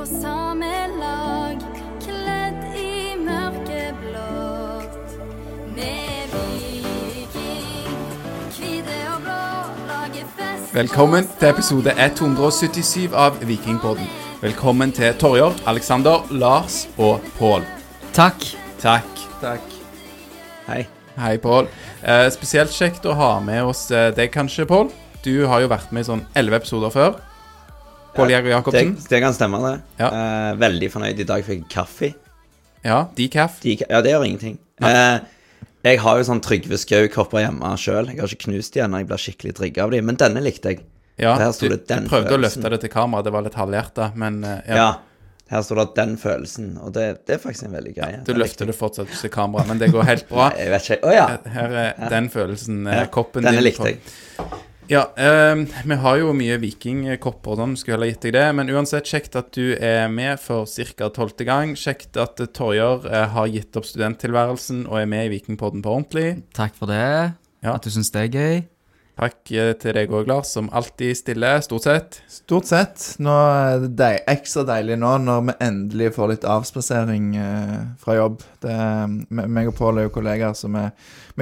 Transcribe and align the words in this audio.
på 0.00 0.06
samme 0.06 0.68
lag, 0.96 1.56
kledd 2.00 2.76
i 2.78 3.16
mørkeblått. 3.20 5.10
Med 5.74 6.32
viking, 6.32 7.98
hvite 8.54 8.96
og 9.10 9.18
blå, 9.26 9.42
lager 9.90 10.32
fest. 10.38 10.72
Velkommen 10.72 11.28
til 11.36 11.50
episode 11.50 11.92
177 12.06 13.12
av 13.12 13.36
Vikingpodden. 13.44 14.08
Velkommen 14.40 14.96
til 14.96 15.12
Torjer, 15.20 15.52
Alexander, 15.68 16.24
Lars 16.30 16.86
og 16.96 17.20
Pål. 17.36 17.68
Takk. 18.16 18.54
Takk. 18.80 19.24
Takk. 19.44 19.80
Hei. 20.70 20.86
Hei, 21.20 21.36
Pål. 21.36 21.68
Eh, 22.00 22.30
spesielt 22.32 22.72
kjekt 22.72 23.04
å 23.04 23.18
ha 23.20 23.34
med 23.44 23.68
oss 23.68 23.90
eh, 23.92 24.14
deg, 24.16 24.32
kanskje, 24.32 24.64
Pål. 24.64 24.94
Du 25.20 25.34
har 25.44 25.60
jo 25.60 25.68
vært 25.68 25.92
med 25.92 26.08
i 26.08 26.14
sånn 26.14 26.24
elleve 26.32 26.62
episoder 26.62 26.88
før. 26.94 27.20
Pål 28.14 28.30
Jæger 28.32 28.48
Det, 28.48 28.50
Jacobsen. 28.56 28.96
det 29.10 29.20
kan 29.22 29.34
stemme, 29.34 29.60
det. 29.64 29.74
Ja. 30.02 30.08
Eh, 30.10 30.54
veldig 30.60 30.88
fornøyd. 30.92 31.20
I 31.20 31.28
dag 31.28 31.44
fikk 31.46 31.60
jeg 31.62 31.68
kaffe. 31.72 32.14
Ja, 32.84 33.02
decaf. 33.16 33.60
De, 33.62 33.76
ja, 33.88 34.00
det 34.02 34.10
gjør 34.14 34.24
ingenting. 34.26 34.58
Eh, 34.82 35.18
jeg 35.84 36.00
har 36.00 36.18
jo 36.20 36.24
sånn 36.28 36.40
Trygve 36.44 36.76
Skau-kopper 36.80 37.44
hjemme 37.44 37.74
sjøl. 37.80 38.10
Jeg 38.12 38.20
har 38.20 38.32
ikke 38.32 38.46
knust 38.48 38.74
de 38.74 38.82
ennå. 38.84 38.98
Jeg 39.02 39.08
blir 39.10 39.20
skikkelig 39.22 39.54
trigga 39.60 39.84
av 39.86 39.92
de. 39.94 40.00
Men 40.04 40.18
denne 40.20 40.42
likte 40.44 40.74
jeg. 40.74 40.82
Ja, 41.20 41.34
du, 41.36 41.68
det 41.68 41.84
du 41.84 41.84
prøvde 41.86 42.08
prøvde 42.08 42.36
å 42.38 42.40
løfte 42.40 42.70
det 42.72 42.80
til 42.80 42.90
kamera, 42.94 43.20
det 43.22 43.32
var 43.34 43.42
litt 43.44 43.56
halvhjerta, 43.58 44.06
men 44.16 44.38
eh, 44.44 44.60
ja. 44.72 44.76
Ja. 44.80 44.90
Her 45.50 45.64
står 45.66 45.80
det 45.80 45.86
'den 45.96 46.12
følelsen', 46.16 46.76
og 46.78 46.92
det, 46.94 47.26
det 47.26 47.34
er 47.34 47.38
faktisk 47.42 47.64
en 47.66 47.72
veldig 47.74 47.94
greie. 47.96 48.20
Du 48.24 48.32
løfter 48.38 48.66
det 48.70 48.74
fortsatt 48.78 49.10
til 49.20 49.30
kamera, 49.34 49.64
men 49.66 49.78
det 49.82 49.90
går 49.90 50.04
helt 50.06 50.28
bra. 50.28 50.52
Jeg 50.58 50.70
vet 50.70 50.86
ikke. 50.90 50.98
Å 51.10 51.12
ja. 51.12 51.24
Her 51.44 51.74
er 51.82 52.08
den 52.08 52.28
følelsen, 52.30 52.84
ja. 52.86 53.04
koppen 53.10 53.42
Denne 53.42 53.58
din. 53.58 53.64
likte 53.66 53.82
på- 53.82 53.88
jeg. 53.90 53.98
Ja, 54.90 55.12
eh, 55.16 55.54
vi 55.84 55.96
har 56.02 56.16
jo 56.18 56.32
mye 56.34 56.56
vikingkopper 56.58 57.52
og 57.52 57.60
sånn, 57.60 57.74
skulle 57.78 57.94
heller 57.94 58.08
gitt 58.10 58.24
deg 58.24 58.32
det. 58.34 58.46
Men 58.58 58.72
uansett, 58.74 59.06
kjekt 59.06 59.36
at 59.38 59.52
du 59.54 59.76
er 59.78 60.08
med 60.10 60.40
for 60.42 60.66
ca. 60.66 61.06
tolvte 61.14 61.46
gang. 61.46 61.76
Kjekt 61.78 62.18
at 62.18 62.42
Torjer 62.56 63.06
eh, 63.06 63.28
har 63.30 63.46
gitt 63.54 63.78
opp 63.78 63.86
studenttilværelsen 63.86 64.88
og 64.90 64.98
er 64.98 65.06
med 65.06 65.28
i 65.28 65.36
Vikingpodden 65.36 65.84
på 65.86 65.94
ordentlig. 65.94 66.42
Takk 66.58 66.74
for 66.74 66.90
det. 66.90 67.38
Ja. 67.62 67.76
At 67.76 67.86
du 67.86 67.94
syns 67.94 68.10
det 68.10 68.24
er 68.24 68.34
gøy. 68.34 68.62
Takk 69.20 69.50
til 69.82 69.92
deg 69.92 70.12
òg, 70.16 70.24
Lars, 70.30 70.48
som 70.54 70.70
alltid 70.72 71.12
stiller, 71.18 71.58
stort 71.60 71.84
sett. 71.84 72.14
Stort 72.32 72.64
sett. 72.70 73.02
Nå 73.20 73.34
er 73.52 73.82
det 73.82 73.90
deil, 73.98 74.20
ekstra 74.32 74.62
deilig 74.64 74.96
nå 74.96 75.10
når 75.20 75.42
vi 75.50 75.54
endelig 75.66 76.08
får 76.14 76.30
litt 76.30 76.46
avspasering 76.48 77.26
eh, 77.36 77.74
fra 78.00 78.16
jobb. 78.16 78.38
Det, 78.64 78.76
me- 79.28 79.44
meg 79.58 79.68
og 79.68 79.76
Pål 79.76 80.00
er 80.00 80.06
jo 80.08 80.14
kollegaer, 80.14 80.56
så 80.56 80.70
vi, 80.72 80.86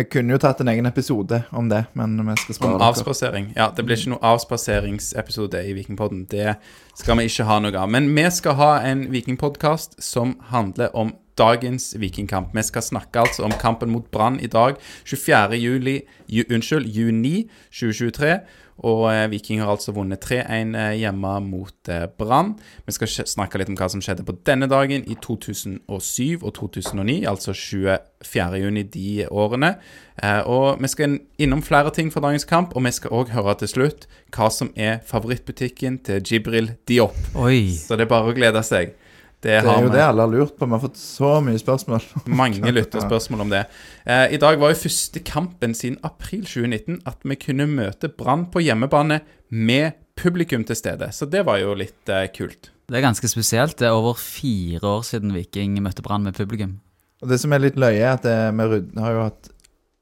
vi 0.01 0.07
kunne 0.11 0.35
jo 0.35 0.41
tatt 0.43 0.65
en 0.65 0.73
egen 0.75 0.91
episode 0.91 1.45
om 1.55 1.71
det, 1.71 1.85
men 1.95 2.19
vi 2.27 2.35
skal 2.43 2.59
spare 2.59 2.73
Om 2.75 2.81
dere. 2.83 2.89
avspasering. 2.91 3.49
Ja, 3.55 3.71
det 3.77 3.87
blir 3.87 4.01
ikke 4.01 4.17
noe 4.17 4.27
avspaseringsepisode 4.35 5.63
i 5.71 5.77
Vikingpodden. 5.79 6.27
Det 6.35 6.57
skal 6.99 7.21
vi 7.23 7.29
ikke 7.31 7.47
ha 7.47 7.61
noe 7.63 7.79
av. 7.79 7.87
Men 7.95 8.11
vi 8.19 8.27
skal 8.35 8.59
ha 8.59 8.73
en 8.91 9.07
vikingpodkast 9.15 10.01
som 10.03 10.35
handler 10.51 10.91
om 10.99 11.15
dagens 11.39 11.93
vikingkamp. 11.99 12.55
Vi 12.57 12.63
skal 12.67 12.85
snakke 12.85 13.25
altså 13.25 13.47
om 13.47 13.55
kampen 13.61 13.93
mot 13.95 14.11
Brann 14.11 14.41
i 14.41 14.51
dag, 14.51 14.79
24. 15.05 15.59
Juli, 15.59 16.01
ju, 16.29 16.45
unnskyld, 16.51 16.87
juni 16.87 17.49
2023. 17.71 18.39
Og 18.87 19.09
eh, 19.11 19.31
Viking 19.31 19.61
har 19.61 19.73
altså 19.73 19.93
vunnet 19.95 20.23
3-1 20.23 20.77
eh, 20.79 20.93
hjemme 21.01 21.33
mot 21.43 21.91
eh, 21.91 22.05
Brann. 22.19 22.53
Vi 22.87 22.95
skal 22.95 23.11
snakke 23.11 23.59
litt 23.59 23.71
om 23.73 23.79
hva 23.79 23.89
som 23.91 24.03
skjedde 24.05 24.27
på 24.27 24.37
denne 24.47 24.69
dagen 24.71 25.03
i 25.03 25.17
2007 25.19 26.45
og 26.45 26.53
2009, 26.55 27.17
altså 27.27 27.55
24. 27.57 28.61
juni 28.63 28.85
de 28.87 29.27
årene. 29.31 29.75
Eh, 30.23 30.41
og 30.47 30.79
vi 30.83 30.93
skal 30.95 31.19
innom 31.43 31.65
flere 31.67 31.91
ting 31.95 32.13
fra 32.15 32.23
dagens 32.29 32.47
kamp, 32.47 32.77
og 32.77 32.87
vi 32.87 32.95
skal 32.95 33.19
òg 33.19 33.35
høre 33.35 33.57
til 33.59 33.73
slutt 33.75 34.09
hva 34.37 34.51
som 34.55 34.71
er 34.79 35.03
favorittbutikken 35.07 35.99
til 36.07 36.23
Jibril 36.23 36.77
Diop. 36.87 37.19
Oi. 37.35 37.75
Så 37.75 37.99
det 37.99 38.07
er 38.07 38.15
bare 38.15 38.31
å 38.31 38.39
glede 38.39 38.63
seg. 38.67 38.95
Det, 39.39 39.53
Det 39.63 39.71
er 39.71 39.85
jo 39.85 39.91
det 39.93 40.03
alle 40.03 40.25
har 40.25 40.33
lurt 40.33 40.57
på. 40.59 40.67
Vi 40.67 40.75
har 40.75 40.83
fått 40.83 40.99
så 40.99 41.37
mye 41.45 41.61
spørsmål. 41.61 42.03
mange 42.41 42.73
lytterspørsmål 42.75 43.45
om 43.45 43.53
det. 43.53 43.65
Eh, 44.03 44.35
I 44.35 44.41
dag 44.43 44.59
var 44.59 44.73
jo 44.73 44.81
første 44.81 45.23
kampen 45.23 45.77
siden 45.79 46.01
april 46.03 46.43
2019 46.43 47.05
at 47.07 47.23
vi 47.23 47.39
kunne 47.39 47.69
møte 47.71 48.11
Brann 48.11 48.49
på 48.51 48.65
hjemmebane 48.67 49.21
med 49.55 50.01
publikum 50.19 50.67
til 50.67 50.79
stede. 50.79 51.13
Så 51.15 51.31
det 51.31 51.45
var 51.47 51.63
jo 51.63 51.77
litt 51.79 52.11
eh, 52.11 52.27
kult. 52.35 52.73
Det 52.89 52.99
er 52.99 53.05
ganske 53.05 53.31
spesielt. 53.31 53.79
Det 53.79 53.87
er 53.87 53.95
over 53.95 54.19
fire 54.19 54.83
år 54.97 55.07
siden 55.07 55.35
Viking 55.37 55.79
møtte 55.85 56.03
Brann 56.03 56.27
med 56.27 56.35
publikum. 56.35 56.81
Og 57.23 57.31
det 57.31 57.39
som 57.43 57.55
er 57.55 57.63
litt 57.63 57.79
løye, 57.79 57.99
er 58.01 58.17
at 58.17 58.27
det, 58.27 58.37
vi 58.59 58.67
rydde, 58.73 59.03
har 59.03 59.15
jo 59.15 59.25
hatt 59.27 59.53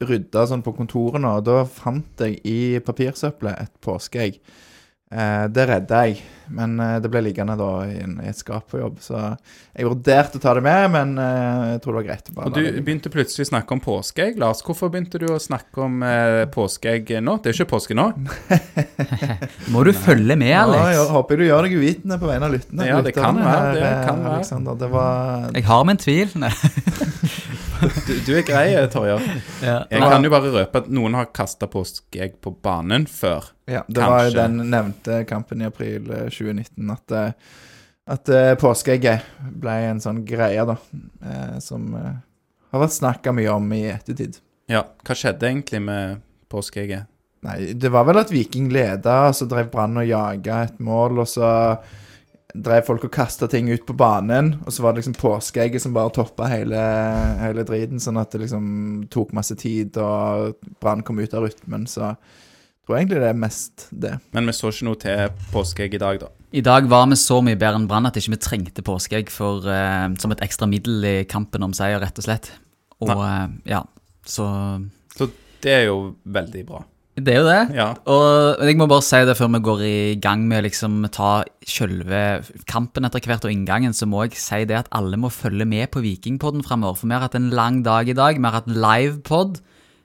rydda 0.06 0.44
sånn 0.48 0.64
på 0.64 0.74
kontoret 0.76 1.22
nå, 1.24 1.38
og 1.40 1.46
da 1.46 1.62
fant 1.68 2.20
jeg 2.20 2.40
i 2.44 2.78
papirsøppelet 2.84 3.62
et 3.64 3.72
påskeegg. 3.84 4.40
Eh, 5.06 5.44
det 5.54 5.64
redda 5.70 6.00
jeg, 6.08 6.16
men 6.50 6.72
eh, 6.82 6.96
det 6.98 7.06
ble 7.12 7.20
liggende 7.28 7.54
da 7.54 7.68
i, 7.86 7.92
en, 8.02 8.16
i 8.24 8.26
et 8.26 8.38
skap 8.40 8.64
på 8.72 8.80
jobb. 8.80 8.96
Så 9.04 9.14
jeg 9.14 9.86
vurderte 9.86 10.40
å 10.40 10.42
ta 10.42 10.54
det 10.58 10.64
med, 10.66 10.88
men 10.96 11.12
eh, 11.22 11.60
jeg 11.76 11.82
tror 11.84 11.94
det 11.94 12.00
var 12.00 12.06
greit 12.08 12.30
bare 12.34 12.50
Og 12.50 12.56
du 12.56 12.58
det 12.64 12.82
begynte 12.88 13.12
plutselig 13.14 13.46
å 13.46 13.50
snakke 13.52 13.76
om 13.76 13.82
påskeegg, 13.84 14.40
Lars. 14.42 14.64
Hvorfor 14.66 14.90
begynte 14.90 15.20
du 15.22 15.28
å 15.30 15.38
snakke 15.38 15.84
om 15.86 16.02
eh, 16.02 16.42
påskeegg 16.50 17.14
nå? 17.22 17.36
Det 17.38 17.52
er 17.52 17.60
ikke 17.60 17.70
påske 17.76 17.94
nå. 17.94 18.08
Må 19.76 19.86
du 19.86 19.92
følge 19.94 20.34
med, 20.34 20.50
Ja, 20.50 20.64
Alex? 20.66 20.90
jeg 20.96 21.08
håper 21.14 21.38
du 21.38 21.46
gjør 21.46 21.68
deg 21.68 21.78
uvitende 21.78 22.18
på 22.18 22.32
vegne 22.32 22.50
av 22.50 22.56
lytterne. 22.58 22.90
Ja, 22.90 22.98
det 23.06 23.14
kan 23.14 23.38
være, 23.46 23.72
det 23.78 23.86
eh, 23.86 24.02
kan 24.10 24.24
være. 24.26 24.40
Alexander. 24.40 24.82
Det 24.82 24.90
var 24.98 25.50
Jeg 25.54 25.68
har 25.70 25.86
min 25.86 26.02
tvil. 26.02 26.34
Du, 28.06 28.12
du 28.26 28.30
er 28.38 28.42
grei, 28.46 28.66
Torjer. 28.92 29.22
Ja. 29.64 29.76
Jeg 29.90 30.00
kan 30.02 30.24
jo 30.24 30.30
bare 30.32 30.52
røpe 30.54 30.80
at 30.82 30.90
noen 30.92 31.16
har 31.18 31.28
kasta 31.36 31.68
påskeegg 31.70 32.38
på 32.44 32.52
banen 32.64 33.04
før. 33.10 33.50
Ja, 33.68 33.82
det 33.88 34.02
var 34.02 34.28
jo 34.28 34.34
den 34.36 34.60
nevnte 34.70 35.22
kampen 35.28 35.64
i 35.64 35.68
april 35.68 36.06
eh, 36.14 36.28
2019 36.32 36.92
at, 36.94 37.16
eh, 37.16 37.58
at 38.16 38.30
eh, 38.32 38.52
påskeegget 38.60 39.26
ble 39.60 39.74
en 39.90 40.00
sånn 40.04 40.22
greie, 40.28 40.62
da. 40.68 40.76
eh, 41.26 41.58
Som 41.64 41.90
eh, 41.98 42.14
har 42.72 42.82
vært 42.84 42.96
snakka 42.96 43.34
mye 43.36 43.52
om 43.58 43.68
i 43.76 43.84
ettertid. 43.92 44.38
Ja, 44.70 44.84
hva 45.06 45.14
skjedde 45.18 45.50
egentlig 45.50 45.82
med 45.86 46.22
påskeegget? 46.52 47.10
Nei, 47.46 47.58
det 47.78 47.90
var 47.94 48.06
vel 48.08 48.18
at 48.18 48.32
Viking 48.34 48.70
leda, 48.74 49.26
og 49.28 49.36
så 49.38 49.46
drev 49.50 49.68
Brann 49.70 49.98
og 50.00 50.06
jaga 50.08 50.64
et 50.66 50.80
mål, 50.82 51.20
og 51.22 51.28
så 51.30 51.50
drev 52.64 52.86
folk 52.86 53.06
og 53.08 53.12
kasta 53.12 53.48
ting 53.50 53.68
ut 53.72 53.84
på 53.88 53.96
banen, 53.96 54.54
og 54.64 54.72
så 54.72 54.84
var 54.84 54.94
det 54.94 55.02
liksom 55.02 55.18
påskeegget 55.20 55.82
som 55.82 55.94
bare 55.96 56.14
toppa 56.14 56.48
hele, 56.50 56.80
hele 57.42 57.64
driten, 57.68 58.00
sånn 58.02 58.20
at 58.20 58.32
det 58.32 58.44
liksom 58.44 58.66
tok 59.12 59.34
masse 59.36 59.56
tid, 59.60 59.98
og 60.00 60.56
Brann 60.82 61.04
kom 61.06 61.20
ut 61.20 61.36
av 61.36 61.46
rytmen, 61.46 61.86
så 61.90 62.12
jeg 62.12 62.88
tror 62.88 62.98
egentlig 63.00 63.22
det 63.22 63.30
er 63.32 63.38
mest 63.42 63.86
det. 63.90 64.14
Men 64.36 64.50
vi 64.50 64.56
så 64.56 64.70
ikke 64.70 64.88
noe 64.88 65.00
til 65.02 65.38
påskeegg 65.52 65.96
i 65.98 66.02
dag, 66.02 66.20
da. 66.22 66.32
I 66.56 66.62
dag 66.64 66.86
var 66.88 67.08
vi 67.10 67.18
så 67.18 67.40
mye 67.44 67.58
bedre 67.58 67.82
enn 67.82 67.88
Brann 67.90 68.06
at 68.08 68.16
ikke 68.16 68.36
vi 68.36 68.42
trengte 68.42 68.84
påskeegg 68.86 69.32
for, 69.34 69.66
uh, 69.66 70.06
som 70.22 70.32
et 70.32 70.44
ekstra 70.46 70.68
middel 70.70 71.04
i 71.04 71.16
kampen 71.28 71.66
om 71.66 71.74
seier, 71.76 71.98
rett 72.02 72.22
og 72.22 72.28
slett. 72.28 72.52
Og 73.02 73.10
uh, 73.12 73.48
ja, 73.68 73.82
så 74.26 74.46
Så 75.16 75.28
det 75.64 75.72
er 75.72 75.88
jo 75.88 76.14
veldig 76.24 76.62
bra. 76.68 76.84
Det 77.16 77.32
er 77.32 77.38
jo 77.40 77.48
det. 77.48 77.60
Ja. 77.76 77.86
Og 78.12 78.60
jeg 78.68 78.76
må 78.76 78.88
bare 78.90 79.04
si 79.04 79.22
det 79.24 79.36
før 79.38 79.48
vi 79.54 79.60
går 79.64 79.82
i 79.88 79.98
gang 80.20 80.42
med 80.48 80.66
liksom 80.66 80.98
ta 81.14 81.40
selve 81.64 82.22
kampen 82.68 83.08
etter 83.08 83.24
hvert 83.24 83.46
og 83.48 83.52
inngangen, 83.54 83.96
så 83.96 84.08
må 84.08 84.26
jeg 84.26 84.36
si 84.40 84.64
det 84.68 84.76
at 84.82 84.90
alle 84.96 85.16
må 85.20 85.32
følge 85.32 85.64
med 85.68 85.88
på 85.94 86.04
Vikingpodden 86.04 86.66
framover. 86.66 87.00
For 87.00 87.08
vi 87.08 87.16
har 87.16 87.24
hatt 87.24 87.38
en 87.38 87.48
lang 87.56 87.80
dag 87.86 88.10
i 88.12 88.16
dag. 88.16 88.36
Vi 88.36 88.44
har 88.44 88.58
hatt 88.58 88.68
livepod 88.68 89.62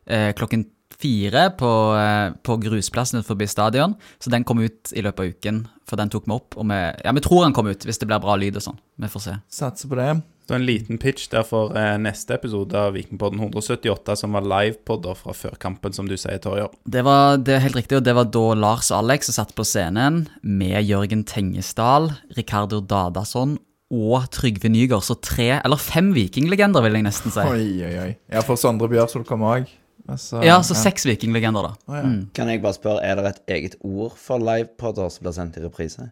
eh, 0.08 0.32
klokken 0.40 0.70
fire 1.02 1.50
på, 1.58 1.72
eh, 1.98 2.34
på 2.46 2.58
grusplassen 2.62 3.20
utenfor 3.20 3.48
stadion. 3.50 3.96
Så 4.20 4.32
den 4.32 4.46
kom 4.48 4.62
ut 4.64 4.94
i 4.94 5.04
løpet 5.04 5.20
av 5.20 5.36
uken, 5.36 5.64
for 5.90 6.00
den 6.00 6.12
tok 6.14 6.28
vi 6.30 6.38
opp. 6.38 6.56
Og 6.56 6.68
vi, 6.70 6.80
ja, 7.04 7.12
vi 7.12 7.26
tror 7.26 7.46
den 7.46 7.58
kom 7.58 7.68
ut, 7.68 7.86
hvis 7.88 8.00
det 8.00 8.08
blir 8.08 8.22
bra 8.24 8.38
lyd 8.40 8.60
og 8.60 8.70
sånn. 8.70 8.80
Vi 9.02 9.12
får 9.12 9.26
se. 9.26 9.38
Satser 9.52 9.92
på 9.92 10.00
det. 10.00 10.14
Så 10.52 10.58
en 10.58 10.66
liten 10.68 10.98
pitch 11.00 11.30
der 11.32 11.46
for 11.48 11.72
eh, 11.80 11.94
neste 12.04 12.36
episode 12.36 12.76
av 12.76 12.92
Vikingpodden 12.98 13.40
178, 13.40 14.18
som 14.20 14.34
var 14.36 14.44
livepodder 14.44 15.16
fra 15.16 15.32
før 15.32 15.54
kampen, 15.56 15.96
som 15.96 16.10
du 16.10 16.18
sier, 16.20 16.42
Torjer. 16.44 16.68
Det 16.92 17.06
var 17.08 17.38
det 17.40 17.54
er 17.56 17.64
helt 17.64 17.78
riktig, 17.80 18.02
og 18.02 18.04
det 18.04 18.18
var 18.18 18.28
da 18.36 18.44
Lars 18.60 18.90
og 18.92 18.98
Alex 18.98 19.32
satt 19.32 19.56
på 19.56 19.64
scenen 19.64 20.26
med 20.44 20.76
Jørgen 20.84 21.24
Tengesdal, 21.24 22.12
Ricardo 22.36 22.82
Dadasson 22.84 23.56
og 23.96 24.28
Trygve 24.36 24.68
Nygaard. 24.76 25.08
Så 25.08 25.16
tre, 25.24 25.54
eller 25.62 25.80
fem 25.80 26.12
vikinglegender, 26.20 26.84
vil 26.84 27.00
jeg 27.00 27.08
nesten 27.08 27.32
si. 27.32 27.48
Oi, 27.48 27.68
oi, 27.88 27.96
oi. 28.10 28.12
Ja, 28.36 28.44
for 28.44 28.60
Sondre 28.60 28.92
Bjørsvold 28.92 29.30
kom 29.32 29.48
òg. 29.48 29.72
Altså, 30.12 30.44
Ja, 30.44 30.60
så 30.68 30.76
seks 30.76 31.08
vikinglegender, 31.08 31.64
da. 31.64 31.78
Oh, 31.88 31.96
ja. 31.96 32.04
Mm. 32.04 32.24
Kan 32.36 32.52
jeg 32.52 32.60
bare 32.60 32.76
spørre, 32.76 33.08
er 33.08 33.22
det 33.24 33.38
et 33.38 33.56
eget 33.56 33.80
ord 33.88 34.20
for 34.20 34.44
livepodder 34.44 35.16
som 35.16 35.24
blir 35.24 35.40
sendt 35.40 35.62
i 35.62 35.64
reprise? 35.64 36.12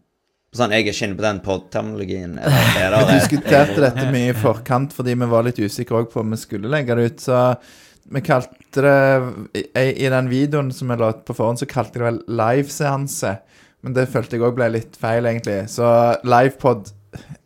Sånn, 0.49 0.71
jeg 0.73 0.81
er 0.81 0.89
ikke 0.89 1.05
inne 1.05 1.17
på 1.17 1.25
den 1.25 1.41
pod-termologien. 1.45 2.39
er 2.81 2.95
Vi 2.97 3.19
diskuterte 3.19 3.83
dette 3.83 4.07
mye 4.09 4.31
i 4.31 4.37
forkant 4.37 4.95
fordi 4.97 5.13
vi 5.13 5.29
var 5.29 5.45
litt 5.45 5.61
usikre 5.61 6.07
på 6.09 6.23
om 6.23 6.33
vi 6.33 6.39
skulle 6.41 6.71
legge 6.71 6.97
det 6.97 7.05
ut. 7.11 7.21
Så 7.21 7.41
vi 8.09 8.23
kalte 8.25 8.83
det 8.85 9.61
I, 9.77 9.91
i 10.05 10.09
den 10.09 10.29
videoen 10.31 10.71
som 10.73 10.89
vi 10.89 10.97
la 10.97 11.11
ut 11.13 11.21
på 11.27 11.35
forhånd, 11.37 11.61
så 11.61 11.69
kalte 11.69 11.99
vi 11.99 12.01
det 12.01 12.07
vel 12.07 12.23
liveseanse. 12.41 13.35
Men 13.85 13.95
det 13.95 14.09
følte 14.11 14.35
jeg 14.35 14.47
òg 14.47 14.57
ble 14.57 14.71
litt 14.73 14.97
feil, 14.99 15.27
egentlig. 15.29 15.61
Så 15.71 15.85
livepod 16.27 16.89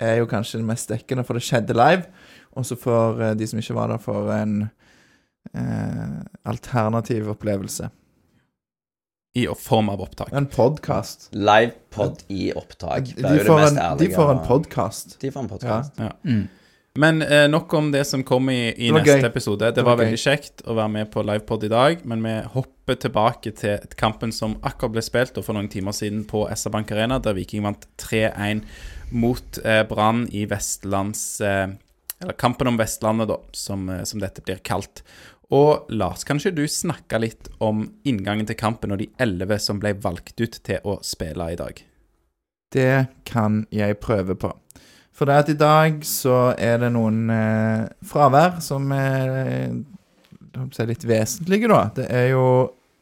er 0.01 0.21
jo 0.21 0.29
kanskje 0.29 0.61
det 0.61 0.69
mest 0.69 0.89
dekkende, 0.91 1.25
for 1.27 1.37
det 1.37 1.45
skjedde 1.45 1.75
live. 1.77 2.07
Og 2.55 2.65
så 2.67 2.77
får 2.79 3.21
eh, 3.21 3.35
de 3.37 3.49
som 3.49 3.59
ikke 3.59 3.75
var 3.77 3.91
der, 3.91 4.01
for 4.01 4.31
en 4.33 4.55
eh, 5.51 6.17
alternativ 6.49 7.29
opplevelse. 7.35 7.89
I 9.35 9.47
form 9.57 9.89
av 9.89 10.01
opptak. 10.01 10.29
En 10.31 10.45
podkast. 10.45 11.29
Livepod 11.33 12.19
i 12.29 12.51
opptak. 12.53 13.07
De, 13.15 13.21
Det 13.21 13.25
er 13.31 13.37
jo 13.39 13.55
det 13.55 13.61
mest 13.63 13.77
en- 13.81 13.97
de 13.97 14.09
får 14.13 14.31
en 14.31 14.43
podkast. 14.47 15.15
De 15.21 15.31
får 15.31 15.39
en 15.41 15.49
podcast. 15.49 15.97
Mm. 16.23 16.43
Men 16.95 17.21
eh, 17.23 17.47
nok 17.49 17.73
om 17.73 17.91
det 17.91 18.03
som 18.05 18.21
kom 18.23 18.49
i, 18.49 18.69
i 18.77 18.91
neste 18.91 19.15
gøy. 19.17 19.25
episode. 19.25 19.59
Det, 19.65 19.75
Det 19.75 19.83
var 19.83 19.95
var, 19.95 20.03
gøy. 20.05 20.11
veldig 20.11 20.21
kjekt 20.21 20.61
å 20.69 20.75
være 20.77 20.89
med 20.89 21.09
på 21.11 21.23
livepod 21.25 21.63
i 21.63 21.67
dag, 21.71 22.05
men 22.05 22.21
vi 22.21 22.35
hopper 22.53 22.95
tilbake 22.95 23.51
til 23.57 23.79
kampen 23.97 24.31
som 24.31 24.53
akkurat 24.61 24.91
ble 24.91 25.01
spilt 25.01 25.37
og 25.37 25.43
for 25.45 25.53
noen 25.57 25.67
timer 25.73 25.91
siden 25.97 26.25
på 26.29 26.45
SR 26.53 26.69
Bank 26.69 26.91
Arena, 26.91 27.17
der 27.19 27.33
Viking 27.33 27.63
vant 27.63 27.87
3-1 27.97 28.61
mot 29.11 29.57
eh, 29.65 29.81
Brann 29.89 30.27
i 30.31 30.45
Vestlands 30.45 31.41
eh, 31.41 31.69
Eller 32.21 32.33
kampen 32.37 32.67
om 32.67 32.77
Vestlandet, 32.77 33.27
da, 33.27 33.37
som, 33.51 33.89
eh, 33.89 34.03
som 34.05 34.19
dette 34.21 34.41
blir 34.45 34.61
kalt. 34.63 35.01
Og 35.51 35.89
Lars, 35.91 36.23
kan 36.23 36.39
ikke 36.39 36.55
du 36.55 36.63
snakke 36.71 37.19
litt 37.19 37.49
om 37.63 37.83
inngangen 38.07 38.47
til 38.47 38.57
kampen 38.57 38.93
og 38.95 39.01
de 39.01 39.09
elleve 39.21 39.59
som 39.61 39.81
ble 39.81 39.93
valgt 40.03 40.39
ut 40.39 40.59
til 40.63 40.79
å 40.87 40.99
spille 41.05 41.51
i 41.51 41.59
dag? 41.59 41.81
Det 42.73 43.05
kan 43.29 43.65
jeg 43.73 43.99
prøve 44.01 44.37
på. 44.39 44.53
For 45.13 45.29
det 45.29 45.41
at 45.43 45.51
i 45.51 45.57
dag 45.59 45.99
så 46.07 46.55
er 46.57 46.79
det 46.81 46.93
noen 46.95 47.27
eh, 47.29 47.83
fravær 48.07 48.57
som 48.65 48.87
er 48.95 49.33
eh, 49.43 49.75
si 50.73 50.85
litt 50.89 51.05
vesentlige, 51.05 51.69
da. 51.69 51.83
Det 51.93 52.07
er 52.09 52.31
jo 52.31 52.45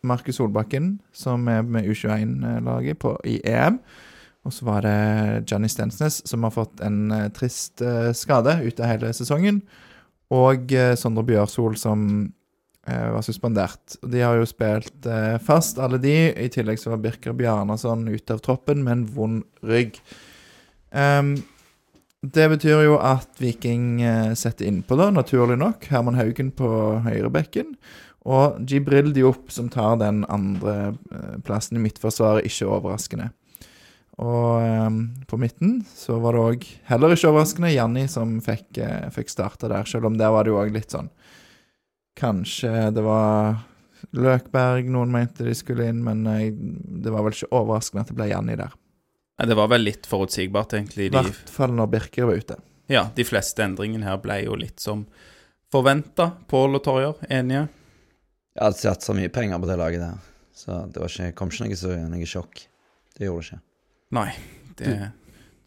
Markus 0.04 0.40
Solbakken 0.42 0.96
som 1.14 1.48
er 1.48 1.64
med 1.64 1.88
U21-laget 1.88 3.06
i 3.30 3.38
EM. 3.48 3.80
Og 4.42 4.54
så 4.56 4.66
var 4.66 4.82
det 4.82 5.46
Johnny 5.52 5.70
Stensnes 5.70 6.22
som 6.26 6.44
har 6.48 6.54
fått 6.56 6.82
en 6.82 7.12
eh, 7.14 7.30
trist 7.36 7.84
eh, 7.86 8.10
skade 8.18 8.58
ute 8.66 8.88
hele 8.90 9.14
sesongen. 9.14 9.62
Og 10.32 10.72
eh, 10.76 10.94
Sondre 11.00 11.26
Bjørsol 11.28 11.76
som 11.80 12.04
eh, 12.88 13.08
var 13.14 13.24
suspendert. 13.26 13.98
De 14.08 14.22
har 14.24 14.40
jo 14.40 14.48
spilt 14.50 15.08
eh, 15.08 15.38
fast, 15.44 15.82
alle 15.82 16.00
de. 16.02 16.16
I 16.32 16.52
tillegg 16.54 16.80
så 16.80 16.94
var 16.94 17.02
Birker 17.04 17.36
Bjarnason 17.38 18.08
ute 18.08 18.38
av 18.38 18.44
troppen 18.46 18.86
med 18.86 18.98
en 18.98 19.08
vond 19.16 19.42
rygg. 19.68 20.00
Um, 20.92 21.36
det 22.22 22.48
betyr 22.52 22.84
jo 22.86 22.98
at 23.02 23.40
Viking 23.42 24.04
setter 24.38 24.68
innpå, 24.70 24.94
da, 25.00 25.08
naturlig 25.10 25.56
nok, 25.58 25.88
Herman 25.90 26.20
Haugen 26.20 26.52
på 26.54 26.70
høyrebekken. 27.02 27.72
Og 28.30 28.60
Jibril 28.70 29.10
Diop 29.16 29.50
som 29.50 29.72
tar 29.74 29.96
den 29.98 30.20
andre 30.30 30.94
plassen 31.48 31.80
i 31.80 31.82
midtforsvaret, 31.82 32.46
ikke 32.46 32.70
overraskende. 32.70 33.32
Og 34.22 34.62
ehm, 34.62 34.98
på 35.26 35.38
midten 35.42 35.80
så 35.90 36.20
var 36.22 36.36
det 36.38 36.42
òg, 36.46 36.66
heller 36.92 37.16
ikke 37.16 37.32
overraskende, 37.32 37.72
Janni 37.74 38.04
som 38.12 38.36
fikk, 38.46 38.68
uh, 38.78 39.08
fikk 39.16 39.32
starta 39.34 39.70
der, 39.72 39.88
selv 39.90 40.06
om 40.12 40.18
der 40.20 40.30
var 40.34 40.46
det 40.46 40.54
jo 40.54 40.60
òg 40.62 40.74
litt 40.76 40.94
sånn 40.94 41.10
Kanskje 42.20 42.92
det 42.94 43.02
var 43.06 43.56
Løkberg 44.18 44.90
noen 44.92 45.12
mente 45.14 45.46
de 45.48 45.54
skulle 45.56 45.86
inn, 45.90 46.02
men 46.04 46.26
eh, 46.28 46.50
det 46.52 47.12
var 47.14 47.24
vel 47.26 47.36
ikke 47.36 47.52
overraskende 47.56 48.02
at 48.04 48.10
det 48.12 48.18
ble 48.18 48.28
Janni 48.32 48.56
der. 48.60 48.74
Nei, 49.40 49.48
Det 49.48 49.58
var 49.58 49.70
vel 49.72 49.86
litt 49.86 50.10
forutsigbart, 50.10 50.74
egentlig. 50.78 51.08
I 51.08 51.14
De, 51.14 51.22
hvert 51.22 51.52
fall 51.54 51.74
når 51.78 51.92
Birker 51.94 52.28
var 52.30 52.42
ute. 52.42 52.58
ja, 52.92 53.06
de 53.16 53.24
fleste 53.26 53.64
endringene 53.64 54.06
her 54.10 54.18
ble 54.22 54.42
jo 54.44 54.58
litt 54.60 54.82
som 54.84 55.06
forventa. 55.72 56.32
Pål 56.52 56.76
og 56.82 56.84
Torjer, 56.84 57.22
enige? 57.30 57.68
Jeg 58.58 58.66
hadde 58.66 58.82
satt 58.82 59.06
så 59.08 59.16
mye 59.16 59.32
penger 59.32 59.62
på 59.64 59.70
det 59.70 59.78
laget 59.80 60.04
der, 60.04 60.18
så 60.54 60.82
det 60.92 61.00
var 61.00 61.14
ikke, 61.14 61.32
kom 61.40 61.54
ikke 61.54 61.70
noe, 61.70 61.80
så, 61.80 61.96
noe 62.12 62.28
sjokk. 62.28 62.66
Det 63.16 63.30
gjorde 63.30 63.46
det 63.46 63.48
ikke. 63.54 63.62
Nei. 64.12 64.30
Det, 64.80 65.12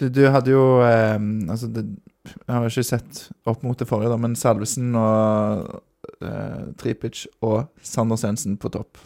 Du, 0.01 0.09
du 0.11 0.25
hadde 0.29 0.51
jo 0.51 0.63
eh, 0.83 1.17
Altså, 1.49 1.69
det, 1.71 1.85
jeg 2.27 2.51
har 2.51 2.67
ikke 2.67 2.85
sett 2.87 3.21
opp 3.47 3.63
mot 3.63 3.79
det 3.79 3.87
forrige, 3.89 4.11
da, 4.11 4.17
men 4.21 4.35
Salvesen 4.37 4.95
og 4.99 5.83
eh, 6.25 6.63
Tripic 6.81 7.27
og 7.45 7.69
Sander 7.85 8.17
Sensen 8.21 8.57
på 8.61 8.71
topp 8.75 8.99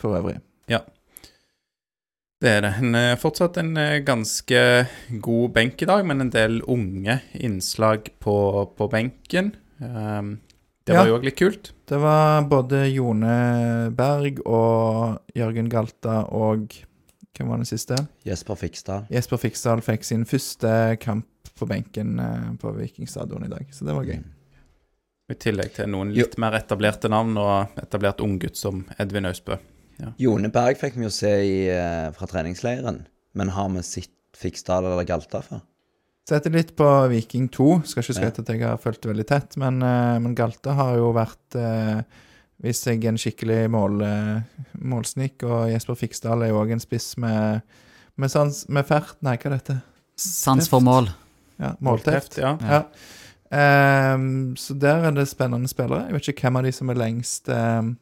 for 0.00 0.14
øvrig. 0.18 0.38
Ja. 0.70 0.80
det 2.42 2.50
er 2.52 2.60
det. 2.66 2.72
En, 2.82 2.94
eh, 2.94 3.16
fortsatt 3.18 3.56
en 3.60 3.76
eh, 3.80 3.98
ganske 4.06 4.62
god 5.24 5.52
benk 5.56 5.82
i 5.82 5.88
dag, 5.90 6.04
men 6.06 6.20
en 6.22 6.30
del 6.34 6.60
unge 6.70 7.18
innslag 7.34 8.10
på, 8.22 8.36
på 8.76 8.88
benken. 8.92 9.54
Um, 9.80 10.36
det 10.86 10.94
Ja. 10.94 11.00
var 11.02 11.08
jo 11.10 11.16
òg 11.18 11.24
litt 11.26 11.36
kult. 11.40 11.72
Det 11.90 11.98
var 11.98 12.44
både 12.46 12.84
Jone 12.94 13.90
Berg 13.96 14.38
og 14.46 15.18
Jørgen 15.34 15.68
Galta 15.72 16.20
og 16.30 16.70
Hvem 17.36 17.48
var 17.52 17.60
den 17.60 17.68
siste? 17.68 17.96
Jesper 18.24 18.56
Fiksdal. 18.56 19.04
Jesper 19.12 19.36
Fiksdal 19.42 19.82
fikk 19.84 20.04
sin 20.08 20.24
første 20.28 20.70
kamp 21.02 21.26
på 21.58 21.68
benken 21.68 22.18
eh, 22.20 22.48
på 22.60 22.72
Vikingstadion 22.76 23.44
i 23.44 23.50
dag, 23.52 23.66
så 23.72 23.84
det 23.88 23.94
var 23.96 24.04
gøy. 24.08 24.22
I 25.28 25.34
tillegg 25.42 25.72
til 25.74 25.88
noen 25.90 26.12
Jo. 26.14 26.22
litt 26.24 26.36
mer 26.38 26.54
etablerte 26.54 27.10
navn 27.10 27.36
og 27.42 27.76
etablert 27.82 28.20
unggutt 28.22 28.56
som 28.56 28.84
Edvin 29.02 29.26
Austbø. 29.26 29.56
Jone 30.20 30.50
Berg 30.52 30.76
fikk 30.78 30.94
vi 30.98 31.06
jo 31.06 31.10
se 31.10 31.30
i, 31.42 31.68
eh, 31.72 32.10
fra 32.12 32.26
treningsleiren, 32.28 33.06
men 33.34 33.48
har 33.56 33.68
vi 33.72 33.82
sett 33.82 34.12
Fiksdal 34.36 34.84
eller 34.84 35.04
Galta 35.08 35.40
før? 35.42 35.62
Setter 36.28 36.50
litt 36.50 36.74
på 36.76 36.84
Viking 37.08 37.48
2. 37.48 37.82
Skal 37.86 38.02
ikke 38.02 38.14
Ja. 38.14 38.20
skryte 38.30 38.40
at 38.40 38.48
jeg 38.48 38.60
har 38.60 38.76
fulgt 38.78 39.00
det 39.02 39.12
veldig 39.14 39.26
tett, 39.26 39.56
men, 39.56 39.82
eh, 39.82 40.18
men 40.18 40.34
Galta 40.34 40.74
har 40.74 40.96
jo 40.96 41.12
vært 41.12 41.54
eh, 41.54 42.02
Vist 42.64 42.86
er 42.88 43.02
en 43.08 43.18
skikkelig 43.20 43.66
mål, 43.70 44.00
eh, 44.06 44.62
målsnik, 44.80 45.42
og 45.44 45.68
Jesper 45.70 45.98
Fiksdal 45.98 46.44
er 46.44 46.54
jo 46.54 46.62
òg 46.62 46.72
en 46.72 46.80
spiss 46.80 47.16
med 47.20 47.60
med, 48.16 48.32
sans, 48.32 48.64
med 48.72 48.86
fert 48.88 49.20
Nei, 49.24 49.36
hva 49.36 49.50
er 49.50 49.58
dette? 49.58 49.76
Sans 50.16 50.70
for 50.72 50.80
mål. 50.84 51.10
Ja, 51.60 51.74
Målteft. 51.84 52.38
Ja. 52.40 52.56
Ja. 52.60 52.82
Um, 54.16 54.56
så 54.58 54.74
der 54.74 55.04
er 55.06 55.14
det 55.14 55.28
spennende 55.30 55.68
spillere. 55.70 56.08
Jeg 56.08 56.16
vet 56.16 56.28
ikke 56.32 56.48
hvem 56.48 56.58
av 56.60 56.66
de 56.66 56.72
som 56.74 56.90
er 56.90 56.98
lengst 56.98 57.52
um, 57.52 57.94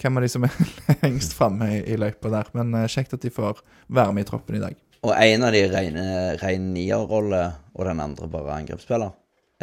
Hvem 0.00 0.18
av 0.18 0.24
de 0.24 0.28
som 0.30 0.44
er 0.46 0.54
lengst 1.04 1.36
framme 1.38 1.68
i, 1.70 1.80
i 1.94 1.98
løypa 1.98 2.30
der, 2.32 2.48
men 2.58 2.72
uh, 2.74 2.86
kjekt 2.90 3.14
at 3.16 3.22
de 3.24 3.30
får 3.32 3.62
være 3.94 4.14
med 4.14 4.26
i 4.26 4.28
troppen 4.28 4.58
i 4.58 4.62
dag. 4.62 4.76
Og 5.04 5.12
en 5.14 5.44
av 5.46 5.54
de 5.54 5.60
rene, 5.70 6.06
ren 6.40 6.70
nierrolle, 6.74 7.44
og 7.76 7.86
den 7.86 8.00
andre 8.02 8.28
bare 8.32 8.56
angrepsspiller. 8.58 9.12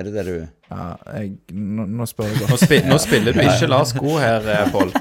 Er 0.01 0.09
det 0.09 0.13
det 0.17 0.25
du 0.25 0.35
Ja, 0.71 0.85
jeg, 1.13 1.33
nå, 1.53 1.85
nå 1.85 2.05
spør 2.09 2.29
jeg 2.31 2.39
Nå, 2.39 2.45
godt. 2.49 2.63
spil, 2.63 2.85
nå 2.89 2.97
spiller 3.03 3.35
du 3.35 3.41
ikke 3.43 3.67
Lars 3.69 3.91
Go 3.97 4.15
her, 4.21 4.45
eh, 4.49 4.69
Pål. 4.73 4.93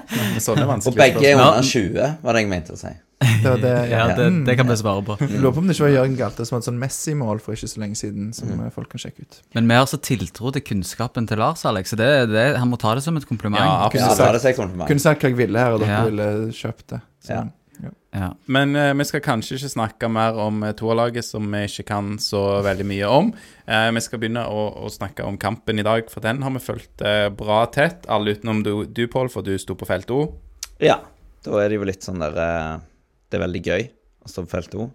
Sånne 0.42 0.66
Og 0.76 0.96
begge 0.98 1.22
er 1.30 1.38
under 1.38 1.62
20, 1.64 2.18
var 2.24 2.36
det 2.36 2.42
jeg 2.44 2.50
mente 2.50 2.74
å 2.74 2.80
si. 2.80 2.90
Det, 3.20 3.52
det, 3.60 3.70
Ja, 3.90 4.06
det, 4.16 4.26
Mm. 4.32 4.44
det 4.46 4.56
kan 4.56 4.66
vi 4.68 4.76
svare 4.80 5.02
på. 5.04 5.16
Jeg 5.20 5.40
lurer 5.40 5.52
på 5.52 5.60
om 5.60 5.66
det 5.68 5.76
ikke 5.76 5.84
var 5.86 5.92
Jørgen 5.92 6.16
Galte 6.16 6.46
som 6.48 6.56
hadde 6.56 6.68
sånn 6.70 6.80
Messi-mål 6.80 7.40
for 7.44 7.52
ikke 7.56 7.68
så 7.68 7.80
lenge 7.82 7.96
siden, 8.00 8.32
som 8.36 8.48
mm. 8.48 8.70
folk 8.72 8.88
kan 8.92 9.02
sjekke 9.02 9.26
ut. 9.26 9.40
Men 9.54 9.68
vi 9.68 9.74
har 9.76 9.86
så 9.90 10.00
tiltro 10.00 10.52
til 10.56 10.64
kunnskapen 10.64 11.28
til 11.28 11.38
Lars, 11.40 11.64
Alex. 11.68 11.92
Så 11.92 12.00
det, 12.00 12.08
det, 12.32 12.56
han 12.56 12.68
må 12.70 12.78
ta 12.80 12.94
det 12.96 13.04
som 13.04 13.16
et 13.20 13.28
kompliment. 13.28 13.60
Ja, 13.60 13.88
Ja, 13.92 14.08
absolutt. 14.08 14.56
kompliment. 14.56 14.88
Kunne 14.88 15.00
sagt 15.04 15.20
hva 15.22 15.28
jeg 15.32 15.36
ville 15.36 15.58
her, 15.58 15.76
og 15.76 15.80
dere 15.84 15.90
Ja. 15.98 16.04
ville 16.08 16.28
kjøpt 16.52 16.86
det. 16.96 17.00
Så, 17.20 17.30
Ja. 17.36 17.44
Ja. 18.10 18.32
Men 18.50 18.74
eh, 18.74 18.90
vi 18.98 19.06
skal 19.06 19.22
kanskje 19.22 19.56
ikke 19.56 19.70
snakke 19.70 20.08
mer 20.10 20.38
om 20.42 20.64
uh, 20.64 20.72
toerlaget, 20.74 21.24
som 21.28 21.46
vi 21.52 21.62
ikke 21.68 21.86
kan 21.92 22.16
så 22.22 22.40
veldig 22.66 22.86
mye 22.90 23.10
om. 23.10 23.30
Eh, 23.70 23.86
vi 23.94 24.02
skal 24.02 24.22
begynne 24.22 24.42
å, 24.50 24.64
å 24.82 24.90
snakke 24.90 25.26
om 25.26 25.38
kampen 25.40 25.78
i 25.78 25.86
dag, 25.86 26.10
for 26.10 26.24
den 26.24 26.42
har 26.42 26.54
vi 26.56 26.62
fulgt 26.64 27.04
eh, 27.06 27.28
bra 27.30 27.62
tett. 27.70 28.08
Alle 28.10 28.34
utenom 28.34 28.64
du, 28.66 28.72
du 28.90 29.04
Pål, 29.10 29.30
for 29.30 29.46
du 29.46 29.54
sto 29.62 29.76
på 29.78 29.86
felt 29.88 30.10
O. 30.14 30.24
Ja, 30.82 30.98
da 31.46 31.60
er 31.62 31.70
det 31.70 31.78
jo 31.78 31.86
litt 31.86 32.04
sånn 32.04 32.22
der 32.22 32.34
eh, 32.40 32.80
Det 33.30 33.38
er 33.38 33.44
veldig 33.46 33.62
gøy 33.68 33.86
å 34.26 34.32
stå 34.32 34.44
på 34.44 34.52
felt 34.56 34.74
O, 34.74 34.88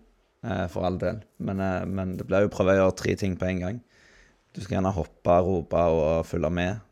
eh, 0.46 0.66
for 0.74 0.88
all 0.90 1.00
del. 1.00 1.22
Men, 1.40 1.64
eh, 1.64 1.86
men 1.88 2.18
det 2.20 2.28
blir 2.28 2.46
jo 2.46 2.52
prøve 2.54 2.76
å 2.76 2.82
gjøre 2.82 2.98
tre 3.00 3.16
ting 3.22 3.38
på 3.40 3.48
en 3.48 3.64
gang. 3.64 3.80
Du 4.56 4.60
skal 4.60 4.82
gjerne 4.82 4.92
hoppe, 4.96 5.40
rope 5.46 5.88
og 5.96 6.28
følge 6.28 6.52
med. 6.52 6.84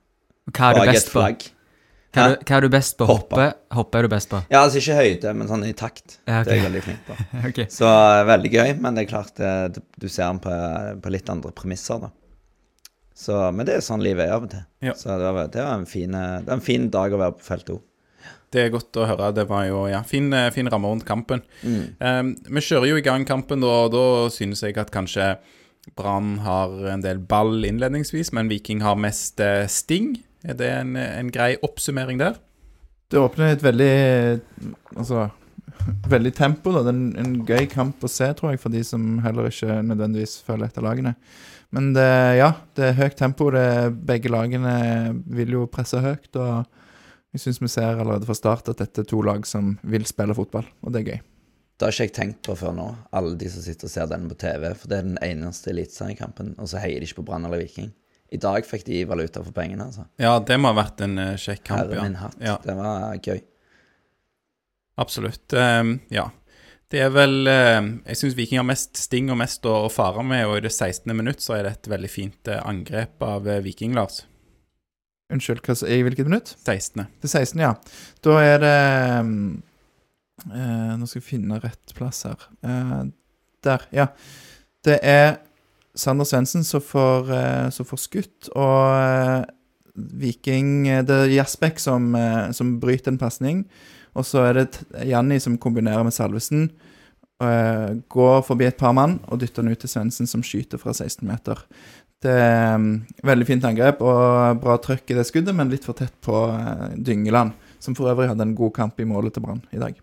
Hva 0.55 0.71
er 0.71 0.79
du 0.79 0.93
best 0.93 1.11
på? 1.11 1.27
Hva 2.13 2.23
er, 2.23 2.35
du, 2.35 2.43
hva 2.45 2.57
er 2.57 2.65
du 2.65 2.73
best 2.73 2.97
på? 2.99 3.05
Hoppe. 3.09 3.45
Hoppe? 3.73 3.99
Er 3.99 4.05
du 4.05 4.11
best 4.13 4.29
på. 4.29 4.41
Ja, 4.53 4.59
altså 4.61 4.81
ikke 4.81 4.97
høyde, 4.99 5.31
men 5.37 5.47
sånn 5.49 5.63
i 5.65 5.71
takt. 5.77 6.19
Ja, 6.27 6.41
okay. 6.41 6.45
Det 6.45 6.51
er 6.51 6.59
jeg 6.59 6.65
veldig 6.67 6.83
flink 6.85 7.07
på. 7.07 7.15
okay. 7.49 7.69
Så 7.73 7.87
eh, 7.89 8.25
veldig 8.29 8.51
gøy, 8.53 8.73
men 8.83 8.97
det 8.99 9.05
er 9.05 9.09
klart 9.09 9.41
eh, 9.41 9.63
det, 9.73 9.81
du 9.97 10.05
ser 10.05 10.27
den 10.27 10.41
på, 10.43 10.57
på 11.01 11.13
litt 11.15 11.31
andre 11.33 11.53
premisser, 11.57 12.03
da. 12.05 12.11
Så, 13.23 13.39
men 13.55 13.65
det 13.65 13.77
er 13.77 13.85
sånn 13.85 14.03
livet 14.03 14.27
er 14.27 14.35
av 14.35 14.45
og 14.45 14.53
til. 14.53 14.61
Ja. 14.85 14.93
Så 14.97 15.15
det 15.21 15.33
var, 15.37 15.49
det 15.53 15.65
var 15.65 15.79
en, 15.79 15.89
fin, 15.89 16.13
eh, 16.17 16.37
det 16.43 16.51
var 16.51 16.59
en 16.59 16.65
fin 16.65 16.85
dag 16.93 17.13
å 17.13 17.21
være 17.23 17.37
på 17.39 17.47
felt 17.47 17.73
O. 17.73 17.79
Det 18.53 18.61
er 18.61 18.73
godt 18.73 19.01
å 19.01 19.07
høre. 19.09 19.31
Det 19.33 19.47
var 19.49 19.65
jo 19.65 19.83
ja, 19.89 20.03
fin, 20.05 20.29
eh, 20.37 20.51
fin 20.53 20.69
ramme 20.69 20.91
rundt 20.91 21.07
kampen. 21.07 21.41
Mm. 21.65 21.83
Um, 21.97 22.31
vi 22.57 22.65
kjører 22.67 22.91
jo 22.91 23.01
i 23.01 23.05
gang 23.05 23.25
kampen, 23.25 23.65
og 23.65 23.93
da 23.95 24.05
synes 24.33 24.61
jeg 24.61 24.77
at 24.81 24.93
kanskje 24.93 25.33
Brann 25.97 26.37
har 26.45 26.71
en 26.93 27.01
del 27.03 27.19
ball 27.19 27.65
innledningsvis, 27.65 28.31
men 28.37 28.51
Viking 28.51 28.83
har 28.85 28.99
mest 28.99 29.41
eh, 29.43 29.65
sting. 29.65 30.13
Er 30.43 30.57
det 30.59 30.69
en, 30.75 30.97
en 30.97 31.31
grei 31.31 31.53
oppsummering 31.63 32.19
der? 32.19 32.39
Det 33.11 33.21
åpner 33.21 33.53
et 33.53 33.63
veldig 33.63 33.93
Altså 34.97 35.29
veldig 36.09 36.33
tempo. 36.35 36.71
da 36.71 36.83
Det 36.83 36.91
er 36.91 36.97
en, 36.97 37.09
en 37.19 37.33
gøy 37.47 37.67
kamp 37.71 38.03
å 38.03 38.11
se, 38.11 38.29
tror 38.37 38.53
jeg, 38.53 38.61
for 38.61 38.73
de 38.73 38.83
som 38.87 39.17
heller 39.23 39.49
ikke 39.49 39.81
nødvendigvis 39.85 40.41
følger 40.45 40.69
etter 40.69 40.85
lagene. 40.85 41.15
Men 41.73 41.91
det, 41.95 42.07
ja, 42.37 42.51
det 42.77 42.89
er 42.89 42.99
høyt 42.99 43.17
tempo. 43.19 43.49
Det, 43.53 43.65
begge 44.05 44.31
lagene 44.31 44.75
vil 45.25 45.55
jo 45.57 45.67
presse 45.71 46.01
høyt. 46.03 46.29
Og 46.37 47.33
jeg 47.33 47.45
syns 47.45 47.61
vi 47.63 47.71
ser 47.71 47.97
allerede 47.97 48.29
fra 48.29 48.37
start 48.37 48.69
at 48.71 48.83
dette 48.83 49.03
er 49.03 49.09
to 49.09 49.23
lag 49.25 49.47
som 49.49 49.75
vil 49.81 50.05
spille 50.05 50.35
fotball, 50.37 50.67
og 50.83 50.93
det 50.93 51.01
er 51.01 51.13
gøy. 51.13 51.21
Det 51.73 51.87
har 51.87 51.95
ikke 51.95 52.05
jeg 52.05 52.13
tenkt 52.15 52.43
på 52.45 52.53
før 52.55 52.75
nå, 52.77 52.85
alle 53.17 53.33
de 53.39 53.49
som 53.49 53.63
sitter 53.65 53.89
og 53.89 53.91
ser 53.91 54.11
den 54.11 54.27
på 54.29 54.37
TV. 54.43 54.67
For 54.77 54.91
det 54.91 54.99
er 54.99 55.07
den 55.07 55.17
eneste 55.25 55.73
eliteseriekampen, 55.73 56.53
og 56.61 56.69
så 56.69 56.83
heier 56.83 57.01
de 57.01 57.09
ikke 57.09 57.23
på 57.23 57.31
Brann 57.31 57.49
eller 57.49 57.63
Viking. 57.63 57.89
I 58.33 58.39
dag 58.41 58.65
fikk 58.65 58.87
de 58.87 59.03
valuta 59.05 59.43
for 59.45 59.53
pengene, 59.55 59.89
altså. 59.91 60.07
Ja, 60.21 60.37
det 60.41 60.57
må 60.57 60.71
ha 60.71 60.77
vært 60.81 61.03
en 61.05 61.19
uh, 61.21 61.33
kjekk 61.37 61.65
kamp, 61.67 61.83
Herre 61.83 61.99
ja. 61.99 62.05
min 62.07 62.15
hatt. 62.17 62.39
Ja. 62.41 62.55
Det 62.63 62.77
var 62.77 63.19
gøy. 63.21 63.43
Absolutt. 65.03 65.53
Um, 65.53 65.99
ja. 66.13 66.29
Det 66.93 67.01
er 67.01 67.09
vel 67.09 67.49
ehm, 67.49 67.87
Jeg 68.05 68.19
syns 68.19 68.35
Viking 68.37 68.59
har 68.61 68.67
mest 68.69 68.99
sting 69.01 69.31
og 69.33 69.39
mest 69.41 69.65
å, 69.65 69.73
å 69.87 69.89
fare 69.89 70.21
med, 70.27 70.45
og 70.45 70.59
i 70.59 70.65
det 70.67 70.69
16. 70.69 71.09
minutt 71.17 71.41
så 71.41 71.55
er 71.57 71.65
det 71.65 71.71
et 71.73 71.89
veldig 71.89 72.11
fint 72.11 72.51
eh, 72.51 72.61
angrep 72.69 73.23
av 73.25 73.49
eh, 73.49 73.63
Viking, 73.65 73.95
Lars. 73.97 74.21
Unnskyld, 75.33 75.63
hva, 75.65 75.75
i 75.89 76.03
hvilket 76.05 76.29
minutt? 76.29 76.53
16. 76.61 77.07
Det 77.23 77.31
16., 77.31 77.63
ja. 77.63 77.71
Da 78.21 78.35
er 78.43 78.61
det 78.61 78.75
mm, 79.25 79.47
eh, 80.51 80.93
Nå 80.99 81.09
skal 81.09 81.23
jeg 81.23 81.29
finne 81.31 81.57
rett 81.63 81.95
plass 81.97 82.27
her. 82.29 82.45
Eh, 82.61 82.93
der, 83.65 83.87
ja. 83.95 84.07
Det 84.85 84.99
er 85.01 85.39
Sander 85.95 86.25
Svendsen 86.25 86.63
som 86.63 86.81
får, 86.81 87.31
eh, 87.31 87.83
får 87.85 88.01
skutt, 88.01 88.49
og 88.55 88.85
eh, 88.97 89.43
Viking 89.93 90.87
eh, 90.89 91.03
Det 91.05 91.13
er 91.13 91.35
Jasbekk 91.35 91.77
som, 91.79 92.15
som 92.51 92.79
bryter 92.81 93.13
en 93.13 93.21
pasning. 93.21 93.65
Og 94.17 94.25
så 94.25 94.45
er 94.47 94.53
det 94.57 94.81
Janni 95.09 95.39
som 95.41 95.57
kombinerer 95.57 96.03
med 96.05 96.13
Salvesen. 96.13 96.71
går 98.09 98.41
forbi 98.45 98.65
et 98.65 98.77
par 98.77 98.93
mann 98.93 99.19
og 99.27 99.39
dytter 99.41 99.63
den 99.63 99.73
ut 99.73 99.79
til 99.79 99.89
Svendsen, 99.89 100.27
som 100.27 100.43
skyter 100.45 100.77
fra 100.77 100.93
16 100.93 101.27
meter. 101.27 101.59
Det 102.23 102.31
er 102.31 102.77
mm, 102.77 103.05
veldig 103.25 103.47
fint 103.49 103.65
angrep 103.65 104.01
og 104.01 104.61
bra 104.61 104.77
trøkk 104.77 105.11
i 105.11 105.17
det 105.17 105.25
skuddet, 105.27 105.53
men 105.55 105.69
litt 105.69 105.83
for 105.83 105.97
tett 105.97 106.13
på 106.23 106.45
Dyngeland, 106.95 107.51
som 107.79 107.97
for 107.97 108.13
øvrig 108.13 108.29
hadde 108.29 108.47
en 108.47 108.55
god 108.55 108.73
kamp 108.77 109.01
i 109.01 109.09
målet 109.09 109.33
til 109.33 109.43
Brann 109.43 109.65
i 109.73 109.81
dag. 109.81 109.97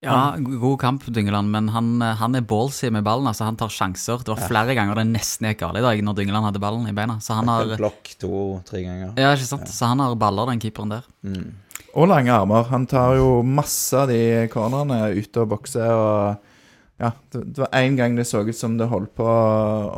Ja, 0.00 0.32
god 0.40 0.78
kamp, 0.80 1.04
Dyngeland, 1.12 1.50
men 1.52 1.66
han, 1.74 2.00
han 2.00 2.36
er 2.38 2.44
ballsy 2.48 2.88
med 2.88 3.04
ballen. 3.04 3.26
altså 3.28 3.44
Han 3.44 3.58
tar 3.60 3.68
sjanser. 3.68 4.22
Det 4.24 4.32
var 4.32 4.46
flere 4.48 4.76
ganger 4.78 4.96
det 4.96 5.10
nesten 5.10 5.50
gikk 5.50 5.60
galt 5.60 5.76
i 5.76 5.82
dag 5.84 6.00
når 6.06 6.16
Dyngeland 6.16 6.48
hadde 6.48 6.62
ballen 6.62 6.86
i 6.88 6.94
beina. 6.96 7.18
Så 7.20 7.36
han 7.36 7.50
har 7.52 7.74
Blokk 7.76 8.14
to-tre 8.22 8.80
ganger. 8.86 9.10
Ja, 9.20 9.34
ikke 9.36 9.50
sant? 9.50 9.68
Så 9.68 9.90
han 9.90 10.00
har 10.00 10.16
baller, 10.20 10.48
den 10.48 10.62
keeperen 10.62 10.94
der. 10.94 11.04
Mm. 11.20 11.50
Og 12.00 12.08
lange 12.08 12.32
armer. 12.32 12.64
Han 12.70 12.86
tar 12.88 13.18
jo 13.18 13.42
masse 13.44 13.98
av 13.98 14.08
de 14.08 14.46
cornerne 14.52 15.10
ute 15.18 15.44
og 15.44 15.52
bokser. 15.52 15.92
og 15.92 16.48
ja, 17.00 17.12
det, 17.32 17.44
det 17.52 17.64
var 17.66 17.76
én 17.76 17.96
gang 17.96 18.16
det 18.16 18.26
så 18.28 18.40
ut 18.44 18.56
som 18.56 18.78
det 18.80 18.88
holdt 18.88 19.12
på, 19.16 19.28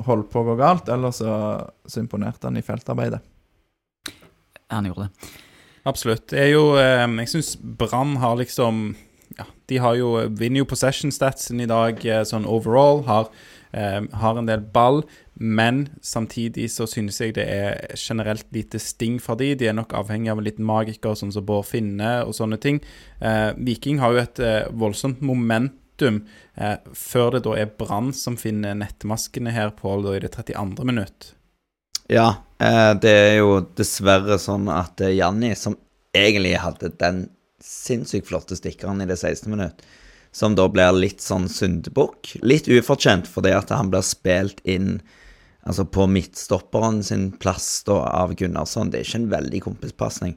holdt 0.06 0.28
på 0.30 0.42
å 0.42 0.48
gå 0.50 0.58
galt, 0.58 0.90
Ellers 0.90 1.18
så, 1.18 1.32
så 1.86 2.02
imponerte 2.02 2.46
han 2.46 2.58
i 2.58 2.62
feltarbeidet. 2.62 3.18
Han 4.70 4.86
gjorde 4.86 5.06
det. 5.08 5.32
Absolutt. 5.86 6.28
Det 6.30 6.38
er 6.44 6.52
jo 6.52 6.76
eh, 6.78 7.02
Jeg 7.24 7.32
syns 7.32 7.56
Brann 7.58 8.14
har 8.22 8.38
liksom 8.38 8.92
Ja, 9.38 9.46
de 9.66 9.78
har 9.80 9.96
jo 9.96 10.12
vinner 10.28 10.62
jo 10.62 10.68
possession 10.68 11.12
statsen 11.14 11.62
i 11.62 11.68
dag 11.70 12.00
eh, 12.06 12.22
sånn 12.28 12.46
overall. 12.48 13.02
Har, 13.06 13.30
eh, 13.72 14.00
har 14.20 14.38
en 14.38 14.48
del 14.48 14.64
ball, 14.74 15.02
men 15.34 15.86
samtidig 16.04 16.68
så 16.74 16.86
synes 16.90 17.20
jeg 17.22 17.36
det 17.38 17.46
er 17.48 17.96
generelt 17.96 18.46
lite 18.52 18.80
sting 18.82 19.18
fra 19.22 19.36
de. 19.38 19.54
De 19.58 19.70
er 19.70 19.76
nok 19.78 19.94
avhengig 19.96 20.32
av 20.32 20.42
en 20.42 20.48
liten 20.48 20.68
magiker, 20.68 21.16
sånn 21.18 21.32
som 21.34 21.46
Bård 21.48 21.68
Finne 21.70 22.14
og 22.26 22.36
sånne 22.36 22.60
ting. 22.62 22.82
Eh, 23.20 23.52
Viking 23.56 24.02
har 24.02 24.14
jo 24.14 24.24
et 24.24 24.42
eh, 24.42 24.64
voldsomt 24.70 25.22
momentum 25.24 26.24
eh, 26.56 26.78
før 26.92 27.36
det 27.36 27.44
da 27.46 27.56
er 27.62 27.76
Brann 27.78 28.12
som 28.16 28.36
finner 28.40 28.76
nettmaskene 28.78 29.54
her, 29.54 29.72
Pål, 29.78 30.08
da 30.08 30.16
i 30.18 30.24
det 30.26 30.34
32. 30.36 30.88
minutt. 30.88 31.32
Ja, 32.12 32.42
eh, 32.60 32.92
det 33.00 33.12
er 33.12 33.36
jo 33.40 33.60
dessverre 33.78 34.36
sånn 34.42 34.68
at 34.72 35.00
eh, 35.00 35.14
Janni, 35.16 35.54
som 35.56 35.78
egentlig 36.12 36.58
hadde 36.60 36.92
den 37.00 37.24
sinnssykt 37.62 38.28
flotte 38.28 38.56
stikkeren 38.58 39.00
i 39.02 39.06
det 39.08 39.16
16. 39.20 39.48
minutt, 39.52 39.82
som 40.32 40.54
da 40.58 40.64
blir 40.72 40.92
litt 40.96 41.20
sånn 41.22 41.48
syndebukk, 41.52 42.36
litt 42.42 42.68
ufortjent 42.72 43.26
fordi 43.28 43.52
at 43.56 43.70
han 43.74 43.90
blir 43.92 44.04
spilt 44.06 44.62
inn 44.64 45.00
altså 45.62 45.84
på 45.86 46.06
midtstopperen 46.10 47.02
sin 47.06 47.28
plass 47.38 47.84
da 47.86 48.00
av 48.22 48.32
Gunnarsson. 48.34 48.90
Det 48.90 48.98
er 48.98 49.04
ikke 49.06 49.20
en 49.20 49.28
veldig 49.30 49.60
kompispasning. 49.62 50.32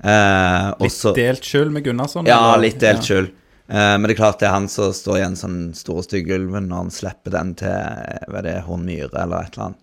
Eh, 0.00 0.66
Litt 0.80 0.86
også, 0.90 1.14
delt 1.16 1.44
skyld 1.48 1.72
med 1.72 1.84
Gunnarsson? 1.86 2.26
ja, 2.28 2.40
eller? 2.54 2.62
litt 2.66 2.80
delt 2.80 3.00
Ja. 3.00 3.06
skyld. 3.08 3.30
Eh, 3.70 3.92
men 3.96 4.02
det 4.02 4.10
er 4.16 4.20
klart 4.20 4.38
det 4.40 4.48
er 4.48 4.56
han 4.58 4.68
som 4.68 4.92
står 4.92 5.16
igjen 5.20 5.36
sånn 5.38 5.58
store 5.78 6.02
styggulven 6.04 6.66
når 6.68 6.76
han 6.76 6.90
slipper 6.90 7.30
den 7.36 7.54
til 7.54 7.68
eh, 7.70 8.24
hva 8.28 8.38
er 8.42 8.42
det, 8.48 8.56
Horn 8.66 8.84
Myhre 8.84 9.22
eller 9.22 9.46
et 9.46 9.56
eller 9.56 9.66
annet. 9.70 9.80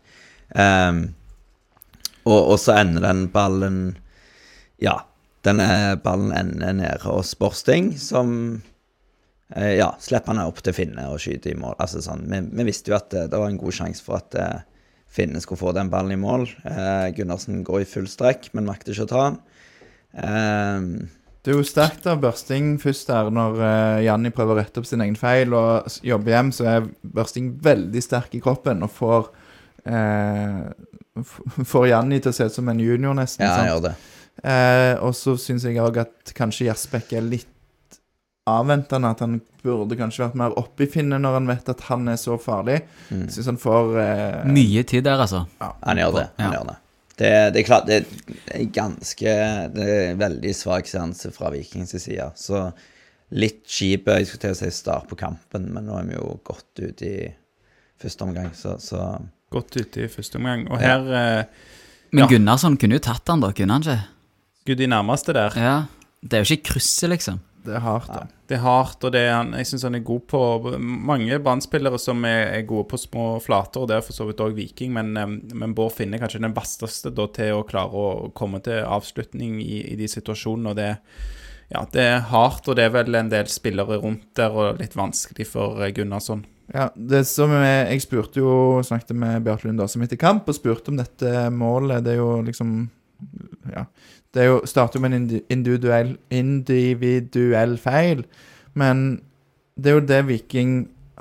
Eh, 0.57 1.13
og, 2.27 2.41
og 2.51 2.57
så 2.59 2.75
ender 2.81 3.01
den 3.07 3.27
ballen 3.33 3.79
Ja, 4.83 4.99
denne 5.47 5.67
ballen 6.03 6.33
ender 6.35 6.75
nede 6.77 6.99
hos 7.07 7.31
Borsting, 7.39 7.93
som 7.99 8.31
eh, 9.55 9.77
ja, 9.79 9.93
slipper 10.03 10.35
han 10.35 10.43
opp 10.45 10.59
til 10.65 10.75
Finne 10.77 11.07
og 11.11 11.21
skyter 11.23 11.53
i 11.55 11.59
mål. 11.59 11.77
Altså 11.81 12.03
sånn, 12.05 12.25
vi, 12.31 12.43
vi 12.59 12.67
visste 12.67 12.91
jo 12.93 12.99
at 12.99 13.09
det, 13.15 13.29
det 13.33 13.39
var 13.41 13.49
en 13.51 13.59
god 13.61 13.75
sjanse 13.79 14.03
for 14.05 14.19
at 14.19 14.35
eh, 14.37 14.57
Finne 15.17 15.39
skulle 15.41 15.61
få 15.61 15.71
den 15.73 15.87
ballen 15.89 16.13
i 16.17 16.19
mål. 16.19 16.43
Eh, 16.67 17.07
Gundersen 17.17 17.61
går 17.65 17.85
i 17.85 17.87
full 17.89 18.09
strekk, 18.11 18.49
men 18.57 18.67
makter 18.67 18.91
ikke 18.93 19.07
å 19.07 19.11
ta 19.13 19.21
den. 19.29 19.37
Eh, 20.17 21.07
Det 21.47 21.53
er 21.53 21.59
jo 21.61 21.63
sterkt 21.63 22.03
av 22.11 22.19
Børsting 22.19 22.73
først 22.83 23.07
der, 23.07 23.29
når 23.31 23.61
eh, 23.63 24.01
Janni 24.09 24.33
prøver 24.35 24.57
å 24.57 24.59
rette 24.59 24.81
opp 24.81 24.87
sin 24.89 24.99
egen 25.05 25.15
feil 25.15 25.55
og 25.55 25.87
jobber 26.03 26.33
hjem, 26.35 26.51
så 26.51 26.67
er 26.73 26.89
Børsting 27.07 27.53
veldig 27.63 28.01
sterk 28.03 28.35
i 28.35 28.41
kroppen 28.43 28.83
og 28.83 28.91
får 28.97 29.29
eh, 29.87 30.67
Får 31.71 31.87
Janni 31.89 32.19
til 32.21 32.29
å 32.33 32.35
se 32.35 32.45
ut 32.49 32.53
som 32.59 32.67
en 32.69 32.83
junior, 32.83 33.15
nesten. 33.17 33.47
ja, 33.47 33.55
sant? 33.55 33.69
gjør 33.71 33.83
det. 33.87 33.93
Eh, 34.43 34.95
og 35.01 35.15
så 35.17 35.33
syns 35.41 35.63
jeg 35.65 35.79
òg 35.81 35.97
at 36.03 36.33
kanskje 36.37 36.67
Jasbekk 36.69 37.13
er 37.17 37.21
litt 37.25 37.47
avventende. 38.47 39.09
At 39.11 39.23
han 39.25 39.39
burde 39.63 39.97
kanskje 39.99 40.25
vært 40.25 40.37
mer 40.39 40.55
oppe 40.59 40.85
i 40.85 40.89
finnet 40.91 41.21
når 41.23 41.39
han 41.39 41.47
vet 41.49 41.71
at 41.73 41.85
han 41.89 42.07
er 42.11 42.19
så 42.21 42.37
farlig. 42.41 42.81
Mm. 43.11 43.25
Syns 43.33 43.49
han 43.51 43.57
får 43.61 43.95
eh, 44.03 44.43
Mye 44.51 44.83
tid 44.87 45.07
der, 45.07 45.23
altså. 45.25 45.45
Han 45.59 45.97
gjør 46.03 46.19
det. 46.19 46.27
han 46.37 46.51
Ja. 46.51 46.59
gjør 46.59 46.69
det. 46.73 46.77
Det, 47.17 47.29
det 47.55 47.59
er 47.63 47.65
klart, 47.65 47.87
det 47.89 47.95
er 48.53 48.65
ganske 48.69 49.31
Det 49.73 49.85
er 49.89 50.17
veldig 50.19 50.51
svak 50.53 50.85
seanse 50.85 51.31
fra 51.33 51.49
Vikings 51.49 51.95
side. 52.03 52.27
Så 52.37 52.67
litt 53.33 53.63
kjip 53.67 54.05
Jeg 54.07 54.27
skulle 54.29 54.43
til 54.45 54.53
å 54.53 54.59
si 54.59 54.69
start 54.71 55.07
på 55.09 55.17
kampen, 55.17 55.65
men 55.73 55.87
nå 55.89 55.97
er 55.97 56.05
vi 56.11 56.13
jo 56.19 56.35
godt 56.45 56.77
ute 56.83 57.09
i 57.09 57.31
første 57.99 58.21
omgang, 58.27 58.51
så, 58.53 58.75
så 58.79 59.17
Godt 59.49 59.79
ute 59.79 60.03
i 60.05 60.11
første 60.11 60.37
omgang. 60.37 60.67
Og 60.69 60.77
Ja. 60.81 60.99
her 60.99 61.39
eh, 61.39 61.43
Men 62.11 62.23
Ja. 62.23 62.27
Gunnarsson 62.31 62.77
kunne 62.77 62.99
jo 63.01 63.03
tatt 63.03 63.27
han, 63.27 63.41
da. 63.41 63.49
Kunne 63.51 63.73
han 63.73 63.81
ikke? 63.81 63.97
Gud, 64.67 64.79
de 64.79 64.89
nærmeste 64.91 65.35
der. 65.35 65.55
Ja. 65.57 65.75
Det 66.21 66.37
er 66.37 66.43
jo 66.43 66.57
ikke 66.57 66.73
krysset, 66.73 67.09
liksom. 67.13 67.39
Det 67.67 67.75
er 67.75 67.83
hardt, 67.83 68.07
da. 68.07 68.21
Det 68.47 68.55
er 68.55 68.63
hardt, 68.63 69.03
og 69.03 69.11
det 69.11 69.21
er 69.27 69.33
han, 69.35 69.49
jeg 69.59 69.67
syns 69.67 69.83
han 69.83 69.97
er 69.97 70.03
god 70.07 70.21
på 70.31 70.39
Mange 70.79 71.39
Brann-spillere 71.43 71.99
som 71.99 72.23
er, 72.27 72.53
er 72.55 72.67
gode 72.67 72.87
på 72.93 72.99
små 73.01 73.25
flater, 73.43 73.83
og 73.83 73.89
det 73.91 73.97
er 73.97 74.05
for 74.05 74.15
så 74.15 74.27
vidt 74.29 74.43
òg 74.43 74.55
Viking, 74.55 74.93
men, 74.95 75.11
em, 75.19 75.33
men 75.51 75.73
Bård 75.75 75.97
Finne 75.97 76.15
er 76.15 76.23
kanskje 76.23 76.39
den 76.45 76.55
vesteste 76.55 77.11
da, 77.11 77.27
til 77.35 77.57
å 77.57 77.65
klare 77.67 77.91
å 77.91 78.29
komme 78.37 78.61
til 78.63 78.85
avslutning 78.87 79.59
i, 79.63 79.81
i 79.91 79.97
de 79.99 80.07
situasjonene. 80.07 80.71
og 80.71 80.79
det, 80.79 80.93
ja, 81.73 81.83
det 81.91 82.05
er 82.05 82.27
hardt, 82.31 82.69
og 82.71 82.79
det 82.79 82.87
er 82.87 82.95
vel 82.95 83.19
en 83.19 83.33
del 83.33 83.51
spillere 83.51 83.99
rundt 83.99 84.29
der, 84.39 84.55
og 84.55 84.79
litt 84.79 84.95
vanskelig 84.95 85.49
for 85.51 85.83
eh, 85.83 85.91
Gunnarsson. 85.95 86.45
Ja, 86.71 86.89
det 86.95 87.23
som 87.27 87.51
jeg, 87.55 87.83
Jeg 87.91 88.03
spurte 88.03 88.41
jo, 88.41 88.53
snakket 88.83 89.15
med 89.15 89.43
Bjarte 89.43 89.67
Lund 89.67 89.83
Aasum 89.83 90.03
etter 90.03 90.19
kamp 90.19 90.47
og 90.47 90.55
spurte 90.55 90.91
om 90.91 90.99
dette 90.99 91.49
målet. 91.51 92.03
Det 92.03 92.15
er 92.15 92.23
jo 92.23 92.37
liksom 92.47 92.77
Ja. 93.71 93.87
Det 94.35 94.45
jo, 94.45 94.59
starter 94.67 94.99
jo 94.99 95.03
med 95.05 95.15
en 95.15 95.27
individuell, 95.53 96.15
individuell 96.33 97.77
feil, 97.81 98.25
men 98.77 99.21
det 99.77 99.91
er 99.91 99.99
jo 99.99 100.07
det 100.09 100.21
Viking 100.27 100.71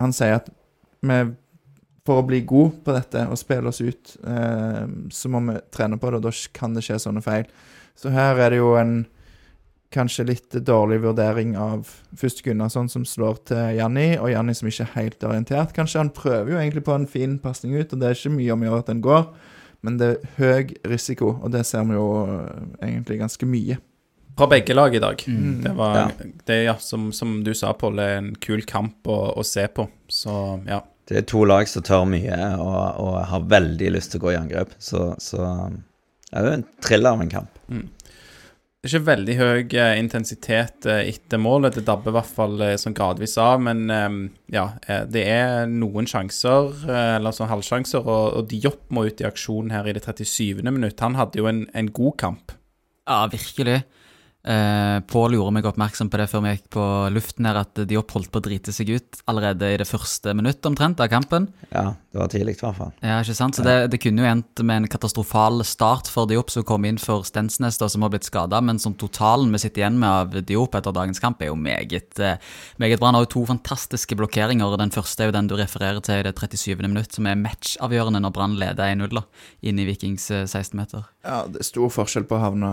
Han 0.00 0.12
sier 0.12 0.40
at 0.40 0.48
vi 1.06 1.20
for 2.06 2.22
å 2.22 2.26
bli 2.26 2.42
god 2.46 2.80
på 2.86 2.94
dette 2.94 3.24
og 3.26 3.38
spille 3.40 3.70
oss 3.70 3.82
ut, 3.82 4.14
eh, 4.22 4.84
så 5.10 5.30
må 5.32 5.40
vi 5.48 5.56
trene 5.74 5.98
på 5.98 6.10
det, 6.10 6.20
og 6.20 6.28
da 6.28 6.32
kan 6.54 6.76
det 6.76 6.84
skje 6.86 7.00
sånne 7.02 7.22
feil. 7.24 7.48
Så 7.98 8.12
her 8.14 8.38
er 8.38 8.52
det 8.52 8.60
jo 8.60 8.76
en 8.78 9.00
kanskje 9.94 10.26
litt 10.28 10.56
dårlig 10.66 11.00
vurdering 11.04 11.54
av 11.58 11.88
først 12.18 12.42
Gunnarsson 12.44 12.88
som 12.92 13.06
slår 13.08 13.40
til 13.50 13.78
Janni, 13.78 14.08
og 14.18 14.30
Janni 14.32 14.54
som 14.56 14.68
ikke 14.68 14.86
er 14.86 14.94
helt 14.96 15.26
orientert. 15.26 15.74
Kanskje 15.76 16.02
han 16.02 16.12
prøver 16.14 16.52
jo 16.52 16.60
egentlig 16.60 16.84
på 16.86 16.94
en 16.96 17.08
fin 17.10 17.38
pasning 17.42 17.76
ut, 17.78 17.92
og 17.92 18.00
det 18.00 18.08
er 18.08 18.18
ikke 18.18 18.34
mye 18.36 18.54
om 18.54 18.64
å 18.64 18.68
gjøre 18.68 18.84
at 18.84 18.90
den 18.92 19.04
går, 19.04 19.28
men 19.84 19.98
det 20.00 20.08
er 20.14 20.30
høy 20.38 20.72
risiko, 20.90 21.34
og 21.42 21.50
det 21.54 21.64
ser 21.66 21.84
vi 21.88 21.94
jo 21.98 22.06
eh, 22.24 22.64
egentlig 22.88 23.18
ganske 23.20 23.46
mye. 23.48 23.76
Fra 24.36 24.46
begge 24.52 24.74
lag 24.76 24.94
i 24.94 25.00
dag. 25.00 25.22
Mm. 25.28 25.62
Det 25.64 25.72
var, 25.78 25.96
Ja. 25.96 26.08
det, 26.44 26.56
ja, 26.66 26.74
som, 26.78 27.08
som 27.12 27.38
du 27.44 27.54
sa, 27.56 27.72
Pål, 27.72 27.98
en 28.04 28.34
kul 28.36 28.62
kamp 28.68 29.08
å, 29.08 29.18
å 29.40 29.44
se 29.44 29.64
på. 29.72 29.88
Så 30.12 30.34
ja. 30.68 30.82
Det 31.08 31.16
er 31.20 31.26
to 31.30 31.44
lag 31.46 31.68
som 31.70 31.84
tør 31.86 32.04
mye 32.10 32.36
og, 32.58 32.78
og 33.00 33.16
har 33.30 33.44
veldig 33.48 33.92
lyst 33.94 34.10
til 34.12 34.20
å 34.20 34.24
gå 34.26 34.32
i 34.34 34.40
angrep. 34.40 34.72
Så, 34.82 35.12
så 35.22 35.38
det 35.38 36.40
er 36.40 36.48
jo 36.48 36.56
en 36.58 36.64
thriller 36.82 37.14
av 37.14 37.22
en 37.22 37.30
kamp. 37.30 37.60
Er 37.70 37.84
ikke 38.84 39.02
veldig 39.06 39.36
høy 39.38 39.76
eh, 39.78 39.94
intensitet 39.98 40.86
eh, 40.86 41.08
etter 41.10 41.40
målet. 41.42 41.78
Det 41.78 41.86
dabber 41.86 42.12
i 42.12 42.16
hvert 42.18 42.34
fall 42.38 42.60
eh, 42.62 42.76
sånn 42.80 42.94
gradvis 42.96 43.36
av. 43.42 43.58
Men 43.66 43.84
eh, 43.90 44.18
ja, 44.54 44.68
det 45.10 45.24
er 45.32 45.66
noen 45.70 46.08
sjanser, 46.10 46.84
eller 46.86 47.34
sånn 47.34 47.50
halvsjanser, 47.50 48.04
og, 48.06 48.38
og 48.40 48.48
Diop 48.52 48.86
må 48.94 49.06
ut 49.08 49.22
i 49.22 49.28
aksjon 49.28 49.74
her 49.74 49.88
i 49.88 49.96
det 49.96 50.04
37. 50.06 50.62
minutt. 50.68 51.00
Han 51.02 51.18
hadde 51.18 51.42
jo 51.42 51.50
en, 51.50 51.64
en 51.74 51.92
god 51.94 52.18
kamp. 52.22 52.56
Ja, 53.06 53.24
virkelig. 53.30 53.80
Eh, 54.46 54.98
Pål 55.10 55.34
gjorde 55.34 55.56
meg 55.56 55.66
oppmerksom 55.66 56.06
på 56.10 56.20
det 56.20 56.28
før 56.30 56.44
vi 56.44 56.52
gikk 56.54 56.68
på 56.76 56.84
luften 57.10 57.48
her, 57.48 57.58
at 57.64 57.80
Diop 57.90 58.12
holdt 58.14 58.30
på 58.30 58.38
å 58.38 58.44
drite 58.44 58.74
seg 58.74 58.92
ut 58.94 59.22
allerede 59.30 59.72
i 59.74 59.80
det 59.80 59.88
første 59.88 60.34
minuttet 60.38 60.68
omtrent 60.70 61.02
av 61.02 61.10
kampen. 61.10 61.48
Ja, 61.72 61.96
det 62.16 62.22
var 62.22 62.30
tidlig 62.32 62.54
i 62.56 62.60
hvert 62.62 62.78
fall. 62.78 62.92
Ja, 63.04 63.18
ikke 63.20 63.34
sant? 63.36 63.58
Så 63.58 63.62
det, 63.64 63.74
det 63.92 63.98
kunne 64.00 64.22
jo 64.24 64.28
endt 64.30 64.60
med 64.64 64.80
en 64.80 64.88
katastrofal 64.88 65.60
start 65.68 66.08
for 66.08 66.28
Diop, 66.30 66.48
som 66.52 66.64
kom 66.64 66.86
inn 66.88 66.96
for 67.00 67.26
Stensnes, 67.28 67.76
da, 67.76 67.90
som 67.92 68.06
har 68.06 68.12
blitt 68.14 68.24
skada. 68.24 68.62
Men 68.64 68.80
som 68.80 68.94
totalen 68.96 69.52
vi 69.52 69.60
sitter 69.60 69.82
igjen 69.82 69.98
med 70.00 70.08
av 70.08 70.46
Diop 70.48 70.78
etter 70.78 70.94
dagens 70.96 71.20
kamp, 71.20 71.42
er 71.44 71.50
jo 71.50 71.58
meget, 71.60 72.16
eh, 72.16 72.40
meget 72.80 73.02
bra. 73.02 73.10
Han 73.10 73.18
har 73.18 73.26
jo 73.26 73.32
to 73.34 73.42
fantastiske 73.50 74.16
blokkeringer. 74.16 74.64
og 74.64 74.78
Den 74.80 74.94
første 74.94 75.24
er 75.24 75.28
jo 75.28 75.36
den 75.36 75.50
du 75.50 75.56
refererer 75.60 76.00
til 76.00 76.22
i 76.22 76.24
det 76.24 76.34
37. 76.34 76.88
minutt, 76.88 77.12
som 77.12 77.26
er 77.26 77.36
matchavgjørende 77.36 78.22
når 78.24 78.32
Brann 78.32 78.56
leder 78.56 78.94
1-0 78.96 79.22
inn 79.62 79.78
i 79.78 79.84
Vikings 79.84 80.30
eh, 80.30 80.46
16-meter. 80.48 81.04
Ja, 81.26 81.42
det 81.44 81.60
er 81.60 81.68
stor 81.68 81.92
forskjell 81.92 82.24
på 82.24 82.38
å 82.38 82.44
havne 82.46 82.70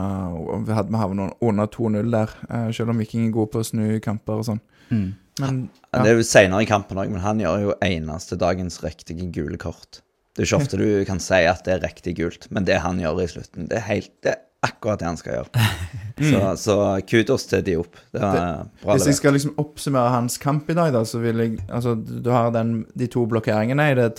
Vi 0.64 0.74
hadde 0.74 0.92
med 0.94 1.04
havnet 1.04 1.36
under 1.42 1.68
2-0 1.68 2.16
der, 2.16 2.32
eh, 2.50 2.72
selv 2.72 2.96
om 2.96 3.04
Viking 3.04 3.28
er 3.28 3.36
gode 3.36 3.52
på 3.52 3.60
å 3.60 3.68
snu 3.68 4.00
kamper 4.00 4.40
og 4.40 4.48
sånn. 4.48 4.64
Mm. 4.90 5.12
Men 5.42 5.70
Ja. 5.94 6.00
ja. 6.00 6.04
Det 6.04 6.12
er 6.12 6.18
jo 6.20 6.26
senere 6.28 6.64
i 6.64 6.70
kampen 6.70 6.98
òg, 6.98 7.10
men 7.10 7.22
han 7.22 7.40
gjør 7.42 7.62
jo 7.68 7.76
eneste 7.86 8.38
dagens 8.40 8.82
riktige 8.84 9.30
gule 9.34 9.58
kort. 9.58 10.02
Det 10.34 10.42
er 10.44 10.48
ikke 10.48 10.62
ofte 10.64 10.80
du 10.82 11.06
kan 11.06 11.20
si 11.22 11.44
at 11.46 11.62
det 11.66 11.76
er 11.76 11.84
riktig 11.86 12.16
gult, 12.18 12.48
men 12.50 12.66
det 12.66 12.80
han 12.82 12.98
gjør 13.02 13.22
i 13.22 13.30
slutten, 13.30 13.68
det 13.70 13.78
er, 13.78 13.86
helt, 13.86 14.12
det 14.26 14.32
er 14.34 14.40
akkurat 14.66 15.02
det 15.02 15.06
han 15.06 15.20
skal 15.20 15.38
gjøre. 15.38 15.68
Så, 16.24 16.40
så 16.62 16.74
kudos 17.10 17.48
til 17.50 17.64
Diop. 17.66 17.96
Det 18.14 18.22
var 18.22 18.68
bra 18.84 18.94
Hvis 18.94 19.08
jeg 19.10 19.18
skal 19.18 19.34
liksom 19.34 19.56
oppsummere 19.58 20.12
hans 20.14 20.38
kamp 20.38 20.68
i 20.70 20.76
dag, 20.78 20.92
da, 20.94 21.02
så 21.10 21.18
vil 21.24 21.42
jeg 21.42 21.56
Altså, 21.66 21.96
du 21.98 22.30
har 22.30 22.52
den, 22.54 22.84
de 22.94 23.08
to 23.10 23.26
blokkeringene 23.26 23.88
i 23.90 23.96
det 23.98 24.12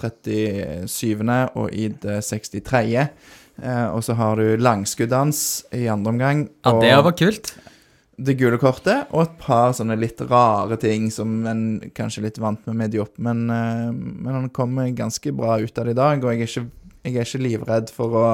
37. 0.90 1.30
og 1.54 1.71
i 1.71 1.87
det 2.02 2.18
63. 2.26 3.06
Eh, 3.62 3.87
og 3.94 4.02
så 4.02 4.16
har 4.18 4.42
du 4.42 4.56
langsskuddet 4.59 5.16
hans 5.16 5.40
i 5.73 5.87
andre 5.87 6.11
omgang. 6.16 6.42
Ja, 6.64 6.73
og 6.73 6.83
det 6.83 6.92
var 7.06 7.14
kult. 7.14 7.54
Det 8.16 8.37
gule 8.38 8.59
kortet, 8.62 9.11
og 9.11 9.25
et 9.25 9.35
par 9.40 9.73
sånne 9.76 9.97
litt 9.99 10.21
rare 10.30 10.78
ting 10.80 11.11
som 11.12 11.42
en 11.50 11.64
kanskje 11.97 12.25
litt 12.26 12.40
vant 12.42 12.62
med 12.68 12.78
med 12.78 12.94
Diop. 12.94 13.16
Men, 13.18 13.44
eh, 13.50 13.90
men 13.90 14.33
han 14.33 14.49
kommer 14.54 14.88
ganske 14.94 15.33
bra 15.35 15.59
ut 15.61 15.78
av 15.78 15.88
det 15.88 15.97
i 15.97 16.00
dag, 16.00 16.25
og 16.25 16.33
jeg 16.33 16.42
er 16.42 16.50
ikke, 16.50 16.92
jeg 17.04 17.16
er 17.16 17.28
ikke 17.28 17.42
livredd 17.42 17.92
for 17.92 18.16
å, 18.21 18.25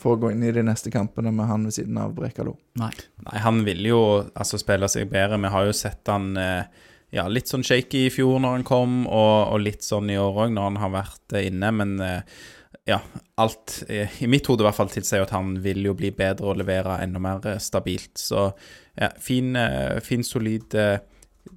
for 0.00 0.16
å 0.16 0.22
gå 0.24 0.32
inn 0.32 0.44
i 0.46 0.54
de 0.54 0.64
neste 0.66 0.90
kampene 0.94 1.32
med 1.34 1.50
han 1.50 1.68
ved 1.68 1.76
siden 1.76 2.00
av 2.00 2.16
Brekalo. 2.16 2.56
Nei. 2.80 2.92
Nei, 3.28 3.38
han 3.44 3.62
vil 3.66 3.86
jo 3.92 4.02
altså 4.34 4.60
spille 4.62 4.88
seg 4.92 5.10
bedre. 5.12 5.40
Vi 5.42 5.54
har 5.54 5.68
jo 5.68 5.76
sett 5.76 6.12
han 6.12 6.32
eh, 6.40 6.84
ja, 7.14 7.26
litt 7.28 7.50
sånn 7.50 7.64
shaky 7.66 8.06
i 8.06 8.12
fjor 8.12 8.40
når 8.42 8.58
han 8.58 8.66
kom, 8.66 8.98
og, 9.06 9.52
og 9.52 9.62
litt 9.62 9.86
sånn 9.86 10.10
i 10.10 10.18
år 10.20 10.46
òg 10.46 10.54
når 10.56 10.70
han 10.70 10.80
har 10.82 10.94
vært 10.96 11.36
eh, 11.36 11.48
inne. 11.50 11.72
Men 11.76 11.96
eh, 12.02 12.38
ja, 12.86 13.00
alt 13.42 13.82
eh, 13.90 14.22
i 14.22 14.28
mitt 14.30 14.46
hode 14.46 14.62
i 14.62 14.68
hvert 14.68 14.78
fall 14.78 14.92
tilsier 14.92 15.24
at 15.24 15.34
han 15.34 15.56
vil 15.64 15.82
jo 15.88 15.96
bli 15.98 16.12
bedre 16.14 16.52
og 16.52 16.60
levere 16.60 17.00
enda 17.02 17.22
mer 17.22 17.44
eh, 17.50 17.60
stabilt. 17.62 18.14
Så 18.20 18.48
ja, 18.94 19.10
fin, 19.20 19.56
eh, 19.58 19.98
fin 20.04 20.24
solid 20.24 20.76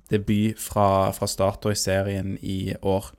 debut 0.09 0.59
fra, 0.59 1.11
fra 1.13 1.29
start 1.29 1.69
og 1.69 1.75
i 1.75 1.79
serien 1.79 2.35
i 2.41 2.73
år. 2.81 3.11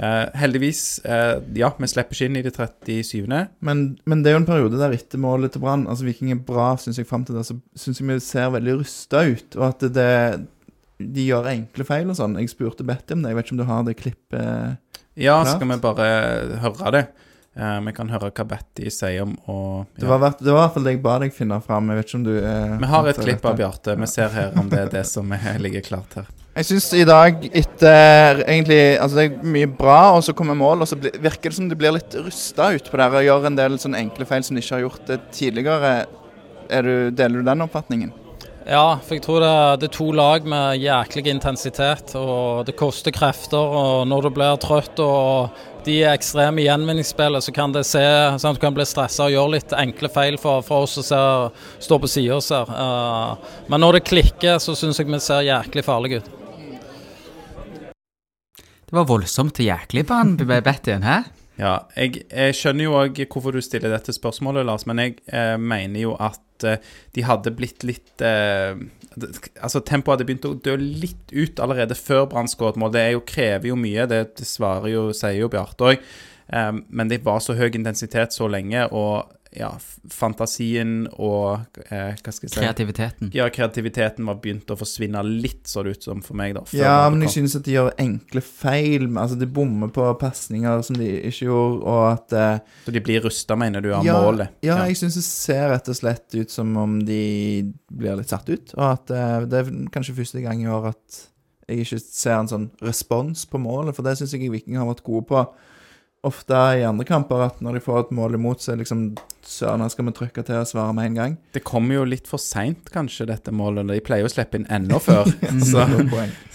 Eh, 0.00 0.28
heldigvis, 0.40 0.98
eh, 1.04 1.38
ja, 1.54 1.68
vi 1.76 1.88
slipper 1.90 2.16
ikke 2.16 2.28
inn 2.30 2.38
i 2.40 2.44
det 2.46 2.54
37. 2.56 3.26
Men, 3.60 3.82
men 4.08 4.22
det 4.22 4.30
er 4.30 4.38
jo 4.38 4.42
en 4.42 4.48
periode 4.48 4.80
der 4.80 4.94
etter 4.96 5.20
målet 5.20 5.52
til 5.52 5.62
Brann 5.62 5.84
Altså 5.84 6.06
Viking 6.06 6.32
er 6.32 6.40
bra, 6.40 6.72
syns 6.80 6.98
jeg, 6.98 7.08
fram 7.08 7.26
til 7.28 7.36
det. 7.36 7.44
Så 7.48 7.58
syns 7.78 8.00
jeg 8.00 8.08
vi 8.08 8.16
ser 8.24 8.54
veldig 8.54 8.78
rusta 8.80 9.24
ut, 9.28 9.58
og 9.60 9.66
at 9.68 9.84
det, 9.92 10.14
de 11.02 11.26
gjør 11.28 11.50
enkle 11.52 11.86
feil 11.88 12.08
og 12.08 12.18
sånn. 12.18 12.38
Jeg 12.40 12.54
spurte 12.54 12.86
Betty 12.88 13.16
om 13.16 13.24
det, 13.24 13.32
jeg 13.32 13.40
vet 13.40 13.48
ikke 13.48 13.56
om 13.58 13.62
du 13.62 13.68
har 13.68 13.84
det 13.88 13.98
klippet 14.00 14.81
Ja, 15.14 15.42
Klart. 15.42 15.56
skal 15.58 15.68
vi 15.68 15.76
bare 15.82 16.06
høre 16.62 16.92
det? 16.94 17.02
Eh, 17.54 17.80
vi 17.84 17.92
kan 17.92 18.08
høre 18.08 18.30
hva 18.32 18.44
Betty 18.48 18.88
sier 18.88 19.22
om 19.26 19.34
å 19.46 19.84
Det 19.98 20.06
ja. 20.06 20.08
var, 20.08 20.18
hvert- 20.22 20.38
det 20.40 20.48
var 20.54 20.62
i 20.62 20.62
hvert 20.64 20.74
fall 20.78 20.84
det 20.86 20.92
jeg 20.94 21.02
ba 21.04 21.18
deg 21.20 21.34
finne 21.36 21.58
fram. 21.60 21.88
Jeg 21.92 21.96
vet 21.98 22.06
ikke 22.08 22.16
om 22.16 22.22
du 22.24 22.36
eh, 22.38 22.78
Vi 22.80 22.86
har 22.94 23.08
et 23.10 23.18
klipp 23.20 23.44
av. 23.44 23.56
Bjarte. 23.58 23.96
Vi 24.00 24.06
ser 24.08 24.28
her 24.32 24.52
om 24.56 24.70
det 24.72 24.78
er 24.78 24.88
det 24.88 25.02
som 25.06 25.30
er- 25.36 25.58
ligger 25.60 25.82
klart 25.84 26.14
her. 26.16 26.26
Jeg 26.56 26.64
syns 26.68 26.92
i 26.94 27.04
dag, 27.04 27.44
etter 27.52 28.42
egentlig 28.44 28.98
Altså, 29.00 29.14
det 29.16 29.24
er 29.32 29.44
mye 29.44 29.66
bra, 29.66 30.12
og 30.16 30.22
så 30.24 30.32
kommer 30.36 30.54
mål, 30.56 30.80
og 30.82 30.88
så 30.88 30.96
virker 30.96 31.48
det 31.50 31.54
som 31.54 31.68
de 31.68 31.74
blir 31.76 31.92
litt 31.92 32.12
rusta 32.24 32.72
utpå 32.76 32.96
der 32.96 33.08
og 33.20 33.24
gjør 33.24 33.46
en 33.46 33.56
del 33.56 33.76
sånne 33.80 34.00
enkle 34.00 34.24
feil 34.28 34.42
som 34.44 34.56
de 34.56 34.60
ikke 34.62 34.76
har 34.76 34.84
gjort 34.88 35.06
det 35.06 35.20
tidligere. 35.32 36.06
Er 36.70 36.82
du, 36.82 37.10
deler 37.10 37.40
du 37.40 37.44
den 37.44 37.60
oppfatningen? 37.68 38.12
Ja, 38.62 38.98
for 39.02 39.16
jeg 39.16 39.24
tror 39.24 39.42
det, 39.42 39.88
er 39.88 39.92
to 39.94 40.12
lag 40.14 40.44
med 40.46 40.78
jæklig 40.78 41.26
intensitet, 41.32 42.12
og 42.14 42.62
det 42.68 42.76
koster 42.78 43.14
krefter. 43.14 43.58
Og 43.58 44.06
når 44.06 44.28
du 44.28 44.30
blir 44.36 44.60
trøtt 44.62 45.02
og 45.02 45.56
de 45.82 45.96
er 46.04 46.14
ekstreme 46.14 46.62
i 46.62 46.68
gjenvinningsspillet, 46.68 47.42
så 47.42 47.54
kan 47.54 47.74
det 47.74 47.82
se 47.88 48.04
sånn 48.38 48.54
du 48.54 48.60
kan 48.62 48.74
bli 48.76 48.86
stressa 48.86 49.26
og 49.26 49.34
gjøre 49.34 49.54
litt 49.56 49.74
enkle 49.74 50.10
feil 50.14 50.38
for, 50.38 50.62
for 50.62 50.86
oss 50.86 50.94
som 51.00 51.06
ser, 51.08 51.66
står 51.82 52.04
på 52.04 52.12
sida 52.12 52.38
og 52.38 52.46
ser. 52.46 52.70
Uh, 52.70 53.34
men 53.66 53.82
når 53.82 53.98
det 53.98 54.06
klikker, 54.12 54.62
så 54.62 54.76
syns 54.78 55.02
jeg 55.02 55.10
vi 55.10 55.18
ser 55.22 55.42
jæklig 55.48 55.82
farlige 55.86 56.22
ut. 56.22 56.30
Det 58.62 58.94
var 58.94 59.08
voldsomt 59.08 59.58
og 59.58 59.66
jæklig 59.66 60.06
på 60.06 60.20
han 60.20 60.36
Bettyen, 60.38 61.02
hæ? 61.02 61.22
Ja, 61.62 61.76
jeg, 61.94 62.24
jeg 62.26 62.56
skjønner 62.58 62.88
jo 62.88 62.96
òg 62.98 63.20
hvorfor 63.30 63.54
du 63.54 63.62
stiller 63.62 63.92
dette 63.92 64.14
spørsmålet, 64.14 64.66
Lars, 64.66 64.86
men 64.88 64.98
jeg 65.02 65.20
eh, 65.30 65.54
mener 65.60 66.00
jo 66.02 66.16
at 66.18 66.66
eh, 66.66 66.82
de 67.14 67.24
hadde 67.28 67.54
blitt 67.54 67.86
litt 67.86 68.24
eh, 68.26 68.74
Altså, 69.12 69.82
tempoet 69.84 70.14
hadde 70.14 70.24
begynt 70.24 70.46
å 70.48 70.54
dø 70.56 70.72
litt 70.80 71.34
ut 71.36 71.58
allerede 71.60 71.92
før 71.98 72.24
Brann 72.30 72.48
skåret 72.48 72.78
mål. 72.80 72.94
Det 72.94 73.02
jo, 73.12 73.20
krever 73.28 73.68
jo 73.68 73.76
mye, 73.76 74.06
det, 74.08 74.20
det 74.40 74.46
jo, 74.88 75.02
sier 75.12 75.36
jo 75.36 75.50
Bjarte 75.52 75.90
òg. 75.90 76.06
Eh, 76.48 76.70
men 76.88 77.10
det 77.12 77.20
var 77.26 77.42
så 77.44 77.58
høy 77.58 77.68
intensitet 77.68 78.32
så 78.32 78.48
lenge, 78.48 78.86
og 78.88 79.28
ja, 79.52 79.68
fantasien 80.10 81.04
og 81.12 81.78
eh, 81.84 82.14
Hva 82.16 82.32
skal 82.32 82.46
jeg 82.46 82.52
si? 82.52 82.58
Kreativiteten. 82.58 83.30
Ja, 83.36 83.48
kreativiteten 83.52 84.26
var 84.28 84.38
begynt 84.40 84.70
å 84.72 84.76
forsvinne 84.80 85.20
litt, 85.26 85.66
så 85.68 85.84
det 85.84 85.96
ut 85.98 86.06
som 86.06 86.22
for 86.24 86.38
meg, 86.38 86.54
da. 86.56 86.62
Ja, 86.76 86.94
men 87.12 87.24
jeg 87.26 87.34
synes 87.36 87.56
at 87.58 87.66
de 87.66 87.74
gjør 87.76 87.90
enkle 88.00 88.42
feil. 88.44 89.08
Altså, 89.10 89.36
de 89.40 89.48
bommer 89.50 89.92
på 89.92 90.06
pasninger 90.20 90.84
som 90.86 90.96
de 90.96 91.10
ikke 91.28 91.50
gjorde, 91.50 91.82
og 91.84 92.04
at 92.14 92.36
eh, 92.38 92.78
Så 92.86 92.94
de 92.96 93.02
blir 93.04 93.24
rusta, 93.26 93.58
mener 93.60 93.84
du, 93.84 93.90
av 93.96 94.06
ja, 94.08 94.16
målet? 94.24 94.54
Ja, 94.64 94.78
jeg 94.88 94.96
syns 95.02 95.20
det 95.20 95.26
ser 95.26 95.68
rett 95.74 95.90
og 95.92 95.98
slett 96.00 96.38
ut 96.38 96.54
som 96.54 96.72
om 96.80 96.96
de 97.06 97.20
blir 97.92 98.16
litt 98.20 98.32
satt 98.32 98.48
ut. 98.48 98.72
Og 98.78 98.86
at 98.88 99.12
eh, 99.12 99.36
det 99.52 99.60
er 99.60 99.74
kanskje 99.92 100.16
første 100.22 100.44
gang 100.44 100.64
i 100.64 100.70
år 100.70 100.92
at 100.94 101.20
jeg 101.68 101.84
ikke 101.84 102.00
ser 102.02 102.38
en 102.38 102.50
sånn 102.50 102.70
respons 102.82 103.44
på 103.48 103.60
målet, 103.62 103.94
for 103.96 104.06
det 104.06 104.16
syns 104.18 104.32
jeg 104.34 104.50
Viking 104.52 104.80
har 104.80 104.88
vært 104.88 105.04
gode 105.06 105.28
på. 105.28 105.44
Ofte 106.22 106.54
i 106.78 106.84
andre 106.86 107.02
kamper 107.02 107.40
at 107.48 107.62
når 107.64 107.76
de 107.76 107.80
får 107.82 108.04
et 108.04 108.10
mål 108.14 108.36
imot, 108.38 108.62
så 108.62 108.72
er 108.72 108.82
liksom 108.84 109.08
Søren, 109.42 109.82
skal 109.90 110.06
vi 110.06 110.12
trykke 110.14 110.44
til 110.46 110.60
og 110.60 110.68
svare 110.70 110.94
med 110.94 111.08
en 111.08 111.16
gang. 111.16 111.32
Det 111.50 111.64
kommer 111.66 111.96
jo 111.96 112.04
litt 112.06 112.28
for 112.30 112.38
seint, 112.38 112.86
kanskje, 112.94 113.26
dette 113.26 113.50
målet. 113.50 113.88
De 113.90 113.98
pleier 114.04 114.22
jo 114.22 114.30
å 114.30 114.32
slippe 114.32 114.60
inn 114.60 114.68
enda 114.70 115.00
før. 115.02 115.26
så, 115.70 115.82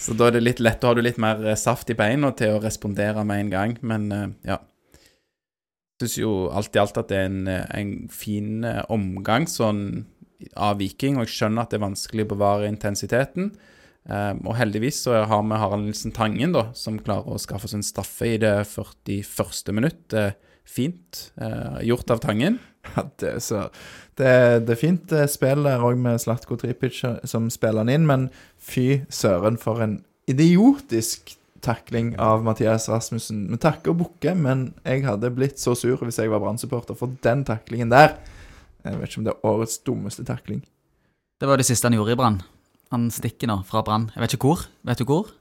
så 0.00 0.16
da 0.16 0.30
er 0.30 0.38
det 0.38 0.42
litt 0.46 0.62
lett. 0.64 0.80
Da 0.80 0.88
har 0.88 0.96
du 0.96 1.04
litt 1.04 1.20
mer 1.20 1.44
eh, 1.44 1.58
saft 1.60 1.92
i 1.92 1.98
beina 1.98 2.32
til 2.38 2.56
å 2.56 2.62
respondere 2.64 3.26
med 3.28 3.44
en 3.44 3.52
gang. 3.52 3.76
Men 3.84 4.08
eh, 4.16 4.26
ja. 4.54 4.56
Jeg 5.98 6.08
syns 6.08 6.16
jo 6.22 6.32
alt 6.48 6.78
i 6.78 6.80
alt 6.80 7.02
at 7.02 7.12
det 7.12 7.20
er 7.20 7.28
en, 7.28 7.42
eh, 7.52 7.68
en 7.76 7.92
fin 8.08 8.64
omgang 8.88 9.44
sånn 9.52 9.82
av 10.56 10.80
Viking, 10.80 11.18
og 11.18 11.26
jeg 11.26 11.34
skjønner 11.36 11.66
at 11.66 11.74
det 11.74 11.82
er 11.82 11.86
vanskelig 11.90 12.24
å 12.24 12.32
bevare 12.32 12.72
intensiteten. 12.72 13.52
Um, 14.08 14.40
og 14.48 14.56
heldigvis 14.56 15.02
så 15.04 15.18
har 15.28 15.42
vi 15.44 15.60
Harald 15.60 15.84
Nilsen 15.84 16.14
Tangen, 16.16 16.54
da, 16.56 16.70
som 16.72 16.96
klarer 17.04 17.28
å 17.28 17.40
skaffe 17.40 17.68
oss 17.68 17.76
en 17.76 17.84
straffe 17.84 18.30
i 18.30 18.38
det 18.40 18.54
41. 18.64 19.74
minutt. 19.76 20.16
Eh, 20.16 20.32
fint 20.68 21.32
eh, 21.36 21.80
gjort 21.88 22.10
av 22.16 22.24
Tangen. 22.24 22.58
Ja, 22.94 23.02
det, 23.20 23.30
så, 23.44 23.66
det, 24.16 24.28
det 24.64 24.72
er 24.72 24.78
fint 24.80 25.12
eh, 25.12 25.26
spill 25.28 25.66
der 25.66 25.82
òg 25.84 25.98
med 26.00 26.22
Slatko 26.22 26.56
Tripic 26.56 27.02
som 27.28 27.50
spiller 27.52 27.82
han 27.82 27.90
inn, 27.92 28.06
men 28.08 28.22
fy 28.56 29.02
søren 29.12 29.58
for 29.60 29.82
en 29.84 29.98
idiotisk 30.30 31.34
takling 31.60 32.14
av 32.22 32.46
Mathias 32.46 32.88
Rasmussen. 32.88 33.42
Vi 33.52 33.58
takker 33.60 33.92
og 33.92 34.06
bukker, 34.06 34.38
men 34.38 34.70
jeg 34.86 35.04
hadde 35.04 35.34
blitt 35.36 35.60
så 35.60 35.74
sur 35.76 36.00
hvis 36.00 36.20
jeg 36.22 36.32
var 36.32 36.40
Brann-supporter 36.40 36.96
for 36.96 37.12
den 37.26 37.44
taklingen 37.44 37.92
der. 37.92 38.16
Jeg 38.86 39.02
vet 39.02 39.10
ikke 39.10 39.20
om 39.20 39.28
det 39.28 39.34
er 39.34 39.50
årets 39.52 39.80
dummeste 39.84 40.24
takling. 40.24 40.62
Det 41.38 41.50
var 41.50 41.60
det 41.60 41.68
siste 41.68 41.90
han 41.90 41.98
gjorde 41.98 42.16
i 42.16 42.22
Brann. 42.22 42.40
Han 42.94 43.10
stikker 43.12 43.50
nå 43.50 43.60
fra 43.68 43.82
Brann. 43.84 44.08
Jeg 44.14 44.24
vet 44.24 44.36
ikke 44.38 44.50
hvor. 44.50 44.64
Vet 44.88 45.02
du 45.02 45.06
hvor? 45.08 45.32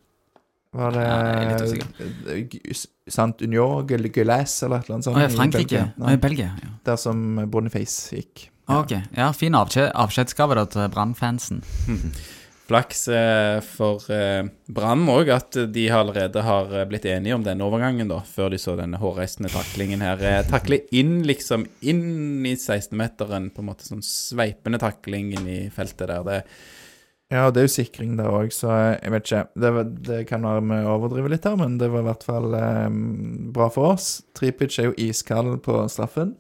Var 0.78 0.92
det 0.92 1.06
Ja, 1.08 2.80
Sant 3.08 3.42
Union 3.42 3.88
eller 3.88 4.10
eller 4.12 4.42
et 4.44 4.60
eller 4.60 4.76
annet 4.76 5.06
sånt? 5.06 5.16
Å 5.16 5.22
ja, 5.22 5.30
i 5.30 5.36
Frankrike. 5.36 5.68
Belgia? 5.68 5.86
Å, 5.96 6.12
i 6.12 6.20
Belgia. 6.20 6.50
Ja. 6.62 6.74
der 6.84 6.98
som 7.00 7.22
Boniface 7.50 8.18
gikk. 8.18 8.50
Ja. 8.68 8.82
ok. 8.82 8.92
Ja, 9.16 9.32
fin 9.32 9.56
avskjed, 9.56 9.94
avskjedsgave 9.96 10.60
til 10.74 10.90
Brann-fansen. 10.92 11.64
Flaks 12.68 13.06
eh, 13.08 13.62
for 13.64 14.04
eh, 14.12 14.44
Brann 14.76 15.06
òg 15.08 15.30
at 15.32 15.56
de 15.72 15.86
allerede 15.88 16.42
har 16.44 16.74
eh, 16.76 16.84
blitt 16.90 17.06
enige 17.08 17.38
om 17.38 17.46
denne 17.46 17.64
overgangen, 17.64 18.10
da, 18.12 18.20
før 18.28 18.52
de 18.52 18.60
så 18.60 18.76
denne 18.76 19.00
hårreisende 19.00 19.48
taklingen 19.54 20.04
her. 20.04 20.20
Takle 20.52 20.82
inn, 20.92 21.22
liksom, 21.24 21.64
inn 21.88 22.44
i 22.44 22.58
16-meteren, 22.60 23.54
på 23.56 23.64
en 23.64 23.70
måte 23.70 23.88
sånn 23.88 24.04
sveipende 24.04 24.82
takling 24.84 25.32
inn 25.38 25.48
i 25.48 25.62
feltet 25.72 26.12
der. 26.12 26.28
Det, 26.28 26.42
Ja, 27.34 27.50
det 27.52 27.60
er 27.60 27.66
jo 27.68 27.74
sikring 27.74 28.14
der 28.16 28.32
òg, 28.32 28.54
så 28.56 28.72
jeg 28.96 29.12
vet 29.12 29.26
ikke. 29.28 29.42
Det, 29.60 29.72
det 30.08 30.20
kan 30.30 30.46
være 30.48 30.62
vi 30.64 30.78
overdriver 30.88 31.34
litt 31.34 31.44
her, 31.48 31.58
men 31.60 31.76
det 31.82 31.90
var 31.92 32.06
i 32.06 32.08
hvert 32.08 32.24
fall 32.24 32.54
eh, 32.56 32.86
bra 33.56 33.68
for 33.74 33.98
oss. 33.98 34.22
Tripic 34.38 34.78
er 34.80 34.88
jo 34.90 34.96
iskald 35.10 35.58
på 35.66 35.82
straffen. 35.92 36.38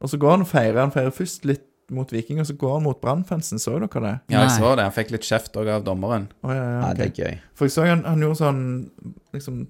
Og 0.00 0.12
så 0.12 0.20
går 0.22 0.36
han 0.36 0.46
og 0.46 0.50
feirer. 0.52 0.78
Han 0.84 0.94
feirer 0.94 1.10
først 1.14 1.48
litt 1.50 1.66
mot 1.90 2.12
Viking, 2.14 2.38
og 2.38 2.46
så 2.46 2.54
går 2.54 2.76
han 2.76 2.86
mot 2.86 3.00
Brannfansen. 3.02 3.58
Så 3.58 3.74
dere 3.74 4.04
det? 4.04 4.14
ja, 4.30 4.44
jeg 4.44 4.54
så 4.54 4.70
det. 4.78 4.86
Han 4.86 4.94
fikk 4.94 5.10
litt 5.16 5.26
kjeft 5.26 5.58
òg 5.58 5.72
av 5.74 5.82
dommeren. 5.84 6.28
Å, 6.46 6.54
ja, 6.54 6.62
ja, 6.62 6.78
Ja, 6.84 6.92
det 6.94 7.08
er 7.08 7.24
gøy. 7.24 7.38
For 7.58 7.66
jeg 7.66 7.74
så 7.74 7.88
han, 7.90 8.06
han 8.06 8.22
gjorde 8.22 8.38
sånn 8.44 8.62
Liksom 9.34 9.64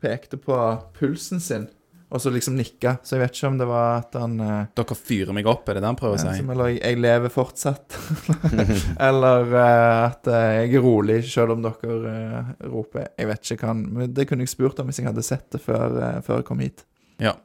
pekte 0.00 0.38
på 0.40 0.56
pulsen 0.96 1.42
sin, 1.44 1.66
og 2.10 2.22
så 2.22 2.30
liksom 2.34 2.56
nikka. 2.58 2.96
Så 3.02 3.14
jeg 3.14 3.22
vet 3.22 3.36
ikke 3.36 3.50
om 3.52 3.58
det 3.60 3.66
var 3.70 4.00
at 4.00 4.16
han 4.18 4.34
eh, 4.42 4.68
Dere 4.80 4.96
fyrer 4.98 5.36
meg 5.36 5.46
opp, 5.50 5.68
er 5.68 5.78
det 5.78 5.84
det 5.84 5.90
han 5.92 5.98
prøver 5.98 6.18
å 6.18 6.22
si? 6.22 6.32
som, 6.40 6.50
eller 6.54 6.72
jeg, 6.74 6.98
lever 6.98 7.32
fortsatt. 7.32 7.98
eller 9.08 9.54
eh, 9.62 9.96
at 10.08 10.30
eh, 10.30 10.50
jeg 10.64 10.80
er 10.80 10.86
rolig 10.86 11.20
selv 11.30 11.54
om 11.54 11.62
dere 11.64 11.98
eh, 12.10 12.52
roper. 12.66 13.12
Jeg 13.14 13.30
vet 13.30 13.52
ikke 13.54 13.62
hva 13.62 13.74
han 13.74 13.84
Men 13.94 14.14
det 14.16 14.26
kunne 14.26 14.46
jeg 14.46 14.54
spurt 14.54 14.82
om 14.82 14.90
hvis 14.90 15.02
jeg 15.02 15.10
hadde 15.10 15.26
sett 15.26 15.46
det 15.54 15.62
før, 15.62 16.00
eh, 16.02 16.18
før 16.26 16.42
jeg 16.42 16.48
kom 16.50 16.64
hit. 16.64 16.82
Ja. 17.22 17.36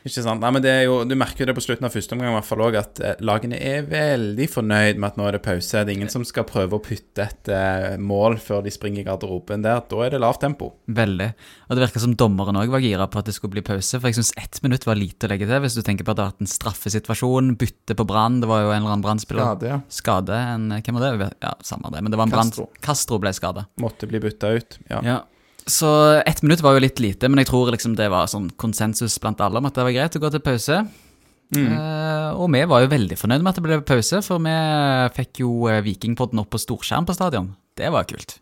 Ikke 0.00 0.22
sant. 0.24 0.40
Nei, 0.40 0.50
men 0.54 0.62
det 0.64 0.70
er 0.72 0.84
jo, 0.86 1.00
Du 1.04 1.12
merker 1.18 1.42
jo 1.44 1.48
det 1.50 1.54
på 1.58 1.62
slutten 1.64 1.84
av 1.84 1.92
første 1.92 2.14
omgang 2.16 2.32
i 2.32 2.36
hvert 2.38 2.48
fall 2.48 2.62
også, 2.64 2.80
at 2.80 3.00
eh, 3.04 3.18
lagene 3.26 3.58
er 3.60 3.84
veldig 3.88 4.46
fornøyd 4.48 5.00
med 5.00 5.08
at 5.10 5.18
nå 5.20 5.26
er 5.28 5.36
det 5.36 5.42
pause. 5.44 5.82
Det 5.84 5.92
er 5.92 5.98
ingen 5.98 6.12
som 6.12 6.24
skal 6.24 6.46
prøve 6.48 6.78
å 6.78 6.82
putte 6.84 7.26
et 7.26 7.50
eh, 7.52 7.96
mål 8.00 8.38
før 8.40 8.62
de 8.64 8.72
springer 8.72 9.02
i 9.02 9.06
garderoben 9.08 9.64
der. 9.66 9.82
Da 9.90 10.04
er 10.06 10.14
det 10.14 10.22
lavt 10.22 10.40
tempo. 10.44 10.70
Veldig. 10.88 11.28
Og 11.68 11.76
det 11.76 11.84
virka 11.84 12.02
som 12.04 12.16
dommeren 12.16 12.60
òg 12.62 12.72
var 12.72 12.84
gira 12.84 13.08
på 13.10 13.20
at 13.20 13.28
det 13.28 13.36
skulle 13.36 13.58
bli 13.58 13.64
pause. 13.66 14.00
For 14.00 14.08
jeg 14.08 14.20
syns 14.20 14.32
ett 14.40 14.62
minutt 14.64 14.86
var 14.88 14.98
lite 15.00 15.28
å 15.28 15.32
legge 15.34 15.48
til, 15.50 15.60
hvis 15.66 15.76
du 15.76 15.82
tenker 15.86 16.08
på 16.08 16.14
at 16.14 16.20
det 16.20 16.26
har 16.26 16.32
vært 16.32 16.46
en 16.46 16.54
straffesituasjon, 16.54 17.52
bytte 17.60 17.98
på 17.98 18.06
Brann. 18.08 18.40
Det 18.40 18.48
var 18.50 18.64
jo 18.64 18.70
en 18.72 18.80
eller 18.80 18.94
annen 18.94 19.04
Brann-spiller. 19.04 19.44
Skade, 19.44 19.74
ja. 19.74 19.80
Skade. 20.00 20.40
En, 20.54 20.70
hvem 20.80 21.00
var 21.00 21.20
det? 21.20 21.30
Ja, 21.44 21.52
samme 21.66 21.92
det. 21.92 22.00
Men 22.00 22.14
det 22.14 22.20
var 22.20 22.30
en 22.30 22.34
Brann 22.34 22.54
Castro. 22.54 22.70
Castro 22.80 23.20
ble 23.20 23.34
skada. 23.36 23.66
Måtte 23.84 24.08
bli 24.08 24.22
bytta 24.22 24.54
ut. 24.56 24.80
Ja. 24.88 25.04
Ja. 25.04 25.18
Så 25.70 25.90
ett 26.26 26.42
minutt 26.42 26.64
var 26.64 26.74
jo 26.74 26.82
litt 26.82 26.98
lite, 27.02 27.28
men 27.30 27.42
jeg 27.42 27.50
tror 27.50 27.70
liksom 27.70 27.94
det 27.98 28.08
var 28.10 28.26
sånn 28.30 28.48
konsensus 28.58 29.18
blant 29.22 29.40
alle 29.44 29.60
om 29.60 29.68
at 29.68 29.76
det 29.76 29.86
var 29.86 29.94
greit 29.94 30.18
å 30.18 30.22
gå 30.22 30.30
til 30.34 30.42
pause. 30.42 30.80
Mm. 31.54 31.72
Eh, 31.74 32.30
og 32.38 32.50
vi 32.54 32.62
var 32.70 32.84
jo 32.84 32.92
veldig 32.92 33.18
fornøyd 33.18 33.42
med 33.42 33.52
at 33.52 33.58
det 33.58 33.64
ble 33.66 33.80
pause, 33.86 34.22
for 34.26 34.42
vi 34.42 34.56
fikk 35.16 35.42
jo 35.44 35.52
eh, 35.70 35.82
Vikingpodden 35.86 36.42
opp 36.42 36.52
på 36.54 36.62
storskjerm 36.62 37.06
på 37.06 37.16
stadion. 37.16 37.52
Det 37.78 37.90
var 37.94 38.08
kult. 38.10 38.38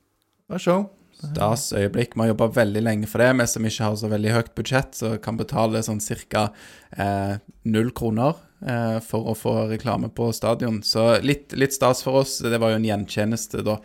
Det 0.49 0.57
var 0.57 0.65
show. 0.65 0.87
Stas 1.19 1.73
øyeblikk. 1.75 2.15
Vi 2.15 2.23
har 2.23 2.31
jobba 2.31 2.47
veldig 2.55 2.83
lenge 2.87 3.09
for 3.11 3.21
det. 3.23 3.33
Vi 3.41 3.47
som 3.51 3.65
ikke 3.67 3.89
har 3.89 3.97
så 3.99 4.11
veldig 4.13 4.35
høyt 4.37 4.53
budsjett, 4.59 4.93
så 4.95 5.17
kan 5.23 5.41
betale 5.41 5.83
sånn 5.83 6.01
ca. 6.31 6.45
Eh, 6.95 7.35
null 7.69 7.91
kroner 7.97 8.39
for 9.05 9.31
å 9.31 9.35
få 9.39 9.53
reklame 9.71 10.09
på 10.11 10.33
stadion. 10.35 10.81
Så 10.83 11.21
litt, 11.23 11.53
litt 11.55 11.77
stas 11.77 12.03
for 12.03 12.23
oss. 12.25 12.39
Det 12.43 12.59
var 12.59 12.73
jo 12.73 12.81
en 12.81 12.89
gjentjeneste, 12.89 13.63
da, 13.67 13.77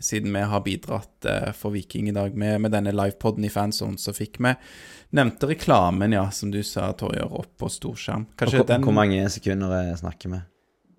siden 0.00 0.32
vi 0.32 0.44
har 0.48 0.64
bidratt 0.64 1.28
eh, 1.28 1.50
for 1.56 1.74
Viking 1.74 2.08
i 2.08 2.16
dag 2.16 2.36
med, 2.38 2.60
med 2.64 2.72
denne 2.72 2.94
livepoden 2.96 3.44
i 3.44 3.52
fanzone. 3.52 4.00
Så 4.00 4.14
fikk 4.16 4.40
vi 4.40 4.54
nevnte 5.12 5.50
reklamen, 5.50 6.16
ja, 6.16 6.24
som 6.32 6.50
du 6.54 6.62
sa, 6.64 6.88
Torjer, 6.96 7.28
opp 7.28 7.52
på 7.60 7.68
storskjerm. 7.68 8.30
Kanskje 8.40 8.62
hvor, 8.62 8.70
den 8.72 8.88
hvor 8.88 8.96
mange 8.96 9.20
sekunder 9.32 9.76
jeg 9.90 10.00
snakker 10.00 10.32
med? 10.32 10.48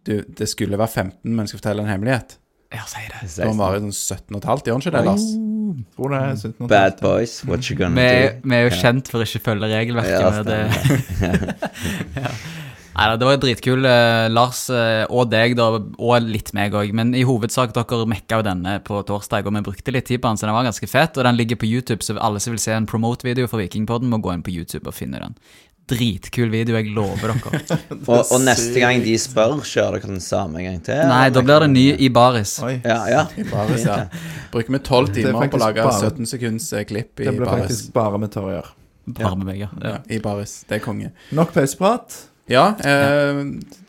du, 0.03 0.23
Det 0.27 0.49
skulle 0.51 0.77
være 0.77 0.91
15, 0.91 1.19
men 1.31 1.45
jeg 1.45 1.53
skal 1.53 1.61
fortelle 1.63 1.85
en 1.85 1.91
hemmelighet. 1.91 2.37
Ja, 2.73 2.83
si 2.89 3.03
det. 3.05 3.21
Da 3.37 3.47
Den 3.47 3.59
varer 3.59 3.83
sånn 3.83 3.93
17 3.93 4.39
15, 4.39 4.65
gjør 4.67 4.77
han 4.77 4.83
ikke 4.83 4.93
det, 4.95 5.03
Lars? 5.05 5.25
Tror 5.93 6.13
det 6.13 6.19
er 6.19 6.35
17 6.37 6.69
Bad 6.69 6.99
boys, 7.01 7.35
what 7.45 7.69
you 7.69 7.77
gonna 7.77 7.97
Vi, 7.97 8.07
do? 8.09 8.49
vi 8.49 8.57
er 8.57 8.65
jo 8.67 8.73
kjent 8.81 9.09
for 9.13 9.25
ikke 9.25 9.41
å 9.41 9.45
følge 9.47 9.69
regelverket. 9.73 10.21
Ja, 10.21 10.43
det, 10.47 10.59
ja. 12.25 12.33
Neida, 12.93 13.15
det 13.17 13.25
var 13.25 13.37
dritkul. 13.41 13.85
eh, 13.89 14.27
Lars 14.29 14.69
eh, 14.69 15.03
og 15.09 15.29
deg, 15.31 15.55
da, 15.57 15.65
og 15.97 16.27
litt 16.29 16.51
meg 16.53 16.75
òg. 16.77 16.91
Men 16.93 17.15
i 17.17 17.23
hovedsak, 17.25 17.73
dere 17.73 18.05
mekka 18.09 18.37
jo 18.41 18.45
denne 18.45 18.77
på 18.85 18.99
torsdag, 19.09 19.47
og 19.49 19.55
vi 19.57 19.63
brukte 19.65 19.91
litt 19.95 20.05
tid 20.11 20.21
på 20.21 20.29
den, 20.29 20.37
så 20.37 20.45
den 20.45 20.53
var 20.53 20.67
ganske 20.67 20.89
fett. 20.89 21.17
Og 21.17 21.25
den 21.25 21.37
ligger 21.39 21.57
på 21.57 21.65
YouTube, 21.69 22.05
så 22.05 22.15
alle 22.21 22.39
som 22.43 22.53
vil 22.53 22.61
se 22.61 22.75
en 22.77 22.85
promote-video 22.89 23.49
for 23.49 23.63
Vikingpodden, 23.63 24.09
må 24.13 24.21
gå 24.21 24.33
inn 24.35 24.43
på 24.45 24.53
YouTube 24.53 24.85
og 24.91 24.93
finne 24.97 25.19
den. 25.23 25.33
Dritkul 25.89 26.47
video, 26.53 26.77
jeg 26.79 26.93
lover 26.95 27.33
dere. 27.33 27.79
Og, 28.07 28.21
og 28.31 28.39
neste 28.45 28.79
gang 28.79 29.01
de 29.03 29.17
spør, 29.19 29.57
kjører 29.67 29.97
dere 29.99 30.13
den 30.13 30.21
samme 30.23 30.61
en 30.61 30.67
gang 30.69 30.77
til? 30.85 31.01
Nei, 31.09 31.25
da 31.35 31.41
blir 31.43 31.65
det 31.65 31.71
ny 31.73 31.83
i 32.05 32.07
baris. 32.13 32.53
Oi. 32.63 32.77
Ja, 32.85 33.01
ja. 33.11 33.23
Baris, 33.51 33.83
ja. 33.89 33.97
Bruker 34.53 34.77
vi 34.77 34.79
tolv 34.85 35.11
er 35.11 35.17
timer 35.17 35.49
på 35.51 35.59
å 35.59 35.63
lage 35.65 35.83
bare- 35.83 36.13
17 36.13 36.29
sekunds 36.31 36.69
eh, 36.77 36.85
klipp 36.87 37.19
i 37.19 37.27
Det 37.27 37.35
ble 37.35 37.49
faktisk 37.51 37.91
bare 37.97 38.21
med 38.23 38.31
Torjer. 38.31 38.69
Bare 39.19 39.33
med 39.35 39.49
meg, 39.49 39.59
ja. 39.65 39.69
Ja, 39.83 39.97
I 40.07 40.21
Baris. 40.23 40.61
Det 40.69 40.77
er 40.79 40.85
konge. 40.85 41.11
Nok 41.35 41.51
pauseprat. 41.57 42.15
Ja, 42.51 42.73
eh, 42.83 43.43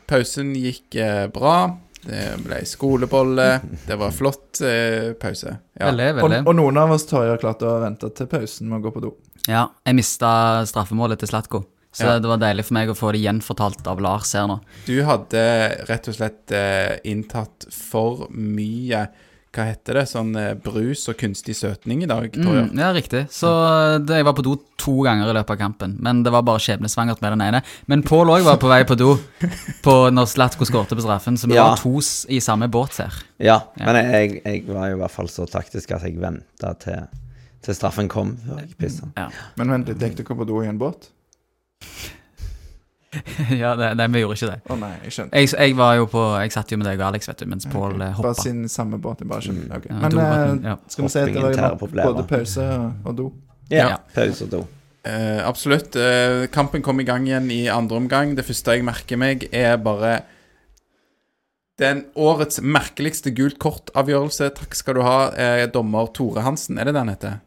pausen 0.07 0.53
gikk 0.55 0.95
eh, 0.95 1.25
bra. 1.33 1.57
Det 2.05 2.35
ble 2.45 2.59
skolebolle. 2.69 3.47
Det 3.87 3.95
var 3.97 4.11
flott 4.13 4.61
eh, 4.61 5.13
pause. 5.19 5.55
Ja. 5.73 5.87
Veldig, 5.89 6.09
veldig. 6.21 6.41
og 6.47 6.55
noen 6.55 6.77
av 6.77 6.91
oss 6.93 7.07
har 7.11 7.31
jo 7.31 7.37
klart 7.41 7.63
å 7.65 7.79
vente 7.81 8.11
til 8.15 8.29
pausen 8.29 8.69
med 8.69 8.79
å 8.79 8.85
gå 8.85 8.91
på 8.93 9.01
do. 9.07 9.13
Ja, 9.49 9.67
jeg 9.85 9.97
mista 9.97 10.29
straffemålet 10.69 11.19
til 11.23 11.31
Slatko. 11.33 11.63
Så 11.95 12.03
Ja. 12.05 12.19
det 12.19 12.27
var 12.27 12.37
deilig 12.37 12.65
for 12.67 12.75
meg 12.75 12.89
å 12.91 12.95
få 12.97 13.11
det 13.15 13.21
gjenfortalt 13.23 13.87
av 13.87 14.01
Lars 14.03 14.33
her 14.35 14.47
nå. 14.51 14.59
Du 14.85 14.97
hadde 15.07 15.41
rett 15.87 16.09
og 16.11 16.17
slett 16.17 16.51
eh, 16.51 16.97
inntatt 17.07 17.65
for 17.71 18.27
mye 18.35 19.05
Hva 19.55 19.63
heter 19.69 19.95
det? 19.95 20.01
Sånn 20.11 20.33
eh, 20.35 20.49
brus 20.59 21.05
og 21.07 21.15
kunstig 21.19 21.53
søtning 21.55 22.01
i 22.03 22.09
dag, 22.09 22.25
tror 22.35 22.57
jeg. 22.57 22.65
Mm, 22.73 22.79
ja, 22.81 22.89
riktig. 22.95 23.21
Så 23.31 23.47
det, 24.03 24.17
jeg 24.19 24.25
var 24.27 24.35
på 24.35 24.43
do 24.43 24.57
to 24.81 24.97
ganger 25.05 25.29
i 25.31 25.35
løpet 25.37 25.55
av 25.55 25.59
kampen. 25.61 25.93
Men 26.03 26.19
det 26.25 26.33
var 26.35 26.43
bare 26.43 26.59
skjebnesvangert 26.59 27.21
med 27.23 27.31
den 27.37 27.43
ene. 27.47 27.61
Men 27.87 28.03
Pål 28.03 28.33
òg 28.35 28.43
var 28.49 28.59
på 28.59 28.67
vei 28.67 28.81
på 28.89 28.97
do 28.99 29.13
på 29.85 29.95
når 30.11 30.27
Slatko 30.33 30.67
skårte 30.67 30.97
på 30.99 31.05
straffen, 31.05 31.39
så 31.39 31.47
vi 31.47 31.55
Ja. 31.55 31.69
var 31.71 31.79
to 31.79 31.95
i 32.29 32.41
samme 32.43 32.67
båt 32.67 32.97
her. 32.99 33.13
ja. 33.39 33.61
Ja. 33.79 33.85
Men 33.93 34.11
jeg, 34.11 34.41
jeg 34.43 34.65
var 34.67 34.89
jo 34.91 34.97
i 34.97 34.99
hvert 34.99 35.11
fall 35.15 35.27
så 35.31 35.47
taktisk 35.47 35.91
at 35.95 36.03
jeg 36.03 36.19
venta 36.19 36.73
til, 36.83 37.07
til 37.63 37.73
straffen 37.75 38.07
kom 38.11 38.35
før 38.43 38.59
jeg. 38.59 38.91
Ja, 39.15 39.29
Men 39.57 39.71
vent 39.71 39.87
litt, 39.87 39.99
gikk 40.03 40.17
dere 40.19 40.35
på 40.37 40.45
do 40.47 40.61
i 40.63 40.67
en 40.67 40.77
båt? 40.77 41.09
ja 43.61 43.73
det, 43.79 43.91
nei, 43.99 44.07
vi 44.13 44.21
gjorde 44.23 44.37
ikke 44.39 44.51
det. 44.51 44.59
Å 44.69 44.77
nei, 44.81 44.91
jeg 45.05 45.15
skjønte. 45.17 45.41
Jeg, 45.41 45.51
jeg 45.55 45.75
var 45.79 45.95
jo 45.99 46.07
på 46.11 46.23
Jeg 46.41 46.53
satt 46.55 46.71
jo 46.73 46.79
med 46.81 46.89
deg 46.89 47.01
og 47.01 47.07
Alex, 47.09 47.29
vet 47.31 47.43
du, 47.43 47.47
mens 47.51 47.67
Pål 47.71 47.97
hoppa. 48.01 48.29
Bare 48.29 48.39
sin 48.41 48.63
samme 48.71 48.99
båt. 49.01 49.23
Jeg 49.23 49.31
bare 49.31 49.45
skjønner. 49.45 49.67
Ok. 49.77 49.89
Ja, 49.89 49.99
Men 50.01 50.15
dobåten, 50.15 50.61
eh, 50.61 50.69
ja. 50.71 50.77
skal 50.93 51.07
vi 51.07 51.11
se 51.13 51.25
at 51.25 51.33
det 51.35 51.43
var 51.45 51.75
jo 51.75 51.81
på 51.83 51.91
både 51.95 52.25
pause 52.29 52.69
og 53.05 53.19
do? 53.19 53.27
Ja. 53.71 53.95
Ja. 53.95 53.99
Pause 54.15 54.47
og 54.47 54.53
do. 54.53 54.61
Eh, 55.05 55.41
absolutt. 55.47 55.95
Eh, 55.95 56.45
kampen 56.53 56.81
kom 56.85 56.99
i 56.99 57.05
gang 57.07 57.27
igjen 57.29 57.51
i 57.53 57.65
andre 57.69 57.99
omgang. 58.01 58.33
Det 58.37 58.45
første 58.47 58.77
jeg 58.77 58.85
merker 58.87 59.21
meg, 59.21 59.45
er 59.53 59.77
bare 59.77 60.19
den 61.81 62.05
årets 62.15 62.61
merkeligste 62.63 63.33
gult 63.35 63.59
kort-avgjørelse. 63.61 64.49
Takk 64.57 64.77
skal 64.77 64.97
du 64.97 65.03
ha, 65.05 65.17
eh, 65.35 65.65
dommer 65.67 66.07
Tore 66.15 66.41
Hansen. 66.41 66.79
Er 66.79 66.85
det 66.85 66.95
det 66.95 67.03
han 67.03 67.13
heter? 67.13 67.39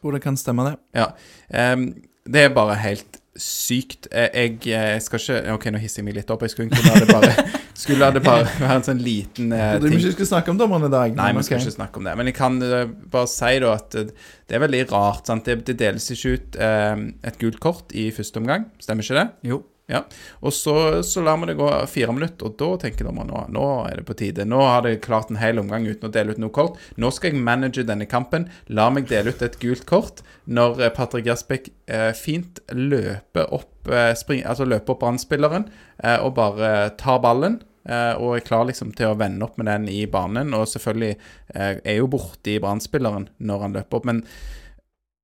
Tror 0.00 0.12
det 0.16 0.22
kan 0.22 0.36
stemme, 0.36 0.70
det. 0.70 0.76
Ja. 0.94 1.12
Em, 1.50 1.92
det 2.24 2.46
er 2.46 2.54
bare 2.54 2.78
helt 2.78 3.21
sykt. 3.38 4.08
Jeg, 4.12 4.58
Jeg, 4.66 4.94
eh, 4.94 5.00
skal 5.00 5.20
ikke 5.20 5.54
Ok, 5.54 5.66
nå 5.72 5.80
hisser 5.80 6.02
jeg 6.02 6.08
meg 6.08 6.18
litt 6.18 6.30
opp. 6.32 6.44
Jeg 6.44 6.52
skulle 6.52 6.68
egentlig 6.68 6.92
la 6.92 7.00
det 7.00 7.08
bare 7.12 7.60
Skulle 7.82 8.04
la 8.04 8.10
det 8.12 8.20
bare 8.22 8.44
være 8.60 8.74
en 8.76 8.84
sånn 8.84 9.00
liten 9.02 9.52
uh, 9.56 9.78
ting. 9.80 9.96
Du 9.96 10.10
ikke 10.10 10.28
snakke 10.28 10.52
om 10.52 10.60
dommerne 10.60 10.90
i 10.90 10.92
dag. 10.92 11.16
Nei, 11.16 11.30
vi 11.38 11.44
skal 11.46 11.62
ikke 11.62 11.74
snakke 11.78 11.98
om 11.98 12.06
det. 12.06 12.12
Men 12.20 12.28
jeg 12.28 12.36
kan 12.36 12.60
eh, 12.62 12.84
bare 13.14 13.30
si 13.32 13.52
da 13.64 13.72
at 13.78 13.96
eh, 13.98 14.12
det 14.46 14.58
er 14.58 14.62
veldig 14.66 14.82
rart. 14.92 15.24
sant? 15.30 15.48
Det, 15.48 15.64
det 15.70 15.78
deles 15.80 16.10
ikke 16.12 16.36
ut 16.36 16.60
uh, 16.60 17.06
et 17.24 17.40
gult 17.40 17.60
kort 17.64 17.96
i 17.96 18.10
første 18.14 18.42
omgang. 18.42 18.68
Stemmer 18.82 19.08
ikke 19.08 19.18
det? 19.18 19.28
Jo. 19.48 19.62
Ja. 19.90 20.04
Og 20.40 20.52
så, 20.56 21.02
så 21.04 21.20
lar 21.20 21.36
vi 21.42 21.48
det 21.50 21.56
gå 21.58 21.66
fire 21.90 22.12
minutter, 22.14 22.46
og 22.48 22.54
da 22.60 22.68
tenker 22.84 23.04
dommeren 23.08 23.28
nå, 23.32 23.40
nå 23.52 23.64
er 23.90 23.98
det 23.98 24.04
på 24.08 24.14
tide. 24.16 24.46
Nå 24.48 24.60
har 24.62 24.84
det 24.86 25.00
klart 25.04 25.28
en 25.32 25.40
hel 25.40 25.58
omgang 25.60 25.84
uten 25.90 26.08
å 26.08 26.12
dele 26.14 26.32
ut 26.32 26.40
noe 26.40 26.54
kort. 26.54 26.78
Nå 26.96 27.10
skal 27.12 27.32
jeg 27.34 27.42
manage 27.44 27.84
denne 27.88 28.06
kampen. 28.08 28.46
La 28.72 28.86
meg 28.94 29.10
dele 29.10 29.34
ut 29.34 29.42
et 29.44 29.58
gult 29.60 29.84
kort 29.90 30.22
når 30.46 30.80
eh, 30.86 30.92
Patrick 30.96 31.26
Jasbekk 31.28 31.68
eh, 31.92 32.12
fint 32.16 32.62
løper 32.72 33.52
opp 33.52 33.90
eh, 33.92 34.14
spring, 34.18 34.46
altså 34.48 34.64
løper 34.70 34.94
opp 34.94 35.02
brannspilleren 35.04 35.68
eh, 36.02 36.16
og 36.22 36.34
bare 36.38 36.72
tar 37.02 37.20
ballen. 37.22 37.60
eh, 37.84 38.14
og 38.16 38.36
er 38.38 38.46
klar 38.46 38.64
liksom 38.70 38.94
til 38.96 39.10
å 39.12 39.18
vende 39.18 39.44
opp 39.44 39.58
med 39.60 39.66
den 39.68 39.90
i 39.92 40.06
banen. 40.06 40.54
Og 40.56 40.70
selvfølgelig 40.72 41.12
eh, 41.58 41.76
er 41.82 41.98
jo 41.98 42.08
borti 42.10 42.56
brannspilleren 42.62 43.28
når 43.42 43.66
han 43.66 43.76
løper 43.76 43.98
opp. 44.00 44.08
Men 44.08 44.24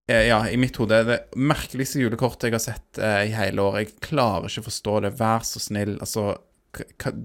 Ja, 0.08 0.38
i 0.48 0.56
mitt 0.56 0.76
hode 0.80 0.96
er 1.02 1.04
det 1.04 1.18
merkeligste 1.36 2.00
julekortet 2.00 2.48
jeg 2.48 2.56
har 2.56 2.64
sett 2.64 3.00
eh, 3.02 3.26
i 3.28 3.34
hele 3.36 3.60
år. 3.60 3.80
Jeg 3.82 3.94
klarer 4.00 4.48
ikke 4.48 4.64
å 4.64 4.68
forstå 4.70 4.94
det. 5.04 5.14
Vær 5.18 5.44
så 5.44 5.60
snill. 5.60 5.98
Altså, 6.00 6.30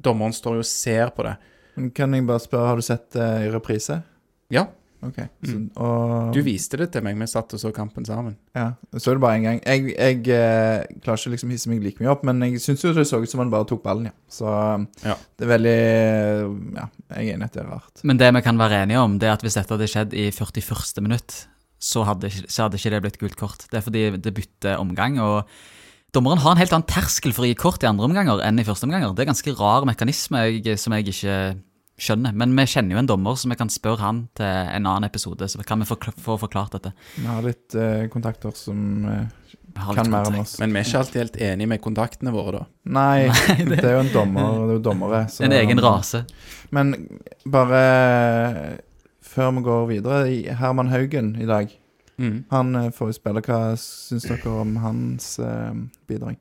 dommeren 0.04 0.36
står 0.36 0.60
jo 0.60 0.66
og 0.66 0.68
ser 0.68 1.14
på 1.16 1.24
det. 1.28 1.38
Men 1.78 1.90
kan 1.96 2.14
jeg 2.14 2.28
bare 2.28 2.44
spørre, 2.44 2.74
har 2.74 2.82
du 2.82 2.86
sett 2.86 3.08
det 3.16 3.30
i 3.48 3.52
reprise? 3.54 4.02
Ja, 4.54 4.68
Ok. 5.04 5.18
Så, 5.44 5.58
og, 5.84 6.30
Du 6.34 6.40
viste 6.46 6.78
det 6.80 6.90
til 6.94 7.04
meg, 7.04 7.18
vi 7.20 7.28
satt 7.28 7.54
og 7.56 7.60
så 7.62 7.74
kampen 7.76 8.06
sammen. 8.08 8.38
Ja, 8.56 8.70
så 8.94 9.02
så 9.04 9.16
det 9.16 9.24
bare 9.24 9.40
én 9.40 9.46
gang. 9.48 9.60
Jeg, 9.66 9.96
jeg 9.98 10.30
eh, 10.32 10.86
klarer 11.04 11.20
ikke 11.20 11.34
liksom 11.34 11.52
hisse 11.52 11.72
meg 11.72 11.84
like 11.84 12.00
mye 12.00 12.12
opp, 12.14 12.24
men 12.28 12.40
jeg 12.46 12.62
syns 12.64 12.86
jo 12.86 12.94
det 12.96 13.06
så 13.10 13.20
ut 13.20 13.30
som 13.32 13.44
han 13.44 13.52
bare 13.52 13.68
tok 13.70 13.84
ballen, 13.84 14.08
ja. 14.08 14.16
Så 14.32 14.48
Ja. 15.04 15.18
det 15.38 15.48
er 15.48 15.52
veldig 15.58 15.78
Ja, 16.80 16.88
jeg 17.18 17.28
er 17.28 17.34
enig 17.36 17.44
i 17.44 17.50
at 17.50 17.58
det 17.58 17.64
er 17.66 17.72
rart. 17.74 18.04
Men 18.04 18.22
det 18.22 18.32
vi 18.38 18.42
kan 18.48 18.58
være 18.64 18.84
enige 18.86 19.04
om, 19.04 19.18
det 19.20 19.28
er 19.28 19.34
at 19.36 19.44
hvis 19.44 19.60
dette 19.60 19.76
hadde 19.76 19.92
skjedd 19.92 20.14
i 20.16 20.30
41. 20.32 21.04
minutt, 21.04 21.48
så 21.84 22.06
hadde, 22.08 22.30
så 22.48 22.66
hadde 22.66 22.80
ikke 22.80 22.94
det 22.96 23.02
blitt 23.04 23.20
gult 23.22 23.36
kort. 23.40 23.66
Det 23.70 23.80
er 23.82 23.86
fordi 23.86 24.04
det 24.24 24.34
bytter 24.38 24.80
omgang, 24.80 25.18
og 25.20 25.50
dommeren 26.16 26.40
har 26.44 26.56
en 26.56 26.62
helt 26.62 26.74
annen 26.78 26.88
terskel 26.88 27.34
for 27.36 27.44
å 27.44 27.50
gi 27.50 27.58
kort 27.60 27.84
i 27.84 27.90
andre 27.90 28.08
omganger 28.08 28.40
enn 28.46 28.62
i 28.62 28.66
første 28.68 28.88
omganger. 28.88 29.12
Det 29.18 29.26
er 29.26 29.32
ganske 29.34 29.56
rar 29.60 29.86
mekanisme 29.90 30.44
jeg, 30.62 30.78
som 30.80 30.96
jeg 30.96 31.10
ikke 31.12 31.38
skjønner. 32.04 32.34
Men 32.40 32.56
vi 32.58 32.66
kjenner 32.70 32.96
jo 32.96 33.02
en 33.04 33.10
dommer, 33.10 33.36
så 33.38 33.50
vi 33.52 33.58
kan 33.60 33.70
spørre 33.74 34.02
han 34.06 34.24
til 34.38 34.46
en 34.48 34.88
annen 34.90 35.08
episode, 35.10 35.46
så 35.52 35.62
kan 35.68 35.84
vi 35.84 35.90
få, 35.90 35.98
få 36.24 36.38
forklart 36.42 36.78
dette. 36.78 36.94
Vi 37.20 37.28
har 37.30 37.44
litt 37.46 37.76
eh, 37.78 38.06
kontakter 38.14 38.54
som 38.58 38.80
eh, 39.10 39.28
litt 39.74 39.98
kan 40.00 40.10
mer 40.14 40.30
enn 40.32 40.40
oss. 40.42 40.56
Men 40.62 40.74
vi 40.74 40.82
er 40.82 40.88
ikke 40.90 41.02
alltid 41.04 41.22
helt 41.24 41.38
enige 41.50 41.72
med 41.74 41.84
kontaktene 41.84 42.34
våre, 42.34 42.62
da. 42.64 42.66
Nei, 42.98 43.28
det 43.74 43.82
er 43.84 43.98
jo 43.98 44.02
en 44.06 44.14
dommer, 44.16 44.50
det 44.64 44.72
er 44.72 44.80
jo 44.80 44.86
dommere. 44.90 45.22
så- 45.34 45.46
En 45.50 45.58
egen 45.60 45.82
rase. 45.86 46.24
Men 46.74 46.96
bare 47.46 47.84
før 49.34 49.52
vi 49.58 49.66
går 49.66 49.86
videre, 49.90 50.56
Herman 50.60 50.92
Haugen 50.94 51.34
i 51.42 51.48
dag. 51.50 51.72
Mm. 52.22 52.44
Han 52.54 52.76
eh, 52.78 52.92
får 52.94 53.10
jo 53.10 53.18
spille. 53.18 53.42
Hva 53.46 53.74
syns 53.80 54.28
dere 54.30 54.56
om 54.62 54.76
hans 54.84 55.36
eh, 55.42 55.74
bidrag? 56.10 56.38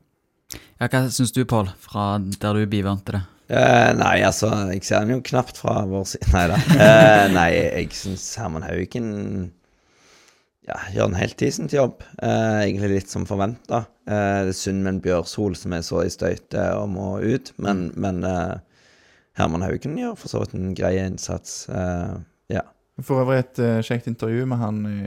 Ja, 0.77 0.87
hva 0.87 1.07
syns 1.09 1.33
du, 1.33 1.41
Pål, 1.49 1.71
fra 1.81 2.17
der 2.21 2.59
du 2.59 2.67
bivante 2.69 3.17
det? 3.17 3.23
Uh, 3.53 3.91
nei, 3.99 4.21
altså, 4.23 4.47
jeg 4.71 4.85
ser 4.87 5.03
den 5.03 5.17
jo 5.17 5.23
knapt 5.25 5.59
fra 5.59 5.81
vår 5.89 6.05
side. 6.13 6.29
Nei 6.33 6.45
da. 6.49 6.59
Uh, 6.69 7.25
nei, 7.35 7.49
jeg 7.57 7.89
syns 7.97 8.23
Herman 8.39 8.65
Haugen 8.65 9.09
ja, 10.63 10.77
gjør 10.95 11.09
en 11.09 11.17
helt 11.19 11.35
decent 11.41 11.73
jobb. 11.75 12.05
Uh, 12.21 12.63
egentlig 12.63 12.93
litt 12.95 13.11
som 13.11 13.27
forventa. 13.29 13.83
Uh, 14.07 14.45
det 14.47 14.53
er 14.53 14.57
synd 14.57 14.85
med 14.85 14.95
en 14.95 15.01
Bjørsol 15.03 15.57
som 15.59 15.75
er 15.75 15.83
så 15.85 16.05
i 16.05 16.13
støyte 16.13 16.69
og 16.79 16.87
må 16.95 17.09
ut, 17.19 17.51
men, 17.61 17.89
men 17.99 18.23
eh, 18.27 18.61
Herman 19.39 19.65
Haugen 19.65 19.97
gjør 19.97 20.15
for 20.19 20.31
så 20.31 20.43
vidt 20.43 20.55
en 20.57 20.73
grei 20.77 20.95
innsats. 21.01 21.65
Eh, 21.69 22.15
ja. 22.53 22.63
For 23.01 23.23
øvrig 23.23 23.39
et 23.41 23.57
uh, 23.57 23.79
kjekt 23.81 24.05
intervju 24.05 24.43
med 24.45 24.59
han 24.61 24.75
i, 24.85 24.97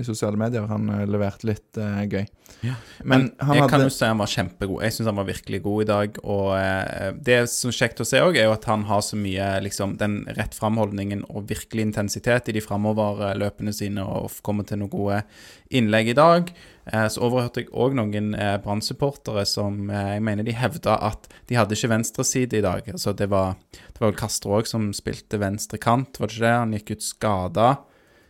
i 0.00 0.02
sosiale 0.02 0.34
medier. 0.40 0.64
Han 0.66 0.88
uh, 0.90 1.04
leverte 1.06 1.46
litt 1.46 1.78
uh, 1.78 2.00
gøy. 2.02 2.24
Ja. 2.66 2.74
Men 3.06 3.28
han 3.38 3.60
jeg 3.60 3.68
kan 3.70 3.76
hadde 3.76 3.86
jo 3.86 3.92
si 3.94 4.08
han 4.08 4.18
var 4.18 4.32
kjempegod. 4.32 4.82
Jeg 4.82 4.96
syns 4.96 5.10
han 5.12 5.20
var 5.20 5.28
virkelig 5.28 5.60
god 5.62 5.84
i 5.84 5.86
dag. 5.92 6.18
Og 6.26 7.22
det 7.22 7.38
som 7.52 7.70
er 7.70 7.78
kjekt 7.78 8.02
å 8.02 8.08
se 8.08 8.18
òg, 8.22 8.38
er 8.38 8.48
jo 8.48 8.56
at 8.56 8.66
han 8.66 8.82
har 8.90 9.04
så 9.06 9.18
mye 9.18 9.46
liksom 9.62 9.94
den 10.02 10.18
rett 10.34 10.58
framholdningen 10.58 11.22
og 11.30 11.46
virkelig 11.50 11.86
intensitet 11.92 12.50
i 12.50 12.56
de 12.58 12.64
framoverløpene 12.64 13.74
sine 13.74 14.02
og 14.02 14.42
kommer 14.42 14.66
til 14.66 14.82
noen 14.82 14.94
gode 14.94 15.22
innlegg 15.70 16.10
i 16.10 16.18
dag. 16.18 16.50
Eh, 16.86 17.06
så 17.12 17.22
overhørte 17.22 17.62
jeg 17.62 17.70
òg 17.70 17.94
noen 17.94 18.32
eh, 18.34 18.56
Brann-supportere 18.62 19.44
som 19.46 19.86
eh, 19.90 20.16
jeg 20.16 20.24
mener 20.26 20.46
de 20.46 20.56
hevda 20.56 20.96
at 21.10 21.28
de 21.50 21.58
hadde 21.58 21.76
ikke 21.78 21.92
venstreside 21.92 22.58
i 22.58 22.64
dag. 22.64 22.88
Altså 22.90 23.14
det 23.16 23.30
var, 23.30 23.54
det 23.70 24.02
var 24.02 24.10
vel 24.10 24.18
Castro 24.18 24.56
òg 24.58 24.70
som 24.70 24.90
spilte 24.96 25.40
venstre 25.42 25.78
kant, 25.82 26.18
var 26.18 26.30
det 26.30 26.38
ikke 26.38 26.46
det? 26.46 26.54
Han 26.58 26.76
gikk 26.78 26.94
ut 26.96 27.06
skada. 27.06 27.72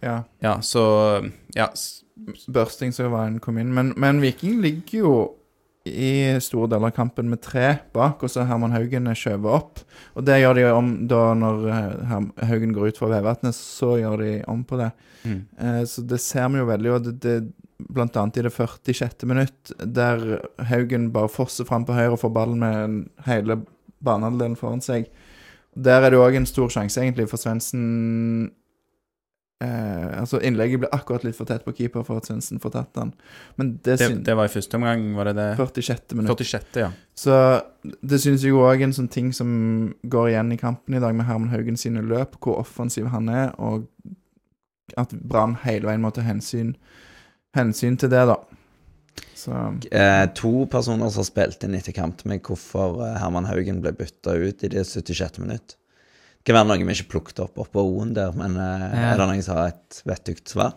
ja, 0.05 0.23
Ja, 0.45 0.61
så 0.61 0.85
Ja. 1.57 1.73
Børsting 2.47 2.93
så 2.93 3.09
var 3.09 3.27
en 3.27 3.41
kom 3.41 3.57
inn. 3.59 3.73
Men, 3.75 3.95
men 3.97 4.21
Viking 4.21 4.61
ligger 4.63 4.99
jo 4.99 5.15
i 5.85 6.39
store 6.39 6.69
deler 6.71 6.93
av 6.93 6.95
kampen 6.95 7.27
med 7.31 7.41
tre 7.43 7.79
bak, 7.95 8.21
og 8.23 8.31
så 8.31 8.43
er 8.43 8.51
Herman 8.53 8.75
Haugen 8.75 9.09
skjøvet 9.19 9.51
opp. 9.51 9.81
Og 10.15 10.27
det 10.27 10.39
gjør 10.39 10.55
de 10.59 10.67
om 10.71 10.93
da 11.11 11.23
når 11.35 11.65
eh, 11.73 12.13
Haugen 12.47 12.75
går 12.77 12.93
ut 12.93 13.01
fra 13.01 13.11
Vevatnet, 13.11 13.57
så 13.57 13.97
gjør 13.99 14.23
de 14.23 14.37
om 14.53 14.63
på 14.69 14.79
det. 14.79 14.93
Mm. 15.25 15.41
Eh, 15.59 15.83
så 15.89 16.05
det 16.07 16.21
ser 16.23 16.53
vi 16.53 16.63
jo 16.63 16.69
veldig, 16.71 16.93
og 16.95 17.09
det, 17.09 17.17
det 17.25 17.37
annet 17.91 18.37
i 18.37 18.43
det 18.43 18.53
46. 18.55 19.27
minutt, 19.27 19.73
der 19.79 20.41
Haugen 20.71 21.11
bare 21.13 21.29
fosser 21.29 21.65
fram 21.69 21.85
på 21.89 21.97
høyre 21.97 22.15
og 22.17 22.23
får 22.23 22.35
ballen 22.35 22.59
med 22.63 23.27
hele 23.27 23.63
banehalvdelen 24.05 24.57
foran 24.59 24.83
seg. 24.85 25.07
Der 25.75 26.05
er 26.05 26.13
det 26.13 26.21
òg 26.21 26.37
en 26.37 26.49
stor 26.49 26.69
sjanse, 26.69 27.01
egentlig, 27.01 27.29
for 27.31 27.41
Svendsen 27.41 28.51
eh, 29.65 30.19
Altså, 30.21 30.41
innlegget 30.45 30.83
blir 30.83 30.93
akkurat 30.93 31.25
litt 31.25 31.39
for 31.39 31.49
tett 31.49 31.65
på 31.65 31.73
keeper 31.79 32.05
for 32.05 32.21
at 32.21 32.29
Svendsen 32.29 32.61
får 32.61 32.75
tatt 32.75 32.91
den. 32.99 33.13
Men 33.57 33.77
det, 33.85 33.99
Det, 34.03 34.11
det 34.27 34.37
var 34.37 34.51
i 34.51 34.53
første 34.53 34.77
omgang, 34.77 35.07
var 35.17 35.31
det 35.31 35.37
det? 35.39 35.49
46. 35.57 36.17
minutt. 36.19 36.35
46., 36.39 36.81
ja. 36.83 36.91
Så 37.15 37.39
det 38.03 38.21
synes 38.21 38.45
jeg 38.45 38.59
òg 38.59 38.85
en 38.85 38.93
sånn 38.97 39.09
ting 39.13 39.33
som 39.33 39.95
går 40.03 40.35
igjen 40.35 40.53
i 40.53 40.61
kampen 40.61 40.99
i 40.99 41.01
dag, 41.01 41.15
med 41.17 41.27
Herman 41.27 41.55
Haugen 41.55 41.81
sine 41.81 42.05
løp, 42.05 42.37
hvor 42.43 42.61
offensiv 42.61 43.09
han 43.15 43.33
er, 43.33 43.55
og 43.59 43.89
at 45.01 45.15
Brann 45.17 45.57
hele 45.65 45.89
veien 45.89 46.03
må 46.05 46.11
ta 46.13 46.25
hensyn, 46.27 46.75
hensyn 47.57 47.99
til 48.01 48.11
det, 48.13 48.25
da. 48.31 48.37
Så 49.37 49.53
Eh, 49.91 50.27
to 50.39 50.67
personer 50.71 51.11
som 51.11 51.21
har 51.21 51.29
spilt 51.29 51.65
inn 51.67 51.75
etter 51.75 51.93
kamp 51.97 52.17
til 52.21 52.31
meg 52.33 52.43
hvorfor 52.47 53.01
eh, 53.05 53.19
Herman 53.21 53.49
Haugen 53.51 53.83
ble 53.83 53.93
bytta 53.99 54.37
ut 54.39 54.63
i 54.65 54.71
det 54.73 54.85
76. 54.87 55.39
minutt. 55.43 55.75
Det 56.43 56.51
kan 56.51 56.57
være 56.61 56.71
noe 56.73 56.87
vi 56.89 56.95
ikke 56.97 57.11
plukket 57.17 57.43
opp 57.45 57.59
oppå 57.63 57.83
O-en 57.87 58.15
der, 58.17 58.33
men 58.39 58.57
eh, 58.57 58.89
Ja. 58.93 59.13
er 59.13 59.19
det 59.21 59.29
noen 59.29 59.43
som 59.45 59.59
har 59.61 59.75
et 59.75 60.03
vettugt 60.09 60.49
svar? 60.55 60.73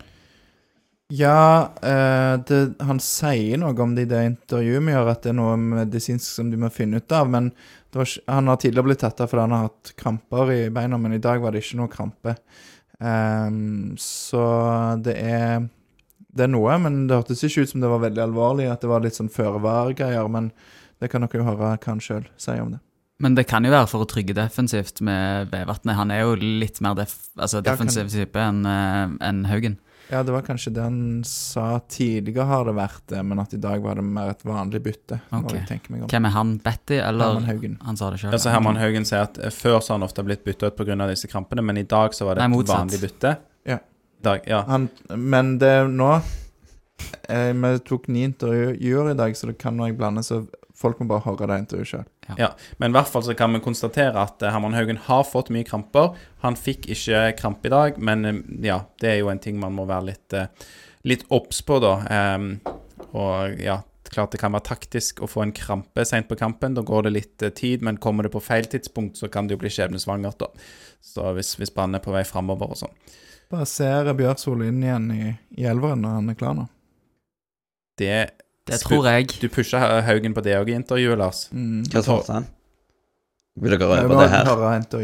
Ja, 1.14 1.70
eh, 1.86 2.34
det, 2.48 2.60
han 2.82 2.98
sier 2.98 3.60
noe 3.62 3.78
om 3.82 3.94
det 3.94 4.08
i 4.08 4.10
det 4.10 4.24
intervjuet 4.26 4.82
vi 4.82 4.92
gjør, 4.96 5.10
at 5.12 5.22
det 5.22 5.30
er 5.30 5.38
noe 5.38 5.56
medisinsk 5.62 6.26
som 6.26 6.50
de 6.50 6.58
må 6.58 6.70
finne 6.74 6.98
ut 6.98 7.12
av. 7.14 7.30
Men 7.30 7.52
det 7.94 8.00
var, 8.00 8.10
han 8.34 8.50
har 8.50 8.58
tidligere 8.58 8.88
blitt 8.90 9.04
tatt 9.04 9.22
av 9.22 9.30
fordi 9.30 9.44
han 9.46 9.54
har 9.54 9.68
hatt 9.68 9.92
kramper 10.02 10.50
i 10.52 10.60
beina, 10.74 10.98
men 10.98 11.14
i 11.14 11.22
dag 11.22 11.38
var 11.40 11.54
det 11.54 11.62
ikke 11.62 11.78
noe 11.78 11.92
krampe. 11.92 12.34
Ehm, 13.00 13.94
så 14.02 14.42
det 15.06 15.14
er 15.22 15.68
Det 16.36 16.44
er 16.44 16.52
noe, 16.52 16.74
men 16.82 17.06
det 17.08 17.16
hørtes 17.16 17.44
ikke 17.48 17.64
ut 17.64 17.72
som 17.72 17.80
det 17.84 17.88
var 17.92 18.02
veldig 18.04 18.22
alvorlig, 18.26 18.66
at 18.72 18.82
det 18.84 18.90
var 18.90 19.04
litt 19.04 19.16
sånn 19.16 19.32
føre-var-greier. 19.32 20.28
Men 20.32 20.50
det 21.00 21.10
kan 21.12 21.24
dere 21.24 21.40
jo 21.40 21.46
høre 21.46 21.60
hva 21.62 21.76
han 21.80 22.02
sjøl 22.02 22.28
sier 22.40 22.60
om 22.64 22.74
det. 22.76 22.82
Men 23.24 23.34
det 23.38 23.46
kan 23.48 23.64
jo 23.64 23.72
være 23.72 23.88
for 23.88 24.04
å 24.04 24.08
trygge 24.08 24.34
defensivt 24.36 25.00
med 25.00 25.48
Vevatnet. 25.48 25.96
Han 25.96 26.12
er 26.12 26.26
jo 26.26 26.34
litt 26.36 26.82
mer 26.84 26.98
def 26.98 27.14
altså 27.40 27.62
defensiv 27.64 28.12
type 28.12 28.36
enn 28.36 28.60
en 28.68 29.44
Haugen. 29.48 29.78
Ja, 30.10 30.20
det 30.22 30.30
var 30.30 30.44
kanskje 30.46 30.70
det 30.76 30.82
han 30.84 30.98
sa 31.26 31.80
tidligere, 31.90 32.44
har 32.46 32.68
det 32.68 32.76
vært 32.76 33.02
det, 33.10 33.22
men 33.26 33.40
at 33.42 33.54
i 33.56 33.58
dag 33.58 33.82
var 33.82 33.98
det 33.98 34.04
mer 34.06 34.30
et 34.30 34.44
vanlig 34.46 34.80
bytte. 34.84 35.18
må 35.32 35.40
Ok. 35.42 35.56
tenke 35.66 35.90
meg 35.90 36.04
om. 36.04 36.08
Hvem 36.12 36.28
er 36.28 36.34
han? 36.36 36.52
Betty, 36.62 37.00
eller? 37.02 37.32
Herman 37.32 37.48
Haugen. 37.48 37.78
Han 37.82 37.96
sa 37.96 38.10
det 38.10 38.20
sjøl. 38.20 38.32
Altså 38.36 38.52
Herman 38.54 38.76
Haugen 38.78 39.04
sier 39.08 39.24
at 39.26 39.38
eh, 39.38 39.50
før 39.50 39.80
så 39.80 39.92
har 39.94 39.98
han 39.98 40.06
ofte 40.06 40.22
blitt 40.22 40.44
bytta 40.44 40.70
ut 40.70 40.76
pga. 40.76 41.08
disse 41.10 41.26
krampene, 41.26 41.62
men 41.62 41.76
i 41.78 41.82
dag 41.82 42.14
så 42.14 42.28
var 42.28 42.36
det 42.36 42.46
Nei, 42.46 42.60
et 42.60 42.68
vanlig 42.70 43.00
bytte. 43.02 43.36
Ja. 43.66 43.78
Dag, 44.24 44.44
ja. 44.46 44.64
Han, 44.68 44.88
men 45.08 45.56
det 45.60 45.68
er 45.80 45.90
nå 45.92 46.10
eh, 47.28 47.52
Vi 47.52 47.72
tok 47.86 48.08
ni 48.08 48.24
intervjuer 48.26 49.10
i 49.12 49.18
dag, 49.18 49.36
så 49.36 49.50
det 49.50 49.58
kan 49.60 49.76
nå 49.76 49.90
jeg 49.90 49.98
blande, 49.98 50.24
så 50.26 50.44
folk 50.76 51.00
må 51.00 51.08
bare 51.10 51.24
høre 51.24 51.48
det 51.50 51.58
intervjuet 51.64 51.90
sjøl. 51.90 52.06
ja. 52.40 52.50
Men 52.80 52.92
i 52.92 52.98
hvert 52.98 53.10
fall 53.12 53.24
så 53.24 53.36
kan 53.38 53.54
vi 53.56 53.62
konstatere 53.64 54.20
at 54.22 54.42
eh, 54.42 54.52
Herman 54.52 54.76
Haugen 54.76 55.00
har 55.08 55.26
fått 55.28 55.52
mye 55.54 55.66
kramper. 55.68 56.16
Han 56.44 56.58
fikk 56.58 56.88
ikke 56.92 57.26
krampe 57.38 57.70
i 57.70 57.74
dag, 57.74 58.00
men 58.00 58.24
eh, 58.28 58.40
ja, 58.68 58.82
det 59.02 59.12
er 59.12 59.20
jo 59.20 59.32
en 59.32 59.42
ting 59.42 59.60
man 59.62 59.76
må 59.76 59.88
være 59.88 60.12
litt, 60.12 60.40
litt 61.06 61.28
obs 61.34 61.62
på, 61.66 61.80
da. 61.84 61.98
Um, 62.36 62.50
og 63.16 63.60
ja, 63.62 63.80
klart 64.16 64.32
det 64.32 64.40
kan 64.40 64.54
være 64.54 64.68
taktisk 64.70 65.22
å 65.22 65.28
få 65.30 65.44
en 65.44 65.54
krampe 65.56 66.04
seint 66.08 66.28
på 66.28 66.38
kampen. 66.38 66.76
Da 66.76 66.84
går 66.86 67.06
det 67.06 67.14
litt 67.14 67.46
tid, 67.58 67.84
men 67.84 68.00
kommer 68.02 68.26
det 68.26 68.32
på 68.34 68.42
feil 68.44 68.68
tidspunkt, 68.70 69.18
så 69.20 69.30
kan 69.32 69.48
det 69.48 69.56
jo 69.56 69.62
bli 69.64 69.72
skjebnesvangert, 69.72 70.40
da. 70.40 70.50
Så 71.04 71.32
hvis, 71.36 71.54
hvis 71.60 71.72
Brann 71.74 71.96
er 71.96 72.04
på 72.04 72.14
vei 72.14 72.24
framover 72.28 72.72
og 72.72 72.80
sånn. 72.80 72.96
Bare 73.52 73.66
ser 73.70 74.08
Bjørsol 74.18 74.64
inn 74.66 74.82
igjen 74.82 75.06
i, 75.14 75.30
i 75.60 75.68
elveren 75.70 76.02
når 76.02 76.16
han 76.18 76.32
er 76.32 76.38
klar 76.40 76.56
nå. 76.58 76.66
Det 78.00 78.16
Det 78.66 78.80
tror 78.82 79.06
jeg. 79.06 79.28
Du 79.40 79.46
pusha 79.48 79.78
Haugen 80.02 80.34
på 80.34 80.42
det 80.42 80.56
òg 80.58 80.72
i 80.72 80.74
intervjuet, 80.74 81.18
Lars. 81.20 81.44
Mm. 81.54 81.84
Hva 81.92 82.02
svarte 82.02 82.32
han? 82.34 82.48
Vil 83.56 83.72
dere 83.72 83.86
høre 83.88 84.08
på 84.10 84.16
det 84.20 84.26
her? 84.28 84.48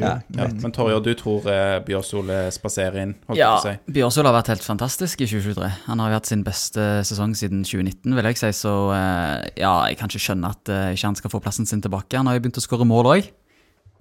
Ja, 0.03 0.11
Mm. 0.29 0.59
men 0.61 0.73
Torje, 0.73 0.99
du 1.01 1.15
tror 1.17 1.47
eh, 1.49 1.79
Bjørsol 1.87 2.29
eh, 2.29 2.51
spaserer 2.53 2.99
inn? 3.01 3.15
Ja, 3.39 3.55
si. 3.63 3.73
Bjørsol 3.89 4.27
har 4.29 4.35
vært 4.35 4.51
helt 4.53 4.67
fantastisk 4.67 5.23
i 5.25 5.29
2023. 5.31 5.71
Han 5.87 6.03
har 6.03 6.11
jo 6.11 6.19
hatt 6.19 6.27
sin 6.29 6.43
beste 6.45 6.85
sesong 7.09 7.33
siden 7.39 7.63
2019, 7.65 8.13
vil 8.19 8.29
jeg 8.29 8.37
si, 8.43 8.51
så 8.53 8.75
eh, 8.93 9.47
ja, 9.63 9.73
jeg 9.89 9.97
kan 10.03 10.11
ikke 10.13 10.21
skjønne 10.27 10.51
at 10.53 10.69
eh, 10.69 10.91
ikke 10.93 11.07
han 11.09 11.17
skal 11.17 11.33
få 11.33 11.41
plassen 11.41 11.65
sin 11.71 11.81
tilbake. 11.81 12.19
Han 12.19 12.27
har 12.29 12.37
jo 12.37 12.45
begynt 12.45 12.61
å 12.61 12.67
skåre 12.67 12.85
mål 12.85 13.09
òg. 13.15 13.31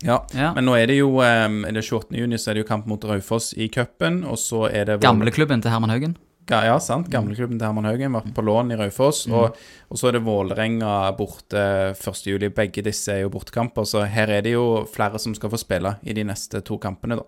Ja. 0.04 0.18
Ja. 0.34 0.54
Men 0.58 0.66
nå 0.66 0.74
er 0.80 0.88
det 0.90 0.98
jo 0.98 1.20
eh, 1.22 1.46
er 1.46 1.72
det 1.76 1.84
28. 1.86 2.18
juni 2.18 2.38
så 2.42 2.52
er 2.52 2.58
det 2.60 2.64
jo 2.66 2.70
kamp 2.72 2.88
mot 2.90 3.04
Raufoss 3.06 3.52
i 3.58 3.68
cupen, 3.70 4.24
er 4.26 4.86
det 4.86 5.00
Gamleklubben 5.04 5.62
til 5.62 5.72
Herman 5.72 5.90
Haugen. 5.94 6.16
Ga- 6.50 6.64
Ja, 6.66 6.80
sant. 6.80 7.08
Gamleklubben 7.14 7.60
til 7.60 7.68
Herman 7.68 7.86
Haugen 7.86 8.12
var 8.18 8.22
på 8.34 8.42
lån 8.44 8.72
i 8.74 8.76
Raufoss. 8.80 9.28
Og, 9.30 9.56
og 9.90 9.98
så 10.00 10.08
er 10.10 10.18
det 10.18 10.24
Vålerenga 10.26 11.12
borte 11.16 11.62
1. 11.94 12.26
juli. 12.28 12.50
Begge 12.50 12.82
disse 12.84 13.14
er 13.14 13.22
jo 13.22 13.30
bortekamper, 13.30 13.86
så 13.86 14.02
her 14.10 14.28
er 14.28 14.42
det 14.42 14.54
jo 14.56 14.86
flere 14.92 15.20
som 15.22 15.36
skal 15.38 15.50
få 15.54 15.60
spille 15.62 15.96
i 16.04 16.14
de 16.18 16.24
neste 16.28 16.62
to 16.66 16.78
kampene, 16.82 17.16
da. 17.22 17.24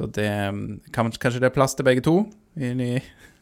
Så 0.00 0.06
det 0.16 0.28
mm, 0.52 0.80
kan, 0.92 1.10
Kanskje 1.12 1.40
det 1.40 1.50
er 1.52 1.54
plass 1.54 1.74
til 1.76 1.84
begge 1.86 2.02
to? 2.02 2.18
Inn 2.58 2.80
i 2.80 2.94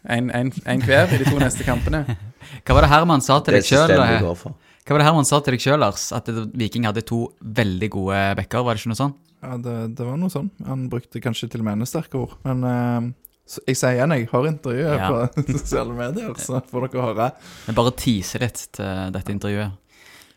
en, 0.09 0.29
en, 0.31 0.53
en 0.67 0.83
hver 0.83 1.11
i 1.14 1.19
de 1.23 1.27
to 1.31 1.38
neste 1.41 1.64
kampene? 1.67 2.05
Hva 2.67 2.75
var 2.77 2.85
det 2.85 2.91
Herman 2.93 3.23
sa 3.25 3.41
til 3.41 3.55
Det 3.57 3.62
deg 3.64 3.69
sjøl? 3.73 3.87
systemet 3.88 4.11
vi 4.19 4.25
går 4.27 4.37
for. 4.38 4.57
Hva 4.88 4.94
var 4.96 5.03
det 5.03 5.07
Herman 5.11 5.27
sa 5.29 5.38
til 5.44 5.53
deg 5.53 5.61
sjøl, 5.61 5.81
Lars? 5.83 6.07
At 6.16 6.29
Viking 6.57 6.87
hadde 6.88 7.03
to 7.05 7.27
veldig 7.44 7.88
gode 7.92 8.20
backer, 8.38 8.62
var 8.64 8.72
det 8.79 8.81
ikke 8.81 8.92
noe 8.94 9.01
sånn? 9.03 9.12
Ja, 9.44 9.57
det, 9.61 9.74
det 9.98 10.07
var 10.09 10.16
noe 10.18 10.33
sånn. 10.33 10.48
Han 10.66 10.87
brukte 10.88 11.20
kanskje 11.22 11.51
til 11.53 11.61
og 11.61 11.66
med 11.68 11.77
enda 11.77 11.87
sterkere 11.90 12.24
ord. 12.24 12.33
Men 12.46 12.64
uh, 12.64 13.11
så 13.48 13.61
jeg 13.68 13.77
sier 13.81 13.98
igjen, 13.98 14.14
jeg 14.16 14.31
har 14.33 14.48
intervjuet 14.48 14.96
Ja. 14.96 15.11
på 15.12 15.44
sosiale 15.61 15.94
medier, 15.98 16.33
så 16.40 16.62
får 16.72 16.88
dere 16.88 17.05
høre. 17.05 17.29
Jeg 17.68 17.77
bare 17.77 17.92
teaser 18.01 18.46
litt 18.46 18.64
til 18.81 19.12
dette 19.14 19.37
intervjuet. 19.37 19.77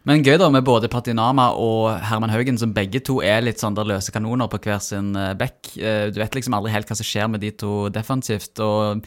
Men 0.10 0.24
gøy 0.26 0.36
da 0.42 0.48
med 0.50 0.66
både 0.66 0.90
Patinama 0.90 1.52
og 1.62 1.92
Herman 2.10 2.32
Haugen, 2.34 2.58
som 2.58 2.72
begge 2.74 3.00
to 3.06 3.20
er 3.24 3.44
litt 3.46 3.62
sånn 3.62 3.76
der 3.78 3.86
løse 3.88 4.12
kanoner 4.12 4.50
på 4.50 4.58
hver 4.66 4.80
sin 4.84 5.12
eh, 5.16 5.32
bekk. 5.38 5.76
Eh, 5.78 6.06
Du 6.12 6.18
vet 6.20 6.36
liksom 6.36 6.56
aldri 6.58 6.74
helt 6.74 6.90
hva 6.90 6.98
som 6.98 7.06
skjer 7.08 7.30
med 7.30 7.44
de 7.46 7.52
to 7.54 7.86
defensivt. 7.94 8.58
Og 8.66 9.06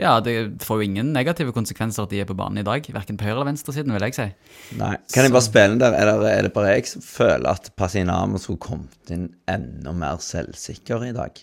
ja, 0.00 0.14
det 0.24 0.62
får 0.64 0.80
jo 0.80 0.86
ingen 0.88 1.12
negative 1.12 1.52
konsekvenser 1.52 2.06
at 2.06 2.10
de 2.10 2.22
er 2.22 2.28
på 2.28 2.36
banen 2.38 2.58
i 2.62 2.66
dag. 2.66 2.86
Verken 2.94 3.18
på 3.20 3.26
høyre- 3.28 3.36
eller 3.36 3.50
venstresiden, 3.52 3.92
vil 3.92 4.06
jeg 4.08 4.16
si. 4.16 4.26
Nei. 4.80 4.96
Kan 5.12 5.26
jeg 5.28 5.34
bare 5.34 5.46
spille 5.46 5.78
der? 5.78 5.92
Er 5.98 6.10
det, 6.10 6.32
er 6.32 6.42
det 6.48 6.52
bare 6.56 6.74
jeg 6.74 6.88
som 6.90 7.04
føler 7.04 7.50
at 7.52 7.70
Pasinamo 7.76 8.40
skulle 8.40 8.62
kommet 8.62 9.12
inn 9.12 9.28
enda 9.50 9.92
mer 9.92 10.18
selvsikker 10.24 11.04
i 11.10 11.12
dag? 11.16 11.42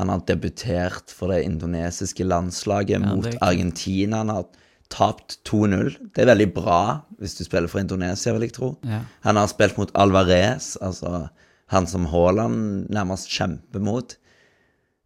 Han 0.00 0.10
har 0.10 0.24
debutert 0.26 1.12
for 1.14 1.30
det 1.30 1.44
indonesiske 1.46 2.24
landslaget 2.26 2.96
Ja, 2.96 3.02
mot 3.04 3.28
det 3.28 3.36
Argentina. 3.44 4.24
Han 4.24 4.32
har 4.32 4.48
tapt 4.90 5.38
2-0. 5.46 5.94
Det 6.14 6.24
er 6.24 6.32
veldig 6.32 6.48
bra 6.56 6.80
hvis 7.20 7.36
du 7.38 7.44
spiller 7.46 7.70
for 7.70 7.80
Indonesia, 7.84 8.32
vil 8.34 8.48
jeg 8.48 8.56
tro. 8.56 8.72
Ja. 8.82 9.04
Han 9.28 9.38
har 9.38 9.46
spilt 9.52 9.78
mot 9.78 9.92
Alvarez, 9.94 10.74
altså 10.82 11.28
han 11.72 11.86
som 11.86 12.08
Haaland 12.10 12.90
nærmest 12.92 13.30
kjemper 13.30 13.80
mot. 13.82 14.16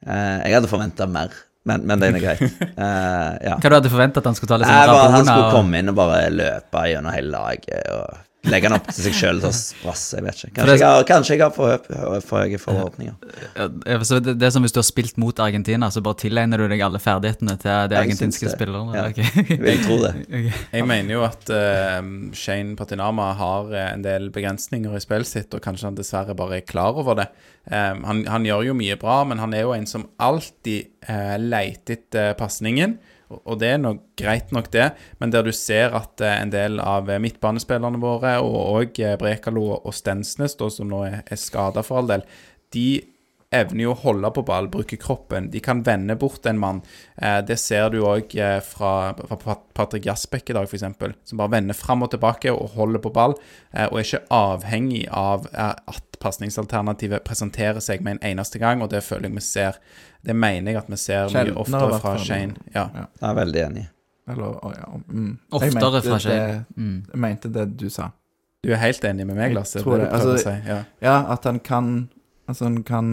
Eh, 0.07 0.39
jeg 0.47 0.55
hadde 0.57 0.71
forventa 0.71 1.07
mer, 1.11 1.35
men, 1.69 1.85
men 1.89 2.03
den 2.03 2.19
er 2.19 2.25
greit. 2.25 2.45
Eh, 2.79 3.33
ja. 3.43 3.57
Hva 3.59 3.71
du 3.71 3.75
hadde 3.75 3.91
forventet 3.91 4.21
at 4.23 4.29
han 4.29 4.37
skulle 4.39 4.53
ta 4.53 4.59
Nei, 4.63 4.71
sånn 4.71 4.93
bare, 4.95 5.11
han 5.17 5.25
skulle 5.27 5.51
komme 5.51 5.81
inn 5.83 5.91
og 5.91 5.97
bare 5.99 6.29
løpe 6.31 6.83
gjennom 6.93 7.11
hele 7.15 7.33
laget 7.33 7.89
og 7.91 8.28
legge 8.51 8.69
han 8.71 8.77
opp 8.79 8.89
til 8.91 9.05
seg 9.07 9.17
sjøl 9.19 9.41
til 9.43 9.49
å 9.51 9.55
sprasse. 9.55 10.19
Jeg 10.19 10.25
vet 10.27 10.43
ikke. 10.43 10.53
Kanskje 10.59 10.73
det- 10.73 10.81
jeg 10.81 10.89
har, 10.89 11.05
kanskje 11.09 11.35
jeg 11.37 11.43
har 11.45 11.53
for, 11.55 12.21
for 12.25 12.45
høye 12.45 12.61
forhåpninger. 12.63 13.15
Ja, 13.87 13.99
så 14.09 14.19
det, 14.25 14.37
det 14.41 14.49
er 14.49 14.55
som 14.55 14.65
hvis 14.67 14.75
du 14.75 14.81
har 14.81 14.87
spilt 14.89 15.19
mot 15.21 15.43
Argentina, 15.45 15.91
så 15.95 16.03
bare 16.05 16.19
tilegner 16.23 16.59
du 16.63 16.67
deg 16.73 16.83
alle 16.85 17.01
ferdighetene 17.03 17.57
til 17.61 17.91
de 17.93 17.99
argentinske 18.01 18.53
spillerne. 18.53 18.95
Ja. 18.97 19.07
Ok. 19.11 19.21
Jeg 19.59 19.85
tror 19.85 20.03
det. 20.07 20.15
Okay. 20.39 20.53
Jeg 20.73 20.87
mener 20.87 21.15
jo 21.15 21.23
at 21.27 21.51
uh, 21.51 22.03
Shane 22.37 22.77
Patinama 22.79 23.31
har 23.39 23.71
eh, 23.73 23.87
en 23.95 24.03
del 24.05 24.29
begrensninger 24.35 24.93
i 24.95 25.01
spillet 25.03 25.27
sitt, 25.29 25.55
og 25.57 25.63
kanskje 25.65 25.89
han 25.89 25.97
dessverre 25.99 26.37
bare 26.39 26.59
er 26.61 26.67
klar 26.69 26.99
over 27.01 27.17
det. 27.19 27.27
Um, 27.69 28.05
han, 28.09 28.23
han 28.31 28.47
gjør 28.47 28.67
jo 28.69 28.75
mye 28.79 28.97
bra, 29.01 29.23
men 29.29 29.41
han 29.43 29.55
er 29.57 29.65
jo 29.67 29.73
en 29.75 29.87
som 29.89 30.07
alltid 30.25 30.89
uh, 31.09 31.37
leter 31.41 31.99
etter 31.99 32.35
pasningen. 32.39 32.99
Og 33.29 33.59
det 33.61 33.75
er 33.75 33.83
nok 33.83 34.01
greit 34.17 34.53
nok, 34.57 34.71
det, 34.73 34.91
men 35.21 35.33
der 35.35 35.45
du 35.45 35.53
ser 35.53 35.93
at 35.97 36.23
eh, 36.25 36.39
en 36.41 36.53
del 36.55 36.81
av 36.81 37.11
eh, 37.11 37.21
midtbanespillerne 37.21 38.01
våre, 38.01 38.39
og 38.41 38.59
òg 38.81 39.03
Brekalo 39.21 39.69
og 39.79 39.95
Stensnes, 39.97 40.57
da, 40.57 40.71
som 40.73 40.89
nå 40.91 41.05
er, 41.09 41.21
er 41.29 41.41
skada 41.41 41.85
for 41.85 42.01
all 42.01 42.13
del, 42.15 42.27
de 42.73 42.89
evner 43.55 43.87
jo 43.87 43.93
å 43.95 44.01
holde 44.03 44.31
på 44.37 44.45
ball, 44.49 44.69
bruke 44.73 44.99
kroppen. 45.01 45.49
De 45.53 45.61
kan 45.65 45.81
vende 45.85 46.17
bort 46.21 46.47
en 46.47 46.59
mann. 46.61 46.83
Eh, 47.17 47.39
det 47.49 47.57
ser 47.61 47.89
du 47.95 48.03
òg 48.05 48.35
eh, 48.37 48.59
fra, 48.65 49.15
fra 49.17 49.57
Patrick 49.77 50.09
Jasbekk 50.09 50.53
i 50.53 50.59
dag, 50.59 50.69
f.eks., 50.69 50.85
som 51.31 51.41
bare 51.41 51.55
vender 51.57 51.77
fram 51.77 52.05
og 52.05 52.13
tilbake 52.13 52.53
og 52.53 52.77
holder 52.77 53.03
på 53.05 53.15
ball, 53.15 53.37
eh, 53.73 53.87
og 53.89 54.01
er 54.01 54.07
ikke 54.07 54.27
avhengig 54.35 55.07
av 55.09 55.49
eh, 55.55 55.73
at 55.73 56.21
pasningsalternativet 56.21 57.25
presenterer 57.25 57.81
seg 57.85 58.05
med 58.05 58.19
en 58.19 58.35
eneste 58.35 58.61
gang, 58.61 58.83
og 58.85 58.93
det 58.93 59.05
føler 59.07 59.31
jeg 59.31 59.39
vi 59.39 59.47
ser. 59.47 59.81
Det 60.25 60.35
mener 60.37 60.73
jeg 60.73 60.77
at 60.83 60.89
vi 60.91 60.97
ser 60.97 61.25
mye 61.25 61.31
Sjeldnere, 61.33 61.57
oftere 61.63 61.89
fra 61.91 61.99
fall. 62.01 62.19
Shane. 62.25 62.57
Ja. 62.75 62.89
Ja. 62.95 63.05
Jeg 63.21 63.31
er 63.31 63.35
veldig 63.39 63.63
enig. 63.67 63.89
Eller, 64.29 64.45
å, 64.61 64.73
ja, 64.77 64.89
mm. 65.09 65.29
Jeg 65.29 65.57
Oftere 65.57 65.75
mente 65.75 66.03
fra 66.05 66.19
det- 66.19 66.65
Mm. 66.77 66.97
Jeg 67.13 67.21
mente 67.21 67.53
det 67.53 67.77
du 67.77 67.89
sa. 67.91 68.11
Du 68.63 68.73
er 68.73 68.77
helt 68.77 69.01
enig 69.05 69.27
med 69.27 69.37
meg, 69.37 69.51
Jeg 69.51 69.55
Lasse? 69.55 69.81
tror 69.83 69.99
det 69.99 70.11
det. 70.11 70.13
Altså, 70.13 70.39
si. 70.43 70.69
Ja. 70.69 70.83
Ja, 71.01 71.33
at 71.33 71.45
han 71.45 71.61
kan 71.61 72.09
Altså, 72.49 72.65
han 72.65 72.83
kan 72.83 73.05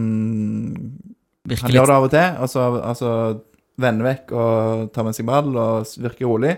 Han 1.49 1.71
gjør 1.71 1.85
det 1.85 1.95
av 1.95 2.03
og 2.03 2.11
til, 2.11 2.35
og 2.41 2.49
så 2.49 2.61
altså, 2.81 3.41
vende 3.77 4.03
vekk 4.07 4.31
og 4.31 4.93
ta 4.93 5.03
med 5.03 5.13
seg 5.15 5.25
ball 5.27 5.55
og 5.57 5.81
s- 5.85 5.97
virke 5.97 6.25
rolig. 6.25 6.57